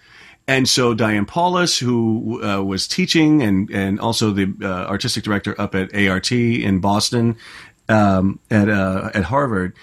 And 0.49 0.67
so 0.67 0.95
Diane 0.95 1.27
Paulus, 1.27 1.79
who 1.79 2.43
uh, 2.43 2.63
was 2.63 2.89
teaching 2.89 3.43
and, 3.43 3.71
and 3.71 4.01
also 4.01 4.31
the 4.31 4.53
uh, 4.63 4.89
artistic 4.89 5.23
director 5.23 5.55
up 5.61 5.75
at 5.75 5.95
ART 5.95 6.33
in 6.33 6.81
Boston, 6.81 7.37
um, 7.89 8.41
at, 8.51 8.69
uh, 8.69 9.11
at 9.13 9.25
Harvard, 9.25 9.75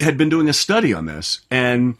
had 0.00 0.18
been 0.18 0.28
doing 0.28 0.48
a 0.48 0.52
study 0.52 0.92
on 0.92 1.06
this. 1.06 1.40
And 1.50 1.96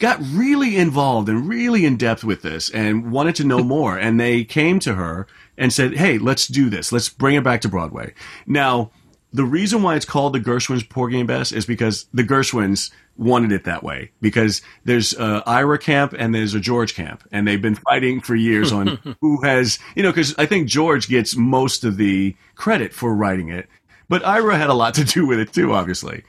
got 0.00 0.18
really 0.32 0.76
involved 0.76 1.28
and 1.28 1.48
really 1.48 1.84
in 1.84 1.96
depth 1.96 2.24
with 2.24 2.42
this 2.42 2.70
and 2.70 3.12
wanted 3.12 3.36
to 3.36 3.44
know 3.44 3.58
more. 3.62 3.96
And 3.96 4.18
they 4.18 4.42
came 4.42 4.80
to 4.80 4.94
her 4.94 5.28
and 5.56 5.72
said, 5.72 5.94
Hey, 5.94 6.18
let's 6.18 6.48
do 6.48 6.68
this. 6.68 6.90
Let's 6.90 7.08
bring 7.08 7.36
it 7.36 7.44
back 7.44 7.60
to 7.60 7.68
Broadway. 7.68 8.14
Now, 8.46 8.90
the 9.32 9.44
reason 9.44 9.82
why 9.82 9.94
it's 9.94 10.04
called 10.04 10.32
the 10.32 10.40
Gershwins 10.40 10.88
Porgy 10.88 11.18
and 11.18 11.28
Bess 11.28 11.52
is 11.52 11.64
because 11.64 12.06
the 12.12 12.24
Gershwins 12.24 12.90
wanted 13.16 13.52
it 13.52 13.64
that 13.64 13.84
way 13.84 14.10
because 14.20 14.62
there's 14.84 15.12
a 15.16 15.42
Ira 15.46 15.78
camp 15.78 16.14
and 16.18 16.34
there's 16.34 16.54
a 16.54 16.60
George 16.60 16.94
camp 16.94 17.22
and 17.30 17.46
they've 17.46 17.62
been 17.62 17.74
fighting 17.76 18.20
for 18.20 18.34
years 18.34 18.72
on 18.72 18.98
who 19.20 19.40
has, 19.42 19.78
you 19.94 20.02
know, 20.02 20.10
because 20.10 20.34
I 20.36 20.46
think 20.46 20.66
George 20.66 21.08
gets 21.08 21.36
most 21.36 21.84
of 21.84 21.96
the 21.96 22.34
credit 22.56 22.92
for 22.92 23.14
writing 23.14 23.50
it, 23.50 23.68
but 24.08 24.26
Ira 24.26 24.56
had 24.56 24.70
a 24.70 24.74
lot 24.74 24.94
to 24.94 25.04
do 25.04 25.26
with 25.26 25.38
it 25.38 25.52
too, 25.52 25.74
obviously. 25.74 26.24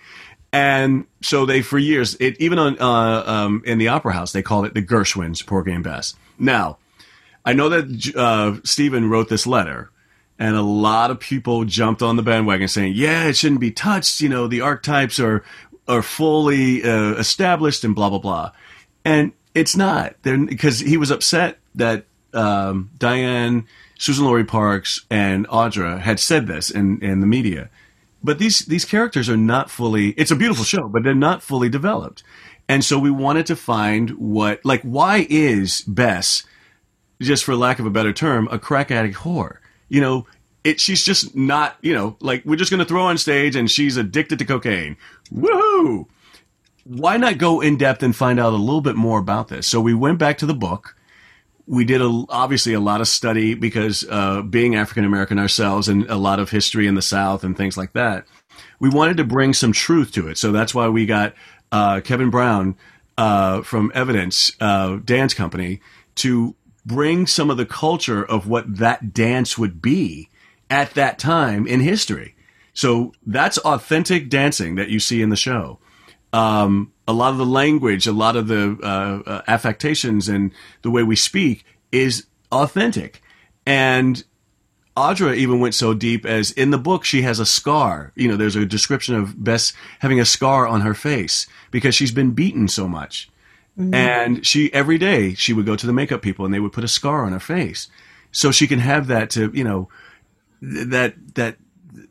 And 0.54 1.06
so 1.22 1.46
they, 1.46 1.62
for 1.62 1.80
years, 1.80 2.16
it, 2.20 2.40
even 2.40 2.60
on 2.60 2.78
uh, 2.80 3.24
um, 3.26 3.64
in 3.66 3.78
the 3.78 3.88
Opera 3.88 4.14
House, 4.14 4.34
they 4.34 4.42
called 4.42 4.66
it 4.66 4.74
the 4.74 4.82
Gershwins 4.82 5.46
Porgy 5.46 5.72
and 5.72 5.84
Bess. 5.84 6.16
Now, 6.38 6.78
I 7.46 7.54
know 7.54 7.70
that 7.70 8.16
uh, 8.16 8.60
Stephen 8.64 9.10
wrote 9.10 9.30
this 9.30 9.48
letter, 9.48 9.92
and 10.38 10.56
a 10.56 10.62
lot 10.62 11.10
of 11.10 11.20
people 11.20 11.64
jumped 11.64 12.02
on 12.02 12.18
the 12.18 12.22
bandwagon 12.22 12.68
saying, 12.68 12.94
"Yeah, 12.96 13.26
it 13.26 13.38
shouldn't 13.38 13.62
be 13.62 13.72
touched." 13.72 14.20
You 14.20 14.30
know, 14.30 14.48
the 14.48 14.62
archetypes 14.62 15.20
are 15.20 15.44
are 15.88 16.02
fully 16.02 16.84
uh, 16.84 17.14
established, 17.14 17.84
and 17.84 17.96
blah 17.96 18.10
blah 18.10 18.20
blah. 18.20 18.52
And 19.06 19.32
it's 19.56 19.76
not 19.76 20.16
because 20.22 20.80
he 20.82 20.98
was 20.98 21.12
upset 21.12 21.60
that 21.76 22.06
um, 22.34 22.92
Diane, 22.98 23.66
Suzan-Lori 23.98 24.46
Parks, 24.46 25.06
and 25.10 25.48
Audra 25.48 26.00
had 26.00 26.20
said 26.20 26.48
this 26.48 26.70
in 26.70 27.00
in 27.02 27.22
the 27.22 27.28
media 27.28 27.70
but 28.24 28.40
these 28.40 28.60
these 28.60 28.86
characters 28.86 29.30
are 29.30 29.38
not 29.38 29.70
fully 29.70 30.10
it's 30.12 30.32
a 30.32 30.36
beautiful 30.36 30.64
show 30.64 30.88
but 30.88 31.04
they're 31.04 31.16
not 31.16 31.44
fully 31.44 31.70
developed. 31.70 32.24
And 32.68 32.86
so 32.86 32.98
we 32.98 33.12
wanted 33.12 33.46
to 33.48 33.56
find 33.56 34.12
what 34.12 34.64
like 34.64 34.82
why 34.84 35.28
is 35.30 35.82
bess 35.82 36.44
just 37.22 37.44
for 37.44 37.56
lack 37.56 37.80
of 37.80 37.86
a 37.86 37.92
better 37.92 38.14
term 38.14 38.48
a 38.52 38.60
crack 38.60 38.92
addict 38.92 39.18
whore? 39.18 39.58
You 39.90 40.02
know 40.02 40.28
it 40.64 40.80
she's 40.80 41.04
just 41.04 41.36
not 41.36 41.78
you 41.82 41.94
know 41.94 42.16
like 42.20 42.44
we're 42.46 42.56
just 42.56 42.72
going 42.72 42.80
to 42.80 42.86
throw 42.86 43.04
on 43.04 43.18
stage 43.18 43.56
and 43.56 43.70
she's 43.70 43.98
addicted 43.98 44.40
to 44.40 44.46
cocaine. 44.46 44.98
Woohoo! 45.34 46.06
Why 46.84 47.18
not 47.18 47.38
go 47.38 47.62
in 47.62 47.78
depth 47.78 48.02
and 48.02 48.16
find 48.16 48.40
out 48.40 48.54
a 48.54 48.58
little 48.58 48.82
bit 48.82 48.96
more 48.96 49.20
about 49.20 49.50
this? 49.50 49.68
So 49.68 49.80
we 49.80 49.94
went 49.94 50.18
back 50.18 50.38
to 50.40 50.46
the 50.46 50.54
book 50.54 50.96
we 51.72 51.86
did 51.86 52.02
a, 52.02 52.26
obviously 52.28 52.74
a 52.74 52.82
lot 52.82 53.00
of 53.00 53.08
study 53.08 53.54
because 53.54 54.06
uh, 54.10 54.42
being 54.42 54.76
African 54.76 55.06
American 55.06 55.40
ourselves 55.40 55.88
and 55.88 56.04
a 56.10 56.18
lot 56.18 56.38
of 56.38 56.50
history 56.50 56.86
in 56.86 56.96
the 56.96 57.02
South 57.02 57.46
and 57.46 57.56
things 57.56 57.78
like 57.78 57.94
that. 57.94 58.26
We 58.82 58.90
wanted 58.90 59.16
to 59.18 59.24
bring 59.24 59.54
some 59.54 59.72
truth 59.72 60.12
to 60.14 60.28
it, 60.28 60.38
so 60.38 60.52
that's 60.52 60.76
why 60.76 60.90
we 60.90 61.06
got 61.06 61.34
uh, 61.72 62.02
Kevin 62.02 62.30
Brown 62.30 62.76
uh, 63.18 63.62
from 63.62 63.90
Evidence 63.96 64.52
uh, 64.60 64.98
Dance 64.98 65.34
Company 65.34 65.80
to 66.16 66.56
bring 66.86 67.26
some 67.26 67.50
of 67.50 67.56
the 67.56 67.66
culture 67.66 68.26
of 68.26 68.50
what 68.50 68.78
that 68.78 69.14
dance 69.14 69.58
would 69.58 69.82
be 69.82 70.30
at 70.70 70.94
that 70.96 71.20
time 71.20 71.68
in 71.68 71.80
history. 71.80 72.36
So 72.74 73.14
that's 73.26 73.58
authentic 73.60 74.30
dancing 74.30 74.76
that 74.76 74.90
you 74.90 75.00
see 75.00 75.22
in 75.22 75.30
the 75.30 75.38
show. 75.38 75.80
Um, 76.34 76.92
a 77.12 77.14
lot 77.14 77.32
of 77.32 77.38
the 77.38 77.46
language, 77.46 78.08
a 78.08 78.12
lot 78.12 78.36
of 78.36 78.48
the 78.48 78.78
uh, 78.82 79.30
uh, 79.30 79.42
affectations, 79.48 80.28
and 80.30 80.52
the 80.82 80.90
way 80.90 81.04
we 81.04 81.16
speak 81.16 81.66
is 81.92 82.26
authentic. 82.52 83.22
And 83.66 84.24
Audra 84.96 85.36
even 85.36 85.60
went 85.60 85.76
so 85.76 85.94
deep 85.94 86.26
as 86.26 86.52
in 86.52 86.72
the 86.72 86.78
book 86.78 87.04
she 87.04 87.22
has 87.22 87.40
a 87.40 87.46
scar. 87.46 88.14
You 88.16 88.30
know, 88.30 88.38
there's 88.38 88.56
a 88.56 88.66
description 88.66 89.16
of 89.16 89.44
Bess 89.44 89.74
having 90.00 90.20
a 90.20 90.26
scar 90.26 90.68
on 90.68 90.82
her 90.82 90.94
face 90.94 91.48
because 91.70 91.94
she's 91.94 92.12
been 92.12 92.32
beaten 92.32 92.68
so 92.68 92.88
much. 92.88 93.30
Mm-hmm. 93.78 93.94
And 93.94 94.46
she 94.46 94.74
every 94.74 94.98
day 94.98 95.34
she 95.34 95.54
would 95.54 95.66
go 95.66 95.76
to 95.76 95.88
the 95.88 95.94
makeup 95.94 96.22
people 96.22 96.46
and 96.46 96.54
they 96.54 96.60
would 96.60 96.74
put 96.74 96.84
a 96.84 96.90
scar 96.90 97.24
on 97.24 97.32
her 97.32 97.40
face 97.40 97.88
so 98.32 98.52
she 98.52 98.68
can 98.68 98.80
have 98.80 99.08
that 99.08 99.30
to 99.32 99.52
you 99.54 99.64
know 99.64 99.90
that 100.62 101.14
that 101.36 101.58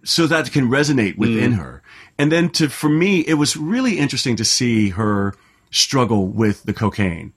so 0.05 0.27
that 0.27 0.51
can 0.53 0.69
resonate 0.69 1.17
within 1.17 1.53
mm. 1.53 1.59
her. 1.59 1.83
And 2.21 2.31
then 2.31 2.51
to 2.51 2.69
for 2.69 2.91
me, 2.91 3.21
it 3.21 3.35
was 3.35 3.57
really 3.57 3.99
interesting 3.99 4.37
to 4.37 4.45
see 4.45 4.91
her 4.91 5.35
struggle 5.71 6.27
with 6.27 6.65
the 6.65 6.75
cocaine. 6.75 7.33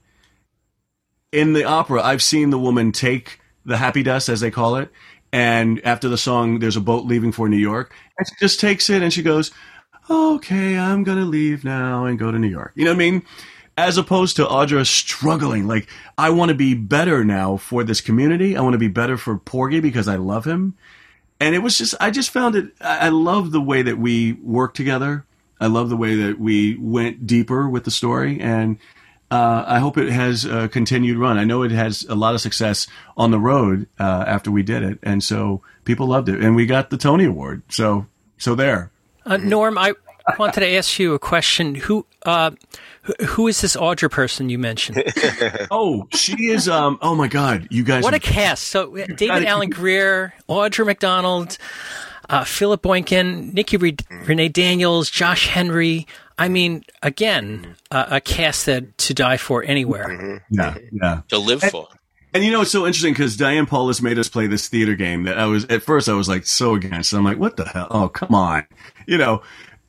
In 1.32 1.54
the 1.54 1.64
opera, 1.64 2.02
I've 2.02 2.22
seen 2.22 2.50
the 2.50 2.58
woman 2.58 2.92
take 2.92 3.40
the 3.64 3.78
happy 3.78 4.02
dust, 4.02 4.28
as 4.28 4.40
they 4.40 4.50
call 4.50 4.76
it, 4.76 4.90
and 5.32 5.80
after 5.86 6.10
the 6.10 6.18
song, 6.18 6.58
there's 6.58 6.76
a 6.76 6.82
boat 6.82 7.06
leaving 7.06 7.32
for 7.32 7.48
New 7.48 7.56
York, 7.56 7.94
and 8.18 8.28
she 8.28 8.34
just 8.38 8.60
takes 8.60 8.90
it 8.90 9.02
and 9.02 9.10
she 9.10 9.22
goes, 9.22 9.52
"Okay, 10.10 10.76
I'm 10.76 11.02
gonna 11.02 11.24
leave 11.24 11.64
now 11.64 12.04
and 12.04 12.18
go 12.18 12.30
to 12.30 12.38
New 12.38 12.48
York." 12.48 12.72
You 12.74 12.84
know 12.84 12.90
what 12.90 12.96
I 12.96 13.10
mean? 13.10 13.22
As 13.78 13.96
opposed 13.96 14.36
to 14.36 14.44
Audra 14.44 14.86
struggling, 14.86 15.66
like 15.66 15.88
I 16.18 16.28
want 16.28 16.50
to 16.50 16.54
be 16.54 16.74
better 16.74 17.24
now 17.24 17.56
for 17.56 17.84
this 17.84 18.02
community. 18.02 18.54
I 18.54 18.60
want 18.60 18.74
to 18.74 18.78
be 18.78 18.88
better 18.88 19.16
for 19.16 19.38
Porgy 19.38 19.80
because 19.80 20.08
I 20.08 20.16
love 20.16 20.44
him 20.44 20.74
and 21.40 21.54
it 21.54 21.58
was 21.58 21.78
just 21.78 21.94
I 22.00 22.10
just 22.10 22.30
found 22.30 22.54
it. 22.54 22.72
I 22.80 23.08
love 23.08 23.52
the 23.52 23.60
way 23.60 23.82
that 23.82 23.98
we 23.98 24.32
worked 24.34 24.76
together. 24.76 25.24
I 25.60 25.66
love 25.66 25.88
the 25.88 25.96
way 25.96 26.14
that 26.16 26.38
we 26.38 26.76
went 26.76 27.26
deeper 27.26 27.68
with 27.68 27.84
the 27.84 27.90
story, 27.90 28.40
and 28.40 28.78
uh, 29.30 29.64
I 29.66 29.78
hope 29.78 29.98
it 29.98 30.10
has 30.10 30.44
a 30.44 30.68
continued 30.68 31.18
run. 31.18 31.38
I 31.38 31.44
know 31.44 31.62
it 31.62 31.70
has 31.70 32.04
a 32.08 32.14
lot 32.14 32.34
of 32.34 32.40
success 32.40 32.86
on 33.16 33.30
the 33.30 33.38
road 33.38 33.86
uh, 33.98 34.24
after 34.26 34.50
we 34.50 34.62
did 34.62 34.82
it, 34.82 34.98
and 35.02 35.22
so 35.22 35.62
people 35.84 36.06
loved 36.06 36.28
it, 36.28 36.40
and 36.40 36.54
we 36.54 36.66
got 36.66 36.90
the 36.90 36.96
Tony 36.96 37.24
Award. 37.24 37.62
So 37.68 38.06
so 38.38 38.54
there. 38.54 38.90
Uh, 39.26 39.38
Norm, 39.38 39.78
I 40.26 40.36
wanted 40.38 40.60
to 40.60 40.68
ask 40.74 40.98
you 40.98 41.14
a 41.14 41.18
question. 41.18 41.74
Who 41.74 42.06
uh, 42.24 42.52
who 43.26 43.46
is 43.46 43.60
this 43.60 43.76
Audra 43.76 44.10
person 44.10 44.48
you 44.48 44.58
mentioned? 44.58 45.02
oh, 45.70 46.08
she 46.12 46.48
is. 46.48 46.68
Um. 46.68 46.98
Oh 47.02 47.14
my 47.14 47.28
God, 47.28 47.68
you 47.70 47.84
guys! 47.84 48.02
What 48.02 48.14
a 48.14 48.18
cast! 48.18 48.68
So 48.68 48.96
uh, 48.96 49.06
David 49.06 49.44
Alan 49.44 49.68
Grier, 49.68 50.32
Audra 50.48 50.86
McDonald, 50.86 51.58
uh, 52.30 52.44
Philip 52.44 52.80
Boykin, 52.80 53.52
Nikki 53.52 53.76
Re- 53.76 53.96
Renee 54.10 54.48
Daniels, 54.48 55.10
Josh 55.10 55.48
Henry. 55.48 56.06
I 56.38 56.48
mean, 56.48 56.84
again, 57.02 57.76
uh, 57.90 58.06
a 58.08 58.20
cast 58.20 58.66
that 58.66 58.96
to 58.98 59.14
die 59.14 59.36
for 59.36 59.62
anywhere. 59.62 60.08
Mm-hmm. 60.08 60.54
Yeah, 60.54 60.78
yeah, 60.90 61.20
to 61.28 61.38
live 61.38 61.62
for. 61.62 61.88
And 62.32 62.42
you 62.42 62.50
know, 62.50 62.62
it's 62.62 62.72
so 62.72 62.86
interesting 62.86 63.12
because 63.12 63.36
Diane 63.36 63.66
Paulus 63.66 64.02
made 64.02 64.18
us 64.18 64.28
play 64.28 64.48
this 64.48 64.68
theater 64.68 64.96
game 64.96 65.24
that 65.24 65.38
I 65.38 65.44
was 65.46 65.66
at 65.66 65.82
first 65.82 66.08
I 66.08 66.14
was 66.14 66.28
like 66.28 66.46
so 66.46 66.74
against. 66.74 67.12
I'm 67.12 67.24
like, 67.24 67.38
what 67.38 67.56
the 67.58 67.66
hell? 67.66 67.88
Oh, 67.90 68.08
come 68.08 68.34
on, 68.34 68.66
you 69.06 69.18
know 69.18 69.42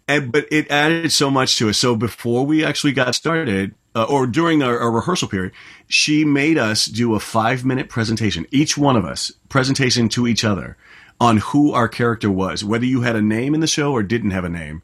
and 0.07 0.31
but 0.31 0.45
it 0.51 0.69
added 0.69 1.11
so 1.11 1.29
much 1.29 1.57
to 1.57 1.69
it. 1.69 1.73
So 1.73 1.95
before 1.95 2.45
we 2.45 2.63
actually 2.63 2.93
got 2.93 3.15
started, 3.15 3.73
uh, 3.95 4.03
or 4.03 4.27
during 4.27 4.61
our, 4.61 4.77
our, 4.77 4.91
rehearsal 4.91 5.27
period, 5.27 5.53
she 5.87 6.25
made 6.25 6.57
us 6.57 6.85
do 6.85 7.15
a 7.15 7.19
five 7.19 7.63
minute 7.63 7.89
presentation, 7.89 8.45
each 8.51 8.77
one 8.77 8.95
of 8.95 9.05
us, 9.05 9.31
presentation 9.49 10.09
to 10.09 10.27
each 10.27 10.43
other 10.43 10.77
on 11.19 11.37
who 11.37 11.71
our 11.71 11.87
character 11.87 12.29
was, 12.29 12.63
whether 12.63 12.85
you 12.85 13.01
had 13.01 13.15
a 13.15 13.21
name 13.21 13.53
in 13.53 13.61
the 13.61 13.67
show 13.67 13.93
or 13.93 14.03
didn't 14.03 14.31
have 14.31 14.43
a 14.43 14.49
name. 14.49 14.83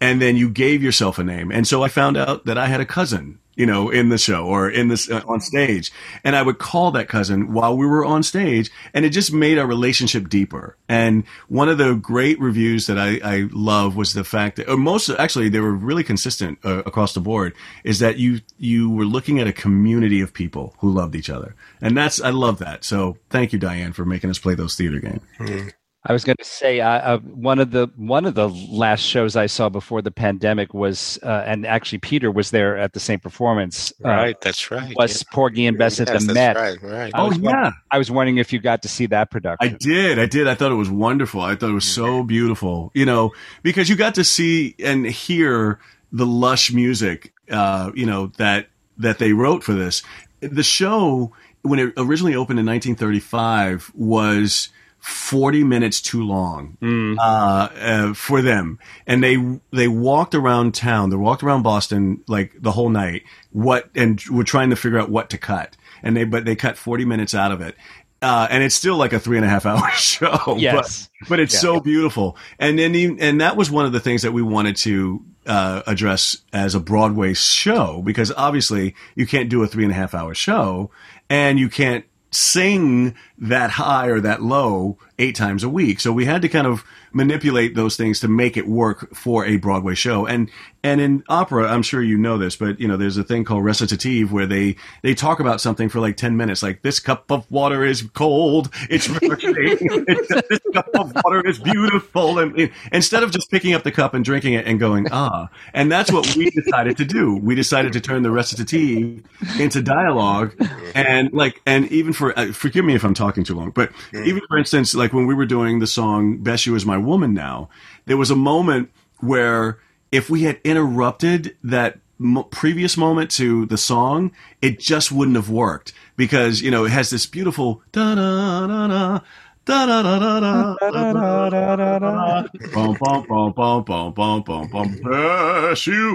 And 0.00 0.20
then 0.20 0.36
you 0.36 0.48
gave 0.48 0.82
yourself 0.82 1.18
a 1.18 1.24
name. 1.24 1.50
And 1.50 1.66
so 1.66 1.82
I 1.82 1.88
found 1.88 2.16
out 2.16 2.46
that 2.46 2.56
I 2.56 2.66
had 2.66 2.80
a 2.80 2.86
cousin 2.86 3.38
you 3.60 3.66
know, 3.66 3.90
in 3.90 4.08
the 4.08 4.16
show 4.16 4.46
or 4.46 4.70
in 4.70 4.88
this 4.88 5.10
uh, 5.10 5.20
on 5.28 5.38
stage. 5.38 5.92
And 6.24 6.34
I 6.34 6.40
would 6.40 6.58
call 6.58 6.92
that 6.92 7.08
cousin 7.08 7.52
while 7.52 7.76
we 7.76 7.84
were 7.84 8.06
on 8.06 8.22
stage 8.22 8.70
and 8.94 9.04
it 9.04 9.10
just 9.10 9.34
made 9.34 9.58
our 9.58 9.66
relationship 9.66 10.30
deeper. 10.30 10.78
And 10.88 11.24
one 11.48 11.68
of 11.68 11.76
the 11.76 11.94
great 11.94 12.40
reviews 12.40 12.86
that 12.86 12.98
I, 12.98 13.20
I 13.22 13.48
love 13.52 13.96
was 13.96 14.14
the 14.14 14.24
fact 14.24 14.56
that, 14.56 14.66
most, 14.78 15.10
actually, 15.10 15.50
they 15.50 15.60
were 15.60 15.74
really 15.74 16.02
consistent 16.02 16.58
uh, 16.64 16.82
across 16.86 17.12
the 17.12 17.20
board 17.20 17.52
is 17.84 17.98
that 17.98 18.16
you, 18.16 18.40
you 18.56 18.88
were 18.88 19.04
looking 19.04 19.38
at 19.40 19.46
a 19.46 19.52
community 19.52 20.22
of 20.22 20.32
people 20.32 20.74
who 20.78 20.90
loved 20.90 21.14
each 21.14 21.28
other. 21.28 21.54
And 21.82 21.94
that's, 21.94 22.18
I 22.18 22.30
love 22.30 22.60
that. 22.60 22.82
So 22.82 23.18
thank 23.28 23.52
you, 23.52 23.58
Diane, 23.58 23.92
for 23.92 24.06
making 24.06 24.30
us 24.30 24.38
play 24.38 24.54
those 24.54 24.74
theater 24.74 25.00
games. 25.00 25.20
Mm-hmm. 25.38 25.68
I 26.04 26.14
was 26.14 26.24
going 26.24 26.36
to 26.38 26.44
say 26.44 26.80
uh, 26.80 26.88
uh, 26.88 27.18
one 27.18 27.58
of 27.58 27.72
the 27.72 27.90
one 27.96 28.24
of 28.24 28.34
the 28.34 28.48
last 28.48 29.00
shows 29.00 29.36
I 29.36 29.46
saw 29.46 29.68
before 29.68 30.00
the 30.00 30.10
pandemic 30.10 30.72
was, 30.72 31.18
uh, 31.22 31.44
and 31.46 31.66
actually 31.66 31.98
Peter 31.98 32.30
was 32.30 32.52
there 32.52 32.78
at 32.78 32.94
the 32.94 33.00
same 33.00 33.20
performance. 33.20 33.92
Uh, 34.02 34.08
right, 34.08 34.40
that's 34.40 34.70
right. 34.70 34.96
Was 34.96 35.22
yeah. 35.22 35.34
Porgy 35.34 35.66
and 35.66 35.76
Bess 35.76 35.98
yes, 35.98 36.08
at 36.08 36.20
the 36.20 36.32
Met? 36.32 36.56
Right, 36.56 36.82
right. 36.82 37.12
Oh 37.14 37.30
yeah. 37.32 37.72
I 37.90 37.98
was 37.98 38.10
wondering 38.10 38.38
if 38.38 38.50
you 38.50 38.60
got 38.60 38.80
to 38.82 38.88
see 38.88 39.06
that 39.06 39.30
production. 39.30 39.74
I 39.74 39.76
did. 39.78 40.18
I 40.18 40.24
did. 40.24 40.48
I 40.48 40.54
thought 40.54 40.72
it 40.72 40.76
was 40.76 40.90
wonderful. 40.90 41.42
I 41.42 41.54
thought 41.54 41.68
it 41.68 41.74
was 41.74 41.84
so 41.84 42.22
beautiful. 42.22 42.90
You 42.94 43.04
know, 43.04 43.32
because 43.62 43.90
you 43.90 43.96
got 43.96 44.14
to 44.14 44.24
see 44.24 44.74
and 44.78 45.04
hear 45.04 45.80
the 46.12 46.26
lush 46.26 46.72
music. 46.72 47.34
Uh, 47.50 47.90
you 47.94 48.06
know 48.06 48.28
that 48.38 48.68
that 48.96 49.18
they 49.18 49.34
wrote 49.34 49.62
for 49.62 49.74
this. 49.74 50.02
The 50.40 50.62
show 50.62 51.32
when 51.60 51.78
it 51.78 51.92
originally 51.98 52.34
opened 52.34 52.58
in 52.58 52.64
1935 52.64 53.92
was 53.94 54.70
40 55.00 55.64
minutes 55.64 56.00
too 56.00 56.22
long 56.22 56.76
mm. 56.80 57.16
uh, 57.18 57.68
uh, 57.74 58.14
for 58.14 58.42
them. 58.42 58.78
And 59.06 59.22
they 59.22 59.36
they 59.72 59.88
walked 59.88 60.34
around 60.34 60.74
town. 60.74 61.10
They 61.10 61.16
walked 61.16 61.42
around 61.42 61.62
boston 61.62 62.22
like 62.28 62.52
the 62.60 62.72
whole 62.72 62.90
night 62.90 63.22
what 63.50 63.90
and 63.94 64.22
were 64.30 64.44
trying 64.44 64.70
to 64.70 64.76
figure 64.76 64.98
out 64.98 65.10
what 65.10 65.30
to 65.30 65.38
cut. 65.38 65.76
And 66.02 66.16
they 66.16 66.24
but 66.24 66.44
they 66.44 66.54
cut 66.54 66.76
40 66.76 67.04
minutes 67.04 67.34
out 67.34 67.52
of 67.52 67.60
it. 67.60 67.76
Uh, 68.22 68.46
and 68.50 68.62
it's 68.62 68.74
still 68.74 68.96
like 68.96 69.14
a 69.14 69.18
three 69.18 69.38
and 69.38 69.46
a 69.46 69.48
half 69.48 69.64
hour 69.64 69.90
show 69.94 70.56
yes. 70.58 71.08
but, 71.20 71.28
but 71.30 71.40
it's 71.40 71.54
yeah. 71.54 71.60
so 71.60 71.80
beautiful. 71.80 72.36
And 72.58 72.78
then 72.78 72.94
even, 72.94 73.18
and 73.20 73.40
that 73.40 73.56
was 73.56 73.70
one 73.70 73.86
of 73.86 73.92
the 73.92 74.00
things 74.00 74.22
that 74.22 74.32
we 74.32 74.42
wanted 74.42 74.76
to 74.76 75.24
uh, 75.46 75.82
address 75.86 76.36
as 76.52 76.74
a 76.74 76.80
Broadway 76.80 77.32
show 77.32 78.02
because 78.02 78.30
obviously 78.36 78.94
you 79.14 79.26
can't 79.26 79.48
do 79.48 79.62
a 79.62 79.66
three 79.66 79.84
and 79.84 79.92
a 79.92 79.96
half 79.96 80.14
hour 80.14 80.34
show 80.34 80.90
and 81.30 81.58
you 81.58 81.70
can't 81.70 82.04
sing 82.30 83.14
that 83.38 83.70
high 83.70 84.06
or 84.06 84.20
that 84.20 84.42
low 84.42 84.98
eight 85.18 85.34
times 85.34 85.64
a 85.64 85.68
week. 85.68 86.00
So 86.00 86.12
we 86.12 86.24
had 86.24 86.42
to 86.42 86.48
kind 86.48 86.66
of 86.66 86.84
manipulate 87.12 87.74
those 87.74 87.96
things 87.96 88.20
to 88.20 88.28
make 88.28 88.56
it 88.56 88.68
work 88.68 89.14
for 89.14 89.44
a 89.44 89.56
Broadway 89.56 89.94
show. 89.94 90.26
And 90.26 90.50
and 90.82 91.00
in 91.00 91.22
opera, 91.28 91.68
I'm 91.68 91.82
sure 91.82 92.02
you 92.02 92.16
know 92.16 92.38
this, 92.38 92.56
but 92.56 92.80
you 92.80 92.88
know 92.88 92.96
there's 92.96 93.18
a 93.18 93.24
thing 93.24 93.44
called 93.44 93.64
recitative 93.64 94.32
where 94.32 94.46
they 94.46 94.76
they 95.02 95.14
talk 95.14 95.38
about 95.38 95.60
something 95.60 95.88
for 95.88 96.00
like 96.00 96.16
ten 96.16 96.36
minutes, 96.36 96.62
like 96.62 96.82
this 96.82 96.98
cup 96.98 97.30
of 97.30 97.50
water 97.50 97.84
is 97.84 98.08
cold, 98.14 98.70
it's 98.88 99.06
this 99.20 100.60
cup 100.72 100.88
of 100.94 101.14
water 101.22 101.46
is 101.46 101.58
beautiful, 101.58 102.38
and 102.38 102.70
instead 102.92 103.22
of 103.22 103.30
just 103.30 103.50
picking 103.50 103.74
up 103.74 103.82
the 103.82 103.92
cup 103.92 104.14
and 104.14 104.24
drinking 104.24 104.54
it 104.54 104.66
and 104.66 104.80
going 104.80 105.06
ah, 105.12 105.50
and 105.74 105.92
that's 105.92 106.10
what 106.10 106.34
we 106.34 106.48
decided 106.50 106.96
to 106.96 107.04
do. 107.04 107.36
We 107.36 107.54
decided 107.54 107.92
to 107.92 108.00
turn 108.00 108.22
the 108.22 108.30
recitative 108.30 109.22
into 109.58 109.82
dialogue, 109.82 110.54
and 110.94 111.30
like 111.32 111.60
and 111.66 111.90
even 111.92 112.14
for 112.14 112.38
uh, 112.38 112.52
forgive 112.52 112.86
me 112.86 112.94
if 112.94 113.04
I'm 113.04 113.14
talking 113.14 113.44
too 113.44 113.54
long, 113.54 113.70
but 113.70 113.92
even 114.14 114.40
for 114.48 114.56
instance, 114.56 114.94
like 114.94 115.12
when 115.12 115.26
we 115.26 115.34
were 115.34 115.46
doing 115.46 115.80
the 115.80 115.86
song 115.86 116.38
"Bess 116.38 116.64
You 116.64 116.74
Is 116.74 116.86
My 116.86 116.96
Woman," 116.96 117.34
now 117.34 117.68
there 118.06 118.16
was 118.16 118.30
a 118.30 118.36
moment 118.36 118.90
where 119.18 119.78
if 120.12 120.30
we 120.30 120.42
had 120.42 120.60
interrupted 120.64 121.56
that 121.62 121.98
m- 122.20 122.44
previous 122.50 122.96
moment 122.96 123.30
to 123.32 123.66
the 123.66 123.78
song, 123.78 124.32
it 124.60 124.78
just 124.78 125.12
wouldn't 125.12 125.36
have 125.36 125.50
worked 125.50 125.92
because 126.16 126.60
you 126.60 126.70
know 126.70 126.84
it 126.84 126.90
has 126.90 127.10
this 127.10 127.26
beautiful 127.26 127.82
da 127.92 128.14
da 128.14 128.66
da 128.66 128.86
da 128.86 129.20
da 129.64 129.86
da 129.86 130.02
da 130.02 130.18
da 130.18 130.40
da 130.40 130.40
da 130.40 131.12
da 131.12 131.12
da 131.12 131.76
da 131.76 131.98
da 131.98 132.42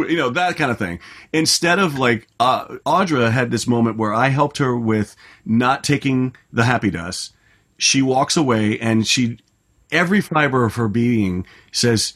you 0.10 0.18
know 0.18 0.30
that 0.30 0.58
kind 0.58 0.72
of 0.72 0.78
thing. 0.78 1.00
Instead 1.32 1.80
of 1.80 1.98
like 1.98 2.28
uh, 2.39 2.66
Audra 2.86 3.32
had 3.32 3.52
this 3.52 3.68
moment 3.68 3.98
where 3.98 4.14
I 4.14 4.30
helped 4.30 4.58
her 4.58 4.76
with 4.78 5.16
not 5.46 5.84
taking 5.84 6.36
the 6.52 6.64
happy 6.66 6.89
dust. 6.89 7.34
She 7.78 8.02
walks 8.02 8.38
away 8.38 8.80
and 8.80 9.06
she, 9.06 9.39
every 9.91 10.22
fiber 10.22 10.66
of 10.66 10.76
her 10.76 10.88
being 10.88 11.46
says 11.72 12.14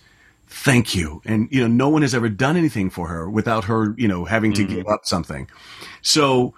thank 0.50 0.96
you. 0.96 1.22
And, 1.26 1.48
you 1.52 1.62
know, 1.62 1.68
no 1.68 1.90
one 1.90 2.02
has 2.02 2.16
ever 2.16 2.28
done 2.28 2.58
anything 2.58 2.90
for 2.90 3.08
her 3.08 3.30
without 3.30 3.66
her, 3.66 3.94
you 3.98 4.08
know, 4.08 4.26
having 4.26 4.52
to 4.54 4.64
mm-hmm. 4.66 4.76
give 4.76 4.88
up 4.88 5.06
something. 5.06 5.48
So 6.02 6.54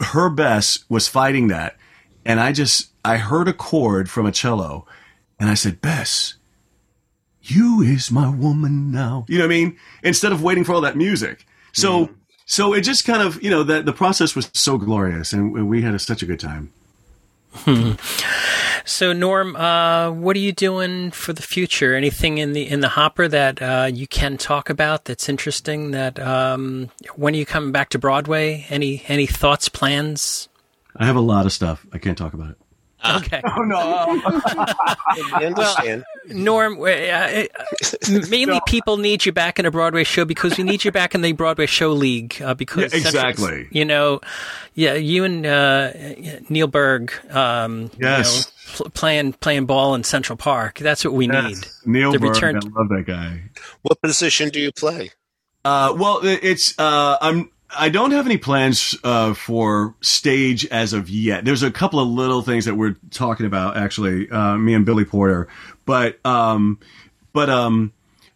her 0.00 0.30
Bess 0.30 0.84
was 0.88 1.08
fighting 1.08 1.48
that. 1.48 1.76
And 2.24 2.40
I 2.40 2.52
just, 2.52 2.90
I 3.04 3.18
heard 3.18 3.46
a 3.46 3.52
chord 3.52 4.10
from 4.10 4.26
a 4.26 4.32
cello 4.32 4.86
and 5.38 5.50
I 5.50 5.54
said, 5.54 5.80
Bess, 5.80 6.34
you 7.42 7.82
is 7.82 8.10
my 8.10 8.28
woman 8.28 8.90
now. 8.90 9.24
You 9.28 9.38
know 9.38 9.44
what 9.44 9.52
I 9.52 9.56
mean? 9.56 9.78
Instead 10.02 10.32
of 10.32 10.42
waiting 10.42 10.64
for 10.64 10.72
all 10.72 10.80
that 10.80 10.96
music. 10.96 11.46
So, 11.72 12.06
mm-hmm. 12.06 12.14
so 12.46 12.72
it 12.72 12.80
just 12.80 13.04
kind 13.04 13.22
of, 13.22 13.42
you 13.42 13.50
know, 13.50 13.62
that 13.62 13.84
the 13.84 13.92
process 13.92 14.34
was 14.34 14.50
so 14.54 14.78
glorious 14.78 15.32
and 15.32 15.68
we 15.68 15.82
had 15.82 15.94
a, 15.94 15.98
such 15.98 16.22
a 16.22 16.26
good 16.26 16.40
time. 16.40 16.72
So, 18.88 19.12
Norm, 19.12 19.54
uh, 19.54 20.10
what 20.10 20.34
are 20.34 20.40
you 20.40 20.50
doing 20.50 21.10
for 21.10 21.34
the 21.34 21.42
future? 21.42 21.94
Anything 21.94 22.38
in 22.38 22.54
the 22.54 22.66
in 22.66 22.80
the 22.80 22.88
hopper 22.88 23.28
that 23.28 23.60
uh, 23.60 23.90
you 23.92 24.06
can 24.06 24.38
talk 24.38 24.70
about 24.70 25.04
that's 25.04 25.28
interesting? 25.28 25.90
That 25.90 26.18
um, 26.18 26.88
when 27.14 27.34
are 27.34 27.36
you 27.36 27.44
coming 27.44 27.70
back 27.70 27.90
to 27.90 27.98
Broadway? 27.98 28.64
Any 28.70 29.04
any 29.06 29.26
thoughts, 29.26 29.68
plans? 29.68 30.48
I 30.96 31.04
have 31.04 31.16
a 31.16 31.20
lot 31.20 31.44
of 31.44 31.52
stuff. 31.52 31.86
I 31.92 31.98
can't 31.98 32.16
talk 32.16 32.32
about 32.32 32.52
it. 32.52 32.56
Okay. 33.18 33.40
Oh 33.44 33.62
no. 33.62 34.20
well, 35.56 36.02
Norm, 36.26 36.80
uh, 36.80 36.84
uh 36.84 37.44
mainly 38.28 38.54
no. 38.54 38.60
people 38.66 38.96
need 38.96 39.24
you 39.24 39.32
back 39.32 39.60
in 39.60 39.66
a 39.66 39.70
Broadway 39.70 40.02
show 40.02 40.24
because 40.24 40.58
we 40.58 40.64
need 40.64 40.84
you 40.84 40.90
back 40.90 41.14
in 41.14 41.20
the 41.22 41.32
Broadway 41.32 41.66
show 41.66 41.92
league. 41.92 42.42
Uh, 42.42 42.54
because 42.54 42.92
yeah, 42.92 42.98
exactly, 42.98 43.68
you 43.70 43.84
know, 43.84 44.20
yeah, 44.74 44.94
you 44.94 45.22
and 45.22 45.46
uh, 45.46 45.92
Neil 46.48 46.66
Berg, 46.66 47.12
um, 47.30 47.90
yes, 48.00 48.52
you 48.78 48.84
know, 48.84 48.90
playing 48.90 49.34
playing 49.34 49.66
ball 49.66 49.94
in 49.94 50.02
Central 50.02 50.36
Park. 50.36 50.78
That's 50.80 51.04
what 51.04 51.14
we 51.14 51.28
yes. 51.28 51.44
need. 51.44 51.68
Neil 51.86 52.12
Berg, 52.12 52.22
return 52.22 52.56
I 52.56 52.60
love 52.60 52.88
that 52.88 53.04
guy. 53.06 53.42
What 53.82 54.02
position 54.02 54.48
do 54.48 54.60
you 54.60 54.72
play? 54.72 55.12
Uh, 55.64 55.94
well, 55.96 56.20
it's 56.22 56.76
uh, 56.78 57.16
I'm 57.20 57.50
I 57.76 57.88
don't 57.90 58.12
have 58.12 58.26
any 58.26 58.38
plans 58.38 58.96
uh, 59.04 59.34
for 59.34 59.94
stage 60.00 60.64
as 60.66 60.92
of 60.92 61.10
yet. 61.10 61.44
There's 61.44 61.62
a 61.62 61.70
couple 61.70 62.00
of 62.00 62.08
little 62.08 62.42
things 62.42 62.64
that 62.64 62.74
we're 62.74 62.96
talking 63.10 63.46
about, 63.46 63.76
actually, 63.76 64.30
uh, 64.30 64.56
me 64.56 64.74
and 64.74 64.86
Billy 64.86 65.04
Porter. 65.04 65.48
But 65.84 66.24
um, 66.24 66.78
but 67.32 67.50
um, 67.50 67.92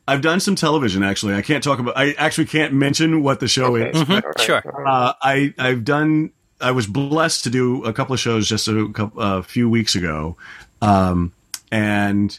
I've 0.06 0.20
done 0.20 0.40
some 0.40 0.54
television. 0.54 1.02
Actually, 1.02 1.34
I 1.34 1.42
can't 1.42 1.64
talk 1.64 1.78
about. 1.78 1.96
I 1.96 2.12
actually 2.12 2.46
can't 2.46 2.74
mention 2.74 3.22
what 3.22 3.40
the 3.40 3.48
show 3.48 3.76
okay. 3.76 3.90
is. 3.90 4.04
Mm-hmm. 4.04 4.42
Sure. 4.42 4.86
Uh, 4.86 5.14
I 5.20 5.54
I've 5.58 5.84
done. 5.84 6.32
I 6.60 6.72
was 6.72 6.86
blessed 6.86 7.44
to 7.44 7.50
do 7.50 7.84
a 7.84 7.92
couple 7.92 8.14
of 8.14 8.20
shows 8.20 8.48
just 8.48 8.68
a, 8.68 8.88
couple, 8.92 9.20
a 9.20 9.42
few 9.42 9.68
weeks 9.68 9.94
ago, 9.94 10.36
um, 10.80 11.32
and 11.70 12.38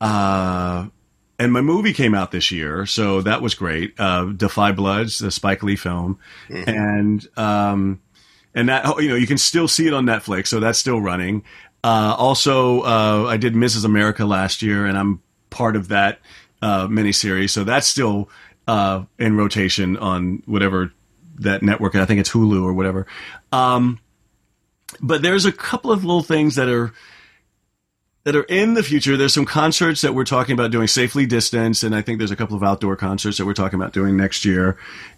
uh, 0.00 0.86
and 1.40 1.54
my 1.54 1.62
movie 1.62 1.94
came 1.94 2.14
out 2.14 2.32
this 2.32 2.50
year, 2.50 2.84
so 2.84 3.22
that 3.22 3.40
was 3.40 3.54
great. 3.54 3.94
Uh, 3.98 4.34
5 4.38 4.76
Bloods, 4.76 5.18
the 5.18 5.30
Spike 5.30 5.62
Lee 5.62 5.74
film, 5.74 6.18
mm-hmm. 6.50 6.68
and 6.68 7.28
um, 7.38 8.02
and 8.54 8.68
that 8.68 8.84
you 8.98 9.08
know 9.08 9.14
you 9.14 9.26
can 9.26 9.38
still 9.38 9.66
see 9.66 9.86
it 9.86 9.94
on 9.94 10.04
Netflix, 10.04 10.48
so 10.48 10.60
that's 10.60 10.78
still 10.78 11.00
running. 11.00 11.42
Uh, 11.82 12.14
also, 12.18 12.82
uh, 12.82 13.24
I 13.26 13.38
did 13.38 13.54
Mrs. 13.54 13.86
America 13.86 14.26
last 14.26 14.60
year, 14.60 14.84
and 14.84 14.98
I'm 14.98 15.22
part 15.48 15.76
of 15.76 15.88
that 15.88 16.18
uh, 16.60 16.86
miniseries, 16.88 17.50
so 17.50 17.64
that's 17.64 17.86
still 17.86 18.28
uh, 18.68 19.04
in 19.18 19.34
rotation 19.34 19.96
on 19.96 20.42
whatever 20.44 20.92
that 21.38 21.62
network. 21.62 21.94
I 21.94 22.04
think 22.04 22.20
it's 22.20 22.30
Hulu 22.30 22.62
or 22.62 22.74
whatever. 22.74 23.06
Um, 23.50 23.98
but 25.00 25.22
there's 25.22 25.46
a 25.46 25.52
couple 25.52 25.90
of 25.90 26.04
little 26.04 26.22
things 26.22 26.56
that 26.56 26.68
are 26.68 26.92
that 28.24 28.36
are 28.36 28.44
in 28.44 28.74
the 28.74 28.82
future. 28.82 29.16
There's 29.16 29.34
some 29.34 29.46
concerts 29.46 30.02
that 30.02 30.14
we're 30.14 30.24
talking 30.24 30.52
about 30.52 30.70
doing 30.70 30.86
safely 30.86 31.26
distanced, 31.26 31.82
and 31.82 31.94
I 31.94 32.02
think 32.02 32.18
there's 32.18 32.30
a 32.30 32.36
couple 32.36 32.56
of 32.56 32.62
outdoor 32.62 32.96
concerts 32.96 33.38
that 33.38 33.46
we're 33.46 33.54
talking 33.54 33.80
about 33.80 33.92
doing 33.92 34.16
next 34.16 34.44
year. 34.44 34.76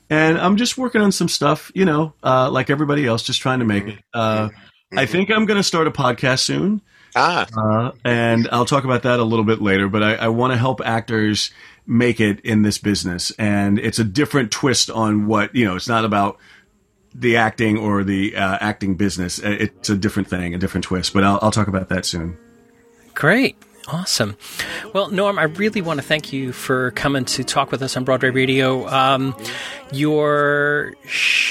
And 0.09 0.39
I'm 0.39 0.57
just 0.57 0.79
working 0.79 1.01
on 1.01 1.11
some 1.11 1.29
stuff, 1.29 1.73
you 1.75 1.85
know, 1.85 2.15
uh, 2.23 2.51
like 2.51 2.71
everybody 2.71 3.07
else, 3.07 3.23
just 3.23 3.41
trying 3.41 3.61
to 3.61 3.65
make 3.65 3.87
it. 3.87 3.99
Uh, 4.13 4.51
I 4.95 5.07
think 5.07 5.31
I'm 5.31 5.47
going 5.47 5.57
to 5.57 5.63
start 5.65 5.87
a 5.87 5.91
podcast 5.91 6.41
soon. 6.41 6.83
Ah. 7.15 7.47
Uh, 7.57 7.93
and 8.05 8.49
I'll 8.53 8.65
talk 8.65 8.85
about 8.85 9.03
that 9.03 9.21
a 9.21 9.25
little 9.25 9.45
bit 9.45 9.61
later, 9.61 9.89
but 9.89 10.03
I, 10.03 10.15
I 10.15 10.29
want 10.29 10.53
to 10.53 10.59
help 10.59 10.81
actors 10.85 11.51
make 11.87 12.21
it 12.21 12.41
in 12.41 12.63
this 12.63 12.79
business. 12.79 13.33
And 13.39 13.79
it's 13.79 13.99
a 13.99 14.05
different 14.05 14.51
twist 14.51 14.91
on 14.91 15.27
what, 15.27 15.55
you 15.55 15.65
know, 15.65 15.77
it's 15.77 15.89
not 15.89 16.05
about 16.05 16.39
the 17.15 17.37
acting 17.37 17.77
or 17.77 18.05
the 18.05 18.37
uh, 18.37 18.59
acting 18.61 18.95
business. 18.95 19.39
It's 19.39 19.91
a 19.91 19.97
different 19.97 20.29
thing, 20.29 20.55
a 20.55 20.59
different 20.59 20.85
twist, 20.85 21.13
but 21.13 21.25
I'll, 21.25 21.39
I'll 21.43 21.51
talk 21.51 21.69
about 21.69 21.89
that 21.89 22.07
soon. 22.07 22.39
Great. 23.23 23.55
Awesome. 23.87 24.37
Well, 24.93 25.11
Norm, 25.11 25.39
I 25.39 25.45
really 25.45 25.81
want 25.81 26.01
to 26.01 26.03
thank 26.05 26.33
you 26.33 26.51
for 26.51 26.91
coming 26.91 27.25
to 27.27 27.45
talk 27.45 27.71
with 27.71 27.81
us 27.81 27.97
on 27.97 28.03
Broadway 28.03 28.31
Radio. 28.31 28.89
Um, 28.89 29.37
your 29.93 30.95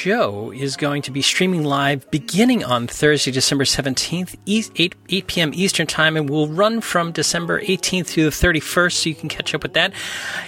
show 0.02 0.49
is 0.52 0.76
going 0.78 1.04
to 1.04 1.12
be 1.12 1.22
streaming 1.22 1.64
live 1.64 2.10
beginning 2.10 2.64
on 2.64 2.88
Thursday, 2.88 3.30
December 3.30 3.66
17th, 3.66 4.36
8, 4.47 4.95
8 5.10 5.28
p.m. 5.28 5.52
Eastern 5.54 5.86
Time, 5.86 6.18
and 6.18 6.28
will 6.28 6.47
run 6.47 6.82
from 6.82 7.12
December 7.12 7.62
18th 7.62 8.08
through 8.08 8.24
the 8.24 8.32
31st, 8.32 8.93
so 8.93 9.10
you 9.10 9.16
can 9.16 9.30
catch 9.30 9.54
up 9.54 9.62
with 9.62 9.74
that. 9.74 9.93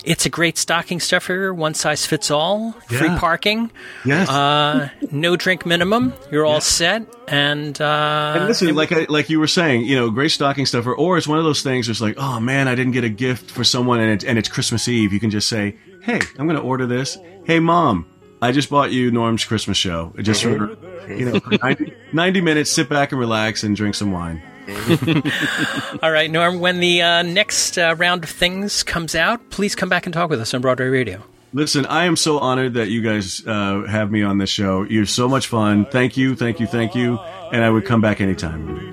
It's 0.05 0.25
a 0.25 0.29
great 0.29 0.57
stocking 0.57 0.99
stuffer, 0.99 1.53
one 1.53 1.75
size 1.75 2.03
fits 2.03 2.31
all, 2.31 2.75
yeah. 2.89 2.97
free 2.97 3.09
parking, 3.09 3.71
yes. 4.03 4.27
Uh, 4.27 4.89
no 5.11 5.35
drink 5.35 5.67
minimum. 5.67 6.13
You're 6.31 6.47
all 6.47 6.61
set. 6.61 7.05
And, 7.27 7.79
uh, 7.79 8.33
and 8.35 8.47
listen, 8.47 8.69
and 8.69 8.75
like 8.75 8.91
I, 8.91 9.05
like 9.07 9.29
you 9.29 9.39
were 9.39 9.47
saying, 9.47 9.85
you 9.85 9.95
know, 9.95 10.09
great 10.09 10.31
stocking 10.31 10.65
stuffer, 10.65 10.95
or 10.95 11.19
it's 11.19 11.27
one 11.27 11.37
of 11.37 11.43
those 11.43 11.61
things. 11.61 11.89
It's 11.89 12.01
like, 12.01 12.15
oh 12.17 12.39
man, 12.39 12.67
I 12.67 12.73
didn't 12.73 12.93
get 12.93 13.03
a 13.03 13.09
gift 13.09 13.51
for 13.51 13.63
someone, 13.63 13.99
and 13.99 14.11
it's, 14.13 14.23
and 14.23 14.39
it's 14.39 14.49
Christmas 14.49 14.87
Eve. 14.87 15.13
You 15.13 15.19
can 15.19 15.29
just 15.29 15.47
say, 15.47 15.77
hey, 16.01 16.21
I'm 16.39 16.47
going 16.47 16.59
to 16.59 16.63
order 16.63 16.87
this 16.87 17.19
hey 17.45 17.59
mom 17.59 18.05
i 18.43 18.51
just 18.51 18.69
bought 18.69 18.91
you 18.91 19.11
norm's 19.11 19.45
christmas 19.45 19.77
show 19.77 20.13
just 20.21 20.43
for 20.43 20.77
you 21.09 21.25
know 21.25 21.39
90, 21.61 21.93
90, 22.13 22.41
minutes 22.41 22.71
sit 22.71 22.89
back 22.89 23.11
and 23.11 23.19
relax 23.19 23.63
and 23.63 23.75
drink 23.75 23.95
some 23.95 24.11
wine 24.11 24.41
all 26.01 26.11
right 26.11 26.31
norm 26.31 26.59
when 26.59 26.79
the 26.79 27.01
uh, 27.01 27.21
next 27.21 27.77
uh, 27.77 27.95
round 27.97 28.23
of 28.23 28.29
things 28.29 28.83
comes 28.83 29.15
out 29.15 29.49
please 29.49 29.75
come 29.75 29.89
back 29.89 30.05
and 30.05 30.13
talk 30.13 30.29
with 30.29 30.39
us 30.39 30.53
on 30.53 30.61
broadway 30.61 30.87
radio 30.87 31.21
Listen, 31.55 31.85
I 31.85 32.05
am 32.05 32.15
so 32.15 32.39
honored 32.39 32.73
that 32.73 32.89
you 32.89 33.03
guys 33.03 33.45
uh, 33.45 33.83
have 33.83 34.09
me 34.11 34.23
on 34.23 34.39
this 34.39 34.49
show. 34.49 34.81
You're 34.81 35.05
so 35.05 35.29
much 35.29 35.45
fun. 35.45 35.85
Thank 35.85 36.17
you, 36.17 36.35
thank 36.35 36.59
you, 36.59 36.65
thank 36.65 36.95
you. 36.95 37.19
And 37.51 37.63
I 37.63 37.69
would 37.69 37.85
come 37.85 38.01
back 38.01 38.21
anytime. 38.21 38.91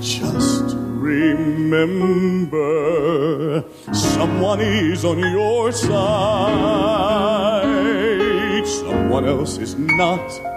Just 0.00 0.75
remember, 1.06 2.64
someone 3.92 4.60
is 4.60 5.04
on 5.04 5.18
your 5.18 5.72
side, 5.72 5.96
someone 8.66 9.24
else 9.24 9.58
is 9.58 9.74
not. 9.76 10.56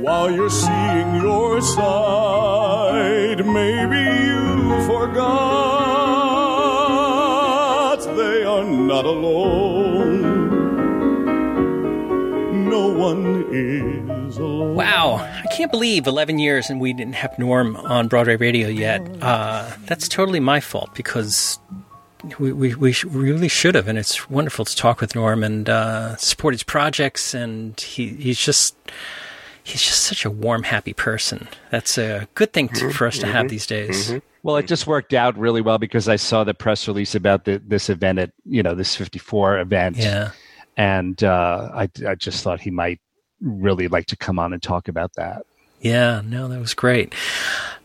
while 0.00 0.30
you're 0.30 0.50
seeing 0.50 1.14
your 1.16 1.60
side. 1.60 3.44
Maybe 3.46 4.02
you 4.28 4.86
forgot 4.86 5.60
they 8.16 8.42
are 8.44 8.64
not 8.64 9.04
alone. 9.04 10.22
No 12.68 12.88
one 12.88 13.44
is. 13.52 14.19
Wow, 14.38 15.16
I 15.16 15.46
can't 15.54 15.70
believe 15.70 16.06
11 16.06 16.38
years 16.38 16.70
and 16.70 16.80
we 16.80 16.92
didn't 16.92 17.14
have 17.14 17.38
Norm 17.38 17.76
on 17.76 18.08
Broadway 18.08 18.36
radio 18.36 18.68
yet. 18.68 19.00
Uh, 19.20 19.70
that's 19.86 20.08
totally 20.08 20.40
my 20.40 20.60
fault 20.60 20.94
because 20.94 21.58
we, 22.38 22.52
we, 22.52 22.74
we 22.74 22.94
really 23.06 23.48
should 23.48 23.74
have, 23.74 23.88
and 23.88 23.98
it's 23.98 24.28
wonderful 24.30 24.64
to 24.64 24.76
talk 24.76 25.00
with 25.00 25.14
Norm 25.14 25.42
and 25.42 25.68
uh, 25.68 26.16
support 26.16 26.54
his 26.54 26.62
projects. 26.62 27.34
And 27.34 27.78
he, 27.80 28.08
he's 28.08 28.38
just 28.38 28.76
he's 29.64 29.82
just 29.82 30.02
such 30.02 30.24
a 30.24 30.30
warm, 30.30 30.62
happy 30.64 30.92
person. 30.92 31.48
That's 31.70 31.96
a 31.98 32.28
good 32.34 32.52
thing 32.52 32.68
to, 32.70 32.90
for 32.92 33.06
us 33.06 33.18
to 33.18 33.26
have 33.26 33.48
these 33.48 33.66
days. 33.66 34.12
Well, 34.42 34.56
it 34.56 34.66
just 34.66 34.86
worked 34.86 35.12
out 35.12 35.36
really 35.38 35.60
well 35.60 35.78
because 35.78 36.08
I 36.08 36.16
saw 36.16 36.44
the 36.44 36.54
press 36.54 36.88
release 36.88 37.14
about 37.14 37.44
the, 37.44 37.60
this 37.66 37.90
event 37.90 38.18
at 38.18 38.32
you 38.46 38.62
know 38.62 38.74
this 38.74 38.96
54 38.96 39.58
event, 39.60 39.96
Yeah. 39.96 40.30
and 40.76 41.22
uh, 41.24 41.70
I 41.74 41.90
I 42.06 42.14
just 42.14 42.42
thought 42.42 42.60
he 42.60 42.70
might 42.70 43.00
really 43.40 43.88
like 43.88 44.06
to 44.06 44.16
come 44.16 44.38
on 44.38 44.52
and 44.52 44.62
talk 44.62 44.88
about 44.88 45.14
that. 45.14 45.44
Yeah, 45.80 46.22
no, 46.24 46.48
that 46.48 46.60
was 46.60 46.74
great. 46.74 47.14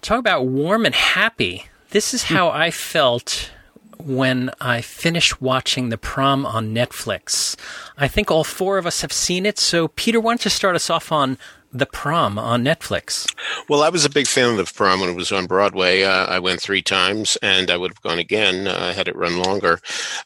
Talk 0.01 0.19
about 0.19 0.45
warm 0.45 0.85
and 0.85 0.93
happy. 0.93 1.67
This 1.91 2.13
is 2.13 2.23
how 2.23 2.49
I 2.49 2.71
felt 2.71 3.51
when 3.97 4.51
I 4.59 4.81
finished 4.81 5.41
watching 5.41 5.89
The 5.89 5.97
Prom 5.97 6.45
on 6.45 6.73
Netflix. 6.73 7.55
I 7.97 8.07
think 8.07 8.29
all 8.29 8.43
four 8.43 8.77
of 8.77 8.85
us 8.85 9.01
have 9.01 9.13
seen 9.13 9.45
it. 9.45 9.57
So, 9.57 9.87
Peter, 9.87 10.19
why 10.19 10.31
don't 10.31 10.45
you 10.45 10.51
start 10.51 10.75
us 10.75 10.89
off 10.89 11.11
on 11.11 11.37
The 11.75 11.85
Prom 11.85 12.39
on 12.39 12.63
Netflix? 12.63 13.27
Well, 13.67 13.83
I 13.83 13.89
was 13.89 14.05
a 14.05 14.09
big 14.09 14.27
fan 14.27 14.51
of 14.51 14.55
the 14.57 14.73
prom 14.73 15.01
when 15.01 15.09
it 15.09 15.15
was 15.15 15.33
on 15.33 15.45
Broadway. 15.45 16.03
Uh, 16.03 16.25
I 16.25 16.39
went 16.39 16.61
three 16.61 16.81
times, 16.81 17.37
and 17.41 17.69
I 17.69 17.75
would 17.75 17.91
have 17.91 18.01
gone 18.01 18.17
again 18.17 18.65
uh, 18.67 18.93
had 18.93 19.09
it 19.09 19.15
run 19.15 19.39
longer. 19.43 19.79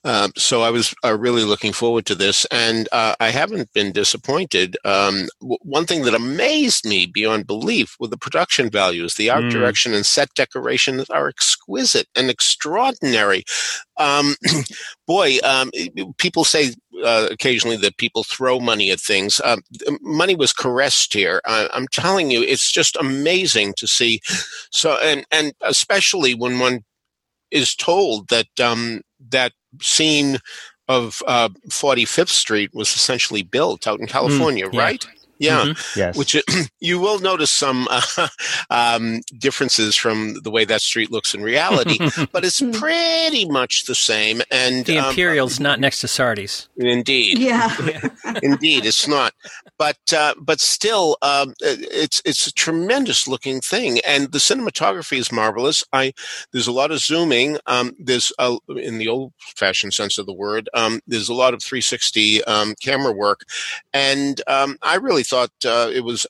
Uh, 0.03 0.29
so 0.37 0.61
I 0.61 0.69
was 0.69 0.93
uh, 1.03 1.17
really 1.17 1.43
looking 1.43 1.73
forward 1.73 2.05
to 2.05 2.13
this, 2.13 2.45
and 2.51 2.87
uh, 2.91 3.15
I 3.19 3.31
haven't 3.31 3.73
been 3.73 3.91
disappointed. 3.91 4.77
Um, 4.85 5.27
w- 5.41 5.57
one 5.63 5.87
thing 5.87 6.03
that 6.03 6.13
amazed 6.13 6.85
me 6.87 7.07
beyond 7.07 7.47
belief 7.47 7.95
were 7.99 8.07
the 8.09 8.17
production 8.17 8.69
values. 8.69 9.15
The 9.15 9.31
art 9.31 9.45
Mm. 9.45 9.51
direction 9.51 9.93
and 9.95 10.05
set 10.05 10.31
decoration 10.35 11.03
are 11.09 11.27
exquisite 11.29 12.07
and 12.15 12.29
extraordinary. 12.29 13.43
Um, 13.97 14.35
boy, 15.07 15.37
um, 15.43 15.71
people 16.17 16.43
say 16.43 16.73
uh, 17.03 17.27
occasionally 17.31 17.77
that 17.77 17.97
people 17.97 18.23
throw 18.23 18.59
money 18.59 18.91
at 18.91 18.99
things. 18.99 19.41
Um, 19.43 19.61
money 20.01 20.35
was 20.35 20.53
caressed 20.53 21.13
here. 21.13 21.41
I, 21.45 21.69
I'm 21.73 21.87
telling 21.87 22.31
you, 22.31 22.41
it's 22.41 22.71
just 22.71 22.95
amazing 22.97 23.73
to 23.77 23.87
see. 23.87 24.21
So, 24.71 24.97
and 25.01 25.25
and 25.31 25.53
especially 25.61 26.33
when 26.33 26.59
one 26.59 26.83
is 27.51 27.75
told 27.75 28.27
that 28.29 28.47
um, 28.61 29.01
that 29.29 29.53
scene 29.81 30.39
of 30.87 31.21
uh, 31.27 31.49
45th 31.69 32.29
Street 32.29 32.71
was 32.73 32.89
essentially 32.89 33.43
built 33.43 33.87
out 33.87 33.99
in 33.99 34.07
California, 34.07 34.67
yeah. 34.71 34.79
right? 34.81 35.07
Yeah, 35.39 35.65
Mhm. 35.65 35.95
Yes, 35.95 36.17
which 36.17 36.35
you 36.79 36.99
will 36.99 37.19
notice 37.19 37.49
some 37.51 37.87
uh, 37.89 38.27
um, 38.69 39.21
differences 39.37 39.95
from 39.95 40.35
the 40.43 40.51
way 40.51 40.65
that 40.65 40.81
street 40.81 41.11
looks 41.11 41.33
in 41.33 41.41
reality, 41.41 41.97
but 42.31 42.43
it's 42.45 42.61
pretty 42.79 43.45
much 43.49 43.85
the 43.85 43.95
same. 43.95 44.41
And 44.51 44.85
The 44.85 44.97
um, 44.99 45.09
Imperial's 45.09 45.59
not 45.59 45.79
next 45.79 45.99
to 46.01 46.07
Sardi's. 46.07 46.67
indeed, 46.77 47.37
Yeah. 47.39 47.73
indeed, 48.43 48.85
it's 48.85 49.07
not. 49.07 49.33
But 49.77 49.97
uh, 50.15 50.33
but 50.39 50.59
still, 50.59 51.17
um, 51.21 51.53
it's 51.61 52.21
it's 52.25 52.45
a 52.47 52.51
tremendous 52.51 53.27
looking 53.27 53.61
thing, 53.61 53.99
and 54.05 54.31
the 54.31 54.39
cinematography 54.39 55.17
is 55.17 55.31
marvelous. 55.31 55.83
I 55.93 56.13
there's 56.51 56.67
a 56.67 56.71
lot 56.73 56.91
of 56.91 56.99
zooming. 56.99 57.57
Um, 57.65 57.95
there's 57.97 58.33
a, 58.39 58.57
in 58.75 58.97
the 58.97 59.07
old 59.07 59.31
fashioned 59.55 59.93
sense 59.93 60.17
of 60.17 60.25
the 60.25 60.33
word. 60.33 60.67
Um, 60.73 60.99
there's 61.07 61.29
a 61.29 61.33
lot 61.33 61.53
of 61.53 61.63
360 61.63 62.43
um, 62.43 62.75
camera 62.83 63.13
work, 63.13 63.45
and 63.93 64.41
um, 64.47 64.77
I 64.81 64.95
really 64.95 65.23
thought 65.30 65.51
uh, 65.65 65.89
it 65.93 66.01
was. 66.03 66.25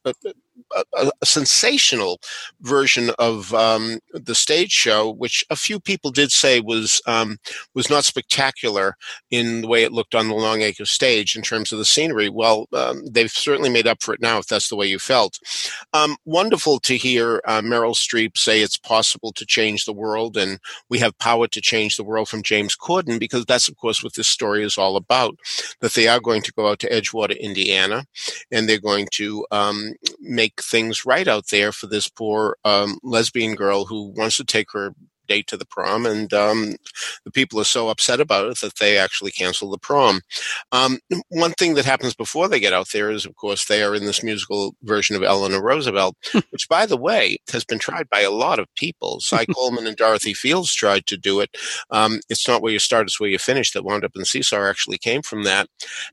A, 0.76 1.12
a, 1.22 1.26
sensational 1.26 2.20
version 2.62 3.12
of 3.20 3.54
um, 3.54 4.00
the 4.14 4.36
stage 4.36 4.72
show, 4.72 5.12
which 5.12 5.44
a 5.50 5.56
few 5.56 5.80
people 5.80 6.12
did 6.12 6.32
say 6.32 6.60
was 6.60 7.02
um, 7.06 7.38
was 7.76 7.90
not 7.90 8.06
spectacular 8.06 8.96
in 9.30 9.62
the 9.62 9.68
way 9.68 9.84
it 9.84 9.92
looked 9.92 10.16
on 10.16 10.28
the 10.28 10.36
Longacre 10.36 10.86
stage 10.86 11.36
in 11.36 11.42
terms 11.42 11.72
of 11.72 11.80
the 11.80 11.86
scenery. 11.86 12.30
Well, 12.30 12.68
um, 12.74 13.04
they've 13.06 13.32
certainly 13.32 13.70
made 13.70 13.88
up 13.88 14.02
for 14.02 14.14
it 14.14 14.22
now, 14.22 14.40
if 14.40 14.48
that's 14.48 14.70
the 14.70 14.76
way 14.76 14.88
you 14.88 15.00
felt. 15.00 15.40
Um, 15.94 16.16
wonderful 16.26 16.80
to 16.82 16.98
hear 16.98 17.42
uh, 17.46 17.62
Meryl 17.62 17.96
Streep 17.96 18.38
say 18.38 18.62
it's 18.62 18.78
possible 18.78 19.32
to 19.34 19.46
change 19.46 19.86
the 19.86 19.94
world 19.94 20.38
and 20.38 20.60
we 20.90 21.00
have 21.00 21.18
power 21.20 21.48
to 21.48 21.62
change 21.62 21.98
the 21.98 22.04
world 22.04 22.30
from 22.30 22.44
James 22.44 22.76
Corden, 22.76 23.20
because 23.20 23.46
that's, 23.46 23.70
of 23.70 23.78
course, 23.78 24.04
what 24.04 24.14
this 24.14 24.28
story 24.28 24.64
is 24.64 24.78
all 24.78 24.96
about. 24.96 25.38
That 25.82 25.94
they 25.94 26.08
are 26.08 26.20
going 26.20 26.42
to 26.44 26.54
go 26.54 26.70
out 26.70 26.80
to 26.80 26.90
Edgewater, 26.90 27.40
Indiana, 27.40 28.06
and 28.52 28.68
they're 28.68 28.80
going 28.80 29.08
to 29.14 29.46
um, 29.52 29.94
make 30.50 30.62
things 30.64 31.06
right 31.06 31.28
out 31.28 31.46
there 31.52 31.72
for 31.72 31.88
this 31.88 32.08
poor 32.08 32.58
um, 32.66 32.98
lesbian 33.04 33.56
girl 33.56 33.86
who 33.86 34.14
wants 34.16 34.38
to 34.38 34.44
take 34.44 34.72
her 34.72 34.94
date 35.30 35.48
to 35.48 35.58
the 35.58 35.66
prom, 35.66 36.06
and 36.06 36.34
um, 36.34 36.76
the 37.24 37.32
people 37.32 37.60
are 37.62 37.66
so 37.66 37.88
upset 37.88 38.20
about 38.20 38.50
it 38.50 38.60
that 38.60 38.78
they 38.80 38.98
actually 38.98 39.32
cancel 39.32 39.70
the 39.70 39.78
prom. 39.78 40.22
Um, 40.72 41.00
one 41.30 41.54
thing 41.54 41.76
that 41.76 41.86
happens 41.86 42.14
before 42.14 42.50
they 42.50 42.60
get 42.60 42.74
out 42.74 42.90
there 42.92 43.10
is, 43.10 43.26
of 43.26 43.36
course, 43.36 43.66
they 43.66 43.84
are 43.84 43.96
in 43.96 44.06
this 44.06 44.24
musical 44.24 44.76
version 44.84 45.16
of 45.16 45.24
Eleanor 45.24 45.62
Roosevelt, 45.62 46.16
which, 46.50 46.68
by 46.68 46.86
the 46.86 46.98
way, 46.98 47.38
has 47.52 47.64
been 47.64 47.80
tried 47.80 48.10
by 48.10 48.22
a 48.22 48.32
lot 48.32 48.60
of 48.60 48.68
people. 48.76 49.20
Cy 49.30 49.46
Coleman 49.46 49.88
and 49.88 49.96
Dorothy 49.96 50.34
Fields 50.34 50.74
tried 50.74 51.06
to 51.06 51.18
do 51.18 51.40
it. 51.40 51.56
Um, 51.92 52.20
it's 52.30 52.48
not 52.48 52.62
where 52.62 52.74
you 52.74 52.80
start; 52.80 53.08
it's 53.08 53.20
where 53.20 53.30
you 53.30 53.40
finish. 53.40 53.72
That 53.72 53.86
wound 53.86 54.04
up 54.04 54.16
in 54.16 54.26
Seesaw 54.26 54.68
actually 54.68 54.98
came 54.98 55.22
from 55.22 55.44
that. 55.44 55.68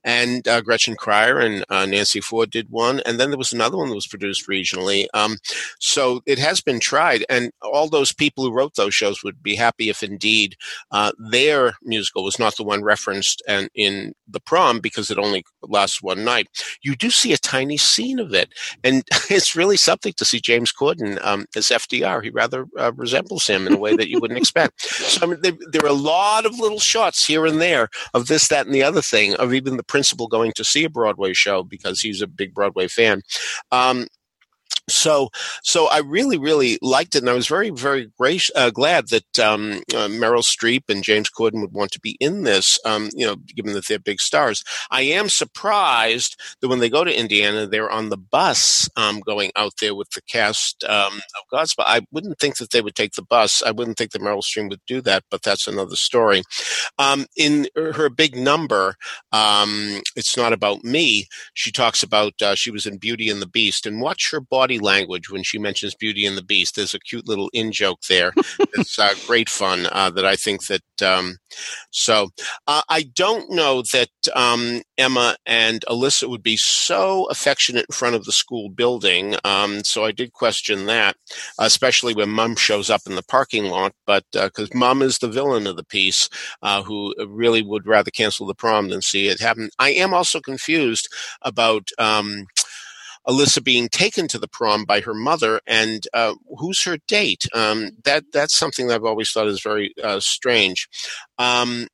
And 0.04 0.46
uh, 0.46 0.60
Gretchen 0.60 0.96
Cryer 0.96 1.38
and 1.38 1.64
uh, 1.70 1.86
Nancy 1.86 2.20
Ford 2.20 2.50
did 2.50 2.68
one, 2.70 3.00
and 3.06 3.18
then 3.18 3.30
there 3.30 3.38
was 3.38 3.52
another 3.52 3.78
one 3.78 3.88
that 3.88 3.94
was 3.94 4.06
produced 4.06 4.48
regionally. 4.48 5.06
Um, 5.14 5.38
so 5.80 6.20
it 6.26 6.38
has 6.38 6.60
been 6.60 6.80
tried, 6.80 7.24
and 7.30 7.50
all 7.62 7.88
those 7.88 8.12
people 8.12 8.44
who 8.44 8.52
wrote 8.52 8.74
those 8.74 8.94
shows 8.94 9.05
would 9.22 9.42
be 9.42 9.54
happy 9.54 9.88
if 9.88 10.02
indeed 10.02 10.56
uh, 10.90 11.12
their 11.18 11.74
musical 11.82 12.24
was 12.24 12.38
not 12.38 12.56
the 12.56 12.64
one 12.64 12.82
referenced 12.82 13.42
and 13.48 13.68
in 13.74 14.14
the 14.28 14.40
prom 14.40 14.80
because 14.80 15.10
it 15.10 15.18
only 15.18 15.44
lasts 15.62 16.02
one 16.02 16.24
night. 16.24 16.48
You 16.82 16.96
do 16.96 17.10
see 17.10 17.32
a 17.32 17.38
tiny 17.38 17.76
scene 17.76 18.18
of 18.18 18.34
it, 18.34 18.52
and 18.84 19.02
it's 19.30 19.56
really 19.56 19.76
something 19.76 20.12
to 20.16 20.24
see 20.24 20.40
James 20.40 20.72
Corden 20.72 21.18
um, 21.24 21.46
as 21.56 21.66
FDR. 21.66 22.22
He 22.22 22.30
rather 22.30 22.66
uh, 22.78 22.92
resembles 22.94 23.46
him 23.46 23.66
in 23.66 23.74
a 23.74 23.78
way 23.78 23.96
that 23.96 24.08
you 24.08 24.20
wouldn't 24.20 24.38
expect. 24.38 24.74
So 25.06 25.24
I 25.24 25.30
mean, 25.30 25.38
there, 25.40 25.52
there 25.70 25.84
are 25.84 25.88
a 25.88 25.92
lot 25.92 26.46
of 26.46 26.58
little 26.58 26.80
shots 26.80 27.24
here 27.24 27.46
and 27.46 27.60
there 27.60 27.88
of 28.12 28.26
this, 28.26 28.48
that, 28.48 28.66
and 28.66 28.74
the 28.74 28.82
other 28.82 29.00
thing. 29.00 29.34
Of 29.36 29.54
even 29.54 29.76
the 29.76 29.84
principal 29.84 30.26
going 30.26 30.52
to 30.56 30.64
see 30.64 30.84
a 30.84 30.90
Broadway 30.90 31.32
show 31.32 31.62
because 31.62 32.00
he's 32.00 32.20
a 32.20 32.26
big 32.26 32.52
Broadway 32.52 32.88
fan. 32.88 33.22
Um, 33.70 34.08
so, 34.88 35.30
so 35.62 35.88
I 35.88 35.98
really, 35.98 36.38
really 36.38 36.78
liked 36.80 37.14
it, 37.14 37.22
and 37.22 37.30
I 37.30 37.34
was 37.34 37.48
very, 37.48 37.70
very 37.70 38.10
grac- 38.20 38.50
uh, 38.54 38.70
glad 38.70 39.08
that 39.08 39.38
um, 39.38 39.82
uh, 39.94 40.08
Meryl 40.08 40.42
Streep 40.42 40.84
and 40.88 41.02
James 41.02 41.28
Corden 41.28 41.60
would 41.60 41.72
want 41.72 41.90
to 41.92 42.00
be 42.00 42.16
in 42.20 42.44
this. 42.44 42.78
Um, 42.84 43.10
you 43.14 43.26
know, 43.26 43.36
given 43.36 43.72
that 43.72 43.86
they're 43.86 43.98
big 43.98 44.20
stars, 44.20 44.62
I 44.90 45.02
am 45.02 45.28
surprised 45.28 46.40
that 46.60 46.68
when 46.68 46.78
they 46.78 46.88
go 46.88 47.04
to 47.04 47.18
Indiana, 47.18 47.66
they're 47.66 47.90
on 47.90 48.10
the 48.10 48.16
bus 48.16 48.88
um, 48.96 49.20
going 49.20 49.50
out 49.56 49.72
there 49.80 49.94
with 49.94 50.10
the 50.10 50.22
cast 50.22 50.84
um, 50.84 51.14
of 51.14 51.58
Godspell. 51.58 51.84
I 51.86 52.02
wouldn't 52.12 52.38
think 52.38 52.58
that 52.58 52.70
they 52.70 52.80
would 52.80 52.94
take 52.94 53.12
the 53.12 53.22
bus. 53.22 53.62
I 53.62 53.72
wouldn't 53.72 53.98
think 53.98 54.12
that 54.12 54.22
Meryl 54.22 54.42
Streep 54.42 54.70
would 54.70 54.80
do 54.86 55.00
that, 55.02 55.24
but 55.30 55.42
that's 55.42 55.66
another 55.66 55.96
story. 55.96 56.42
Um, 56.98 57.26
in 57.36 57.68
her 57.76 58.08
big 58.08 58.36
number, 58.36 58.94
um, 59.32 60.00
it's 60.14 60.36
not 60.36 60.52
about 60.52 60.84
me. 60.84 61.26
She 61.54 61.72
talks 61.72 62.02
about 62.02 62.40
uh, 62.40 62.54
she 62.54 62.70
was 62.70 62.86
in 62.86 62.98
Beauty 62.98 63.28
and 63.30 63.42
the 63.42 63.48
Beast, 63.48 63.86
and 63.86 64.00
watch 64.00 64.30
her 64.30 64.40
body 64.40 64.75
language 64.78 65.30
when 65.30 65.42
she 65.42 65.58
mentions 65.58 65.94
Beauty 65.94 66.26
and 66.26 66.36
the 66.36 66.42
Beast. 66.42 66.76
There's 66.76 66.94
a 66.94 66.98
cute 67.00 67.26
little 67.28 67.50
in 67.52 67.72
joke 67.72 68.00
there. 68.08 68.32
it's 68.74 68.98
uh, 68.98 69.14
great 69.26 69.48
fun 69.48 69.86
uh, 69.90 70.10
that 70.10 70.24
I 70.24 70.36
think 70.36 70.66
that. 70.66 70.82
Um, 71.02 71.38
so 71.90 72.30
uh, 72.66 72.82
I 72.88 73.04
don't 73.14 73.50
know 73.50 73.82
that 73.92 74.08
um, 74.34 74.82
Emma 74.98 75.36
and 75.46 75.84
Alyssa 75.88 76.28
would 76.28 76.42
be 76.42 76.56
so 76.56 77.26
affectionate 77.26 77.86
in 77.88 77.94
front 77.94 78.14
of 78.14 78.24
the 78.24 78.32
school 78.32 78.68
building. 78.68 79.36
Um, 79.44 79.84
so 79.84 80.04
I 80.04 80.12
did 80.12 80.32
question 80.32 80.86
that, 80.86 81.16
especially 81.58 82.14
when 82.14 82.30
Mum 82.30 82.56
shows 82.56 82.90
up 82.90 83.02
in 83.06 83.14
the 83.14 83.22
parking 83.22 83.66
lot. 83.66 83.92
But 84.06 84.24
because 84.32 84.74
Mum 84.74 85.02
is 85.02 85.18
the 85.18 85.28
villain 85.28 85.66
of 85.66 85.76
the 85.76 85.84
piece, 85.84 86.28
uh, 86.62 86.82
who 86.82 87.14
really 87.26 87.62
would 87.62 87.86
rather 87.86 88.10
cancel 88.10 88.46
the 88.46 88.54
prom 88.54 88.88
than 88.88 89.02
see 89.02 89.28
it 89.28 89.40
happen. 89.40 89.70
I 89.78 89.90
am 89.90 90.14
also 90.14 90.40
confused 90.40 91.08
about. 91.42 91.90
Um, 91.98 92.46
Alyssa 93.28 93.62
being 93.62 93.88
taken 93.88 94.28
to 94.28 94.38
the 94.38 94.48
prom 94.48 94.84
by 94.84 95.00
her 95.00 95.14
mother, 95.14 95.60
and 95.66 96.06
uh, 96.14 96.34
who's 96.58 96.82
her 96.84 96.98
date? 97.08 97.46
Um, 97.54 97.90
that 98.04 98.24
that's 98.32 98.56
something 98.56 98.86
that 98.86 98.94
I've 98.94 99.04
always 99.04 99.30
thought 99.30 99.48
is 99.48 99.62
very 99.62 99.92
uh, 100.02 100.20
strange. 100.20 100.88
Um, 101.38 101.88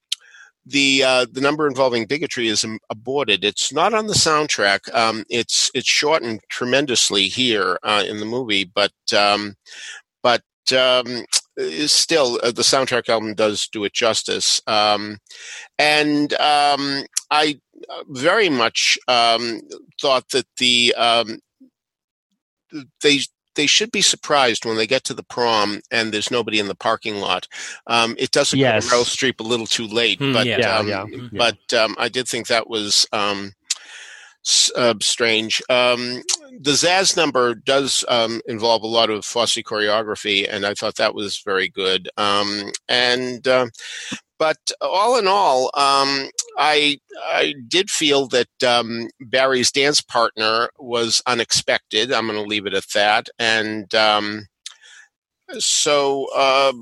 the 0.65 1.03
uh, 1.03 1.27
the 1.31 1.41
number 1.41 1.67
involving 1.67 2.07
bigotry 2.07 2.49
is 2.49 2.65
aborted. 2.89 3.45
It's 3.45 3.73
not 3.73 3.95
on 3.95 4.07
the 4.07 4.15
soundtrack. 4.15 4.93
Um, 4.95 5.25
it's 5.29 5.71
it's 5.75 5.89
shortened 5.89 6.41
tremendously 6.49 7.29
here 7.29 7.79
uh, 7.83 8.05
in 8.07 8.21
the 8.21 8.27
movie, 8.27 8.65
but 8.65 8.93
um, 9.17 9.55
but 10.23 10.43
um, 10.73 11.25
still 11.87 12.39
uh, 12.43 12.53
the 12.53 12.63
soundtrack 12.63 13.09
album 13.09 13.35
does 13.35 13.69
do 13.69 13.85
it 13.85 13.93
justice. 13.93 14.61
Um, 14.67 15.19
and 15.79 16.33
um, 16.35 17.05
I 17.31 17.59
very 18.09 18.49
much 18.49 18.99
um, 19.09 19.61
thought 20.01 20.29
that 20.31 20.47
the 20.59 20.95
they 23.03 23.21
they 23.55 23.67
should 23.67 23.93
be 23.93 24.03
surprised 24.03 24.65
when 24.65 24.77
they 24.77 24.87
get 24.87 25.05
to 25.05 25.15
the 25.15 25.23
prom 25.23 25.81
and 25.91 26.13
there's 26.13 26.31
nobody 26.31 26.59
in 26.59 26.69
the 26.69 26.75
parking 26.75 27.17
lot. 27.17 27.47
Um, 27.87 28.15
it 28.19 28.31
does 28.31 28.53
occur 28.53 28.61
yes. 28.61 28.89
Meryl 28.89 29.05
Streep 29.05 29.41
a 29.41 29.43
little 29.43 29.67
too 29.67 29.87
late, 29.87 30.21
mm, 30.21 30.33
but 30.33 30.47
yeah, 30.47 30.77
um, 30.77 30.89
yeah, 30.89 31.05
yeah. 31.09 31.29
but 31.33 31.75
um, 31.75 31.95
I 31.99 32.09
did 32.09 32.29
think 32.29 32.47
that 32.47 32.69
was 32.69 33.07
um, 33.13 33.53
uh, 34.77 34.95
strange. 35.01 35.63
Um, 35.69 36.23
the 36.61 36.73
Zazz 36.73 37.17
number 37.17 37.55
does 37.55 38.05
um, 38.09 38.41
involve 38.47 38.83
a 38.83 38.89
lot 38.89 39.11
of 39.11 39.25
Fosse 39.25 39.57
choreography, 39.57 40.47
and 40.49 40.65
I 40.65 40.75
thought 40.75 40.97
that 40.97 41.15
was 41.15 41.43
very 41.45 41.69
good. 41.69 42.09
and 42.17 43.47
uh, 43.47 43.67
but 44.43 44.73
all 44.81 45.17
in 45.17 45.29
all, 45.29 45.67
um, 45.67 46.29
I 46.59 46.99
I 47.17 47.55
did 47.69 47.91
feel 47.91 48.27
that 48.31 48.49
um, 48.67 49.07
Barry's 49.21 49.71
dance 49.71 50.01
partner 50.01 50.69
was 50.81 51.23
unexpected. 51.29 52.13
I'm 52.13 52.27
going 52.27 52.43
to 52.43 52.49
leave 52.49 52.67
it 52.67 52.75
at 52.75 52.89
that. 52.93 53.29
And 53.39 53.95
um, 53.95 54.47
so, 55.61 56.27
uh, 56.35 56.73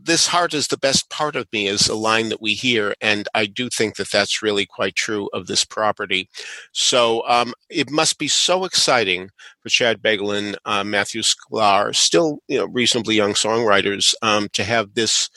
this 0.00 0.28
heart 0.28 0.54
is 0.54 0.68
the 0.68 0.76
best 0.76 1.10
part 1.10 1.34
of 1.34 1.48
me 1.52 1.66
is 1.66 1.88
a 1.88 1.96
line 1.96 2.28
that 2.28 2.40
we 2.40 2.54
hear, 2.54 2.94
and 3.00 3.26
I 3.34 3.46
do 3.46 3.68
think 3.68 3.96
that 3.96 4.12
that's 4.12 4.40
really 4.40 4.64
quite 4.64 4.94
true 4.94 5.28
of 5.32 5.48
this 5.48 5.64
property. 5.64 6.28
So 6.70 7.26
um, 7.26 7.54
it 7.68 7.90
must 7.90 8.20
be 8.20 8.28
so 8.28 8.64
exciting 8.64 9.30
for 9.60 9.68
Chad 9.68 10.00
Beguelin, 10.00 10.54
uh, 10.64 10.84
Matthew 10.84 11.22
Sklar, 11.22 11.92
still 11.96 12.38
you 12.46 12.58
know 12.58 12.66
reasonably 12.66 13.16
young 13.16 13.32
songwriters, 13.32 14.14
um, 14.22 14.48
to 14.52 14.62
have 14.62 14.94
this 14.94 15.28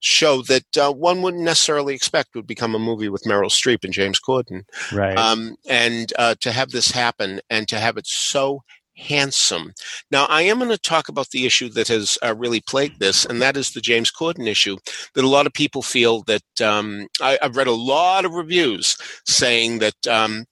show 0.00 0.42
that 0.42 0.76
uh, 0.76 0.92
one 0.92 1.22
wouldn't 1.22 1.42
necessarily 1.42 1.94
expect 1.94 2.34
would 2.34 2.46
become 2.46 2.74
a 2.74 2.78
movie 2.78 3.08
with 3.08 3.24
Meryl 3.24 3.50
Streep 3.50 3.84
and 3.84 3.92
James 3.92 4.20
Corden. 4.20 4.62
Right. 4.92 5.16
Um, 5.16 5.56
and 5.68 6.12
uh, 6.18 6.34
to 6.40 6.52
have 6.52 6.70
this 6.70 6.90
happen 6.90 7.40
and 7.50 7.66
to 7.68 7.78
have 7.78 7.96
it 7.96 8.06
so 8.06 8.62
handsome. 8.96 9.72
Now, 10.10 10.26
I 10.26 10.42
am 10.42 10.58
going 10.58 10.70
to 10.70 10.78
talk 10.78 11.08
about 11.08 11.30
the 11.30 11.46
issue 11.46 11.68
that 11.70 11.88
has 11.88 12.18
uh, 12.24 12.34
really 12.34 12.60
plagued 12.60 12.98
this, 12.98 13.24
and 13.24 13.40
that 13.42 13.56
is 13.56 13.70
the 13.70 13.80
James 13.80 14.10
Corden 14.10 14.46
issue. 14.46 14.76
That 15.14 15.24
a 15.24 15.28
lot 15.28 15.46
of 15.46 15.52
people 15.52 15.82
feel 15.82 16.22
that 16.22 16.60
um, 16.62 17.08
I, 17.20 17.38
have 17.42 17.56
read 17.56 17.66
a 17.66 17.72
lot 17.72 18.24
of 18.24 18.32
reviews 18.32 18.96
saying 19.26 19.78
that 19.80 20.06
um, 20.06 20.46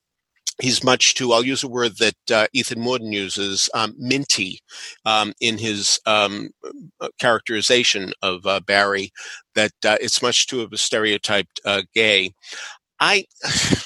he's 0.61 0.85
much 0.85 1.15
too 1.15 1.33
i'll 1.33 1.45
use 1.45 1.63
a 1.63 1.69
word 1.69 1.99
that 1.99 2.15
uh, 2.33 2.47
ethan 2.53 2.79
mordden 2.81 3.13
uses 3.13 3.69
um, 3.75 3.95
minty 3.99 4.61
um, 5.05 5.33
in 5.41 5.59
his 5.59 5.99
um, 6.07 6.51
uh, 7.01 7.09
characterization 7.19 8.13
of 8.23 8.47
uh, 8.47 8.61
barry 8.61 9.11
that 9.55 9.73
uh, 9.85 9.97
it's 10.01 10.23
much 10.23 10.47
too 10.47 10.63
of 10.63 10.73
a 10.73 10.77
stereotyped 10.77 11.61
uh, 11.65 11.83
gay 11.95 12.33
I 13.01 13.27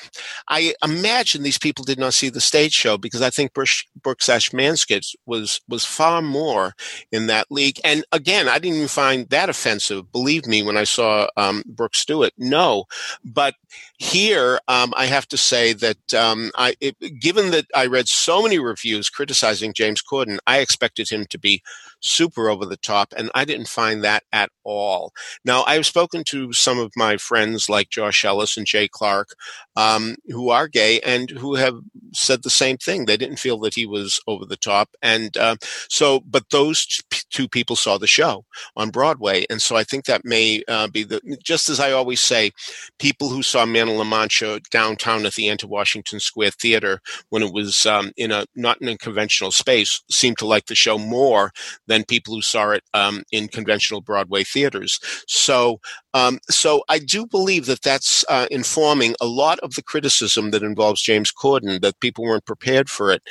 I 0.48 0.74
imagine 0.82 1.42
these 1.42 1.58
people 1.58 1.84
did 1.84 1.98
not 1.98 2.14
see 2.14 2.30
the 2.30 2.40
stage 2.40 2.72
show 2.72 2.96
because 2.96 3.20
I 3.20 3.30
think 3.30 3.52
Brooks, 3.52 3.84
Brooks 4.00 4.28
Ashmanskas 4.28 5.14
was 5.26 5.60
was 5.68 5.84
far 5.84 6.22
more 6.22 6.74
in 7.12 7.26
that 7.26 7.46
league. 7.50 7.78
And 7.84 8.04
again, 8.12 8.48
I 8.48 8.58
didn't 8.58 8.76
even 8.76 8.88
find 8.88 9.28
that 9.28 9.48
offensive. 9.50 10.10
Believe 10.10 10.46
me, 10.46 10.62
when 10.62 10.76
I 10.76 10.84
saw 10.84 11.28
um, 11.36 11.62
Brooks 11.66 12.04
do 12.04 12.22
it, 12.22 12.32
no. 12.38 12.84
But 13.24 13.54
here, 13.98 14.60
um, 14.68 14.94
I 14.96 15.06
have 15.06 15.28
to 15.28 15.36
say 15.36 15.72
that 15.74 16.14
um, 16.14 16.50
I, 16.56 16.74
it, 16.80 16.96
given 17.20 17.50
that 17.50 17.66
I 17.74 17.86
read 17.86 18.08
so 18.08 18.42
many 18.42 18.58
reviews 18.58 19.10
criticizing 19.10 19.74
James 19.74 20.02
Corden, 20.02 20.38
I 20.46 20.58
expected 20.60 21.10
him 21.10 21.26
to 21.26 21.38
be 21.38 21.62
super 22.00 22.48
over 22.48 22.66
the 22.66 22.76
top, 22.76 23.12
and 23.16 23.30
I 23.34 23.44
didn't 23.44 23.68
find 23.68 24.02
that 24.04 24.24
at 24.32 24.50
all. 24.64 25.12
Now, 25.44 25.64
I've 25.66 25.86
spoken 25.86 26.24
to 26.28 26.52
some 26.52 26.78
of 26.78 26.92
my 26.96 27.16
friends 27.16 27.68
like 27.68 27.90
Josh 27.90 28.24
Ellis 28.24 28.56
and 28.56 28.66
Jay 28.66 28.88
Clark, 28.88 29.30
um, 29.76 30.16
who 30.26 30.50
are 30.50 30.68
gay 30.68 31.00
and 31.00 31.30
who 31.30 31.54
have 31.56 31.80
said 32.12 32.42
the 32.42 32.50
same 32.50 32.76
thing. 32.76 33.04
They 33.04 33.16
didn't 33.16 33.38
feel 33.38 33.58
that 33.60 33.74
he 33.74 33.86
was 33.86 34.20
over 34.26 34.44
the 34.44 34.56
top, 34.56 34.90
and 35.02 35.36
uh, 35.36 35.56
so, 35.88 36.20
but 36.20 36.44
those 36.50 36.86
two 37.30 37.48
people 37.48 37.76
saw 37.76 37.98
the 37.98 38.06
show 38.06 38.44
on 38.76 38.90
Broadway, 38.90 39.44
and 39.50 39.60
so 39.60 39.76
I 39.76 39.84
think 39.84 40.04
that 40.04 40.24
may 40.24 40.62
uh, 40.68 40.88
be 40.88 41.04
the 41.04 41.20
just 41.42 41.68
as 41.68 41.80
I 41.80 41.92
always 41.92 42.20
say, 42.20 42.52
people 42.98 43.28
who 43.28 43.42
saw 43.42 43.64
Man 43.66 43.88
of 43.88 43.96
La 43.96 44.04
Mancha 44.04 44.60
downtown 44.70 45.26
at 45.26 45.34
the 45.34 45.48
ANTA 45.48 45.66
Washington 45.66 46.20
Square 46.20 46.52
Theater 46.52 47.00
when 47.30 47.42
it 47.42 47.52
was 47.52 47.86
um, 47.86 48.12
in 48.16 48.30
a 48.30 48.46
not 48.54 48.80
in 48.80 48.88
a 48.88 48.96
conventional 48.96 49.50
space 49.50 50.02
seemed 50.10 50.38
to 50.38 50.46
like 50.46 50.66
the 50.66 50.74
show 50.74 50.98
more 50.98 51.52
than 51.88 52.04
people 52.04 52.34
who 52.34 52.42
saw 52.42 52.70
it 52.70 52.84
um, 52.94 53.24
in 53.32 53.48
conventional 53.48 54.00
Broadway 54.00 54.44
theaters. 54.44 55.00
So, 55.26 55.80
um, 56.14 56.38
so 56.48 56.82
I 56.88 56.98
do 56.98 57.26
believe 57.26 57.66
that 57.66 57.82
that's 57.82 58.24
uh, 58.28 58.46
informing 58.50 59.14
a 59.20 59.26
lot 59.26 59.58
of 59.60 59.74
the 59.74 59.82
criticism 59.82 60.50
that 60.52 60.62
involves 60.62 61.02
James 61.02 61.32
Corden. 61.32 61.80
That 61.80 62.00
people 62.00 62.24
weren't 62.24 62.46
prepared 62.46 62.88
for 62.88 63.10
it 63.10 63.22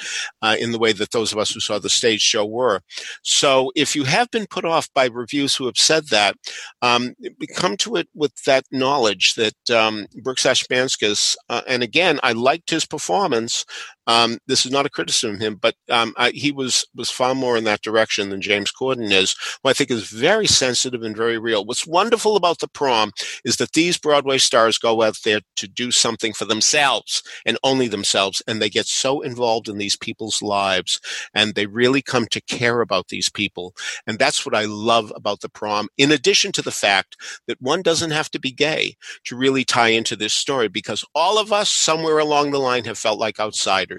uh, 0.41 0.57
in 0.59 0.71
the 0.71 0.79
way 0.79 0.91
that 0.93 1.11
those 1.11 1.31
of 1.31 1.37
us 1.37 1.51
who 1.51 1.59
saw 1.59 1.79
the 1.79 1.89
stage 1.89 2.21
show 2.21 2.45
were. 2.45 2.81
So, 3.23 3.71
if 3.75 3.95
you 3.95 4.03
have 4.03 4.29
been 4.31 4.47
put 4.47 4.65
off 4.65 4.91
by 4.93 5.05
reviews 5.05 5.55
who 5.55 5.65
have 5.65 5.77
said 5.77 6.07
that, 6.09 6.35
um, 6.81 7.13
come 7.55 7.77
to 7.77 7.95
it 7.95 8.09
with 8.13 8.33
that 8.43 8.65
knowledge 8.71 9.35
that 9.35 9.69
um, 9.69 10.07
Brooks 10.23 10.43
Ashmanskas, 10.43 11.35
uh, 11.49 11.61
and 11.67 11.83
again, 11.83 12.19
I 12.23 12.31
liked 12.33 12.69
his 12.69 12.85
performance. 12.85 13.65
Um, 14.07 14.37
this 14.47 14.65
is 14.65 14.71
not 14.71 14.85
a 14.85 14.89
criticism 14.89 15.35
of 15.35 15.41
him, 15.41 15.55
but 15.55 15.75
um, 15.89 16.13
I, 16.17 16.31
he 16.31 16.51
was 16.51 16.85
was 16.95 17.09
far 17.09 17.35
more 17.35 17.57
in 17.57 17.65
that 17.65 17.81
direction 17.81 18.29
than 18.29 18.41
James 18.41 18.71
Corden 18.71 19.11
is, 19.11 19.35
who 19.61 19.69
I 19.69 19.73
think 19.73 19.91
is 19.91 20.09
very 20.09 20.47
sensitive 20.47 21.03
and 21.03 21.15
very 21.15 21.37
real. 21.37 21.65
What's 21.65 21.85
wonderful 21.85 22.37
about 22.37 22.59
the 22.59 22.69
prom 22.69 23.11
is 23.43 23.57
that 23.57 23.73
these 23.73 23.97
Broadway 23.97 24.37
stars 24.37 24.77
go 24.77 25.01
out 25.01 25.17
there 25.25 25.41
to 25.57 25.67
do 25.67 25.91
something 25.91 26.31
for 26.31 26.45
themselves 26.45 27.21
and 27.45 27.57
only 27.63 27.89
themselves, 27.89 28.41
and 28.47 28.61
they 28.61 28.69
get 28.69 28.85
so 28.85 29.19
involved 29.21 29.67
in 29.67 29.77
these 29.77 29.97
people's 29.97 30.41
lives, 30.41 31.01
and 31.33 31.55
they 31.55 31.65
really 31.65 32.01
come 32.01 32.27
to 32.27 32.41
care 32.41 32.79
about 32.79 33.09
these 33.09 33.29
people, 33.29 33.75
and 34.07 34.17
that's 34.17 34.45
what 34.45 34.55
I 34.55 34.65
love 34.65 35.11
about 35.15 35.41
the 35.41 35.49
prom. 35.49 35.89
In 35.97 36.11
addition 36.11 36.53
to 36.53 36.61
the 36.61 36.71
fact 36.71 37.17
that 37.47 37.61
one 37.61 37.81
doesn't 37.81 38.11
have 38.11 38.31
to 38.31 38.39
be 38.39 38.51
gay 38.51 38.95
to 39.25 39.35
really 39.35 39.65
tie 39.65 39.89
into 39.89 40.15
this 40.15 40.33
story, 40.33 40.69
because 40.69 41.03
all 41.13 41.37
of 41.37 41.51
us 41.51 41.69
somewhere 41.69 42.19
along 42.19 42.51
the 42.51 42.59
line 42.59 42.85
have 42.85 42.97
felt 42.97 43.19
like 43.19 43.39
outsiders 43.39 43.96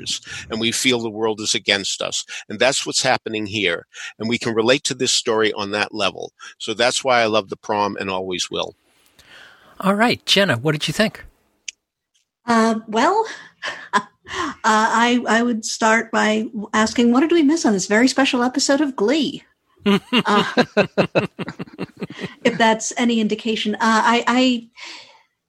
and 0.50 0.60
we 0.60 0.72
feel 0.72 1.00
the 1.00 1.10
world 1.10 1.40
is 1.40 1.54
against 1.54 2.02
us. 2.02 2.24
And 2.48 2.58
that's 2.58 2.86
what's 2.86 3.02
happening 3.02 3.46
here. 3.46 3.86
And 4.18 4.28
we 4.28 4.38
can 4.38 4.54
relate 4.54 4.84
to 4.84 4.94
this 4.94 5.12
story 5.12 5.52
on 5.52 5.70
that 5.72 5.94
level. 5.94 6.32
So 6.58 6.74
that's 6.74 7.04
why 7.04 7.20
I 7.20 7.26
love 7.26 7.48
the 7.48 7.56
prom 7.56 7.96
and 7.96 8.10
always 8.10 8.50
will. 8.50 8.74
All 9.80 9.94
right, 9.94 10.24
Jena, 10.26 10.56
what 10.56 10.72
did 10.72 10.88
you 10.88 10.92
think? 10.92 11.24
Uh, 12.46 12.80
well, 12.88 13.26
uh, 13.92 14.00
I 14.64 15.22
I 15.28 15.42
would 15.42 15.64
start 15.64 16.10
by 16.10 16.46
asking, 16.72 17.12
what 17.12 17.20
did 17.20 17.32
we 17.32 17.42
miss 17.42 17.64
on 17.64 17.72
this 17.72 17.86
very 17.86 18.08
special 18.08 18.42
episode 18.42 18.80
of 18.80 18.96
Glee? 18.96 19.44
uh, 19.86 20.64
if 22.44 22.58
that's 22.58 22.92
any 22.96 23.20
indication, 23.20 23.74
uh, 23.76 23.78
I, 23.80 24.24
I 24.26 24.68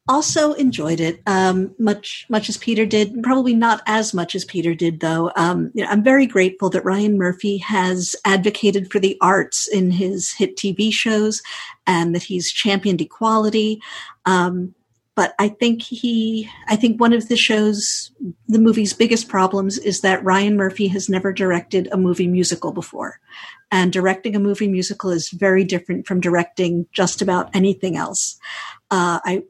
also 0.10 0.53
enjoyed 0.53 0.99
it 0.99 1.22
um, 1.28 1.74
much 1.78 2.26
much 2.30 2.49
as 2.49 2.57
Peter 2.57 2.86
did. 2.86 3.24
Probably 3.24 3.53
not 3.53 3.82
as 3.86 4.14
much 4.14 4.36
as 4.36 4.43
Peter 4.43 4.74
did, 4.74 4.99
though. 4.99 5.32
Um, 5.36 5.72
you 5.74 5.84
know, 5.84 5.89
I'm 5.89 6.03
very 6.03 6.26
grateful 6.26 6.70
that 6.72 6.84
Ryan 6.84 7.18
Murphy 7.18 7.57
has 7.60 8.16
advocated 8.26 8.91
for 8.91 8.99
the 8.99 9.18
arts 9.22 9.68
in 9.68 9.91
his 9.91 10.34
hit 10.34 10.57
TV 10.57 10.91
shows, 10.91 11.41
and 11.88 12.14
that 12.16 12.24
he's 12.24 12.51
championed 12.51 12.99
equality. 12.99 13.80
Um, 14.26 14.74
but 15.20 15.36
I 15.38 15.49
think 15.49 15.82
he, 15.82 16.49
I 16.70 16.78
think 16.78 17.01
one 17.01 17.12
of 17.12 17.28
the 17.28 17.36
show's, 17.36 18.10
the 18.47 18.57
movie's 18.57 18.93
biggest 18.93 19.28
problems 19.28 19.78
is 19.78 19.99
that 19.99 20.24
Ryan 20.24 20.55
Murphy 20.55 20.88
has 20.88 21.10
never 21.10 21.34
directed 21.34 21.89
a 21.91 21.97
movie 21.97 22.28
musical 22.28 22.72
before. 22.72 23.20
And 23.70 23.91
directing 23.91 24.34
a 24.38 24.39
movie 24.39 24.70
musical 24.70 25.10
is 25.10 25.30
very 25.30 25.66
different 25.66 26.07
from 26.07 26.22
directing 26.22 26.88
just 26.93 27.22
about 27.22 27.53
anything 27.53 27.97
else. 27.97 28.39
Uh, 28.91 29.20
I 29.26 29.43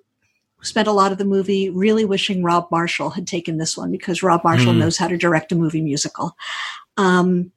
spent 0.61 0.87
a 0.87 0.93
lot 0.93 1.11
of 1.11 1.17
the 1.17 1.25
movie 1.25 1.69
really 1.69 2.05
wishing 2.05 2.43
Rob 2.43 2.67
Marshall 2.71 3.11
had 3.11 3.27
taken 3.27 3.57
this 3.57 3.77
one 3.77 3.91
because 3.91 4.23
Rob 4.23 4.43
Marshall 4.43 4.73
mm. 4.73 4.79
knows 4.79 4.97
how 4.97 5.07
to 5.07 5.17
direct 5.17 5.51
a 5.51 5.55
movie 5.55 5.81
musical. 5.81 6.35
Um, 6.97 7.51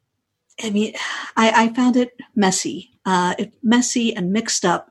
I 0.63 0.71
mean, 0.71 0.95
I, 1.37 1.65
I, 1.65 1.75
found 1.75 1.97
it 1.97 2.17
messy, 2.37 2.91
uh, 3.05 3.35
it, 3.39 3.55
messy 3.63 4.15
and 4.15 4.33
mixed 4.33 4.65
up, 4.65 4.91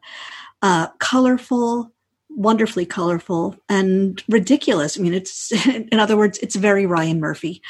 uh, 0.62 0.88
colorful, 0.99 1.91
wonderfully 2.30 2.86
colorful, 2.86 3.55
and 3.70 4.22
ridiculous. 4.28 4.97
I 4.97 5.01
mean, 5.01 5.14
it's 5.14 5.51
in 5.68 5.99
other 5.99 6.18
words, 6.18 6.38
it's 6.39 6.55
very 6.55 6.86
Ryan 6.86 7.20
Murphy. 7.20 7.62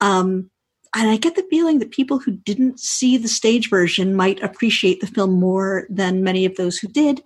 Um, 0.00 0.50
and 0.94 1.10
I 1.10 1.16
get 1.16 1.36
the 1.36 1.46
feeling 1.50 1.80
that 1.80 1.90
people 1.90 2.18
who 2.18 2.32
didn't 2.32 2.80
see 2.80 3.16
the 3.18 3.28
stage 3.28 3.68
version 3.68 4.14
might 4.14 4.42
appreciate 4.42 5.00
the 5.00 5.06
film 5.06 5.32
more 5.32 5.86
than 5.90 6.24
many 6.24 6.44
of 6.44 6.56
those 6.56 6.78
who 6.78 6.88
did 6.88 7.20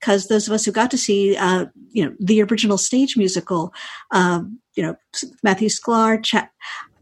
because 0.00 0.28
those 0.28 0.46
of 0.46 0.52
us 0.52 0.64
who 0.64 0.72
got 0.72 0.90
to 0.90 0.98
see, 0.98 1.36
uh, 1.36 1.66
you 1.90 2.04
know, 2.04 2.14
the 2.20 2.42
original 2.42 2.78
stage 2.78 3.16
musical, 3.16 3.72
um, 4.10 4.58
you 4.74 4.82
know, 4.82 4.96
Matthew 5.42 5.68
Sklar, 5.68 6.22
Chad, 6.22 6.48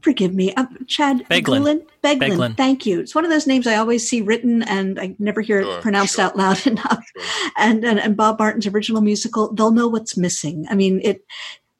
forgive 0.00 0.34
me, 0.34 0.54
uh, 0.54 0.66
Chad 0.86 1.26
Beguelin. 1.28 1.84
Beguelin. 2.02 2.18
Beguelin. 2.18 2.56
Thank 2.56 2.86
you. 2.86 3.00
It's 3.00 3.14
one 3.14 3.24
of 3.24 3.30
those 3.30 3.46
names 3.46 3.66
I 3.66 3.76
always 3.76 4.08
see 4.08 4.20
written 4.22 4.62
and 4.62 5.00
I 5.00 5.16
never 5.18 5.40
hear 5.40 5.62
Sure, 5.62 5.78
it 5.78 5.82
pronounced 5.82 6.16
sure. 6.16 6.26
out 6.26 6.36
loud 6.36 6.66
enough. 6.66 7.04
And, 7.56 7.84
and 7.84 7.98
and 7.98 8.16
Bob 8.16 8.38
Martin's 8.38 8.66
original 8.66 9.00
musical, 9.00 9.52
they'll 9.52 9.72
know 9.72 9.88
what's 9.88 10.16
missing. 10.16 10.66
I 10.70 10.74
mean, 10.74 11.00
it. 11.02 11.24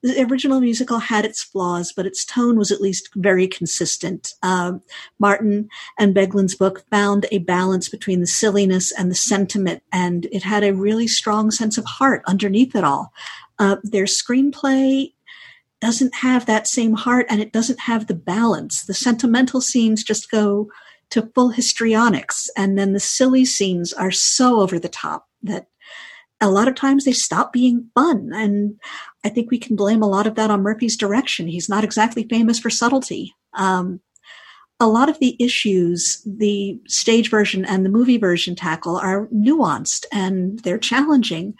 The 0.04 0.22
original 0.30 0.60
musical 0.60 0.98
had 0.98 1.24
its 1.24 1.42
flaws, 1.42 1.90
but 1.90 2.04
its 2.04 2.26
tone 2.26 2.58
was 2.58 2.70
at 2.70 2.82
least 2.82 3.08
very 3.16 3.48
consistent. 3.48 4.34
Um, 4.42 4.82
Martin 5.18 5.70
and 5.98 6.14
Beguelin's 6.14 6.54
book 6.54 6.84
found 6.90 7.24
a 7.32 7.38
balance 7.38 7.88
between 7.88 8.20
the 8.20 8.26
silliness 8.26 8.92
and 8.92 9.10
the 9.10 9.14
sentiment, 9.14 9.82
and 9.90 10.26
it 10.30 10.42
had 10.42 10.62
a 10.62 10.74
really 10.74 11.06
strong 11.06 11.50
sense 11.50 11.78
of 11.78 11.86
heart 11.86 12.22
underneath 12.26 12.76
it 12.76 12.84
all. 12.84 13.14
Uh, 13.58 13.76
their 13.82 14.04
screenplay 14.04 15.14
doesn't 15.80 16.16
have 16.16 16.44
that 16.44 16.68
same 16.68 16.92
heart 16.92 17.24
and 17.30 17.40
it 17.40 17.52
doesn't 17.52 17.80
have 17.80 18.06
the 18.06 18.14
balance. 18.14 18.84
The 18.84 18.92
sentimental 18.92 19.62
scenes 19.62 20.04
just 20.04 20.30
go 20.30 20.68
to 21.10 21.30
full 21.34 21.48
histrionics, 21.48 22.50
and 22.58 22.78
then 22.78 22.92
the 22.92 23.00
silly 23.00 23.46
scenes 23.46 23.94
are 23.94 24.10
so 24.10 24.60
over 24.60 24.78
the 24.78 24.88
top 24.90 25.28
that 25.42 25.68
a 26.40 26.50
lot 26.50 26.68
of 26.68 26.74
times 26.74 27.04
they 27.04 27.12
stop 27.12 27.52
being 27.52 27.90
fun. 27.94 28.30
And 28.34 28.78
I 29.24 29.28
think 29.28 29.50
we 29.50 29.58
can 29.58 29.76
blame 29.76 30.02
a 30.02 30.08
lot 30.08 30.26
of 30.26 30.34
that 30.34 30.50
on 30.50 30.62
Murphy's 30.62 30.96
direction. 30.96 31.46
He's 31.46 31.68
not 31.68 31.84
exactly 31.84 32.26
famous 32.28 32.58
for 32.58 32.70
subtlety. 32.70 33.34
Um, 33.54 34.00
a 34.80 34.88
lot 34.88 35.08
of 35.08 35.18
the 35.20 35.36
issues 35.38 36.20
the 36.26 36.78
stage 36.88 37.30
version 37.30 37.64
and 37.64 37.84
the 37.84 37.90
movie 37.90 38.18
version 38.18 38.56
tackle 38.56 38.96
are 38.96 39.28
nuanced 39.28 40.04
and 40.12 40.58
they're 40.60 40.78
challenging. 40.78 41.54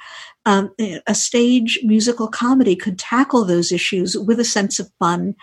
Um, 0.46 0.74
a 1.06 1.14
stage 1.14 1.78
musical 1.84 2.28
comedy 2.28 2.76
could 2.76 2.98
tackle 2.98 3.44
those 3.44 3.72
issues 3.72 4.18
with 4.18 4.40
a 4.40 4.44
sense 4.44 4.78
of 4.78 4.90
fun. 4.98 5.36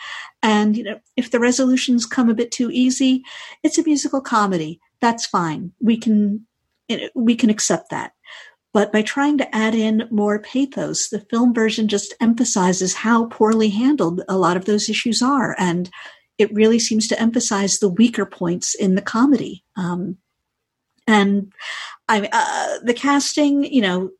And 0.43 0.77
you 0.77 0.84
know, 0.84 0.99
if 1.15 1.32
the 1.32 1.39
resolutions 1.39 2.05
come 2.05 2.29
a 2.29 2.36
bit 2.36 2.51
too 2.51 2.69
easy, 2.71 3.23
it's 3.63 3.77
a 3.77 3.84
musical 3.84 4.21
comedy. 4.21 4.79
That's 4.99 5.25
fine. 5.25 5.71
We 5.79 5.97
can 5.97 6.45
we 7.15 7.36
can 7.36 7.49
accept 7.49 7.89
that. 7.89 8.11
But 8.74 8.91
by 8.91 9.01
trying 9.01 9.38
to 9.39 9.55
add 9.55 9.76
in 9.76 10.07
more 10.11 10.39
pathos, 10.39 11.09
the 11.09 11.19
film 11.30 11.53
version 11.53 11.88
just 11.88 12.13
emphasizes 12.22 12.93
how 12.93 13.26
poorly 13.26 13.69
handled 13.69 14.22
a 14.30 14.38
lot 14.38 14.55
of 14.55 14.65
those 14.65 14.89
issues 14.89 15.22
are. 15.22 15.55
And 15.59 15.89
it 16.38 16.53
really 16.53 16.80
seems 16.80 17.07
to 17.09 17.22
emphasize 17.22 17.80
the 17.80 17.89
weaker 17.89 18.26
points 18.26 18.74
in 18.74 18.95
the 18.95 19.01
comedy. 19.01 19.63
Um, 19.76 20.17
and 21.05 21.51
I, 22.07 22.30
uh, 22.32 22.80
the 22.84 22.93
casting, 22.93 23.65
you 23.65 23.82
know, 23.82 24.11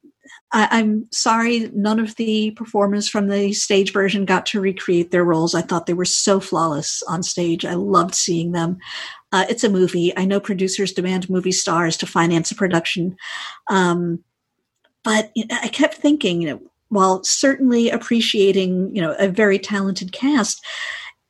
I, 0.52 0.68
I'm 0.72 1.08
sorry 1.12 1.70
none 1.74 2.00
of 2.00 2.16
the 2.18 2.52
performers 2.52 3.08
from 3.08 3.28
the 3.28 3.54
stage 3.54 3.94
version 3.94 4.26
got 4.26 4.46
to 4.48 4.62
recreate 4.62 5.12
their 5.12 5.24
roles. 5.24 5.56
I 5.56 5.62
thought 5.62 5.86
they 5.86 5.94
were 5.94 6.06
so 6.06 6.40
flawless 6.40 7.02
on 7.08 7.24
stage. 7.24 7.66
I 7.66 7.76
loved 7.76 8.16
seeing 8.16 8.52
them. 8.52 8.78
Uh, 9.32 9.46
it's 9.50 9.64
a 9.64 9.70
movie. 9.70 10.16
I 10.18 10.26
know 10.26 10.40
producers 10.40 10.92
demand 10.92 11.30
movie 11.30 11.54
stars 11.54 11.96
to 11.98 12.06
finance 12.06 12.52
a 12.52 12.56
production. 12.56 13.16
Um, 13.70 14.24
but 15.04 15.32
I 15.52 15.68
kept 15.70 15.96
thinking, 15.96 16.42
you 16.42 16.50
know, 16.50 16.62
while 16.90 17.24
certainly 17.24 17.90
appreciating, 17.90 18.94
you 18.96 19.02
know, 19.02 19.16
a 19.18 19.28
very 19.28 19.58
talented 19.58 20.12
cast, 20.12 20.64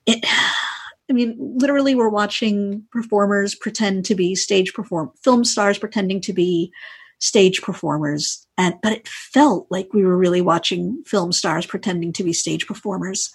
it, 0.06 0.26
I 1.10 1.14
mean, 1.14 1.36
literally 1.40 1.94
we're 1.94 2.10
watching 2.10 2.84
performers 2.90 3.54
pretend 3.54 4.06
to 4.06 4.16
be 4.16 4.34
stage 4.34 4.74
perform, 4.74 5.12
film 5.22 5.44
stars 5.44 5.78
pretending 5.78 6.22
to 6.22 6.32
be 6.32 6.72
stage 7.20 7.62
performers. 7.62 8.48
And, 8.58 8.76
but 8.82 8.94
it 8.94 9.08
felt 9.08 9.68
like 9.70 9.94
we 9.94 10.06
were 10.06 10.18
really 10.18 10.42
watching 10.42 11.04
film 11.06 11.32
stars 11.34 11.66
pretending 11.66 12.14
to 12.14 12.24
be 12.24 12.34
stage 12.34 12.66
performers. 12.66 13.30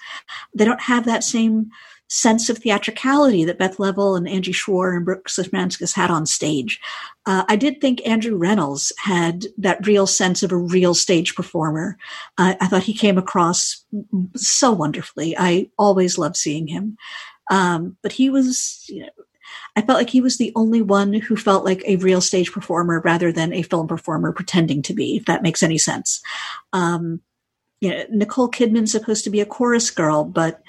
They 0.54 0.64
don't 0.64 0.80
have 0.80 1.04
that 1.04 1.22
same 1.22 1.70
sense 2.08 2.48
of 2.48 2.58
theatricality 2.58 3.44
that 3.44 3.58
Beth 3.58 3.78
Leavel 3.78 4.14
and 4.14 4.28
Angie 4.28 4.52
Schworer 4.52 4.96
and 4.96 5.04
Brooks 5.04 5.38
Ashmanskas 5.38 5.94
had 5.94 6.10
on 6.10 6.24
stage. 6.26 6.80
Uh, 7.26 7.44
I 7.48 7.56
did 7.56 7.80
think 7.80 8.06
Andrew 8.06 8.38
Rannells 8.38 8.92
had 8.98 9.46
that 9.58 9.86
real 9.86 10.06
sense 10.06 10.42
of 10.42 10.52
a 10.52 10.56
real 10.56 10.94
stage 10.94 11.34
performer. 11.34 11.98
Uh, 12.38 12.54
I 12.60 12.68
thought 12.68 12.84
he 12.84 12.94
came 12.94 13.18
across 13.18 13.84
so 14.36 14.70
wonderfully. 14.70 15.36
I 15.36 15.68
always 15.78 16.18
loved 16.18 16.36
seeing 16.36 16.68
him. 16.68 16.96
Um, 17.50 17.96
but 18.02 18.12
he 18.12 18.30
was, 18.30 18.84
you 18.88 19.02
know, 19.02 19.10
I 19.76 19.82
felt 19.82 19.98
like 19.98 20.10
he 20.10 20.20
was 20.20 20.38
the 20.38 20.52
only 20.56 20.82
one 20.82 21.12
who 21.12 21.36
felt 21.36 21.64
like 21.64 21.82
a 21.86 21.96
real 21.96 22.20
stage 22.20 22.52
performer 22.52 23.00
rather 23.04 23.30
than 23.30 23.52
a 23.52 23.62
film 23.62 23.86
performer 23.86 24.32
pretending 24.32 24.82
to 24.82 24.94
be, 24.94 25.16
if 25.16 25.26
that 25.26 25.42
makes 25.42 25.62
any 25.62 25.78
sense. 25.78 26.20
Um, 26.72 27.20
you 27.80 27.90
know, 27.90 28.04
Nicole 28.10 28.50
Kidman's 28.50 28.92
supposed 28.92 29.24
to 29.24 29.30
be 29.30 29.40
a 29.40 29.46
chorus 29.46 29.90
girl, 29.90 30.24
but 30.24 30.62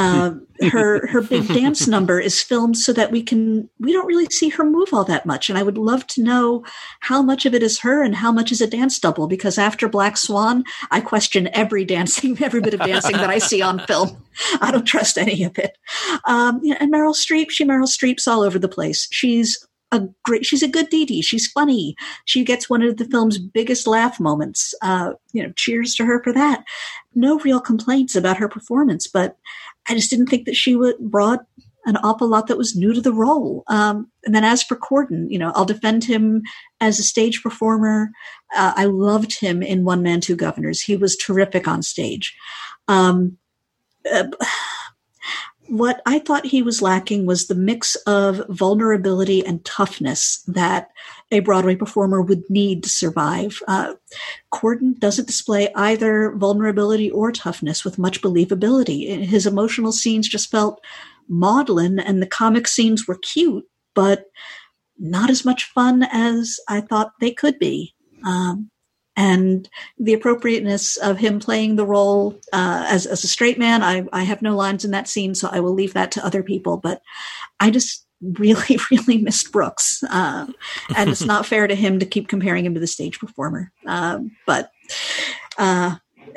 uh, 0.00 0.34
her 0.70 1.06
her 1.06 1.22
big 1.22 1.46
dance 1.48 1.86
number 1.86 2.20
is 2.20 2.42
filmed 2.42 2.76
so 2.76 2.92
that 2.92 3.10
we 3.10 3.22
can 3.22 3.68
we 3.78 3.92
don't 3.92 4.06
really 4.06 4.26
see 4.26 4.48
her 4.48 4.64
move 4.64 4.88
all 4.92 5.04
that 5.04 5.24
much 5.24 5.48
and 5.48 5.58
i 5.58 5.62
would 5.62 5.78
love 5.78 6.06
to 6.06 6.22
know 6.22 6.64
how 7.00 7.22
much 7.22 7.46
of 7.46 7.54
it 7.54 7.62
is 7.62 7.80
her 7.80 8.02
and 8.02 8.14
how 8.14 8.30
much 8.30 8.52
is 8.52 8.60
a 8.60 8.66
dance 8.66 8.98
double 8.98 9.26
because 9.26 9.58
after 9.58 9.88
black 9.88 10.16
swan 10.16 10.64
i 10.90 11.00
question 11.00 11.48
every 11.52 11.84
dancing 11.84 12.36
every 12.42 12.60
bit 12.60 12.74
of 12.74 12.80
dancing 12.80 13.16
that 13.16 13.30
i 13.30 13.38
see 13.38 13.62
on 13.62 13.78
film 13.86 14.22
i 14.60 14.70
don't 14.70 14.84
trust 14.86 15.16
any 15.16 15.44
of 15.44 15.58
it 15.58 15.76
um, 16.26 16.60
and 16.78 16.92
meryl 16.92 17.14
streep 17.14 17.50
she 17.50 17.64
meryl 17.64 17.88
streep's 17.88 18.28
all 18.28 18.42
over 18.42 18.58
the 18.58 18.68
place 18.68 19.08
she's 19.10 19.66
a 19.92 20.02
great 20.22 20.46
she's 20.46 20.62
a 20.62 20.68
good 20.68 20.88
Dee. 20.88 21.22
She's 21.22 21.48
funny. 21.48 21.96
She 22.24 22.44
gets 22.44 22.70
one 22.70 22.82
of 22.82 22.96
the 22.96 23.06
film's 23.06 23.38
biggest 23.38 23.86
laugh 23.86 24.20
moments. 24.20 24.74
Uh, 24.82 25.14
you 25.32 25.42
know, 25.42 25.52
cheers 25.56 25.94
to 25.96 26.04
her 26.04 26.22
for 26.22 26.32
that. 26.32 26.64
No 27.14 27.38
real 27.40 27.60
complaints 27.60 28.14
about 28.14 28.36
her 28.36 28.48
performance, 28.48 29.06
but 29.06 29.36
I 29.90 29.94
just 29.94 30.10
didn't 30.10 30.28
think 30.28 30.46
that 30.46 30.56
she 30.56 30.76
would 30.76 30.98
brought 30.98 31.44
an 31.86 31.96
awful 31.98 32.28
lot 32.28 32.46
that 32.46 32.58
was 32.58 32.76
new 32.76 32.92
to 32.92 33.00
the 33.00 33.12
role. 33.12 33.64
Um, 33.68 34.10
and 34.24 34.34
then 34.34 34.44
as 34.44 34.62
for 34.62 34.76
Corden, 34.76 35.26
you 35.30 35.38
know, 35.38 35.50
I'll 35.54 35.64
defend 35.64 36.04
him 36.04 36.42
as 36.80 36.98
a 36.98 37.02
stage 37.02 37.42
performer. 37.42 38.10
Uh, 38.54 38.74
I 38.76 38.84
loved 38.84 39.40
him 39.40 39.62
in 39.62 39.84
One 39.84 40.02
Man, 40.02 40.20
Two 40.20 40.36
Guvnors. 40.36 40.82
He 40.82 40.96
was 40.96 41.16
terrific 41.16 41.66
on 41.66 41.82
stage. 41.82 42.36
Um, 42.86 43.38
uh, 44.12 44.28
what 45.70 46.02
I 46.04 46.18
thought 46.18 46.46
he 46.46 46.62
was 46.62 46.82
lacking 46.82 47.26
was 47.26 47.46
the 47.46 47.54
mix 47.54 47.94
of 48.06 48.42
vulnerability 48.48 49.46
and 49.46 49.64
toughness 49.64 50.42
that 50.48 50.90
a 51.30 51.40
Broadway 51.40 51.76
performer 51.76 52.20
would 52.20 52.42
need 52.50 52.82
to 52.82 52.88
survive. 52.88 53.62
Uh, 53.68 53.94
Corden 54.52 54.98
doesn't 54.98 55.28
display 55.28 55.72
either 55.76 56.32
vulnerability 56.32 57.08
or 57.10 57.30
toughness 57.30 57.84
with 57.84 57.98
much 57.98 58.20
believability. 58.20 59.24
His 59.24 59.46
emotional 59.46 59.92
scenes 59.92 60.28
just 60.28 60.50
felt 60.50 60.80
maudlin, 61.28 62.00
and 62.00 62.20
the 62.20 62.26
comic 62.26 62.66
scenes 62.66 63.06
were 63.06 63.18
cute, 63.18 63.64
but 63.94 64.24
not 64.98 65.30
as 65.30 65.44
much 65.44 65.64
fun 65.64 66.02
as 66.10 66.58
I 66.68 66.80
thought 66.80 67.12
they 67.20 67.30
could 67.30 67.60
be. 67.60 67.94
Um, 68.24 68.70
and 69.16 69.68
the 69.98 70.14
appropriateness 70.14 70.96
of 70.96 71.18
him 71.18 71.40
playing 71.40 71.76
the 71.76 71.86
role 71.86 72.38
uh, 72.52 72.86
as, 72.88 73.06
as 73.06 73.24
a 73.24 73.28
straight 73.28 73.58
man, 73.58 73.82
I, 73.82 74.06
I 74.12 74.22
have 74.22 74.42
no 74.42 74.56
lines 74.56 74.84
in 74.84 74.92
that 74.92 75.08
scene, 75.08 75.34
so 75.34 75.48
I 75.50 75.60
will 75.60 75.74
leave 75.74 75.94
that 75.94 76.12
to 76.12 76.24
other 76.24 76.42
people. 76.42 76.76
But 76.76 77.02
I 77.58 77.70
just 77.70 78.06
really, 78.22 78.78
really 78.90 79.18
missed 79.18 79.52
Brooks. 79.52 80.02
Uh, 80.08 80.46
and 80.96 81.10
it's 81.10 81.24
not 81.24 81.46
fair 81.46 81.66
to 81.66 81.74
him 81.74 81.98
to 81.98 82.06
keep 82.06 82.28
comparing 82.28 82.64
him 82.64 82.74
to 82.74 82.80
the 82.80 82.86
stage 82.86 83.18
performer. 83.18 83.72
Uh, 83.86 84.20
but 84.46 84.70
uh, 85.58 85.96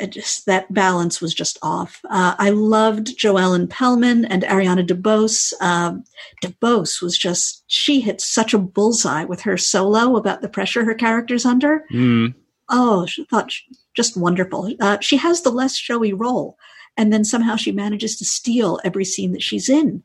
just 0.10 0.46
that 0.46 0.74
balance 0.74 1.22
was 1.22 1.34
just 1.34 1.58
off. 1.62 2.02
Uh, 2.10 2.36
I 2.38 2.50
loved 2.50 3.18
Jo 3.18 3.38
Ellen 3.38 3.68
Pellman 3.68 4.26
and 4.26 4.44
Ariana 4.44 4.86
DeBose. 4.86 5.54
Um, 5.62 6.04
DeBose 6.44 7.02
was 7.02 7.18
just 7.18 7.64
she 7.68 8.02
hit 8.02 8.22
such 8.22 8.54
a 8.54 8.60
bullseye 8.60 9.24
with 9.24 9.42
her 9.42 9.58
solo 9.58 10.16
about 10.16 10.42
the 10.42 10.50
pressure 10.50 10.84
her 10.86 10.96
character's 10.96 11.46
under. 11.46 11.84
Mm. 11.94 12.34
Oh, 12.70 13.06
she 13.06 13.26
thought 13.26 13.52
she, 13.52 13.64
just 13.94 14.18
wonderful. 14.18 14.74
Uh, 14.80 14.98
she 15.00 15.18
has 15.18 15.42
the 15.42 15.52
less 15.52 15.76
showy 15.76 16.14
role, 16.14 16.58
and 16.98 17.12
then 17.12 17.24
somehow 17.24 17.56
she 17.56 17.72
manages 17.72 18.18
to 18.18 18.26
steal 18.26 18.80
every 18.84 19.06
scene 19.06 19.32
that 19.34 19.44
she's 19.44 19.70
in. 19.70 20.04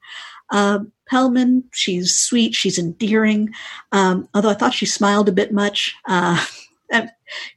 Uh, 0.50 0.80
Pellman, 1.06 1.64
she's 1.72 2.16
sweet, 2.16 2.54
she's 2.54 2.78
endearing. 2.78 3.50
Um, 3.92 4.28
although 4.34 4.50
I 4.50 4.54
thought 4.54 4.74
she 4.74 4.86
smiled 4.86 5.28
a 5.28 5.32
bit 5.32 5.52
much. 5.52 5.94
Uh, 6.06 6.44
you're 6.92 7.08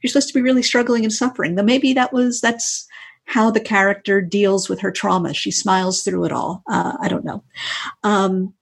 supposed 0.08 0.28
to 0.28 0.34
be 0.34 0.42
really 0.42 0.62
struggling 0.62 1.04
and 1.04 1.12
suffering. 1.12 1.54
Though 1.54 1.62
maybe 1.62 1.92
that 1.94 2.12
was 2.12 2.40
that's 2.40 2.86
how 3.24 3.50
the 3.50 3.60
character 3.60 4.20
deals 4.20 4.68
with 4.68 4.80
her 4.80 4.90
trauma. 4.90 5.32
She 5.32 5.50
smiles 5.50 6.02
through 6.02 6.24
it 6.24 6.32
all. 6.32 6.62
Uh, 6.68 6.96
I 7.00 7.08
don't 7.08 7.24
know. 7.24 7.44
Um, 8.02 8.54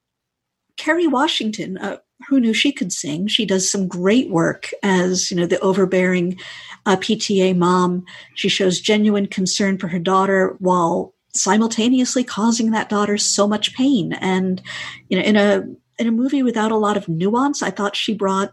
Kerry 0.77 1.07
Washington, 1.07 1.79
uh, 1.79 1.99
who 2.31 2.39
knew 2.39 2.55
she 2.55 2.71
could 2.71 2.93
sing? 2.93 3.27
She 3.27 3.45
does 3.45 3.69
some 3.69 3.89
great 3.89 4.31
work 4.31 4.71
as 4.85 5.33
you 5.33 5.37
know 5.37 5.47
the 5.47 5.59
overbearing 5.59 6.39
uh, 6.87 6.97
PTA 6.97 7.57
mom. 7.57 8.05
She 8.37 8.49
shows 8.49 8.81
genuine 8.81 9.27
concern 9.27 9.79
for 9.79 9.89
her 9.89 9.99
daughter 9.99 10.55
while 10.61 11.13
simultaneously 11.35 12.23
causing 12.23 12.71
that 12.71 12.89
daughter 12.89 13.19
so 13.19 13.49
much 13.49 13.75
pain. 13.75 14.13
And 14.13 14.63
you 15.09 15.19
know, 15.19 15.25
in 15.25 15.35
a 15.35 15.65
in 15.99 16.07
a 16.07 16.13
movie 16.13 16.45
without 16.45 16.71
a 16.71 16.77
lot 16.77 16.97
of 16.97 17.09
nuance. 17.09 17.63
I 17.63 17.71
thought 17.71 17.97
she 17.97 18.15
brought 18.15 18.53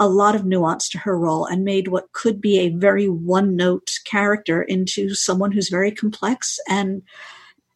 a 0.00 0.08
lot 0.08 0.34
of 0.34 0.46
nuance 0.46 0.88
to 0.88 0.98
her 0.98 1.16
role 1.16 1.44
and 1.44 1.62
made 1.62 1.88
what 1.88 2.10
could 2.12 2.40
be 2.40 2.58
a 2.58 2.70
very 2.70 3.06
one 3.06 3.54
note 3.54 3.90
character 4.06 4.62
into 4.62 5.14
someone 5.14 5.52
who's 5.52 5.68
very 5.68 5.92
complex 5.92 6.58
and 6.68 7.02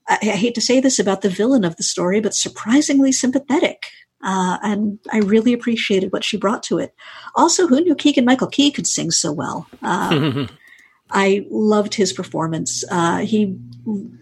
I, 0.09 0.19
I, 0.21 0.37
hate 0.37 0.55
to 0.57 0.61
say 0.61 0.81
this 0.81 0.99
about 0.99 1.23
the 1.23 1.31
villain 1.31 1.65
of 1.65 1.77
the 1.77 1.83
story, 1.83 2.21
but 2.21 2.35
surprisingly 2.35 3.11
sympathetic. 3.11 3.87
Uh, 4.25 4.59
and 4.63 4.99
I 5.13 5.19
really 5.19 5.53
appreciated 5.53 6.13
what 6.13 6.25
she 6.25 6.39
brought 6.39 6.63
to 6.65 6.79
it. 6.79 6.95
Also, 7.35 7.67
who 7.67 7.81
knew 7.81 7.95
Keegan 7.95 8.25
Michael 8.25 8.49
Key 8.49 8.71
could 8.71 8.87
sing 8.87 9.11
so 9.11 9.31
well? 9.31 9.69
Uh, 9.83 10.47
I 11.11 11.47
loved 11.51 11.95
his 11.95 12.13
performance. 12.13 12.83
Uh, 12.91 13.19
he 13.19 13.57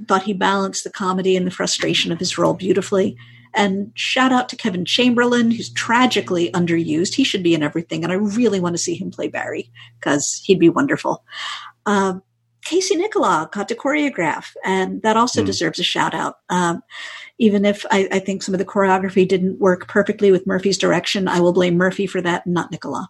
thought 0.09 0.25
he 0.25 0.33
balanced 0.33 0.83
the 0.83 0.91
comedy 0.91 1.37
and 1.37 1.47
the 1.47 1.53
frustration 1.53 2.11
of 2.11 2.19
his 2.19 2.37
role 2.37 2.55
beautifully. 2.55 3.17
And 3.55 3.93
shout 3.95 4.33
out 4.33 4.49
to 4.49 4.57
Kevin 4.57 4.85
Chamberlin, 4.85 5.51
who's 5.51 5.71
tragically 5.71 6.51
underused. 6.53 7.15
He 7.15 7.25
should 7.25 7.43
be 7.43 7.55
in 7.55 7.63
everything, 7.63 8.03
and 8.03 8.13
I 8.13 8.17
really 8.17 8.61
want 8.61 8.75
to 8.75 8.83
see 8.83 8.95
him 8.95 9.11
play 9.11 9.29
Barry 9.29 9.71
because 10.01 10.43
he'd 10.45 10.59
be 10.59 10.69
wonderful. 10.69 11.23
Uh, 11.87 12.15
Casey 12.65 12.97
Nicholaw 12.97 13.51
got 13.51 13.69
to 13.69 13.75
choreograph, 13.75 14.55
and 14.65 15.03
that 15.03 15.17
also 15.17 15.43
mm. 15.43 15.47
deserves 15.47 15.79
a 15.79 15.85
shout 15.85 16.15
out. 16.15 16.37
Um, 16.49 16.83
even 17.39 17.65
if 17.65 17.85
I, 17.91 18.09
I, 18.13 18.19
think 18.21 18.43
some 18.43 18.55
of 18.55 18.59
the 18.59 18.65
choreography 18.65 19.27
didn't 19.27 19.59
work 19.59 19.89
perfectly 19.89 20.31
with 20.31 20.47
Murphy's 20.47 20.79
direction, 20.79 21.27
I 21.27 21.41
will 21.41 21.53
blame 21.53 21.77
Murphy 21.77 22.07
for 22.07 22.21
that, 22.21 22.47
not 22.47 22.71
Nicholaw. 22.71 23.07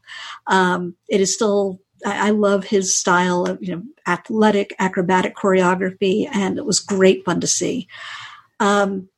Um, 0.47 0.97
it 1.09 1.21
is 1.21 1.35
still, 1.35 1.81
I, 2.07 2.29
I, 2.29 2.31
love 2.31 2.65
his 2.65 2.97
style 2.97 3.45
of 3.45 3.63
you 3.63 3.77
know 3.77 3.83
athletic, 4.07 4.75
acrobatic 4.79 5.37
choreography, 5.37 6.29
and 6.33 6.57
it 6.57 6.65
was 6.65 6.81
great 6.81 7.25
fun 7.25 7.41
to 7.41 7.47
see. 7.47 7.89
Um, 8.59 9.09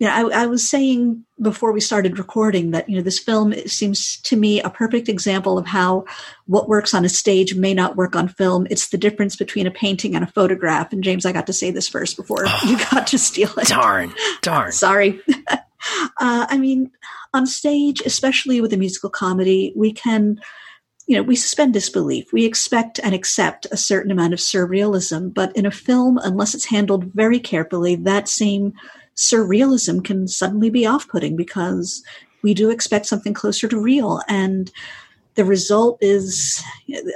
you 0.00 0.06
know, 0.06 0.30
I, 0.30 0.44
I, 0.44 0.46
was 0.46 0.68
saying 0.68 1.26
before 1.42 1.72
we 1.72 1.80
started 1.80 2.18
recording 2.18 2.70
that 2.70 2.88
you 2.88 2.96
know 2.96 3.02
this 3.02 3.18
film 3.18 3.52
seems 3.66 4.16
to 4.22 4.34
me 4.34 4.58
a 4.62 4.70
perfect 4.70 5.10
example 5.10 5.58
of 5.58 5.66
how 5.66 6.06
what 6.46 6.70
works 6.70 6.94
on 6.94 7.04
a 7.04 7.08
stage 7.08 7.54
may 7.54 7.74
not 7.74 7.96
work 7.96 8.16
on 8.16 8.26
film. 8.26 8.66
It's 8.70 8.88
the 8.88 8.96
difference 8.96 9.36
between 9.36 9.66
a 9.66 9.70
painting 9.70 10.14
and 10.14 10.24
a 10.24 10.32
photograph. 10.32 10.94
And 10.94 11.04
James, 11.04 11.26
I 11.26 11.32
got 11.32 11.46
to 11.48 11.52
say 11.52 11.70
this 11.70 11.86
first 11.86 12.16
before 12.16 12.44
oh, 12.46 12.60
you 12.66 12.78
got 12.90 13.08
to 13.08 13.18
steal 13.18 13.52
it. 13.58 13.68
Darn, 13.68 14.14
darn. 14.40 14.72
Sorry. 14.72 15.20
uh, 15.50 15.58
I 16.18 16.56
mean, 16.56 16.90
on 17.34 17.46
stage, 17.46 18.00
especially 18.06 18.62
with 18.62 18.72
a 18.72 18.78
musical 18.78 19.10
comedy, 19.10 19.74
we 19.76 19.92
can 19.92 20.40
you 21.06 21.16
know, 21.16 21.22
we 21.24 21.34
suspend 21.34 21.72
disbelief. 21.72 22.32
We 22.32 22.44
expect 22.44 23.00
and 23.02 23.12
accept 23.12 23.66
a 23.72 23.76
certain 23.76 24.12
amount 24.12 24.32
of 24.32 24.38
surrealism, 24.38 25.34
but 25.34 25.54
in 25.56 25.66
a 25.66 25.70
film, 25.72 26.18
unless 26.18 26.54
it's 26.54 26.66
handled 26.66 27.12
very 27.12 27.40
carefully, 27.40 27.96
that 27.96 28.28
same 28.28 28.74
surrealism 29.20 30.02
can 30.02 30.26
suddenly 30.26 30.70
be 30.70 30.86
off 30.86 31.06
putting 31.06 31.36
because 31.36 32.02
we 32.42 32.54
do 32.54 32.70
expect 32.70 33.04
something 33.04 33.34
closer 33.34 33.68
to 33.68 33.78
real. 33.78 34.22
And 34.28 34.72
the 35.34 35.44
result 35.44 35.98
is 36.00 36.62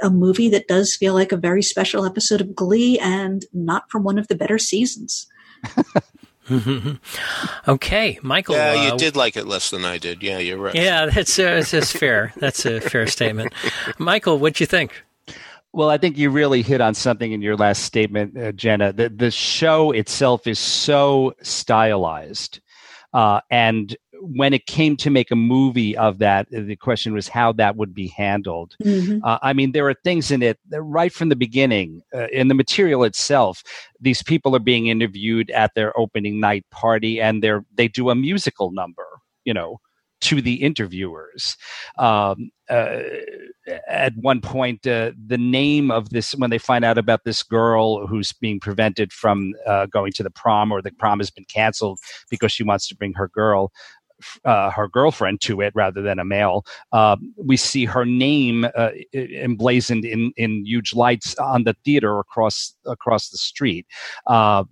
a 0.03 0.11
movie 0.11 0.49
that 0.49 0.67
does 0.67 0.95
feel 0.95 1.15
like 1.15 1.31
a 1.31 1.37
very 1.37 1.63
special 1.63 2.05
episode 2.05 2.41
of 2.41 2.55
Glee 2.55 2.99
and 2.99 3.43
not 3.53 3.89
from 3.89 4.03
one 4.03 4.19
of 4.19 4.27
the 4.27 4.35
better 4.35 4.59
seasons. 4.59 5.27
okay, 7.67 8.19
Michael. 8.21 8.55
Yeah, 8.55 8.85
you 8.85 8.93
uh, 8.93 8.97
did 8.97 9.15
like 9.15 9.35
it 9.35 9.47
less 9.47 9.71
than 9.71 9.83
I 9.83 9.97
did. 9.97 10.21
Yeah, 10.21 10.37
you're 10.37 10.59
right. 10.59 10.75
Yeah, 10.75 11.07
that's 11.07 11.39
uh, 11.39 11.63
that's 11.69 11.91
fair. 11.91 12.33
That's 12.37 12.67
a 12.67 12.79
fair 12.79 13.07
statement. 13.07 13.51
Michael, 13.97 14.37
what'd 14.37 14.59
you 14.59 14.67
think? 14.67 15.03
Well, 15.75 15.89
I 15.89 15.97
think 15.97 16.17
you 16.17 16.29
really 16.29 16.61
hit 16.61 16.79
on 16.79 16.93
something 16.93 17.33
in 17.33 17.41
your 17.41 17.57
last 17.57 17.83
statement, 17.83 18.37
uh, 18.37 18.53
Jena. 18.53 18.93
The, 18.93 19.09
the 19.09 19.29
show 19.29 19.91
itself 19.91 20.47
is 20.47 20.57
so 20.57 21.33
stylized. 21.41 22.61
Uh, 23.13 23.41
and 23.51 23.93
when 24.21 24.53
it 24.53 24.67
came 24.67 24.95
to 24.95 25.09
make 25.09 25.31
a 25.31 25.35
movie 25.35 25.97
of 25.97 26.19
that, 26.19 26.47
the 26.49 26.77
question 26.77 27.13
was 27.13 27.27
how 27.27 27.51
that 27.53 27.75
would 27.75 27.93
be 27.93 28.07
handled. 28.07 28.77
Mm-hmm. 28.85 29.19
Uh, 29.21 29.37
I 29.41 29.51
mean, 29.51 29.73
there 29.73 29.89
are 29.89 29.95
things 30.05 30.31
in 30.31 30.41
it 30.41 30.57
right 30.71 31.11
from 31.11 31.27
the 31.27 31.35
beginning, 31.35 32.03
uh, 32.13 32.27
in 32.27 32.47
the 32.47 32.55
material 32.55 33.03
itself. 33.03 33.61
These 33.99 34.23
people 34.23 34.55
are 34.55 34.59
being 34.59 34.87
interviewed 34.87 35.51
at 35.51 35.75
their 35.75 35.97
opening 35.99 36.39
night 36.39 36.63
party, 36.71 37.19
and 37.19 37.43
they're 37.43 37.65
they 37.75 37.89
do 37.89 38.09
a 38.09 38.15
musical 38.15 38.71
number. 38.71 39.05
You 39.43 39.53
know, 39.53 39.81
to 40.25 40.41
the 40.41 40.55
interviewers. 40.55 41.55
Um, 41.99 42.49
uh, 42.67 42.99
at 43.87 44.13
one 44.17 44.41
point, 44.41 44.85
uh, 44.87 45.11
the 45.27 45.37
name 45.37 45.91
of 45.91 46.09
this, 46.09 46.33
when 46.33 46.49
they 46.49 46.57
find 46.57 46.83
out 46.83 46.97
about 46.97 47.23
this 47.23 47.43
girl 47.43 48.07
who's 48.07 48.33
being 48.33 48.59
prevented 48.59 49.13
from 49.13 49.53
uh, 49.67 49.85
going 49.85 50.11
to 50.13 50.23
the 50.23 50.31
prom 50.31 50.71
or 50.71 50.81
the 50.81 50.91
prom 50.91 51.19
has 51.19 51.29
been 51.29 51.45
canceled 51.45 51.99
because 52.31 52.51
she 52.51 52.63
wants 52.63 52.87
to 52.87 52.95
bring 52.95 53.13
her 53.13 53.27
girl, 53.27 53.71
uh, 54.45 54.69
her 54.71 54.87
girlfriend 54.87 55.41
to 55.41 55.61
it 55.61 55.73
rather 55.75 56.01
than 56.01 56.19
a 56.19 56.25
male. 56.25 56.65
Uh, 56.91 57.15
we 57.37 57.57
see 57.57 57.85
her 57.85 58.05
name 58.05 58.65
uh, 58.75 58.89
emblazoned 59.13 60.05
in, 60.05 60.31
in 60.37 60.65
huge 60.65 60.93
lights 60.93 61.35
on 61.35 61.63
the 61.63 61.75
theater 61.85 62.19
across 62.19 62.75
across 62.85 63.29
the 63.29 63.37
street. 63.37 63.85
Uh, 64.27 64.63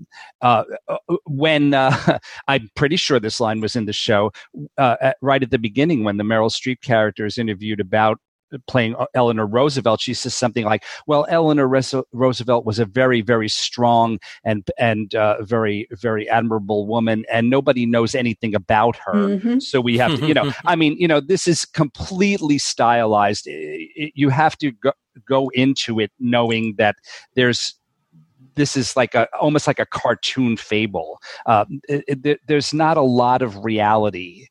uh, 0.41 0.63
uh, 0.87 0.97
when 1.25 1.73
I'm 2.47 2.69
pretty 2.75 2.95
sure 2.95 3.19
this 3.19 3.39
line 3.39 3.61
was 3.61 3.75
in 3.75 3.85
the 3.85 3.93
show 3.93 4.31
right 4.77 5.43
at 5.43 5.51
the 5.51 5.59
beginning 5.59 6.03
when 6.03 6.17
the 6.17 6.23
Meryl 6.23 6.49
Streep 6.49 6.81
character 6.81 7.25
is 7.25 7.37
interviewed 7.37 7.79
about 7.79 8.19
playing 8.67 8.95
Eleanor 9.13 9.45
Roosevelt, 9.45 10.01
she 10.01 10.13
says 10.13 10.33
something 10.33 10.65
like, 10.65 10.83
"Well, 11.07 11.25
Eleanor 11.29 11.67
Roosevelt 11.67 12.65
was 12.65 12.79
a 12.79 12.85
very, 12.85 13.21
very 13.21 13.49
strong 13.49 14.19
and 14.43 14.67
and 14.77 15.13
uh, 15.15 15.43
very, 15.43 15.87
very 15.91 16.29
admirable 16.29 16.87
woman, 16.87 17.25
and 17.31 17.49
nobody 17.49 17.85
knows 17.85 18.15
anything 18.15 18.55
about 18.55 18.95
her. 18.97 19.13
Mm-hmm. 19.13 19.59
So 19.59 19.81
we 19.81 19.97
have 19.97 20.19
to, 20.19 20.27
you 20.27 20.33
know, 20.33 20.51
I 20.65 20.75
mean, 20.75 20.95
you 20.97 21.07
know, 21.07 21.19
this 21.19 21.47
is 21.47 21.65
completely 21.65 22.57
stylized. 22.57 23.47
you 23.47 24.29
have 24.29 24.57
to 24.57 24.71
go, 24.71 24.91
go 25.27 25.49
into 25.49 25.99
it 25.99 26.11
knowing 26.19 26.75
that 26.77 26.95
there's 27.35 27.75
this 28.55 28.77
is 28.77 28.95
like 28.95 29.15
a 29.15 29.27
almost 29.35 29.67
like 29.67 29.79
a 29.79 29.85
cartoon 29.85 30.57
fable. 30.57 31.19
Uh, 31.45 31.65
it, 31.87 32.25
it, 32.25 32.39
there's 32.47 32.73
not 32.73 32.97
a 32.97 33.01
lot 33.01 33.41
of 33.41 33.63
reality 33.63 34.47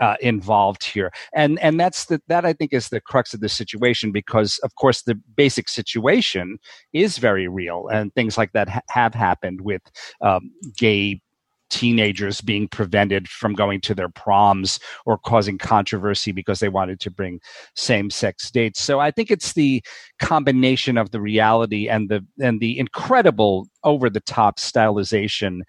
uh, 0.00 0.16
involved 0.20 0.84
here, 0.84 1.10
and 1.34 1.58
and 1.60 1.78
that's 1.78 2.06
the 2.06 2.20
that 2.28 2.44
I 2.44 2.52
think 2.52 2.72
is 2.72 2.88
the 2.88 3.00
crux 3.00 3.34
of 3.34 3.40
the 3.40 3.48
situation 3.48 4.12
because 4.12 4.58
of 4.62 4.74
course 4.76 5.02
the 5.02 5.14
basic 5.36 5.68
situation 5.68 6.58
is 6.92 7.18
very 7.18 7.48
real, 7.48 7.88
and 7.88 8.14
things 8.14 8.38
like 8.38 8.52
that 8.52 8.68
ha- 8.68 8.80
have 8.90 9.14
happened 9.14 9.60
with 9.62 9.82
um, 10.20 10.50
gay 10.76 11.20
teenagers 11.68 12.40
being 12.40 12.68
prevented 12.68 13.28
from 13.28 13.52
going 13.52 13.80
to 13.80 13.94
their 13.94 14.08
proms 14.08 14.78
or 15.04 15.18
causing 15.18 15.58
controversy 15.58 16.32
because 16.32 16.60
they 16.60 16.68
wanted 16.68 17.00
to 17.00 17.10
bring 17.10 17.40
same-sex 17.74 18.50
dates. 18.50 18.80
So 18.80 19.00
I 19.00 19.10
think 19.10 19.30
it's 19.30 19.52
the 19.54 19.82
combination 20.20 20.96
of 20.96 21.10
the 21.10 21.20
reality 21.20 21.88
and 21.88 22.08
the 22.08 22.24
and 22.40 22.60
the 22.60 22.78
incredible 22.78 23.66
over-the-top 23.84 24.58
stylization 24.58 25.62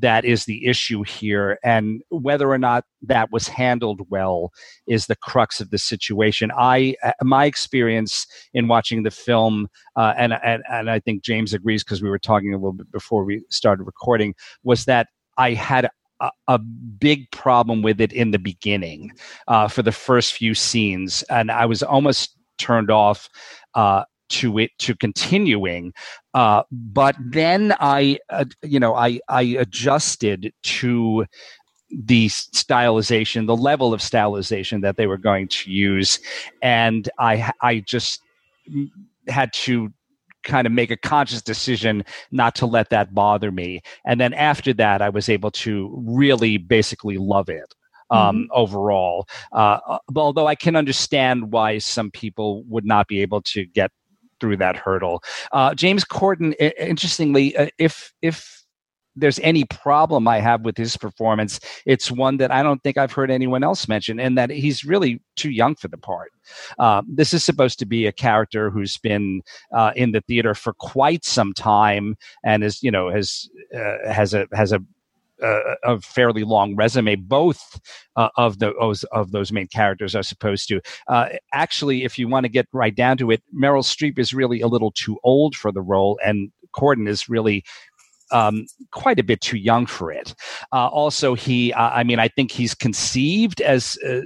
that 0.00 0.24
is 0.24 0.44
the 0.44 0.66
issue 0.66 1.02
here 1.02 1.58
and 1.62 2.02
whether 2.10 2.50
or 2.50 2.58
not 2.58 2.84
that 3.02 3.30
was 3.30 3.48
handled 3.48 4.00
well 4.10 4.52
is 4.86 5.06
the 5.06 5.16
crux 5.16 5.60
of 5.60 5.70
the 5.70 5.78
situation. 5.78 6.50
I 6.56 6.96
uh, 7.02 7.12
my 7.22 7.44
experience 7.44 8.26
in 8.52 8.68
watching 8.68 9.02
the 9.02 9.10
film 9.10 9.68
uh, 9.96 10.14
and, 10.16 10.34
and 10.44 10.62
and 10.70 10.90
i 10.90 10.98
think 11.00 11.22
james 11.22 11.54
agrees 11.54 11.82
because 11.84 12.02
we 12.02 12.08
were 12.08 12.18
talking 12.18 12.52
a 12.52 12.56
little 12.56 12.72
bit 12.72 12.90
before 12.92 13.24
we 13.24 13.42
started 13.50 13.84
recording 13.84 14.34
was 14.62 14.84
that 14.84 15.08
i 15.38 15.52
had 15.52 15.88
a, 16.20 16.30
a 16.48 16.58
big 16.58 17.30
problem 17.30 17.82
with 17.82 18.00
it 18.00 18.12
in 18.12 18.30
the 18.30 18.38
beginning 18.38 19.12
uh, 19.48 19.68
for 19.68 19.82
the 19.82 19.92
first 19.92 20.32
few 20.32 20.54
scenes 20.54 21.22
and 21.24 21.50
i 21.50 21.66
was 21.66 21.82
almost 21.82 22.36
turned 22.58 22.90
off 22.90 23.28
uh, 23.74 24.04
to 24.28 24.58
it 24.58 24.70
to 24.78 24.94
continuing 24.94 25.92
uh, 26.34 26.62
but 26.70 27.16
then 27.18 27.74
i 27.80 28.18
uh, 28.30 28.44
you 28.62 28.80
know 28.80 28.94
i 28.94 29.18
i 29.28 29.42
adjusted 29.42 30.52
to 30.62 31.24
the 31.90 32.28
stylization 32.28 33.46
the 33.46 33.56
level 33.56 33.94
of 33.94 34.00
stylization 34.00 34.82
that 34.82 34.96
they 34.96 35.06
were 35.06 35.18
going 35.18 35.48
to 35.48 35.70
use 35.70 36.18
and 36.62 37.08
i 37.18 37.50
i 37.62 37.80
just 37.80 38.20
had 39.28 39.52
to 39.52 39.92
kind 40.42 40.66
of 40.66 40.72
make 40.72 40.92
a 40.92 40.96
conscious 40.96 41.42
decision 41.42 42.04
not 42.30 42.54
to 42.54 42.66
let 42.66 42.90
that 42.90 43.12
bother 43.12 43.50
me 43.50 43.80
and 44.04 44.20
then 44.20 44.32
after 44.34 44.72
that 44.72 45.02
i 45.02 45.08
was 45.08 45.28
able 45.28 45.50
to 45.50 45.92
really 46.04 46.56
basically 46.56 47.18
love 47.18 47.48
it 47.48 47.74
um, 48.10 48.36
mm-hmm. 48.36 48.42
overall. 48.52 49.28
Uh, 49.52 49.98
although 50.14 50.46
I 50.46 50.54
can 50.54 50.76
understand 50.76 51.52
why 51.52 51.78
some 51.78 52.10
people 52.10 52.62
would 52.64 52.84
not 52.84 53.08
be 53.08 53.20
able 53.22 53.42
to 53.42 53.64
get 53.64 53.90
through 54.40 54.56
that 54.58 54.76
hurdle. 54.76 55.22
Uh, 55.52 55.74
James 55.74 56.04
Corden, 56.04 56.54
interestingly, 56.78 57.56
uh, 57.56 57.68
if 57.78 58.12
if 58.22 58.56
there's 59.16 59.38
any 59.40 59.64
problem 59.64 60.28
I 60.28 60.40
have 60.40 60.60
with 60.62 60.76
his 60.76 60.96
performance, 60.96 61.58
it's 61.86 62.10
one 62.10 62.36
that 62.36 62.52
I 62.52 62.62
don't 62.62 62.82
think 62.82 62.98
I've 62.98 63.12
heard 63.12 63.30
anyone 63.30 63.64
else 63.64 63.88
mention, 63.88 64.20
and 64.20 64.36
that 64.36 64.50
he's 64.50 64.84
really 64.84 65.22
too 65.36 65.50
young 65.50 65.74
for 65.74 65.88
the 65.88 65.96
part. 65.96 66.32
Uh, 66.78 67.02
this 67.08 67.32
is 67.32 67.42
supposed 67.42 67.78
to 67.78 67.86
be 67.86 68.06
a 68.06 68.12
character 68.12 68.70
who's 68.70 68.98
been 68.98 69.42
uh, 69.74 69.92
in 69.96 70.12
the 70.12 70.20
theater 70.22 70.54
for 70.54 70.74
quite 70.74 71.24
some 71.24 71.54
time 71.54 72.16
and 72.44 72.62
is, 72.62 72.82
you 72.82 72.90
know, 72.90 73.10
has 73.10 73.48
uh, 73.74 74.12
has 74.12 74.34
a 74.34 74.46
has 74.52 74.72
a 74.72 74.80
uh, 75.42 75.74
a 75.84 76.00
fairly 76.00 76.44
long 76.44 76.76
resume. 76.76 77.16
Both 77.16 77.80
uh, 78.16 78.28
of 78.36 78.58
those 78.58 79.04
of 79.04 79.32
those 79.32 79.52
main 79.52 79.68
characters 79.68 80.14
are 80.14 80.22
supposed 80.22 80.68
to. 80.68 80.80
Uh, 81.08 81.28
actually, 81.52 82.04
if 82.04 82.18
you 82.18 82.28
want 82.28 82.44
to 82.44 82.48
get 82.48 82.66
right 82.72 82.94
down 82.94 83.16
to 83.18 83.30
it, 83.30 83.42
Meryl 83.54 83.82
Streep 83.82 84.18
is 84.18 84.32
really 84.32 84.60
a 84.60 84.68
little 84.68 84.92
too 84.92 85.18
old 85.24 85.54
for 85.54 85.72
the 85.72 85.82
role, 85.82 86.18
and 86.24 86.50
Corden 86.74 87.08
is 87.08 87.28
really 87.28 87.64
um, 88.32 88.66
quite 88.92 89.18
a 89.18 89.22
bit 89.22 89.40
too 89.40 89.56
young 89.56 89.86
for 89.86 90.10
it. 90.10 90.34
Uh, 90.72 90.88
also, 90.88 91.34
he, 91.34 91.72
uh, 91.72 91.90
I 91.90 92.04
mean, 92.04 92.18
I 92.18 92.28
think 92.28 92.50
he's 92.50 92.74
conceived 92.74 93.60
as 93.60 93.98
uh, 94.06 94.20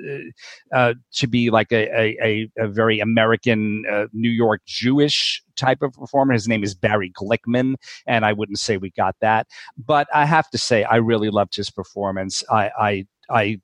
uh 0.75 0.95
to 1.15 1.27
be 1.27 1.51
like 1.51 1.73
a, 1.73 2.17
a, 2.23 2.51
a 2.59 2.69
very 2.69 3.01
American, 3.01 3.85
uh, 3.91 4.07
New 4.13 4.31
York 4.31 4.63
Jewish 4.67 5.43
type 5.57 5.83
of 5.83 5.93
performer. 5.93 6.33
His 6.33 6.49
name 6.49 6.65
is 6.65 6.75
Barry 6.75 7.13
Glickman, 7.13 7.75
and 8.07 8.25
I 8.25 8.33
wouldn't 8.33 8.59
say 8.59 8.77
we 8.77 8.91
got 8.91 9.17
that, 9.21 9.47
but 9.77 10.09
I 10.15 10.25
have 10.25 10.49
to 10.51 10.59
say 10.59 10.85
I 10.85 10.97
really 10.97 11.31
loved 11.31 11.55
his 11.55 11.71
performance. 11.71 12.43
I, 12.51 12.71
I, 12.79 13.07
I 13.31 13.61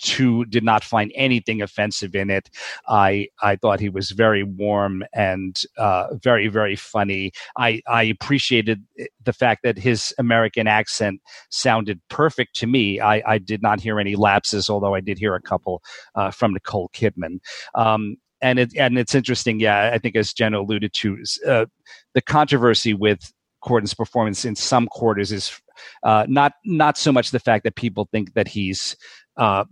too 0.00 0.44
did 0.46 0.64
not 0.64 0.84
find 0.84 1.12
anything 1.14 1.62
offensive 1.62 2.14
in 2.14 2.30
it. 2.30 2.50
I 2.88 3.28
I 3.42 3.56
thought 3.56 3.80
he 3.80 3.88
was 3.88 4.10
very 4.10 4.42
warm 4.42 5.04
and 5.12 5.60
uh, 5.78 6.14
very 6.14 6.48
very 6.48 6.76
funny. 6.76 7.32
I 7.56 7.82
I 7.86 8.04
appreciated 8.04 8.84
the 9.24 9.32
fact 9.32 9.62
that 9.62 9.78
his 9.78 10.14
American 10.18 10.66
accent 10.66 11.20
sounded 11.50 12.00
perfect 12.08 12.54
to 12.56 12.66
me. 12.66 13.00
I 13.00 13.22
I 13.26 13.38
did 13.38 13.62
not 13.62 13.80
hear 13.80 14.00
any 14.00 14.16
lapses, 14.16 14.70
although 14.70 14.94
I 14.94 15.00
did 15.00 15.18
hear 15.18 15.34
a 15.34 15.42
couple 15.42 15.82
uh, 16.14 16.30
from 16.30 16.52
Nicole 16.52 16.90
Kidman. 16.90 17.40
Um, 17.74 18.16
and 18.42 18.58
it 18.58 18.76
and 18.76 18.98
it's 18.98 19.14
interesting. 19.14 19.60
Yeah, 19.60 19.90
I 19.92 19.98
think 19.98 20.16
as 20.16 20.32
Jen 20.32 20.54
alluded 20.54 20.92
to, 20.94 21.22
uh, 21.46 21.66
the 22.14 22.22
controversy 22.22 22.94
with 22.94 23.32
Corden's 23.60 23.94
performance 23.94 24.44
in 24.44 24.56
some 24.56 24.86
quarters 24.86 25.32
is 25.32 25.60
uh, 26.02 26.26
not 26.28 26.52
not 26.64 26.96
so 26.96 27.12
much 27.12 27.30
the 27.30 27.38
fact 27.38 27.64
that 27.64 27.76
people 27.76 28.08
think 28.10 28.34
that 28.34 28.48
he's 28.48 28.96
uh, 29.36 29.64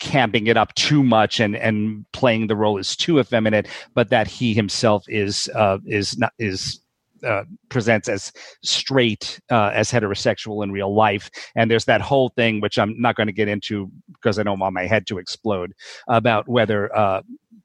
camping 0.00 0.48
it 0.48 0.56
up 0.56 0.74
too 0.74 1.04
much 1.04 1.38
and 1.38 1.54
and 1.56 2.04
playing 2.12 2.48
the 2.48 2.56
role 2.56 2.78
as 2.78 2.96
too 2.96 3.20
effeminate, 3.20 3.68
but 3.94 4.10
that 4.10 4.26
he 4.26 4.52
himself 4.54 5.04
is 5.08 5.48
uh, 5.54 5.78
is 5.86 6.18
not 6.18 6.32
is 6.38 6.80
uh, 7.24 7.44
presents 7.68 8.08
as 8.08 8.32
straight 8.62 9.40
uh, 9.50 9.70
as 9.74 9.90
heterosexual 9.90 10.64
in 10.64 10.72
real 10.72 10.94
life. 10.94 11.30
And 11.54 11.70
there's 11.70 11.84
that 11.84 12.00
whole 12.00 12.30
thing 12.30 12.60
which 12.60 12.78
i'm 12.78 13.00
not 13.00 13.14
going 13.14 13.26
to 13.26 13.32
get 13.32 13.48
into 13.48 13.90
because 14.12 14.38
i 14.38 14.42
don't 14.42 14.58
want 14.58 14.74
my 14.74 14.86
head 14.86 15.06
to 15.08 15.18
explode 15.18 15.72
about 16.08 16.48
whether 16.48 16.94
uh, 16.96 17.22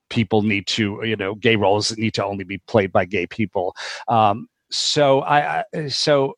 people 0.10 0.41
need 0.41 0.68
to 0.68 0.99
you 1.03 1.16
know 1.16 1.36
gay 1.36 1.56
roles 1.56 1.98
need 1.98 2.14
to 2.14 2.26
only 2.26 2.44
be 2.44 2.57
played 2.68 2.91
by 2.91 3.06
gay 3.06 3.26
people. 3.26 3.76
Um, 4.07 4.48
so 4.72 5.22
i, 5.22 5.64
I 5.74 5.88
so 5.88 6.36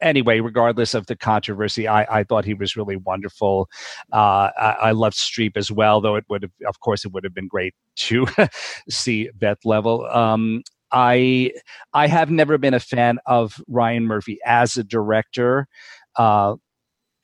anyway, 0.00 0.40
regardless 0.40 0.94
of 0.94 1.06
the 1.06 1.16
controversy, 1.16 1.88
I, 1.88 2.20
I 2.20 2.24
thought 2.24 2.44
he 2.44 2.54
was 2.54 2.76
really 2.76 2.96
wonderful. 2.96 3.68
Uh, 4.12 4.50
I, 4.58 4.76
I 4.80 4.90
loved 4.92 5.16
Streep 5.16 5.56
as 5.56 5.70
well, 5.70 6.00
though 6.00 6.16
it 6.16 6.24
would 6.28 6.42
have, 6.42 6.52
of 6.66 6.80
course, 6.80 7.04
it 7.04 7.12
would 7.12 7.24
have 7.24 7.34
been 7.34 7.48
great 7.48 7.74
to 7.96 8.26
see 8.90 9.30
Beth 9.34 9.64
Leavel. 9.64 10.06
Um, 10.06 10.62
I 10.92 11.52
I 11.92 12.08
have 12.08 12.30
never 12.30 12.58
been 12.58 12.74
a 12.74 12.80
fan 12.80 13.18
of 13.26 13.62
Ryan 13.68 14.06
Murphy 14.06 14.38
as 14.44 14.76
a 14.76 14.84
director, 14.84 15.68
uh, 16.16 16.56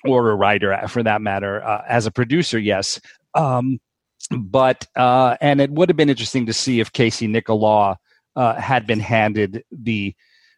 or 0.05 0.31
a 0.31 0.37
writer 0.37 0.79
for 0.89 1.03
that 1.03 1.21
matter. 1.21 1.63
Uh, 1.65 1.83
as 1.89 2.07
a 2.07 2.13
producer, 2.13 2.59
yes. 2.59 3.01
Um, 3.35 3.81
but 4.31 4.87
uh, 4.97 5.37
and 5.41 5.61
it 5.61 5.71
would 5.71 5.89
have 5.89 5.97
been 5.97 6.11
interesting 6.11 6.47
to 6.47 6.53
see 6.53 6.81
if 6.81 6.93
Casey 6.93 7.29
Nicholaw 7.29 7.97
uh, 8.37 8.55
had 8.55 8.87
been 8.87 9.01
handed 9.01 9.65
the 9.71 10.15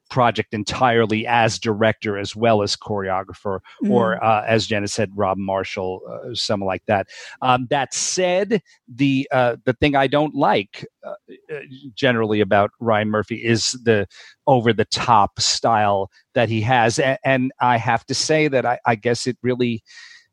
project 0.09 0.55
entirely 0.55 1.26
as 1.26 1.59
director 1.59 2.18
as 2.18 2.35
well 2.35 2.62
as 2.62 2.76
choreographer, 2.76 3.60
mm. 3.82 3.90
or 3.90 4.22
uh, 4.22 4.44
as 4.47 4.66
Jena 4.66 4.89
said, 4.89 5.10
Rob 5.14 5.39
Marshall, 5.39 6.01
uh, 6.09 6.35
something 6.35 6.66
like 6.66 6.85
that. 6.86 7.09
Um, 7.43 7.66
that 7.70 7.94
said, 7.94 8.62
the 8.89 9.28
uh, 9.32 9.56
the 9.64 9.74
thing 9.74 9.94
I 9.94 10.06
don't 10.06 10.35
like 10.35 10.86
uh, 11.05 11.14
uh, 11.52 11.60
generally 11.94 12.40
about 12.40 12.70
Ryan 12.80 13.10
Murphy 13.10 13.36
is 13.36 13.70
the 13.85 14.06
over 14.47 14.72
the 14.72 14.86
top 14.86 15.40
style 15.40 16.10
that 16.35 16.48
he 16.48 16.60
has, 16.62 16.98
and, 16.98 17.18
and 17.24 17.52
I 17.60 17.76
have 17.76 18.05
to 18.06 18.14
say 18.14 18.48
that 18.48 18.64
I, 18.66 18.78
I 18.86 18.94
guess 18.94 19.26
it 19.26 19.36
really. 19.43 19.82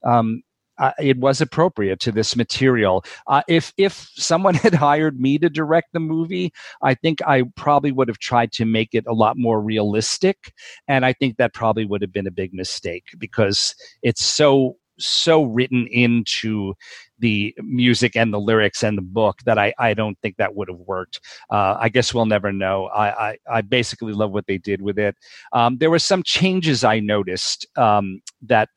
Um, 0.03 0.43
uh, 0.77 0.91
it 0.99 1.17
was 1.17 1.41
appropriate 1.41 1.99
to 2.01 2.11
this 2.11 2.35
material. 2.35 3.03
Uh, 3.27 3.41
if 3.47 3.73
if 3.77 4.09
someone 4.15 4.53
had 4.65 4.73
hired 4.73 5.19
me 5.19 5.37
to 5.37 5.49
direct 5.49 5.93
the 5.93 5.99
movie, 5.99 6.51
I 6.81 6.93
think 6.95 7.21
I 7.25 7.43
probably 7.55 7.91
would 7.91 8.07
have 8.07 8.19
tried 8.19 8.51
to 8.53 8.65
make 8.65 8.89
it 8.93 9.05
a 9.07 9.13
lot 9.13 9.37
more 9.37 9.61
realistic, 9.61 10.53
and 10.87 11.05
I 11.05 11.13
think 11.13 11.37
that 11.37 11.53
probably 11.53 11.85
would 11.85 12.01
have 12.01 12.13
been 12.13 12.27
a 12.27 12.31
big 12.31 12.53
mistake 12.53 13.05
because 13.17 13.75
it's 14.01 14.23
so 14.23 14.77
so 14.97 15.43
written 15.43 15.87
into 15.87 16.73
the 17.19 17.55
music 17.59 18.15
and 18.15 18.33
the 18.33 18.39
lyrics 18.39 18.83
and 18.83 18.97
the 18.97 19.01
book 19.01 19.39
that 19.45 19.57
I, 19.57 19.73
I 19.77 19.93
don't 19.93 20.17
think 20.21 20.37
that 20.37 20.55
would 20.55 20.69
have 20.69 20.79
worked. 20.79 21.19
Uh, 21.49 21.75
I 21.79 21.89
guess 21.89 22.13
we'll 22.13 22.25
never 22.25 22.51
know. 22.51 22.85
I, 22.85 23.29
I, 23.29 23.37
I, 23.49 23.61
basically 23.61 24.13
love 24.13 24.31
what 24.31 24.47
they 24.47 24.57
did 24.57 24.81
with 24.81 24.97
it. 24.97 25.15
Um, 25.53 25.77
there 25.77 25.89
were 25.89 25.99
some 25.99 26.23
changes 26.23 26.83
I 26.83 26.99
noticed 26.99 27.67
um, 27.77 28.21
that 28.43 28.69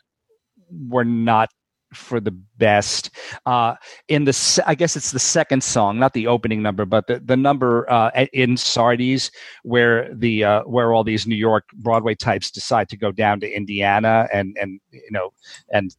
were 0.70 1.04
not 1.04 1.50
for 1.92 2.20
the 2.20 2.30
best. 2.30 3.10
Uh, 3.46 3.74
in 4.08 4.24
the, 4.24 4.62
I 4.66 4.74
guess 4.74 4.96
it's 4.96 5.12
the 5.12 5.18
second 5.18 5.62
song, 5.62 5.98
not 5.98 6.12
the 6.12 6.26
opening 6.26 6.62
number, 6.62 6.84
but 6.84 7.06
the, 7.06 7.20
the 7.20 7.36
number 7.36 7.90
uh, 7.90 8.26
in 8.32 8.56
Sardi's, 8.56 9.30
where 9.62 10.12
the 10.14 10.44
uh, 10.44 10.62
where 10.62 10.92
all 10.92 11.04
these 11.04 11.26
New 11.26 11.36
York 11.36 11.64
Broadway 11.74 12.14
types 12.14 12.50
decide 12.50 12.88
to 12.90 12.96
go 12.96 13.12
down 13.12 13.40
to 13.40 13.50
Indiana 13.50 14.28
and 14.32 14.56
and 14.60 14.80
you 14.90 15.10
know 15.10 15.32
and 15.72 15.94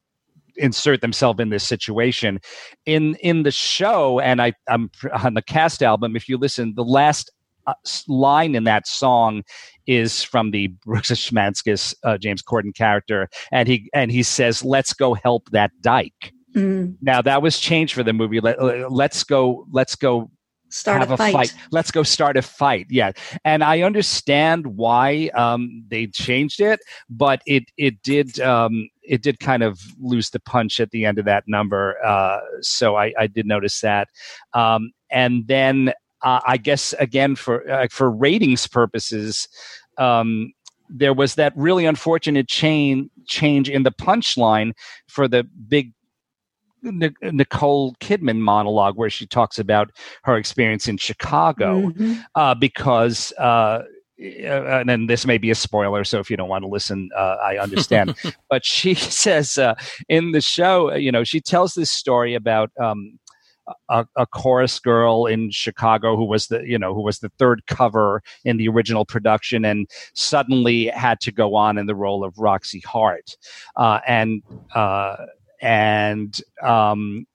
insert 0.56 1.02
themselves 1.02 1.40
in 1.40 1.50
this 1.50 1.64
situation 1.64 2.40
in 2.86 3.16
in 3.16 3.44
the 3.44 3.52
show 3.52 4.20
and 4.20 4.42
i 4.42 4.52
i'm 4.68 4.92
on 5.24 5.34
the 5.34 5.42
cast 5.42 5.82
album 5.82 6.18
if 6.18 6.28
you 6.28 6.38
listen 6.38 6.74
the 6.76 6.84
last 6.84 7.32
uh, 7.68 7.74
line 8.08 8.56
in 8.56 8.66
that 8.66 8.86
song 8.88 9.44
is 9.90 10.24
from 10.24 10.52
the 10.52 10.68
Brooks 10.86 11.12
Ashmanskas 11.12 11.96
uh, 12.04 12.18
James 12.18 12.42
Corden 12.42 12.76
character, 12.76 13.28
and 13.52 13.68
he 13.68 13.90
and 13.94 14.12
he 14.12 14.24
says, 14.24 14.64
"Let's 14.64 14.94
go 14.94 15.16
help 15.16 15.50
that 15.52 15.72
dyke." 15.82 16.34
Mm. 16.56 16.96
Now 17.02 17.22
that 17.22 17.42
was 17.42 17.60
changed 17.60 17.94
for 17.94 18.04
the 18.04 18.14
movie. 18.14 18.40
Let, 18.40 18.60
us 18.60 19.24
go. 19.24 19.66
Let's 19.72 19.96
go. 19.96 20.32
Start 20.72 21.00
have 21.00 21.10
a, 21.10 21.18
fight. 21.18 21.34
fight. 21.34 21.54
Let's 21.72 21.90
go 21.90 22.04
start 22.04 22.38
a 22.38 22.44
fight. 22.44 22.86
Yeah, 22.92 23.12
and 23.44 23.64
I 23.64 23.82
understand 23.82 24.68
why 24.68 25.32
um, 25.34 25.84
they 25.88 26.06
changed 26.06 26.62
it, 26.62 26.80
but 27.10 27.42
it 27.48 27.64
it 27.76 28.04
did 28.04 28.40
um, 28.40 28.88
it 29.02 29.24
did 29.24 29.40
kind 29.40 29.64
of 29.64 29.80
lose 30.00 30.30
the 30.30 30.40
punch 30.40 30.80
at 30.80 30.92
the 30.92 31.06
end 31.06 31.18
of 31.18 31.26
that 31.26 31.46
number. 31.48 31.98
Uh, 32.06 32.40
so 32.62 32.96
I, 32.96 33.14
I 33.18 33.26
did 33.26 33.48
notice 33.48 33.82
that. 33.82 34.10
Um, 34.54 34.92
and 35.10 35.48
then 35.48 35.92
uh, 36.22 36.42
I 36.46 36.58
guess 36.58 36.94
again 37.00 37.36
for 37.36 37.70
uh, 37.70 37.88
for 37.90 38.12
ratings 38.12 38.68
purposes, 38.68 39.48
um, 40.00 40.54
there 40.90 41.14
was 41.14 41.36
that 41.36 41.54
really 41.56 41.86
unfortunate 41.86 42.48
chain 42.48 43.10
change 43.28 43.70
in 43.70 43.84
the 43.84 43.92
punchline 43.92 44.72
for 45.08 45.28
the 45.28 45.44
big 45.68 45.94
Nicole 46.82 47.94
Kidman 47.96 48.40
monologue 48.40 48.98
where 48.98 49.10
she 49.10 49.28
talks 49.28 49.60
about 49.60 49.92
her 50.24 50.38
experience 50.38 50.88
in 50.88 50.98
Chicago 50.98 51.90
mm-hmm. 51.90 52.20
uh, 52.36 52.56
because. 52.56 53.34
Uh, 53.38 53.84
uh 54.22 54.80
and 54.80 54.90
then 54.90 55.08
this 55.08 55.26
may 55.26 55.38
be 55.38 55.50
a 55.50 55.56
spoiler, 55.56 56.04
so 56.04 56.20
if 56.20 56.30
you 56.30 56.36
don't 56.36 56.50
want 56.50 56.64
to 56.64 56.68
listen, 56.68 57.10
uh, 57.16 57.38
I 57.42 57.58
understand. 57.58 58.16
but 58.50 58.66
she 58.66 58.94
says 59.24 59.58
uh, 59.58 59.76
in 60.10 60.34
the 60.34 60.42
show, 60.42 60.94
you 60.94 61.10
know, 61.10 61.24
she 61.24 61.40
tells 61.40 61.74
this 61.74 61.90
story 61.90 62.36
about 62.36 62.70
um, 62.82 63.18
a, 63.90 64.06
a, 64.16 64.26
chorus 64.26 64.80
girl 64.80 65.26
in 65.26 65.52
Chicago 65.52 66.16
who 66.16 66.26
was 66.26 66.48
the 66.48 66.62
you 66.66 66.78
know 66.78 66.94
who 66.94 67.02
was 67.02 67.20
the 67.20 67.30
third 67.38 67.66
cover 67.68 68.22
in 68.46 68.58
the 68.58 68.68
original 68.68 69.06
production 69.06 69.66
and 69.66 69.88
suddenly 70.14 70.88
had 70.88 71.20
to 71.22 71.32
go 71.32 71.56
on 71.56 71.78
in 71.78 71.86
the 71.86 71.96
role 71.96 72.24
of 72.24 72.38
Roxy 72.38 72.80
Hart, 72.82 73.36
uh, 73.76 74.00
and 74.08 74.44
uh, 74.76 75.16
and 75.62 76.42
um, 76.62 77.26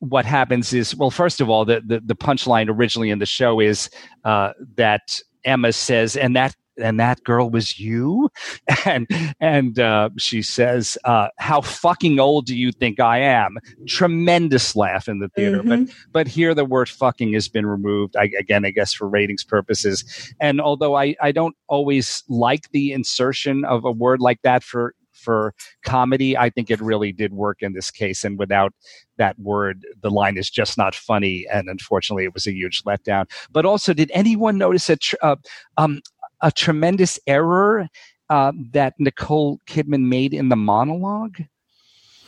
what 0.00 0.24
happens 0.24 0.72
is 0.72 0.94
well 0.94 1.10
first 1.10 1.40
of 1.40 1.48
all 1.48 1.64
the 1.64 1.82
the, 1.84 2.00
the 2.00 2.16
punchline 2.16 2.68
originally 2.68 3.10
in 3.10 3.18
the 3.18 3.26
show 3.26 3.60
is 3.60 3.90
uh, 4.24 4.52
that 4.76 5.20
Emma 5.44 5.72
says 5.72 6.16
and 6.16 6.36
that 6.36 6.54
and 6.78 7.00
that 7.00 7.24
girl 7.24 7.50
was 7.50 7.78
you? 7.78 8.30
And 8.84 9.08
and 9.40 9.78
uh, 9.80 10.10
she 10.16 10.42
says 10.42 10.96
uh, 11.04 11.28
how 11.38 11.60
fucking 11.60 12.20
old 12.20 12.46
do 12.46 12.56
you 12.56 12.70
think 12.70 13.00
i 13.00 13.18
am? 13.18 13.58
Tremendous 13.86 14.76
laugh 14.76 15.08
in 15.08 15.18
the 15.18 15.28
theater 15.30 15.58
mm-hmm. 15.58 15.84
but 15.84 15.94
but 16.12 16.28
here 16.28 16.54
the 16.54 16.64
word 16.64 16.88
fucking 16.88 17.32
has 17.32 17.48
been 17.48 17.66
removed 17.66 18.16
I, 18.16 18.30
again 18.38 18.64
i 18.64 18.70
guess 18.70 18.92
for 18.92 19.08
ratings 19.08 19.44
purposes. 19.44 20.04
And 20.40 20.60
although 20.60 20.96
i 20.96 21.16
i 21.20 21.32
don't 21.32 21.56
always 21.68 22.22
like 22.28 22.70
the 22.70 22.92
insertion 22.92 23.64
of 23.64 23.84
a 23.84 23.90
word 23.90 24.20
like 24.20 24.42
that 24.42 24.62
for 24.62 24.94
for 25.12 25.54
comedy 25.84 26.36
i 26.36 26.50
think 26.50 26.70
it 26.70 26.80
really 26.80 27.10
did 27.12 27.32
work 27.32 27.62
in 27.62 27.72
this 27.72 27.90
case. 27.90 28.22
And 28.22 28.38
without 28.38 28.72
that 29.18 29.38
word 29.38 29.84
the 30.02 30.10
line 30.10 30.36
is 30.36 30.50
just 30.50 30.78
not 30.78 30.94
funny. 30.94 31.46
And 31.52 31.68
unfortunately 31.68 32.24
it 32.24 32.34
was 32.34 32.46
a 32.46 32.52
huge 32.52 32.84
letdown. 32.84 33.28
But 33.50 33.64
also 33.64 33.92
did 33.92 34.10
anyone 34.14 34.58
notice 34.58 34.90
tr- 35.00 35.16
uh, 35.22 35.36
um, 35.76 36.02
a 36.40 36.50
tremendous 36.50 37.18
error 37.26 37.88
uh, 38.30 38.52
that 38.72 38.94
Nicole 38.98 39.60
Kidman 39.66 40.08
made 40.08 40.34
in 40.34 40.48
the 40.48 40.56
monologue? 40.56 41.42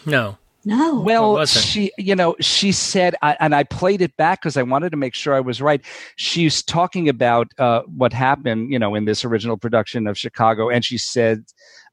No. 0.07 0.39
No. 0.65 1.01
Well, 1.01 1.47
she, 1.47 1.93
you 1.97 2.15
know, 2.15 2.37
she 2.41 2.73
said, 2.73 3.15
I, 3.23 3.37
and 3.41 3.55
I 3.55 3.65
played 3.65 4.03
it 4.03 4.15
back 4.17 4.43
because 4.43 4.57
I 4.57 4.63
wanted 4.63 4.91
to 4.91 4.97
make 4.97 5.15
sure 5.15 5.35
I 5.35 5.41
was 5.41 5.63
right. 5.63 5.81
She's 6.17 6.63
talking 6.63 7.09
about 7.09 7.53
uh, 7.59 7.83
what 7.83 8.13
happened, 8.13 8.71
you 8.71 8.79
know, 8.79 8.95
in 8.95 9.05
this 9.05 9.25
original 9.25 9.57
production 9.57 10.07
of 10.07 10.19
Chicago, 10.19 10.69
and 10.69 10.85
she 10.85 10.99
said, 10.99 11.45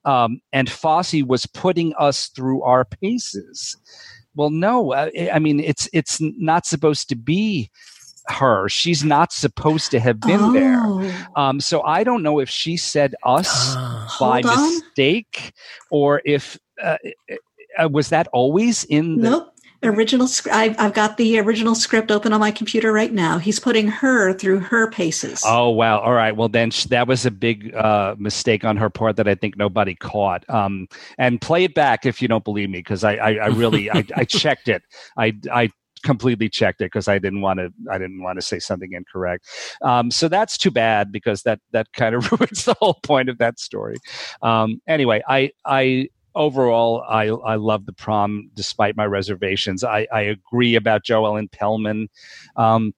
um, 0.04 0.42
and 0.52 0.70
Fosse 0.70 1.24
was 1.24 1.46
putting 1.46 1.94
us 1.98 2.28
through 2.28 2.64
our 2.64 2.84
paces. 2.86 3.78
Well, 4.36 4.50
no, 4.50 4.92
uh, 4.94 5.10
I 5.32 5.40
mean, 5.40 5.60
it's 5.60 5.88
it's 5.94 6.20
not 6.20 6.66
supposed 6.66 7.08
to 7.10 7.16
be 7.16 7.72
her. 8.28 8.70
She's 8.70 9.04
not 9.04 9.32
supposed 9.32 9.92
to 9.92 10.00
have 10.00 10.20
been 10.20 10.40
oh. 10.42 10.54
there. 10.54 11.28
Um, 11.36 11.60
so 11.60 11.82
I 11.82 12.04
don't 12.04 12.24
know 12.24 12.40
if 12.40 12.50
she 12.50 12.78
said 12.78 13.16
us 13.24 13.76
uh, 13.76 14.08
by 14.20 14.42
mistake 14.42 15.54
or 15.90 16.22
if 16.26 16.58
uh, 16.82 16.98
uh, 17.82 17.90
was 17.90 18.10
that 18.10 18.28
always 18.34 18.84
in 18.86 19.22
the- 19.22 19.30
nope. 19.30 19.52
Original 19.84 20.28
I've, 20.52 20.80
I've 20.80 20.94
got 20.94 21.18
the 21.18 21.38
original 21.38 21.76
script 21.76 22.10
open 22.10 22.34
on 22.34 22.40
my 22.40 22.50
computer 22.50 22.92
right 22.92 23.14
now. 23.14 23.38
He's 23.38 23.60
putting 23.60 23.88
her 23.88 24.34
through 24.34 24.62
her 24.62 24.90
paces. 24.90 25.44
Oh 25.46 25.70
wow. 25.70 26.00
All 26.00 26.14
right. 26.14 26.36
Well 26.36 26.50
then 26.50 26.72
that 26.90 27.08
was 27.08 27.24
a 27.26 27.30
big 27.30 27.76
uh, 27.76 28.16
mistake 28.18 28.66
on 28.66 28.78
her 28.78 28.90
part 28.90 29.18
that 29.18 29.28
i 29.28 29.36
think 29.36 29.58
nobody 29.58 29.94
caught. 29.94 30.50
Um, 30.50 30.88
and 31.20 31.40
play 31.40 31.66
it 31.66 31.76
back 31.76 32.06
if 32.06 32.20
you 32.20 32.28
don't 32.28 32.44
believe 32.44 32.70
me 32.70 32.80
because 32.80 33.04
I, 33.04 33.16
I, 33.16 33.32
I, 33.34 33.48
really 33.48 33.92
I, 33.92 34.04
I 34.16 34.24
checked 34.26 34.70
it. 34.70 34.82
I 35.18 35.34
i 35.52 35.70
completely 36.06 36.48
checked 36.48 36.80
it 36.80 36.86
because 36.86 37.10
I 37.10 37.20
didn't 37.20 37.42
want 37.42 37.60
to 37.60 37.74
I 37.92 37.98
didn't 37.98 38.24
want 38.24 38.38
to 38.38 38.42
say 38.42 38.60
something 38.60 38.94
incorrect. 38.94 39.46
Um, 39.82 40.12
so 40.12 40.30
that's 40.30 40.58
too 40.58 40.72
bad 40.72 41.12
because 41.12 41.44
that 41.44 41.60
that 41.72 41.92
kind 41.94 42.16
of 42.16 42.32
ruins 42.40 42.64
the 42.64 42.76
whole 42.80 43.00
point 43.04 43.28
of 43.28 43.40
that 43.40 43.60
story. 43.60 43.98
Um, 44.42 44.82
anyway, 44.88 45.22
I 45.28 45.52
I 45.66 46.10
overall, 46.36 47.04
I 47.10 47.28
I 47.28 47.56
love 47.56 47.86
the 47.86 47.94
prom 47.94 48.50
despite 48.54 48.96
my 48.96 49.06
reservations. 49.06 49.84
I, 49.84 50.08
I 50.14 50.22
agree 50.22 50.76
about 50.76 51.04
Jo 51.04 51.26
Ellen 51.26 51.50
Pellman. 51.50 52.08
Um, 52.56 52.94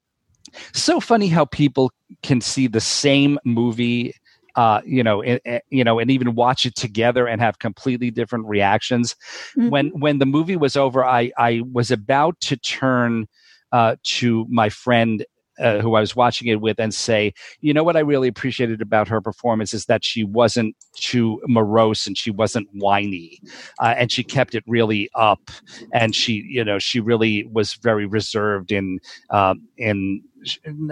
so 0.73 0.99
funny 0.99 1.27
how 1.27 1.45
people 1.45 1.91
can 2.23 2.41
see 2.41 2.67
the 2.67 2.81
same 2.81 3.39
movie 3.45 4.13
uh, 4.57 4.81
you 4.85 5.03
know, 5.03 5.21
and, 5.21 5.61
you 5.69 5.83
know, 5.83 5.99
and 5.99 6.09
even 6.09 6.35
watch 6.35 6.65
it 6.65 6.75
together 6.75 7.27
and 7.27 7.39
have 7.39 7.59
completely 7.59 8.09
different 8.11 8.47
reactions. 8.47 9.15
Mm-hmm. 9.55 9.69
When 9.69 9.87
when 9.99 10.17
the 10.17 10.25
movie 10.25 10.57
was 10.57 10.75
over, 10.75 11.05
I 11.05 11.31
I 11.37 11.61
was 11.71 11.91
about 11.91 12.39
to 12.41 12.57
turn 12.57 13.27
uh, 13.71 13.95
to 14.03 14.45
my 14.49 14.69
friend 14.69 15.23
uh, 15.59 15.79
who 15.79 15.95
I 15.95 16.01
was 16.01 16.15
watching 16.15 16.47
it 16.47 16.61
with 16.61 16.79
and 16.79 16.93
say, 16.93 17.33
you 17.61 17.73
know 17.73 17.83
what 17.83 17.95
I 17.95 18.01
really 18.01 18.27
appreciated 18.27 18.81
about 18.81 19.07
her 19.07 19.21
performance 19.21 19.73
is 19.73 19.85
that 19.85 20.03
she 20.05 20.23
wasn't 20.23 20.75
too 20.95 21.41
morose 21.47 22.07
and 22.07 22.17
she 22.17 22.31
wasn't 22.31 22.67
whiny, 22.73 23.39
uh, 23.79 23.95
and 23.97 24.11
she 24.11 24.23
kept 24.23 24.55
it 24.55 24.63
really 24.67 25.09
up, 25.15 25.49
and 25.93 26.15
she, 26.15 26.45
you 26.49 26.63
know, 26.63 26.79
she 26.79 26.99
really 26.99 27.45
was 27.51 27.73
very 27.75 28.05
reserved 28.05 28.71
in 28.71 28.99
um, 29.29 29.67
in 29.77 30.21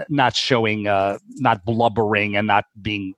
not 0.08 0.34
showing, 0.36 0.86
uh, 0.86 1.18
not 1.36 1.64
blubbering, 1.64 2.36
and 2.36 2.46
not 2.46 2.64
being 2.82 3.14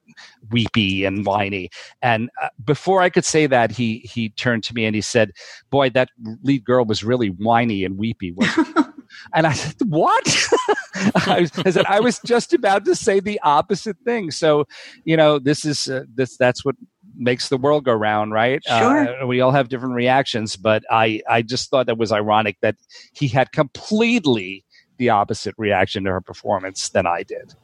weepy 0.51 1.05
and 1.05 1.25
whiny. 1.25 1.71
And 2.03 2.31
uh, 2.43 2.49
before 2.65 3.03
I 3.03 3.11
could 3.11 3.25
say 3.25 3.47
that, 3.47 3.71
he 3.71 3.99
he 4.13 4.31
turned 4.31 4.65
to 4.65 4.75
me 4.75 4.85
and 4.85 4.95
he 4.95 5.01
said, 5.01 5.33
"Boy, 5.71 5.91
that 5.91 6.11
lead 6.43 6.65
girl 6.65 6.85
was 6.85 7.05
really 7.05 7.29
whiny 7.29 7.85
and 7.85 7.99
weepy." 7.99 8.35
And 9.35 9.47
I 9.47 9.53
said, 9.53 9.77
"What?" 9.89 10.49
I, 11.27 11.41
was, 11.41 11.53
I, 11.59 11.71
said, 11.71 11.87
"I 11.87 12.01
was 12.01 12.21
just 12.25 12.53
about 12.55 12.85
to 12.87 12.95
say 12.95 13.21
the 13.21 13.41
opposite 13.43 13.97
thing." 14.05 14.31
So, 14.31 14.67
you 15.05 15.17
know, 15.17 15.39
this 15.39 15.65
is 15.65 15.89
uh, 15.89 16.05
this 16.15 16.37
that's 16.37 16.65
what 16.65 16.77
makes 17.17 17.49
the 17.49 17.57
world 17.57 17.85
go 17.85 17.93
round, 17.93 18.33
right? 18.33 18.63
Sure. 18.65 19.23
Uh, 19.23 19.27
we 19.27 19.41
all 19.41 19.51
have 19.51 19.69
different 19.69 19.95
reactions, 19.95 20.57
but 20.57 20.85
I 20.91 21.23
I 21.29 21.43
just 21.43 21.71
thought 21.71 21.87
that 21.87 21.99
was 21.99 22.13
ironic 22.13 22.59
that 22.63 22.77
he 23.13 23.29
had 23.29 23.53
completely 23.53 24.65
the 24.99 25.11
opposite 25.11 25.55
reaction 25.59 26.05
to 26.05 26.11
her 26.11 26.21
performance 26.21 26.89
than 26.89 27.07
I 27.07 27.23
did. 27.23 27.55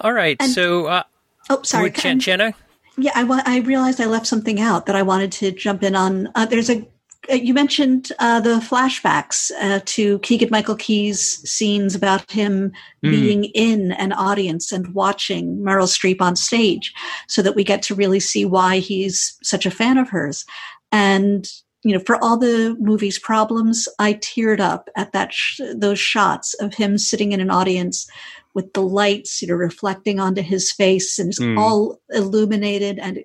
All 0.00 0.12
right, 0.12 0.36
and, 0.40 0.50
so 0.50 0.86
uh, 0.86 1.02
oh, 1.50 1.62
sorry, 1.62 1.90
Jena. 1.90 2.54
Yeah, 2.98 3.12
I, 3.14 3.42
I 3.44 3.58
realized 3.58 4.00
I 4.00 4.06
left 4.06 4.26
something 4.26 4.58
out 4.58 4.86
that 4.86 4.96
I 4.96 5.02
wanted 5.02 5.30
to 5.32 5.52
jump 5.52 5.82
in 5.82 5.94
on. 5.94 6.28
Uh, 6.34 6.46
there's 6.46 6.70
a 6.70 6.78
uh, 6.80 6.84
you 7.28 7.54
mentioned 7.54 8.12
uh, 8.18 8.40
the 8.40 8.56
flashbacks 8.60 9.50
uh, 9.60 9.80
to 9.84 10.18
Keegan 10.20 10.48
Michael 10.50 10.76
Key's 10.76 11.20
scenes 11.48 11.94
about 11.94 12.30
him 12.30 12.72
mm. 13.04 13.10
being 13.10 13.44
in 13.44 13.92
an 13.92 14.12
audience 14.12 14.72
and 14.72 14.94
watching 14.94 15.58
Meryl 15.58 15.88
Streep 15.88 16.20
on 16.20 16.36
stage, 16.36 16.92
so 17.28 17.42
that 17.42 17.54
we 17.54 17.64
get 17.64 17.82
to 17.82 17.94
really 17.94 18.20
see 18.20 18.44
why 18.44 18.78
he's 18.78 19.38
such 19.42 19.66
a 19.66 19.70
fan 19.70 19.98
of 19.98 20.08
hers. 20.08 20.44
And 20.92 21.46
you 21.82 21.92
know, 21.92 22.02
for 22.04 22.22
all 22.22 22.36
the 22.36 22.76
movie's 22.80 23.18
problems, 23.18 23.86
I 24.00 24.14
teared 24.14 24.58
up 24.58 24.88
at 24.96 25.12
that 25.12 25.32
sh- 25.32 25.60
those 25.74 26.00
shots 26.00 26.54
of 26.54 26.74
him 26.74 26.98
sitting 26.98 27.30
in 27.30 27.40
an 27.40 27.50
audience 27.50 28.08
with 28.54 28.72
the 28.72 28.82
lights, 28.82 29.40
you 29.40 29.46
know, 29.46 29.54
reflecting 29.54 30.18
onto 30.18 30.42
his 30.42 30.72
face 30.72 31.18
and 31.18 31.28
it's 31.28 31.38
mm. 31.38 31.56
all 31.58 32.00
illuminated. 32.10 32.98
And 32.98 33.24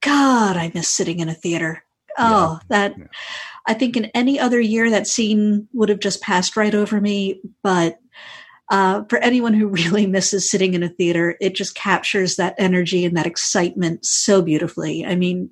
God, 0.00 0.56
I 0.56 0.72
miss 0.74 0.88
sitting 0.88 1.20
in 1.20 1.28
a 1.28 1.34
theater. 1.34 1.84
Oh, 2.18 2.58
yeah. 2.62 2.66
that 2.68 2.98
yeah. 2.98 3.04
I 3.66 3.74
think 3.74 3.96
in 3.96 4.06
any 4.06 4.38
other 4.38 4.60
year 4.60 4.90
that 4.90 5.06
scene 5.06 5.68
would 5.72 5.88
have 5.88 5.98
just 5.98 6.22
passed 6.22 6.56
right 6.56 6.74
over 6.74 7.00
me. 7.00 7.40
But 7.62 7.98
uh, 8.70 9.04
for 9.08 9.18
anyone 9.18 9.54
who 9.54 9.68
really 9.68 10.06
misses 10.06 10.50
sitting 10.50 10.74
in 10.74 10.82
a 10.82 10.88
theater, 10.88 11.36
it 11.40 11.54
just 11.54 11.74
captures 11.74 12.36
that 12.36 12.54
energy 12.58 13.04
and 13.04 13.16
that 13.16 13.26
excitement 13.26 14.04
so 14.04 14.42
beautifully. 14.42 15.04
I 15.04 15.16
mean, 15.16 15.50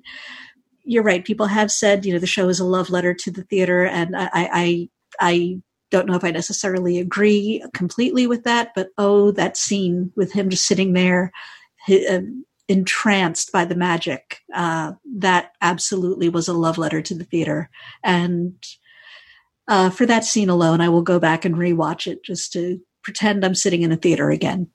you're 0.83 1.03
right. 1.03 1.25
People 1.25 1.47
have 1.47 1.71
said, 1.71 2.05
you 2.05 2.13
know, 2.13 2.19
the 2.19 2.27
show 2.27 2.47
is 2.47 2.59
a 2.59 2.65
love 2.65 2.89
letter 2.89 3.13
to 3.13 3.31
the 3.31 3.43
theater, 3.43 3.85
and 3.85 4.15
I, 4.15 4.29
I, 4.33 4.89
I 5.19 5.61
don't 5.89 6.07
know 6.07 6.15
if 6.15 6.23
I 6.23 6.31
necessarily 6.31 6.99
agree 6.99 7.63
completely 7.73 8.27
with 8.27 8.43
that. 8.43 8.69
But 8.75 8.89
oh, 8.97 9.31
that 9.31 9.57
scene 9.57 10.11
with 10.15 10.31
him 10.31 10.49
just 10.49 10.67
sitting 10.67 10.93
there, 10.93 11.31
um, 12.09 12.45
entranced 12.67 13.51
by 13.51 13.65
the 13.65 13.75
magic. 13.75 14.41
Uh, 14.53 14.93
that 15.17 15.51
absolutely 15.61 16.29
was 16.29 16.47
a 16.47 16.53
love 16.53 16.77
letter 16.77 17.01
to 17.01 17.15
the 17.15 17.23
theater. 17.23 17.69
And 18.03 18.55
uh, 19.67 19.89
for 19.89 20.05
that 20.05 20.25
scene 20.25 20.49
alone, 20.49 20.81
I 20.81 20.89
will 20.89 21.01
go 21.01 21.19
back 21.19 21.45
and 21.45 21.55
rewatch 21.55 22.07
it 22.07 22.23
just 22.23 22.53
to 22.53 22.79
pretend 23.01 23.45
I'm 23.45 23.55
sitting 23.55 23.81
in 23.81 23.91
a 23.91 23.97
theater 23.97 24.29
again. 24.29 24.69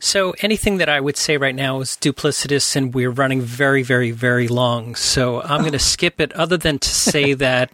So 0.00 0.34
anything 0.40 0.78
that 0.78 0.88
I 0.88 1.00
would 1.00 1.16
say 1.16 1.36
right 1.36 1.54
now 1.54 1.80
is 1.80 1.90
duplicitous, 1.90 2.76
and 2.76 2.94
we're 2.94 3.10
running 3.10 3.40
very, 3.40 3.82
very, 3.82 4.12
very 4.12 4.46
long. 4.46 4.94
So 4.94 5.42
I'm 5.42 5.60
going 5.60 5.72
to 5.72 5.78
skip 5.78 6.20
it. 6.20 6.32
Other 6.34 6.56
than 6.56 6.78
to 6.78 6.88
say 6.88 7.32
that, 7.34 7.70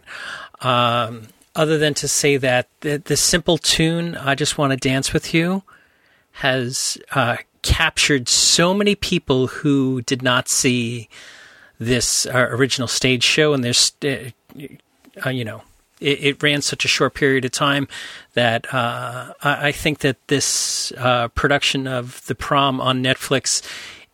um, 0.61 1.27
other 1.55 1.77
than 1.77 1.93
to 1.95 2.07
say 2.07 2.37
that 2.37 2.67
the, 2.81 2.97
the 2.97 3.17
simple 3.17 3.57
tune 3.57 4.15
"I 4.15 4.35
Just 4.35 4.57
Want 4.57 4.71
to 4.71 4.77
Dance 4.77 5.13
with 5.13 5.33
You" 5.33 5.63
has 6.31 6.97
uh, 7.11 7.37
captured 7.65 8.29
so 8.29 8.73
many 8.73 8.95
people 8.95 9.47
who 9.47 10.01
did 10.03 10.21
not 10.21 10.47
see 10.47 11.09
this 11.79 12.25
uh, 12.27 12.47
original 12.51 12.87
stage 12.87 13.23
show, 13.23 13.53
and 13.53 13.63
there's, 13.63 13.91
uh, 14.05 14.29
uh, 15.25 15.29
you 15.29 15.43
know, 15.43 15.63
it, 15.99 16.23
it, 16.23 16.43
ran 16.43 16.61
such 16.61 16.85
a 16.85 16.87
short 16.87 17.15
period 17.15 17.43
of 17.43 17.51
time 17.51 17.87
that 18.33 18.71
uh, 18.73 19.33
I, 19.41 19.69
I, 19.69 19.71
think 19.71 19.99
that 19.99 20.17
this 20.27 20.93
uh, 20.97 21.29
production 21.29 21.87
of 21.87 22.23
The 22.27 22.35
Prom 22.35 22.79
on 22.79 23.03
Netflix 23.03 23.61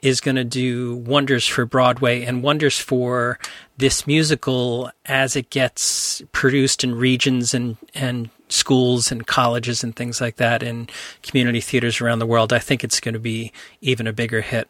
is 0.02 0.22
going 0.22 0.38
to 0.38 0.44
do 0.44 0.96
wonders 0.96 1.46
for 1.46 1.66
Broadway 1.66 2.24
and 2.24 2.42
wonders 2.42 2.80
for 2.80 3.38
this 3.78 4.08
musical 4.08 4.90
as 5.06 5.36
it 5.36 5.50
gets 5.50 6.22
produced 6.32 6.84
in 6.84 6.96
regions 6.96 7.54
and 7.54 7.78
and 7.94 8.30
schools 8.52 9.12
and 9.12 9.26
colleges 9.26 9.84
and 9.84 9.96
things 9.96 10.22
like 10.22 10.36
that 10.38 10.62
in 10.62 10.88
community 11.24 11.62
theaters 11.62 12.02
around 12.02 12.20
the 12.20 12.26
world, 12.26 12.54
I 12.54 12.60
think 12.60 12.84
it's 12.84 13.00
going 13.00 13.14
to 13.14 13.20
be 13.20 13.52
even 13.82 14.08
a 14.08 14.14
bigger 14.14 14.42
hit. 14.42 14.68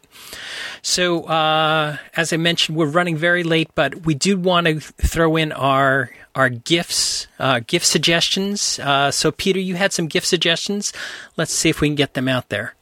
So, 0.82 1.24
uh, 1.24 1.96
as 2.16 2.32
I 2.32 2.36
mentioned, 2.36 2.76
we're 2.76 2.86
running 2.86 3.16
very 3.16 3.42
late, 3.42 3.70
but 3.74 4.06
we 4.06 4.14
do 4.14 4.36
want 4.36 4.66
to 4.66 4.80
throw 4.80 5.36
in 5.36 5.52
our 5.52 6.10
our 6.34 6.48
gifts, 6.48 7.26
uh, 7.38 7.60
gift 7.66 7.84
suggestions. 7.84 8.78
Uh, 8.78 9.10
so, 9.10 9.30
Peter, 9.30 9.60
you 9.60 9.74
had 9.74 9.92
some 9.92 10.06
gift 10.06 10.26
suggestions. 10.26 10.92
Let's 11.36 11.52
see 11.52 11.68
if 11.68 11.82
we 11.82 11.88
can 11.88 11.94
get 11.94 12.14
them 12.14 12.26
out 12.26 12.48
there. 12.48 12.74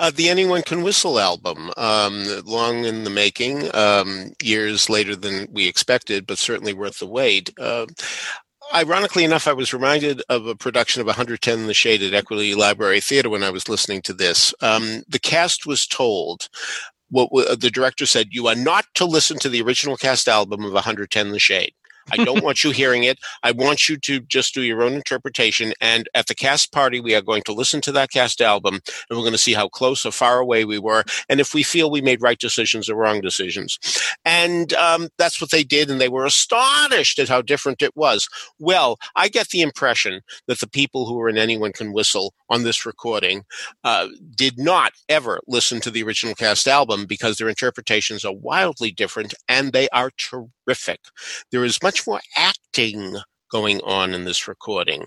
Uh, 0.00 0.10
the 0.10 0.30
Anyone 0.30 0.62
Can 0.62 0.82
Whistle 0.82 1.20
album, 1.20 1.70
um, 1.76 2.24
long 2.46 2.86
in 2.86 3.04
the 3.04 3.10
making, 3.10 3.72
um, 3.76 4.32
years 4.42 4.88
later 4.88 5.14
than 5.14 5.46
we 5.52 5.68
expected, 5.68 6.26
but 6.26 6.38
certainly 6.38 6.72
worth 6.72 7.00
the 7.00 7.06
wait. 7.06 7.52
Uh, 7.58 7.84
ironically 8.74 9.24
enough, 9.24 9.48
I 9.48 9.52
was 9.52 9.72
reminded 9.72 10.22
of 10.28 10.46
a 10.46 10.54
production 10.56 11.00
of 11.00 11.06
110 11.06 11.58
in 11.58 11.66
the 11.66 11.74
Shade 11.74 12.02
at 12.02 12.14
Equity 12.14 12.54
Library 12.54 13.00
Theater 13.00 13.30
when 13.30 13.42
I 13.42 13.50
was 13.50 13.68
listening 13.68 14.02
to 14.02 14.12
this. 14.12 14.54
Um, 14.60 15.02
the 15.08 15.18
cast 15.18 15.66
was 15.66 15.86
told 15.86 16.48
what 17.10 17.30
the 17.60 17.70
director 17.70 18.06
said: 18.06 18.28
"You 18.30 18.46
are 18.48 18.54
not 18.54 18.86
to 18.94 19.04
listen 19.04 19.38
to 19.40 19.48
the 19.48 19.62
original 19.62 19.96
cast 19.96 20.28
album 20.28 20.64
of 20.64 20.72
110 20.72 21.26
in 21.26 21.32
the 21.32 21.38
Shade." 21.38 21.74
I 22.10 22.24
don't 22.24 22.44
want 22.44 22.64
you 22.64 22.70
hearing 22.70 23.04
it. 23.04 23.18
I 23.42 23.52
want 23.52 23.88
you 23.88 23.96
to 23.98 24.20
just 24.20 24.54
do 24.54 24.62
your 24.62 24.82
own 24.82 24.92
interpretation. 24.94 25.72
And 25.80 26.08
at 26.14 26.26
the 26.26 26.34
cast 26.34 26.72
party, 26.72 27.00
we 27.00 27.14
are 27.14 27.22
going 27.22 27.42
to 27.42 27.52
listen 27.52 27.80
to 27.82 27.92
that 27.92 28.10
cast 28.10 28.40
album 28.40 28.74
and 28.74 29.18
we're 29.18 29.24
going 29.24 29.32
to 29.32 29.38
see 29.38 29.54
how 29.54 29.68
close 29.68 30.04
or 30.04 30.12
far 30.12 30.38
away 30.38 30.64
we 30.64 30.78
were. 30.78 31.04
And 31.28 31.40
if 31.40 31.54
we 31.54 31.62
feel 31.62 31.90
we 31.90 32.00
made 32.00 32.22
right 32.22 32.38
decisions 32.38 32.88
or 32.88 32.96
wrong 32.96 33.20
decisions. 33.20 33.78
And 34.24 34.72
um, 34.74 35.08
that's 35.18 35.40
what 35.40 35.50
they 35.50 35.64
did. 35.64 35.90
And 35.90 36.00
they 36.00 36.08
were 36.08 36.24
astonished 36.24 37.18
at 37.18 37.28
how 37.28 37.42
different 37.42 37.82
it 37.82 37.96
was. 37.96 38.28
Well, 38.58 38.98
I 39.16 39.28
get 39.28 39.48
the 39.48 39.62
impression 39.62 40.20
that 40.46 40.60
the 40.60 40.68
people 40.68 41.06
who 41.06 41.14
were 41.14 41.28
in 41.28 41.38
Anyone 41.38 41.72
Can 41.72 41.92
Whistle 41.92 42.34
on 42.50 42.64
this 42.64 42.84
recording 42.84 43.44
uh, 43.84 44.08
did 44.34 44.58
not 44.58 44.92
ever 45.08 45.40
listen 45.46 45.80
to 45.80 45.90
the 45.90 46.02
original 46.02 46.34
cast 46.34 46.66
album 46.66 47.06
because 47.06 47.38
their 47.38 47.48
interpretations 47.48 48.24
are 48.24 48.34
wildly 48.34 48.90
different 48.90 49.32
and 49.48 49.72
they 49.72 49.88
are 49.90 50.10
terrific. 50.18 51.00
There 51.50 51.64
is 51.64 51.82
much 51.82 52.06
more 52.06 52.20
acting 52.36 53.16
going 53.50 53.80
on 53.82 54.14
in 54.14 54.24
this 54.24 54.48
recording. 54.48 55.06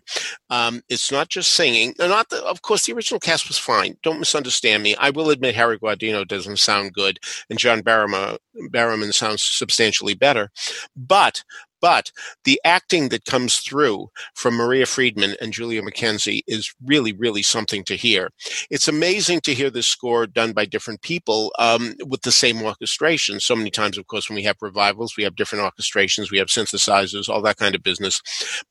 Um, 0.49 0.81
it's 0.89 1.11
not 1.11 1.29
just 1.29 1.53
singing. 1.55 1.93
Not 1.97 2.29
the, 2.29 2.43
of 2.43 2.61
course, 2.61 2.85
the 2.85 2.93
original 2.93 3.19
cast 3.19 3.47
was 3.47 3.57
fine. 3.57 3.95
Don't 4.03 4.19
misunderstand 4.19 4.83
me. 4.83 4.95
I 4.97 5.09
will 5.09 5.29
admit 5.29 5.55
Harry 5.55 5.79
Guardino 5.79 6.27
doesn't 6.27 6.59
sound 6.59 6.93
good, 6.93 7.19
and 7.49 7.57
John 7.57 7.81
Barrowman, 7.81 8.37
Barrowman 8.69 9.13
sounds 9.13 9.41
substantially 9.41 10.13
better. 10.13 10.49
But 10.95 11.43
but 11.83 12.13
the 12.45 12.61
acting 12.63 13.09
that 13.09 13.25
comes 13.25 13.57
through 13.57 14.07
from 14.35 14.53
Maria 14.53 14.85
Friedman 14.85 15.35
and 15.41 15.51
Julia 15.51 15.81
McKenzie 15.81 16.39
is 16.47 16.73
really, 16.81 17.11
really 17.11 17.41
something 17.41 17.83
to 17.83 17.97
hear. 17.97 18.29
It's 18.71 18.87
amazing 18.87 19.41
to 19.41 19.53
hear 19.53 19.69
this 19.69 19.85
score 19.85 20.25
done 20.25 20.53
by 20.53 20.63
different 20.63 21.01
people 21.01 21.51
um, 21.59 21.95
with 22.07 22.21
the 22.21 22.31
same 22.31 22.61
orchestration. 22.61 23.41
So 23.41 23.53
many 23.53 23.69
times, 23.69 23.97
of 23.97 24.07
course, 24.07 24.29
when 24.29 24.37
we 24.37 24.43
have 24.43 24.55
revivals, 24.61 25.17
we 25.17 25.25
have 25.25 25.35
different 25.35 25.65
orchestrations, 25.65 26.31
we 26.31 26.37
have 26.37 26.47
synthesizers, 26.47 27.27
all 27.27 27.41
that 27.41 27.57
kind 27.57 27.75
of 27.75 27.83
business. 27.83 28.21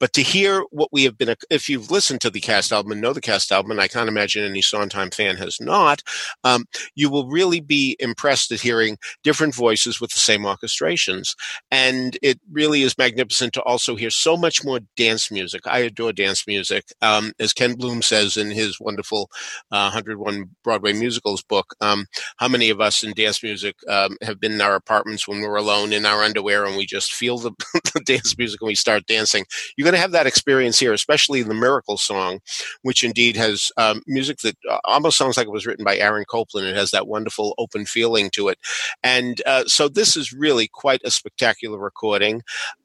But 0.00 0.14
to 0.14 0.22
hear 0.22 0.64
what 0.70 0.88
we 0.90 1.04
have 1.04 1.18
been, 1.18 1.34
if 1.50 1.68
you've 1.68 1.90
listened 1.90 2.22
to 2.22 2.30
the 2.30 2.40
cast 2.40 2.72
album 2.72 2.92
and 2.92 3.02
know 3.02 3.12
the 3.12 3.20
cast 3.20 3.52
album, 3.52 3.72
and 3.72 3.80
I 3.82 3.88
can't 3.88 4.08
imagine 4.08 4.42
any 4.42 4.62
Sondheim 4.62 5.10
fan 5.10 5.36
has 5.36 5.60
not, 5.60 6.02
um, 6.44 6.64
you 6.94 7.10
will 7.10 7.28
really 7.28 7.60
be 7.60 7.94
impressed 8.00 8.50
at 8.52 8.62
hearing 8.62 8.96
different 9.22 9.54
voices 9.54 10.00
with 10.00 10.12
the 10.12 10.18
same 10.18 10.44
orchestrations. 10.44 11.36
And 11.70 12.16
it 12.22 12.40
really 12.50 12.80
is 12.80 12.94
magnificent 13.02 13.52
to 13.52 13.62
also 13.62 13.96
hear 13.96 14.10
so 14.10 14.36
much 14.36 14.64
more 14.64 14.78
dance 14.96 15.28
music. 15.30 15.62
I 15.66 15.80
adore 15.80 16.12
dance 16.12 16.46
music. 16.46 16.84
Um, 17.00 17.32
as 17.40 17.52
Ken 17.52 17.74
Bloom 17.74 18.00
says 18.00 18.36
in 18.36 18.52
his 18.52 18.78
wonderful 18.78 19.28
uh, 19.72 19.90
101 19.90 20.50
Broadway 20.62 20.92
musicals 20.92 21.42
book, 21.42 21.74
um, 21.80 22.06
how 22.36 22.46
many 22.46 22.70
of 22.70 22.80
us 22.80 23.02
in 23.02 23.12
dance 23.14 23.42
music 23.42 23.74
um, 23.88 24.16
have 24.22 24.38
been 24.38 24.52
in 24.52 24.60
our 24.60 24.76
apartments 24.76 25.26
when 25.26 25.40
we're 25.40 25.56
alone 25.56 25.92
in 25.92 26.06
our 26.06 26.22
underwear 26.22 26.64
and 26.64 26.76
we 26.76 26.86
just 26.86 27.12
feel 27.12 27.38
the, 27.38 27.50
the 27.94 28.00
dance 28.06 28.38
music 28.38 28.60
and 28.60 28.68
we 28.68 28.76
start 28.76 29.06
dancing? 29.06 29.44
You're 29.76 29.84
going 29.84 29.94
to 29.94 30.00
have 30.00 30.12
that 30.12 30.28
experience 30.28 30.78
here, 30.78 30.92
especially 30.92 31.40
in 31.40 31.48
the 31.48 31.54
Miracle 31.54 31.96
song, 31.96 32.38
which 32.82 33.02
indeed 33.02 33.36
has 33.36 33.72
um, 33.76 34.02
music 34.06 34.38
that 34.38 34.56
uh, 34.70 34.78
almost 34.84 35.18
sounds 35.18 35.36
like 35.36 35.48
it 35.48 35.52
was 35.52 35.66
written 35.66 35.84
by 35.84 35.96
Aaron 35.96 36.24
Copland. 36.28 36.68
It 36.68 36.76
has 36.76 36.92
that 36.92 37.08
wonderful 37.08 37.54
open 37.58 37.84
feeling 37.84 38.30
to 38.30 38.48
it. 38.48 38.58
And 39.02 39.42
uh, 39.44 39.64
so 39.66 39.88
this 39.88 40.16
is 40.16 40.32
really 40.32 40.68
quite 40.68 41.00
a 41.04 41.10
spectacular 41.10 41.78
recording. 41.78 42.42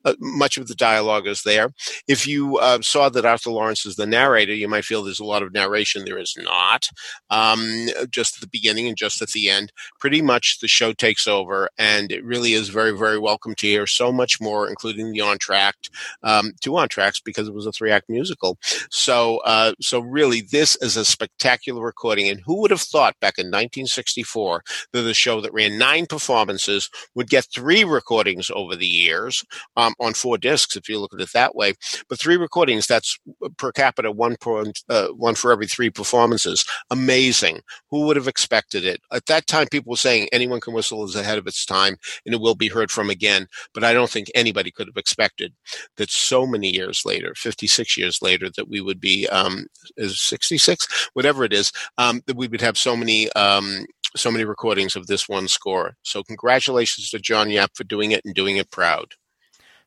Uh, 0.07 0.13
much 0.21 0.57
of 0.57 0.67
the 0.67 0.75
dialogue 0.75 1.27
is 1.27 1.41
there. 1.43 1.69
If 2.07 2.25
you 2.25 2.57
uh, 2.59 2.79
saw 2.81 3.09
that 3.09 3.25
Arthur 3.25 3.49
Laurents 3.49 3.85
is 3.85 3.97
the 3.97 4.05
narrator, 4.05 4.53
you 4.53 4.69
might 4.69 4.85
feel 4.85 5.03
there's 5.03 5.19
a 5.19 5.25
lot 5.25 5.43
of 5.43 5.51
narration. 5.51 6.05
There 6.05 6.17
is 6.17 6.34
not. 6.38 6.88
Um, 7.29 7.88
just 8.09 8.38
at 8.38 8.41
the 8.41 8.47
beginning 8.47 8.88
and 8.88 8.95
just 8.95 9.21
at 9.21 9.31
the 9.31 9.49
end, 9.49 9.73
pretty 9.99 10.21
much 10.21 10.59
the 10.61 10.69
show 10.69 10.93
takes 10.93 11.27
over, 11.27 11.69
and 11.77 12.09
it 12.09 12.23
really 12.23 12.53
is 12.53 12.69
very, 12.69 12.97
very 12.97 13.19
welcome 13.19 13.53
to 13.55 13.67
hear 13.67 13.85
so 13.85 14.13
much 14.13 14.39
more, 14.39 14.69
including 14.69 15.11
the 15.11 15.19
entr'acte, 15.19 15.89
um, 16.23 16.53
two 16.61 16.71
entr'actes 16.71 17.21
because 17.21 17.49
it 17.49 17.53
was 17.53 17.65
a 17.65 17.73
three-act 17.73 18.07
musical. 18.07 18.57
So, 18.89 19.39
uh, 19.39 19.73
so 19.81 19.99
really, 19.99 20.39
this 20.39 20.77
is 20.77 20.95
a 20.95 21.03
spectacular 21.03 21.84
recording. 21.84 22.29
And 22.29 22.39
who 22.45 22.61
would 22.61 22.71
have 22.71 22.79
thought 22.79 23.19
back 23.19 23.38
in 23.38 23.47
1964 23.47 24.63
that 24.93 25.05
a 25.05 25.13
show 25.13 25.41
that 25.41 25.53
ran 25.53 25.77
nine 25.77 26.05
performances 26.05 26.89
would 27.13 27.29
get 27.29 27.45
three 27.53 27.84
recordings 27.84 28.49
over 28.55 28.73
the 28.73 28.88
years? 28.88 29.43
Um, 29.75 29.95
on 29.99 30.14
four 30.14 30.38
discs, 30.38 30.76
if 30.76 30.90
you 30.90 30.99
look 30.99 31.14
at 31.14 31.22
it 31.22 31.32
that 31.34 31.56
way. 31.56 31.74
But 32.10 32.19
three 32.19 32.38
recordings, 32.38 32.88
that's 32.88 33.18
per 33.57 33.72
capita, 33.72 34.11
one, 34.11 34.36
per, 34.40 34.65
uh, 34.90 35.07
one 35.10 35.36
for 35.36 35.52
every 35.52 35.68
three 35.68 35.90
performances. 35.90 36.65
Amazing. 36.90 37.61
Who 37.90 38.02
would 38.06 38.15
have 38.15 38.28
expected 38.28 38.86
it? 38.86 39.02
At 39.11 39.26
that 39.28 39.48
time, 39.48 39.68
people 39.68 39.91
were 39.91 39.98
saying 39.98 40.30
anyone 40.32 40.60
can 40.60 40.74
whistle 40.74 41.03
is 41.06 41.15
ahead 41.15 41.38
of 41.38 41.48
its 41.48 41.65
time 41.65 41.98
and 42.26 42.34
it 42.34 42.41
will 42.41 42.56
be 42.56 42.68
heard 42.68 42.91
from 42.91 43.10
again. 43.10 43.48
But 43.74 43.84
I 43.84 43.94
don't 43.94 44.10
think 44.10 44.28
anybody 44.36 44.72
could 44.72 44.88
have 44.88 44.98
expected 44.98 45.53
that 45.98 46.10
so 46.10 46.45
many 46.45 46.69
years 46.69 47.03
later, 47.06 47.34
56 47.36 47.98
years 47.98 48.22
later, 48.22 48.49
that 48.56 48.69
we 48.69 48.82
would 48.82 48.99
be, 48.99 49.28
um, 49.28 49.68
is 49.95 50.19
66, 50.22 51.10
whatever 51.14 51.44
it 51.44 51.53
is, 51.53 51.72
um, 51.98 52.22
that 52.28 52.38
we 52.38 52.48
would 52.48 52.61
have 52.61 52.78
so 52.78 52.95
many, 52.95 53.32
um, 53.34 53.86
so 54.15 54.32
many 54.32 54.45
recordings 54.45 54.95
of 54.95 55.07
this 55.07 55.28
one 55.30 55.48
score. 55.48 55.95
So 56.03 56.24
congratulations 56.24 57.10
to 57.11 57.19
John 57.19 57.49
Yap 57.49 57.72
for 57.76 57.84
doing 57.84 58.11
it 58.11 58.22
and 58.26 58.34
doing 58.34 58.57
it 58.57 58.72
proud. 58.72 59.14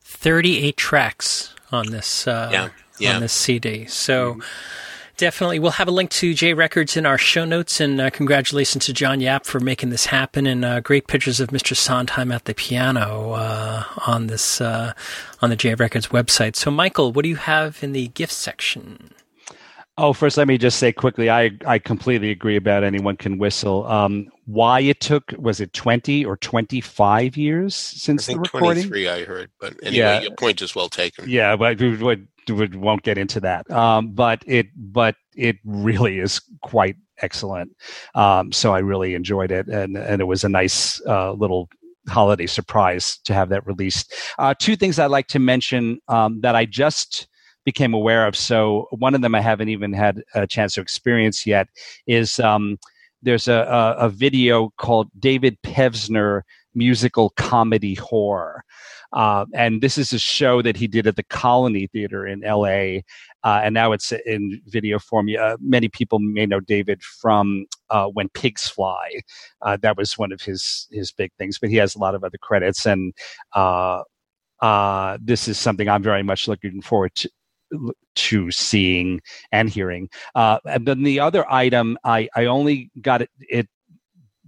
38 0.03 0.77
tracks 0.77 1.55
on 1.73 1.91
this 1.91 2.27
uh, 2.27 2.51
yeah, 2.53 2.69
yeah. 2.99 3.15
on 3.15 3.21
this 3.21 3.33
CD. 3.33 3.87
So 3.87 4.35
mm-hmm. 4.35 4.41
definitely, 5.17 5.59
we'll 5.59 5.73
have 5.73 5.89
a 5.89 5.93
link 5.93 6.11
to 6.11 6.35
JAY 6.35 6.55
Records 6.55 6.97
in 6.97 7.07
our 7.07 7.19
show 7.19 7.45
notes. 7.45 7.81
And 7.81 8.01
uh, 8.01 8.11
congratulations 8.11 8.87
to 8.87 8.93
John 8.93 9.21
Yap 9.21 9.47
for 9.47 9.61
making 9.61 9.91
this 9.91 10.07
happen. 10.07 10.47
And 10.47 10.65
uh, 10.65 10.81
great 10.81 11.07
pictures 11.07 11.41
of 11.41 11.49
Mr. 11.49 11.77
Sondheim 11.77 12.33
at 12.33 12.45
the 12.45 12.55
piano 12.55 13.33
uh, 13.33 13.85
on 14.07 14.27
this 14.27 14.61
uh, 14.61 14.93
on 15.41 15.51
the 15.51 15.57
JAY 15.57 15.75
Records 15.75 16.09
website. 16.09 16.57
So, 16.57 16.71
Michael, 16.71 17.13
what 17.13 17.23
do 17.23 17.29
you 17.29 17.37
have 17.37 17.83
in 17.83 17.93
the 17.93 18.09
gift 18.09 18.33
section? 18.33 19.15
Oh, 20.01 20.15
first, 20.15 20.39
let 20.39 20.49
me 20.49 20.57
just 20.57 20.79
say 20.79 20.93
quickly, 20.93 21.29
I, 21.29 21.51
I 21.67 21.79
completely 21.79 22.31
agree 22.31 22.57
about 22.57 22.85
anyone 22.85 23.19
can 23.19 23.37
whistle. 23.37 23.87
Um, 23.87 24.29
why 24.47 24.81
it 24.81 25.01
took, 25.01 25.35
was 25.37 25.61
it 25.61 25.75
20 25.75 26.25
or 26.25 26.39
25 26.39 27.37
years 27.37 27.75
since 27.75 28.25
the 28.25 28.39
recording? 28.39 28.85
23, 28.85 29.09
I 29.09 29.25
heard. 29.25 29.51
But 29.61 29.75
anyway, 29.83 29.99
yeah. 29.99 30.21
your 30.23 30.35
point 30.37 30.63
is 30.63 30.75
well 30.75 30.89
taken. 30.89 31.29
Yeah, 31.29 31.55
but 31.55 31.79
we, 31.79 31.97
we, 31.97 32.27
we 32.49 32.67
won't 32.79 33.03
get 33.03 33.19
into 33.19 33.41
that. 33.41 33.71
Um, 33.71 34.13
but 34.13 34.43
it, 34.47 34.69
but 34.75 35.17
it 35.37 35.59
really 35.67 36.19
is 36.19 36.41
quite 36.63 36.97
excellent. 37.19 37.77
Um, 38.15 38.53
so 38.53 38.73
I 38.73 38.79
really 38.79 39.15
enjoyed 39.15 39.53
it. 39.53 39.69
And, 39.69 39.99
and 39.99 40.23
it 40.23 40.25
was 40.25 40.45
a 40.45 40.49
nice 40.49 40.99
uh, 41.07 41.33
little 41.33 41.69
holiday 42.09 42.47
surprise 42.47 43.19
to 43.25 43.35
have 43.35 43.51
that 43.51 43.67
released. 43.67 44.15
Uh, 44.39 44.55
two 44.59 44.77
things 44.77 44.99
I'd 44.99 45.07
like 45.09 45.27
to 45.29 45.39
mention 45.39 46.01
um, 46.09 46.41
that 46.41 46.57
I 46.57 46.65
just 46.65 47.29
became 47.65 47.95
aware 47.95 48.27
of. 48.27 48.37
So 48.37 48.87
one 48.91 49.15
of 49.15 49.21
them 49.21 49.35
I 49.35 49.41
haven't 49.41 49.69
even 49.69 49.93
had 49.93 50.23
a 50.35 50.47
chance 50.47 50.75
to 50.75 50.81
experience 50.81 51.47
yet 51.47 51.69
is 52.07 52.41
um, 52.41 52.79
there's 53.23 53.49
a, 53.49 53.53
a, 53.99 54.07
a, 54.07 54.09
video 54.09 54.73
called 54.79 55.09
David 55.19 55.59
Pevsner 55.63 56.43
musical 56.75 57.31
comedy 57.31 57.95
horror. 57.95 58.65
Uh, 59.13 59.45
and 59.55 59.83
this 59.83 59.99
is 59.99 60.13
a 60.13 60.19
show 60.19 60.63
that 60.63 60.77
he 60.77 60.87
did 60.87 61.07
at 61.07 61.17
the 61.17 61.23
Colony 61.25 61.89
Theater 61.89 62.27
in 62.27 62.41
LA. 62.41 63.01
Uh, 63.43 63.61
and 63.65 63.75
now 63.75 63.93
it's 63.93 64.13
in 64.13 64.61
video 64.67 64.99
form. 64.99 65.29
Uh, 65.39 65.57
many 65.61 65.89
people 65.89 66.19
may 66.21 66.47
know 66.47 66.61
David 66.61 67.03
from 67.03 67.67
uh, 67.91 68.07
When 68.07 68.29
Pigs 68.31 68.69
Fly. 68.69 69.21
Uh, 69.63 69.77
that 69.83 69.97
was 69.97 70.17
one 70.17 70.31
of 70.31 70.41
his 70.41 70.87
his 70.93 71.11
big 71.11 71.33
things, 71.39 71.59
but 71.59 71.71
he 71.71 71.77
has 71.77 71.97
a 71.97 71.99
lot 71.99 72.15
of 72.15 72.23
other 72.23 72.39
credits. 72.39 72.87
And 72.87 73.13
uh, 73.55 74.03
this 75.21 75.49
is 75.49 75.59
something 75.59 75.89
I'm 75.89 76.03
very 76.03 76.23
much 76.23 76.47
looking 76.47 76.81
forward 76.81 77.15
to, 77.17 77.31
to 78.15 78.51
seeing 78.51 79.21
and 79.53 79.69
hearing. 79.69 80.09
Uh, 80.35 80.59
and 80.65 80.87
then 80.87 81.03
the 81.03 81.21
other 81.21 81.51
item, 81.51 81.97
I, 82.05 82.29
I 82.35 82.47
only 82.47 82.91
got 83.01 83.23
it, 83.23 83.31
it 83.41 83.69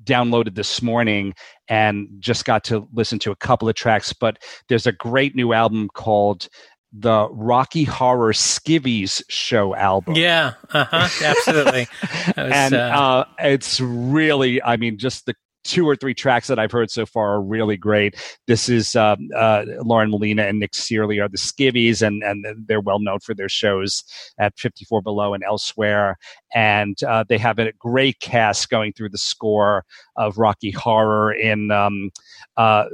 downloaded 0.05 0.55
this 0.55 0.83
morning 0.83 1.35
and 1.69 2.09
just 2.19 2.45
got 2.45 2.65
to 2.65 2.89
listen 2.93 3.19
to 3.21 3.31
a 3.31 3.37
couple 3.37 3.69
of 3.69 3.75
tracks, 3.75 4.13
but 4.13 4.39
there's 4.69 4.87
a 4.87 4.93
great 4.93 5.35
new 5.35 5.53
album 5.53 5.89
called 5.95 6.49
the 6.93 7.29
Rocky 7.31 7.85
Horror 7.85 8.33
Skivvies 8.33 9.23
show 9.29 9.75
album. 9.75 10.15
Yeah, 10.15 10.55
uh 10.73 10.85
huh, 10.85 11.09
absolutely. 11.25 11.87
Was, 12.37 12.53
and 12.53 12.75
uh... 12.75 12.79
Uh, 12.79 13.25
it's 13.39 13.81
really, 13.81 14.63
I 14.63 14.77
mean, 14.77 14.99
just 14.99 15.25
the 15.27 15.35
two 15.65 15.89
or 15.89 15.97
three 15.97 16.15
tracks 16.15 16.49
that 16.49 16.59
I've 16.59 16.73
heard 16.73 16.91
so 16.91 17.07
far 17.07 17.35
are 17.35 17.43
really 17.43 17.77
great. 17.77 18.17
This 18.47 18.69
is 18.69 18.97
um, 18.97 19.29
uh, 19.37 19.65
Lauren 19.83 20.11
Molina 20.11 20.43
and 20.45 20.59
Nick 20.59 20.73
Cearley 20.73 21.23
are 21.23 21.29
the 21.29 21.39
Skivvies, 21.39 22.03
and 22.03 22.23
and 22.23 22.45
they're 22.67 22.81
well 22.81 23.01
known 23.01 23.21
for 23.21 23.35
their 23.35 23.49
shows 23.49 24.05
at 24.39 24.59
54 24.59 25.03
Below 25.03 25.35
and 25.35 25.45
elsewhere. 25.45 26.17
And 26.55 26.97
uh, 27.05 27.25
they 27.29 27.39
have 27.39 27.59
a 27.59 27.73
great 27.73 28.21
cast 28.21 28.69
going 28.69 28.93
through 28.93 29.11
the 29.11 29.19
score 29.19 29.85
of 30.17 30.39
Rocky 30.39 30.71
Horror. 30.71 31.33
In 31.33 31.71
um, 31.71 32.11
uh, 32.57 32.87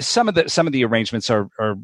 some 0.00 0.28
of 0.28 0.34
the 0.34 0.48
some 0.48 0.66
of 0.66 0.72
the 0.72 0.84
arrangements 0.84 1.30
are, 1.30 1.48
are 1.58 1.76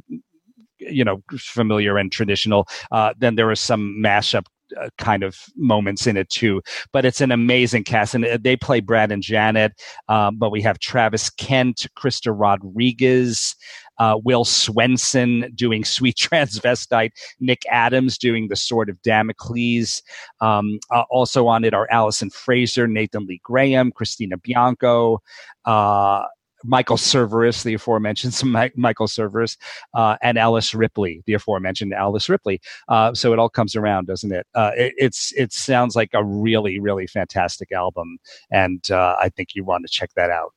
you 0.79 1.05
know 1.05 1.23
familiar 1.39 1.99
and 1.99 2.13
traditional. 2.13 2.69
Uh, 2.91 3.15
then 3.19 3.35
there 3.35 3.51
are 3.51 3.57
some 3.57 3.97
mashup 4.03 4.45
uh, 4.81 4.89
kind 4.99 5.23
of 5.23 5.39
moments 5.57 6.07
in 6.07 6.17
it 6.17 6.29
too. 6.31 6.63
But 6.93 7.05
it's 7.05 7.21
an 7.21 7.33
amazing 7.33 7.85
cast, 7.85 8.15
and 8.15 8.25
uh, 8.25 8.39
they 8.41 8.57
play 8.57 8.81
Brad 8.81 9.13
and 9.13 9.23
Janet. 9.23 9.73
Um, 10.09 10.37
but 10.37 10.51
we 10.51 10.63
have 10.63 10.79
Travis 10.79 11.31
Kent, 11.31 11.87
Krysta 11.97 12.35
Rodriguez, 12.37 13.57
uh, 13.99 14.19
Will 14.23 14.45
Swenson 14.45 15.53
doing 15.55 15.85
Sweet 15.95 16.17
Transvestite, 16.17 17.13
Nick 17.41 17.63
Adams 17.71 18.19
doing 18.19 18.49
The 18.49 18.57
Sword 18.57 18.89
of 18.89 19.01
Damocles. 19.03 20.03
Um, 20.41 20.79
uh, 20.91 21.05
also 21.11 21.47
on 21.47 21.65
it 21.65 21.75
are 21.75 21.89
Alison 21.91 22.31
Fraser, 22.31 22.87
Nathan 22.87 23.27
Lee 23.27 23.41
Graham, 23.43 23.93
Christina 23.93 24.37
Bianco. 24.37 25.23
Uh, 25.65 26.25
Michael 26.65 26.97
Cerveris, 26.97 27.63
the 27.63 27.75
aforementioned 27.75 28.41
Michael 28.77 29.07
Cerveris, 29.07 29.57
uh, 29.95 30.17
and 30.23 30.39
Alice 30.39 30.75
Ripley, 30.75 31.23
the 31.27 31.35
aforementioned 31.35 31.93
Alice 31.93 32.29
Ripley. 32.29 32.61
Uh, 32.89 33.15
so 33.15 33.33
it 33.33 33.39
all 33.39 33.49
comes 33.49 33.77
around, 33.77 34.07
doesn't 34.07 34.33
it? 34.33 34.47
Uh, 34.55 34.71
it? 34.77 34.95
It's 34.97 35.33
it 35.33 35.53
sounds 35.53 35.95
like 35.95 36.11
a 36.15 36.25
really 36.25 36.81
really 36.81 37.07
fantastic 37.07 37.73
album, 37.73 38.19
and 38.51 38.91
uh, 38.91 39.17
I 39.21 39.29
think 39.29 39.55
you 39.55 39.65
want 39.65 39.87
to 39.87 39.93
check 39.93 40.11
that 40.17 40.31
out. 40.31 40.53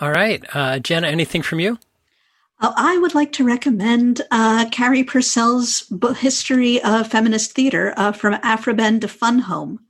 All 0.00 0.10
right, 0.10 0.44
uh, 0.54 0.78
Jena, 0.78 1.08
anything 1.08 1.42
from 1.42 1.60
you? 1.60 1.78
Uh, 2.58 2.72
I 2.74 2.98
would 2.98 3.14
like 3.14 3.32
to 3.32 3.44
recommend 3.44 4.22
uh, 4.30 4.66
Carey 4.70 5.04
Purcell's 5.04 5.82
book, 5.90 6.16
History 6.16 6.82
of 6.82 7.08
Feminist 7.08 7.52
Theater 7.52 7.92
uh, 7.96 8.12
from 8.12 8.38
Aphra 8.42 8.72
Behn 8.72 9.00
to 9.00 9.08
Fun 9.08 9.40
Home, 9.40 9.80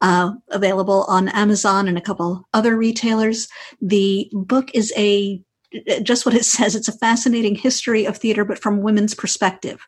uh, 0.00 0.32
available 0.50 1.04
on 1.08 1.28
Amazon 1.28 1.88
and 1.88 1.98
a 1.98 2.02
couple 2.02 2.46
other 2.52 2.76
retailers. 2.76 3.48
The 3.80 4.30
book 4.32 4.70
is 4.74 4.92
a 4.96 5.40
just 6.02 6.24
what 6.24 6.34
it 6.34 6.44
says. 6.56 6.74
It's 6.74 6.88
a 6.88 6.98
fascinating 6.98 7.54
history 7.54 8.04
of 8.04 8.16
theater, 8.16 8.44
but 8.44 8.58
from 8.58 8.82
women's 8.82 9.14
perspective. 9.14 9.86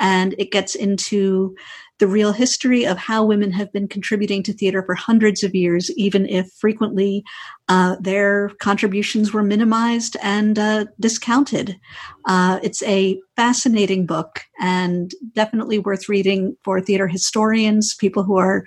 And 0.00 0.34
it 0.38 0.50
gets 0.50 0.74
into 0.74 1.54
the 2.02 2.08
real 2.08 2.32
history 2.32 2.84
of 2.84 2.98
how 2.98 3.24
women 3.24 3.52
have 3.52 3.72
been 3.72 3.86
contributing 3.86 4.42
to 4.42 4.52
theater 4.52 4.82
for 4.82 4.96
hundreds 4.96 5.44
of 5.44 5.54
years, 5.54 5.88
even 5.92 6.26
if 6.26 6.50
frequently 6.58 7.22
uh, 7.68 7.94
their 8.00 8.50
contributions 8.58 9.32
were 9.32 9.44
minimized 9.44 10.16
and 10.20 10.58
uh, 10.58 10.84
discounted. 10.98 11.78
Uh, 12.24 12.58
it's 12.60 12.82
a 12.82 13.20
fascinating 13.36 14.04
book 14.04 14.40
and 14.60 15.12
definitely 15.32 15.78
worth 15.78 16.08
reading 16.08 16.56
for 16.64 16.80
theater 16.80 17.06
historians, 17.06 17.94
people 17.94 18.24
who 18.24 18.36
are 18.36 18.64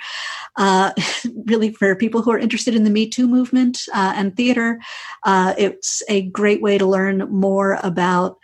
uh, 0.56 0.94
really 1.45 1.74
for 1.74 1.94
people 1.94 2.22
who 2.22 2.32
are 2.32 2.40
interested 2.40 2.74
in 2.74 2.86
the 2.86 2.90
Me 2.90 3.06
Too 3.06 3.28
movement 3.28 3.80
uh, 3.94 4.14
and 4.16 4.38
theater. 4.38 4.80
Uh, 5.24 5.53
it's 5.57 6.02
a 6.07 6.22
great 6.30 6.62
way 6.62 6.78
to 6.78 6.86
learn 6.86 7.30
more 7.30 7.80
about 7.84 8.38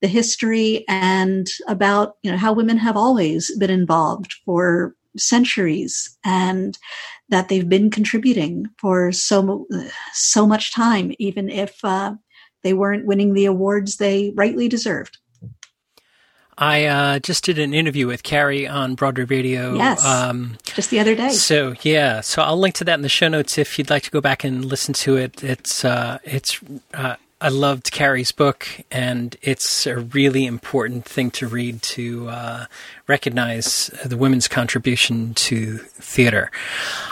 the 0.00 0.08
history 0.08 0.84
and 0.88 1.48
about 1.66 2.16
you 2.22 2.30
know 2.30 2.36
how 2.36 2.52
women 2.52 2.76
have 2.76 2.96
always 2.96 3.56
been 3.58 3.70
involved 3.70 4.34
for 4.44 4.94
centuries 5.16 6.16
and 6.24 6.78
that 7.28 7.48
they've 7.48 7.68
been 7.68 7.90
contributing 7.90 8.66
for 8.78 9.10
so 9.12 9.66
so 10.12 10.46
much 10.46 10.72
time 10.72 11.12
even 11.18 11.50
if 11.50 11.78
uh, 11.84 12.14
they 12.62 12.72
weren't 12.72 13.06
winning 13.06 13.34
the 13.34 13.46
awards 13.46 13.96
they 13.96 14.32
rightly 14.36 14.68
deserved 14.68 15.18
I 16.60 16.86
uh, 16.86 17.18
just 17.20 17.44
did 17.44 17.60
an 17.60 17.72
interview 17.72 18.08
with 18.08 18.24
Carey 18.24 18.66
on 18.66 18.96
Broadway 18.96 19.24
Radio. 19.24 19.76
Yes, 19.76 20.04
um, 20.04 20.58
just 20.64 20.90
the 20.90 20.98
other 20.98 21.14
day. 21.14 21.30
So 21.30 21.76
yeah, 21.82 22.20
so 22.20 22.42
I'll 22.42 22.58
link 22.58 22.74
to 22.76 22.84
that 22.84 22.94
in 22.94 23.02
the 23.02 23.08
show 23.08 23.28
notes 23.28 23.58
if 23.58 23.78
you'd 23.78 23.90
like 23.90 24.02
to 24.02 24.10
go 24.10 24.20
back 24.20 24.42
and 24.42 24.64
listen 24.64 24.92
to 24.94 25.16
it. 25.16 25.44
It's 25.44 25.84
uh, 25.84 26.18
it's 26.24 26.58
uh, 26.92 27.14
I 27.40 27.50
loved 27.50 27.92
Carey's 27.92 28.32
book, 28.32 28.66
and 28.90 29.36
it's 29.42 29.86
a 29.86 29.98
really 29.98 30.44
important 30.44 31.04
thing 31.04 31.30
to 31.32 31.46
read 31.46 31.82
to 31.82 32.28
uh, 32.28 32.64
recognize 33.06 33.92
the 34.04 34.16
women's 34.16 34.48
contribution 34.48 35.34
to 35.34 35.78
theater. 35.78 36.50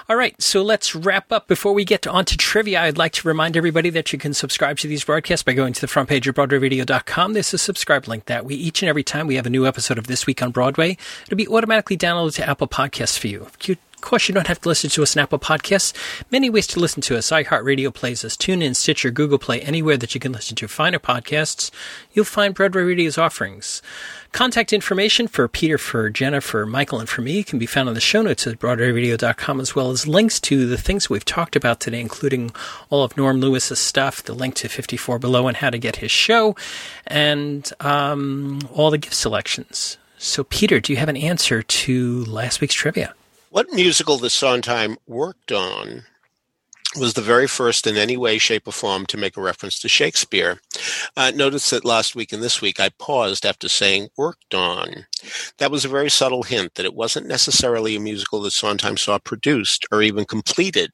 All 0.08 0.16
right, 0.16 0.34
so 0.42 0.62
let's 0.62 0.96
wrap 0.96 1.30
up. 1.30 1.46
Before 1.46 1.72
we 1.72 1.84
get 1.84 2.08
on 2.08 2.24
to 2.24 2.36
trivia, 2.36 2.82
I'd 2.82 2.98
like 2.98 3.12
to 3.12 3.28
remind 3.28 3.56
everybody 3.56 3.88
that 3.90 4.12
you 4.12 4.18
can 4.18 4.34
subscribe 4.34 4.78
to 4.78 4.88
these 4.88 5.04
broadcasts 5.04 5.44
by 5.44 5.52
going 5.52 5.72
to 5.74 5.80
the 5.80 5.86
front 5.86 6.08
page 6.08 6.26
of 6.26 6.34
BroadwayRadio.com. 6.34 7.32
There's 7.32 7.54
a 7.54 7.58
subscribe 7.58 8.08
link 8.08 8.24
that 8.24 8.44
we 8.44 8.56
each 8.56 8.82
and 8.82 8.88
every 8.88 9.04
time 9.04 9.28
we 9.28 9.36
have 9.36 9.46
a 9.46 9.50
new 9.50 9.64
episode 9.64 9.96
of 9.96 10.08
This 10.08 10.26
Week 10.26 10.42
on 10.42 10.50
Broadway, 10.50 10.96
it'll 11.26 11.36
be 11.36 11.46
automatically 11.46 11.96
downloaded 11.96 12.34
to 12.34 12.48
Apple 12.48 12.66
Podcasts 12.66 13.16
for 13.16 13.28
you. 13.28 13.46
If 13.60 13.68
you 13.68 13.76
of 13.96 14.02
course, 14.02 14.28
you 14.28 14.34
don't 14.34 14.46
have 14.46 14.60
to 14.60 14.68
listen 14.68 14.90
to 14.90 15.02
us 15.02 15.16
on 15.16 15.22
Apple 15.22 15.38
Podcasts. 15.38 15.92
Many 16.30 16.50
ways 16.50 16.66
to 16.68 16.78
listen 16.78 17.00
to 17.02 17.16
us. 17.16 17.30
iHeartRadio 17.30 17.92
plays 17.92 18.24
us. 18.24 18.36
TuneIn, 18.36 18.76
Stitcher, 18.76 19.10
Google 19.10 19.38
Play, 19.38 19.62
anywhere 19.62 19.96
that 19.96 20.14
you 20.14 20.20
can 20.20 20.32
listen 20.32 20.54
to 20.56 20.68
finer 20.68 20.98
podcasts, 20.98 21.70
you'll 22.12 22.26
find 22.26 22.54
Broadway 22.54 22.82
Radio's 22.82 23.16
offerings. 23.16 23.80
Contact 24.32 24.74
information 24.74 25.26
for 25.26 25.48
Peter, 25.48 25.78
for 25.78 26.10
Jennifer, 26.10 26.66
Michael, 26.66 27.00
and 27.00 27.08
for 27.08 27.22
me 27.22 27.42
can 27.42 27.58
be 27.58 27.64
found 27.64 27.88
on 27.88 27.94
the 27.94 28.00
show 28.00 28.20
notes 28.20 28.46
at 28.46 28.58
BroadwayRadio.com, 28.58 29.60
as 29.60 29.74
well 29.74 29.90
as 29.90 30.06
links 30.06 30.38
to 30.40 30.66
the 30.66 30.76
things 30.76 31.08
we've 31.08 31.24
talked 31.24 31.56
about 31.56 31.80
today, 31.80 32.00
including 32.00 32.50
all 32.90 33.02
of 33.02 33.16
Norm 33.16 33.40
Lewis's 33.40 33.78
stuff, 33.78 34.22
the 34.22 34.34
link 34.34 34.56
to 34.56 34.68
54 34.68 35.18
Below 35.18 35.48
and 35.48 35.56
how 35.56 35.70
to 35.70 35.78
get 35.78 35.96
his 35.96 36.10
show, 36.10 36.54
and 37.06 37.72
um, 37.80 38.60
all 38.70 38.90
the 38.90 38.98
gift 38.98 39.14
selections. 39.14 39.96
So, 40.18 40.44
Peter, 40.44 40.80
do 40.80 40.92
you 40.92 40.98
have 40.98 41.08
an 41.08 41.16
answer 41.16 41.62
to 41.62 42.24
last 42.26 42.60
week's 42.60 42.74
trivia? 42.74 43.14
What 43.56 43.72
musical 43.72 44.18
the 44.18 44.28
Sondheim 44.28 44.98
worked 45.06 45.50
on 45.50 46.04
was 46.94 47.14
the 47.14 47.22
very 47.22 47.46
first 47.46 47.86
in 47.86 47.96
any 47.96 48.14
way, 48.14 48.36
shape, 48.36 48.68
or 48.68 48.72
form 48.72 49.06
to 49.06 49.16
make 49.16 49.34
a 49.34 49.40
reference 49.40 49.78
to 49.78 49.88
Shakespeare. 49.88 50.60
Uh, 51.16 51.32
notice 51.34 51.70
that 51.70 51.84
last 51.84 52.14
week 52.14 52.32
and 52.32 52.42
this 52.42 52.60
week 52.60 52.80
I 52.80 52.90
paused 52.98 53.46
after 53.46 53.68
saying 53.68 54.08
worked 54.16 54.54
on. 54.54 55.06
That 55.58 55.70
was 55.70 55.84
a 55.84 55.88
very 55.88 56.10
subtle 56.10 56.42
hint 56.42 56.74
that 56.74 56.84
it 56.84 56.94
wasn't 56.94 57.26
necessarily 57.26 57.96
a 57.96 58.00
musical 58.00 58.40
that 58.42 58.52
Sondheim 58.52 58.96
saw 58.96 59.18
produced 59.18 59.86
or 59.90 60.02
even 60.02 60.24
completed. 60.24 60.90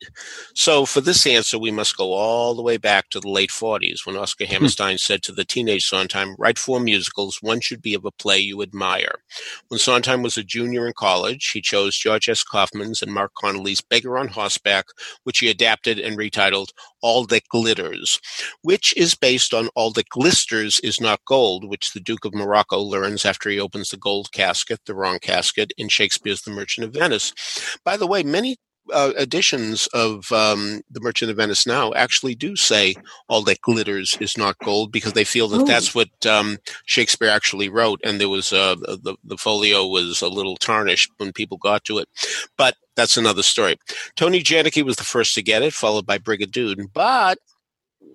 So 0.55 0.87
for 0.87 1.01
this 1.01 1.27
answer, 1.27 1.59
we 1.59 1.71
must 1.71 1.97
go 1.97 2.13
all 2.13 2.55
the 2.55 2.63
way 2.63 2.77
back 2.77 3.11
to 3.11 3.21
the 3.21 3.29
late 3.29 3.51
40s 3.51 4.07
when 4.07 4.17
Oscar 4.17 4.47
hmm. 4.47 4.53
Hammerstein 4.53 4.99
said 4.99 5.23
to 5.25 5.33
the 5.33 5.45
teenage 5.45 5.85
Sondheim, 5.85 6.35
write 6.39 6.59
four 6.59 6.81
musicals, 6.81 7.39
one 7.41 7.61
should 7.61 7.83
be 7.83 7.95
of 7.95 8.05
a 8.05 8.11
play 8.11 8.39
you 8.39 8.63
admire. 8.63 9.23
When 9.69 9.79
Sondheim 9.79 10.23
was 10.23 10.37
a 10.37 10.45
junior 10.45 10.87
in 10.87 10.93
college, 10.97 11.51
he 11.53 11.61
chose 11.61 11.97
George 11.97 12.29
S. 12.29 12.43
Kaufman's 12.43 13.03
and 13.03 13.13
Marc 13.13 13.33
Connelly's 13.35 13.81
Beggar 13.81 14.19
on 14.19 14.29
Horseback, 14.29 14.87
which 15.25 15.39
he 15.39 15.49
adapted 15.49 15.99
and 15.99 16.17
retitled 16.17 16.69
All 17.03 17.27
That 17.27 17.49
Glitters, 17.49 18.21
which 18.63 18.97
is 18.97 19.15
based 19.15 19.53
on 19.53 19.69
All 19.75 19.91
That 19.93 20.09
Glisters 20.09 20.81
is 20.83 21.01
Not 21.01 21.21
Gold, 21.27 21.69
which 21.69 21.93
the 21.93 22.01
Duke 22.01 22.25
of 22.25 22.35
Morocco 22.35 22.79
learns 22.79 23.25
after 23.25 23.51
he 23.51 23.61
opens 23.61 23.91
the 23.91 23.97
gold 23.97 24.33
casket, 24.33 24.81
the 24.87 24.95
wrong 24.95 25.19
casket, 25.19 25.73
in 25.77 25.89
Shakespeare's 25.89 26.43
The 26.43 26.51
Merchant 26.51 26.87
of 26.87 26.95
Venice. 26.95 27.33
By 27.85 27.97
the 27.97 28.07
way, 28.07 28.23
many 28.23 28.57
uh, 28.93 29.13
editions 29.19 29.87
of 29.89 30.31
um, 30.33 30.83
The 30.91 31.01
Merchant 31.01 31.31
of 31.31 31.37
Venice 31.37 31.67
now 31.67 31.93
actually 31.95 32.35
do 32.35 32.57
say 32.57 32.95
all 33.29 33.43
that 33.43 33.61
glitters 33.61 34.17
is 34.21 34.37
not 34.37 34.59
gold 34.59 34.93
because 34.93 35.13
they 35.13 35.25
feel 35.25 35.49
that 35.49 35.63
oh. 35.63 35.65
that's 35.65 35.95
what 35.95 36.09
um, 36.27 36.59
Shakespeare 36.87 37.29
actually 37.29 37.69
wrote, 37.69 38.01
and 38.05 38.21
there 38.21 38.29
was 38.29 38.53
uh, 38.53 38.75
the 38.75 39.17
the 39.25 39.37
folio 39.37 39.87
was 39.87 40.23
a 40.23 40.29
little 40.29 40.57
tarnished 40.57 41.11
when 41.19 41.33
people 41.33 41.59
got 41.59 41.85
to 41.85 41.99
it, 41.99 42.09
but 42.57 42.77
that's 42.97 43.17
another 43.17 43.43
story. 43.43 43.77
Tony 44.17 44.43
Janicki 44.43 44.83
was 44.83 44.97
the 44.97 45.05
first 45.05 45.35
to 45.35 45.43
get 45.43 45.63
it, 45.63 45.73
followed 45.73 46.07
by 46.07 46.19
Brigadoon, 46.19 46.89
but 46.93 47.39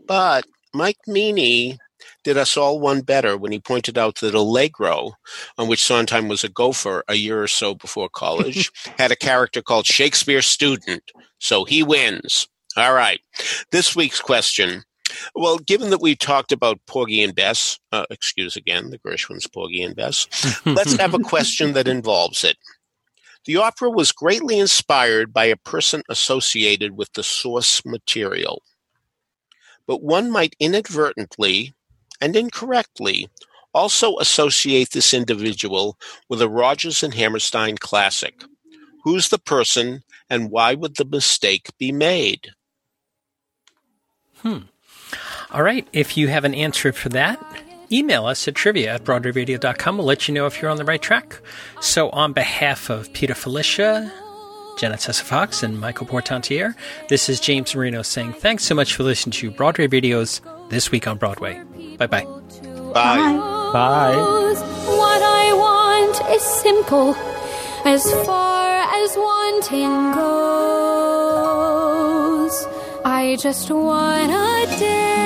but 0.05 0.45
Mike 0.73 0.99
Meany 1.07 1.77
did 2.23 2.37
us 2.37 2.57
all 2.57 2.79
one 2.79 3.01
better 3.01 3.37
when 3.37 3.51
he 3.51 3.59
pointed 3.59 3.97
out 3.97 4.19
that 4.19 4.33
Allegro, 4.33 5.13
on 5.57 5.67
which 5.67 5.83
Sondheim 5.83 6.27
was 6.27 6.43
a 6.43 6.49
gopher 6.49 7.03
a 7.07 7.15
year 7.15 7.41
or 7.41 7.47
so 7.47 7.75
before 7.75 8.09
college, 8.09 8.71
had 8.97 9.11
a 9.11 9.15
character 9.15 9.61
called 9.61 9.85
Shakespeare 9.85 10.41
Student. 10.41 11.03
So 11.39 11.65
he 11.65 11.83
wins. 11.83 12.47
All 12.75 12.93
right. 12.93 13.19
This 13.71 13.95
week's 13.95 14.21
question. 14.21 14.83
Well, 15.35 15.57
given 15.57 15.89
that 15.89 16.01
we 16.01 16.15
talked 16.15 16.51
about 16.51 16.81
Porgy 16.85 17.23
and 17.23 17.33
Bess, 17.33 17.79
uh, 17.91 18.05
excuse 18.09 18.55
again, 18.55 18.89
the 18.89 18.99
Gershwins, 18.99 19.51
Porgy 19.51 19.81
and 19.81 19.95
Bess, 19.95 20.27
let's 20.65 20.97
have 20.97 21.13
a 21.13 21.19
question 21.23 21.73
that 21.73 21.87
involves 21.87 22.43
it. 22.43 22.57
The 23.45 23.55
opera 23.55 23.89
was 23.89 24.11
greatly 24.11 24.59
inspired 24.59 25.31
by 25.31 25.45
a 25.45 25.55
person 25.55 26.03
associated 26.09 26.97
with 26.97 27.13
the 27.13 27.23
source 27.23 27.85
material. 27.85 28.61
But 29.87 30.03
one 30.03 30.29
might 30.29 30.55
inadvertently 30.59 31.73
and 32.21 32.35
incorrectly 32.35 33.29
also 33.73 34.17
associate 34.17 34.89
this 34.91 35.13
individual 35.13 35.97
with 36.29 36.41
a 36.41 36.49
Rodgers 36.49 37.03
and 37.03 37.13
Hammerstein 37.13 37.77
classic. 37.77 38.43
Who's 39.03 39.29
the 39.29 39.37
person 39.37 40.03
and 40.29 40.49
why 40.49 40.73
would 40.73 40.95
the 40.95 41.05
mistake 41.05 41.69
be 41.77 41.91
made? 41.91 42.49
Hmm. 44.39 44.59
All 45.51 45.63
right. 45.63 45.87
If 45.93 46.17
you 46.17 46.27
have 46.27 46.43
an 46.43 46.53
answer 46.53 46.91
for 46.91 47.09
that, 47.09 47.39
email 47.91 48.25
us 48.25 48.47
at 48.47 48.55
trivia 48.55 48.95
at 48.95 49.03
broadwayradio.com. 49.03 49.97
We'll 49.97 50.07
let 50.07 50.27
you 50.27 50.33
know 50.33 50.45
if 50.45 50.61
you're 50.61 50.71
on 50.71 50.77
the 50.77 50.83
right 50.83 51.01
track. 51.01 51.39
So, 51.79 52.09
on 52.09 52.33
behalf 52.33 52.89
of 52.89 53.13
Peter 53.13 53.33
Filichia, 53.33 54.11
Jena 54.77 54.97
Tesse 54.97 55.21
Fox, 55.21 55.63
and 55.63 55.79
Michael 55.79 56.07
Portantiere, 56.07 56.75
this 57.07 57.29
is 57.29 57.39
James 57.39 57.73
Marino 57.73 58.01
saying 58.01 58.33
thanks 58.33 58.65
so 58.65 58.75
much 58.75 58.93
for 58.93 59.03
listening 59.03 59.31
to 59.33 59.51
Broadway 59.51 59.87
Radio's 59.87 60.41
This 60.69 60.91
Week 60.91 61.07
on 61.07 61.17
Broadway. 61.17 61.66
Bye-bye. 61.97 62.25
Bye. 62.93 63.33
Bye. 63.73 64.15
What 65.01 65.21
I 65.21 65.53
want 65.53 66.21
is 66.35 66.43
simple 66.43 67.15
as 67.85 68.03
far 68.25 68.67
as 69.01 69.17
wanting 69.17 70.11
goes. 70.13 71.37
I 73.03 73.35
just 73.39 73.69
wanna 73.71 74.65
dance 74.79 75.16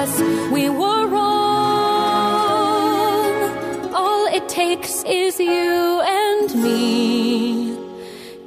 us 0.00 0.20
we 0.50 0.64
were 0.70 1.04
wrong. 1.08 1.30
All 4.00 4.24
it 4.38 4.48
takes 4.48 5.04
is 5.04 5.38
you 5.38 6.00
and 6.22 6.48
me 6.64 7.76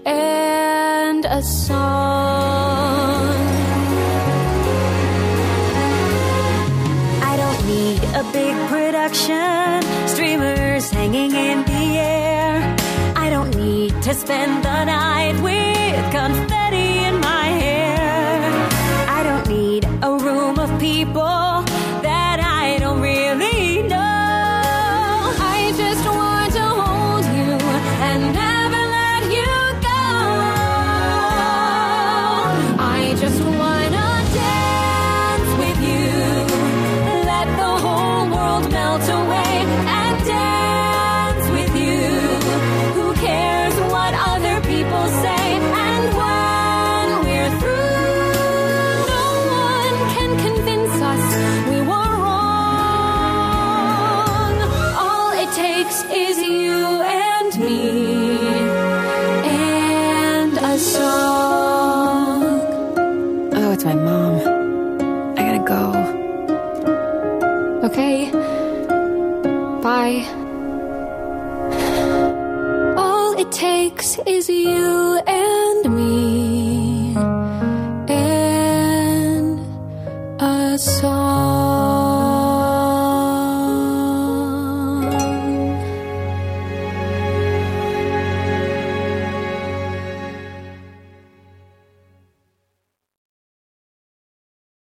and 0.06 1.26
a 1.26 1.42
song. 1.44 3.36
I 7.32 7.34
don't 7.42 7.62
need 7.74 8.02
a 8.22 8.24
big 8.40 8.56
production, 8.74 9.82
streamers 10.08 10.90
hanging 10.90 11.34
in 11.50 11.58
the 11.72 11.86
air. 12.00 12.76
I 13.16 13.30
don't 13.30 13.54
need 13.56 13.92
to 14.08 14.14
spend 14.16 14.64
the 14.66 14.86
night 14.86 15.36
with 15.48 16.04
confetti 16.12 16.63
you 74.50 75.13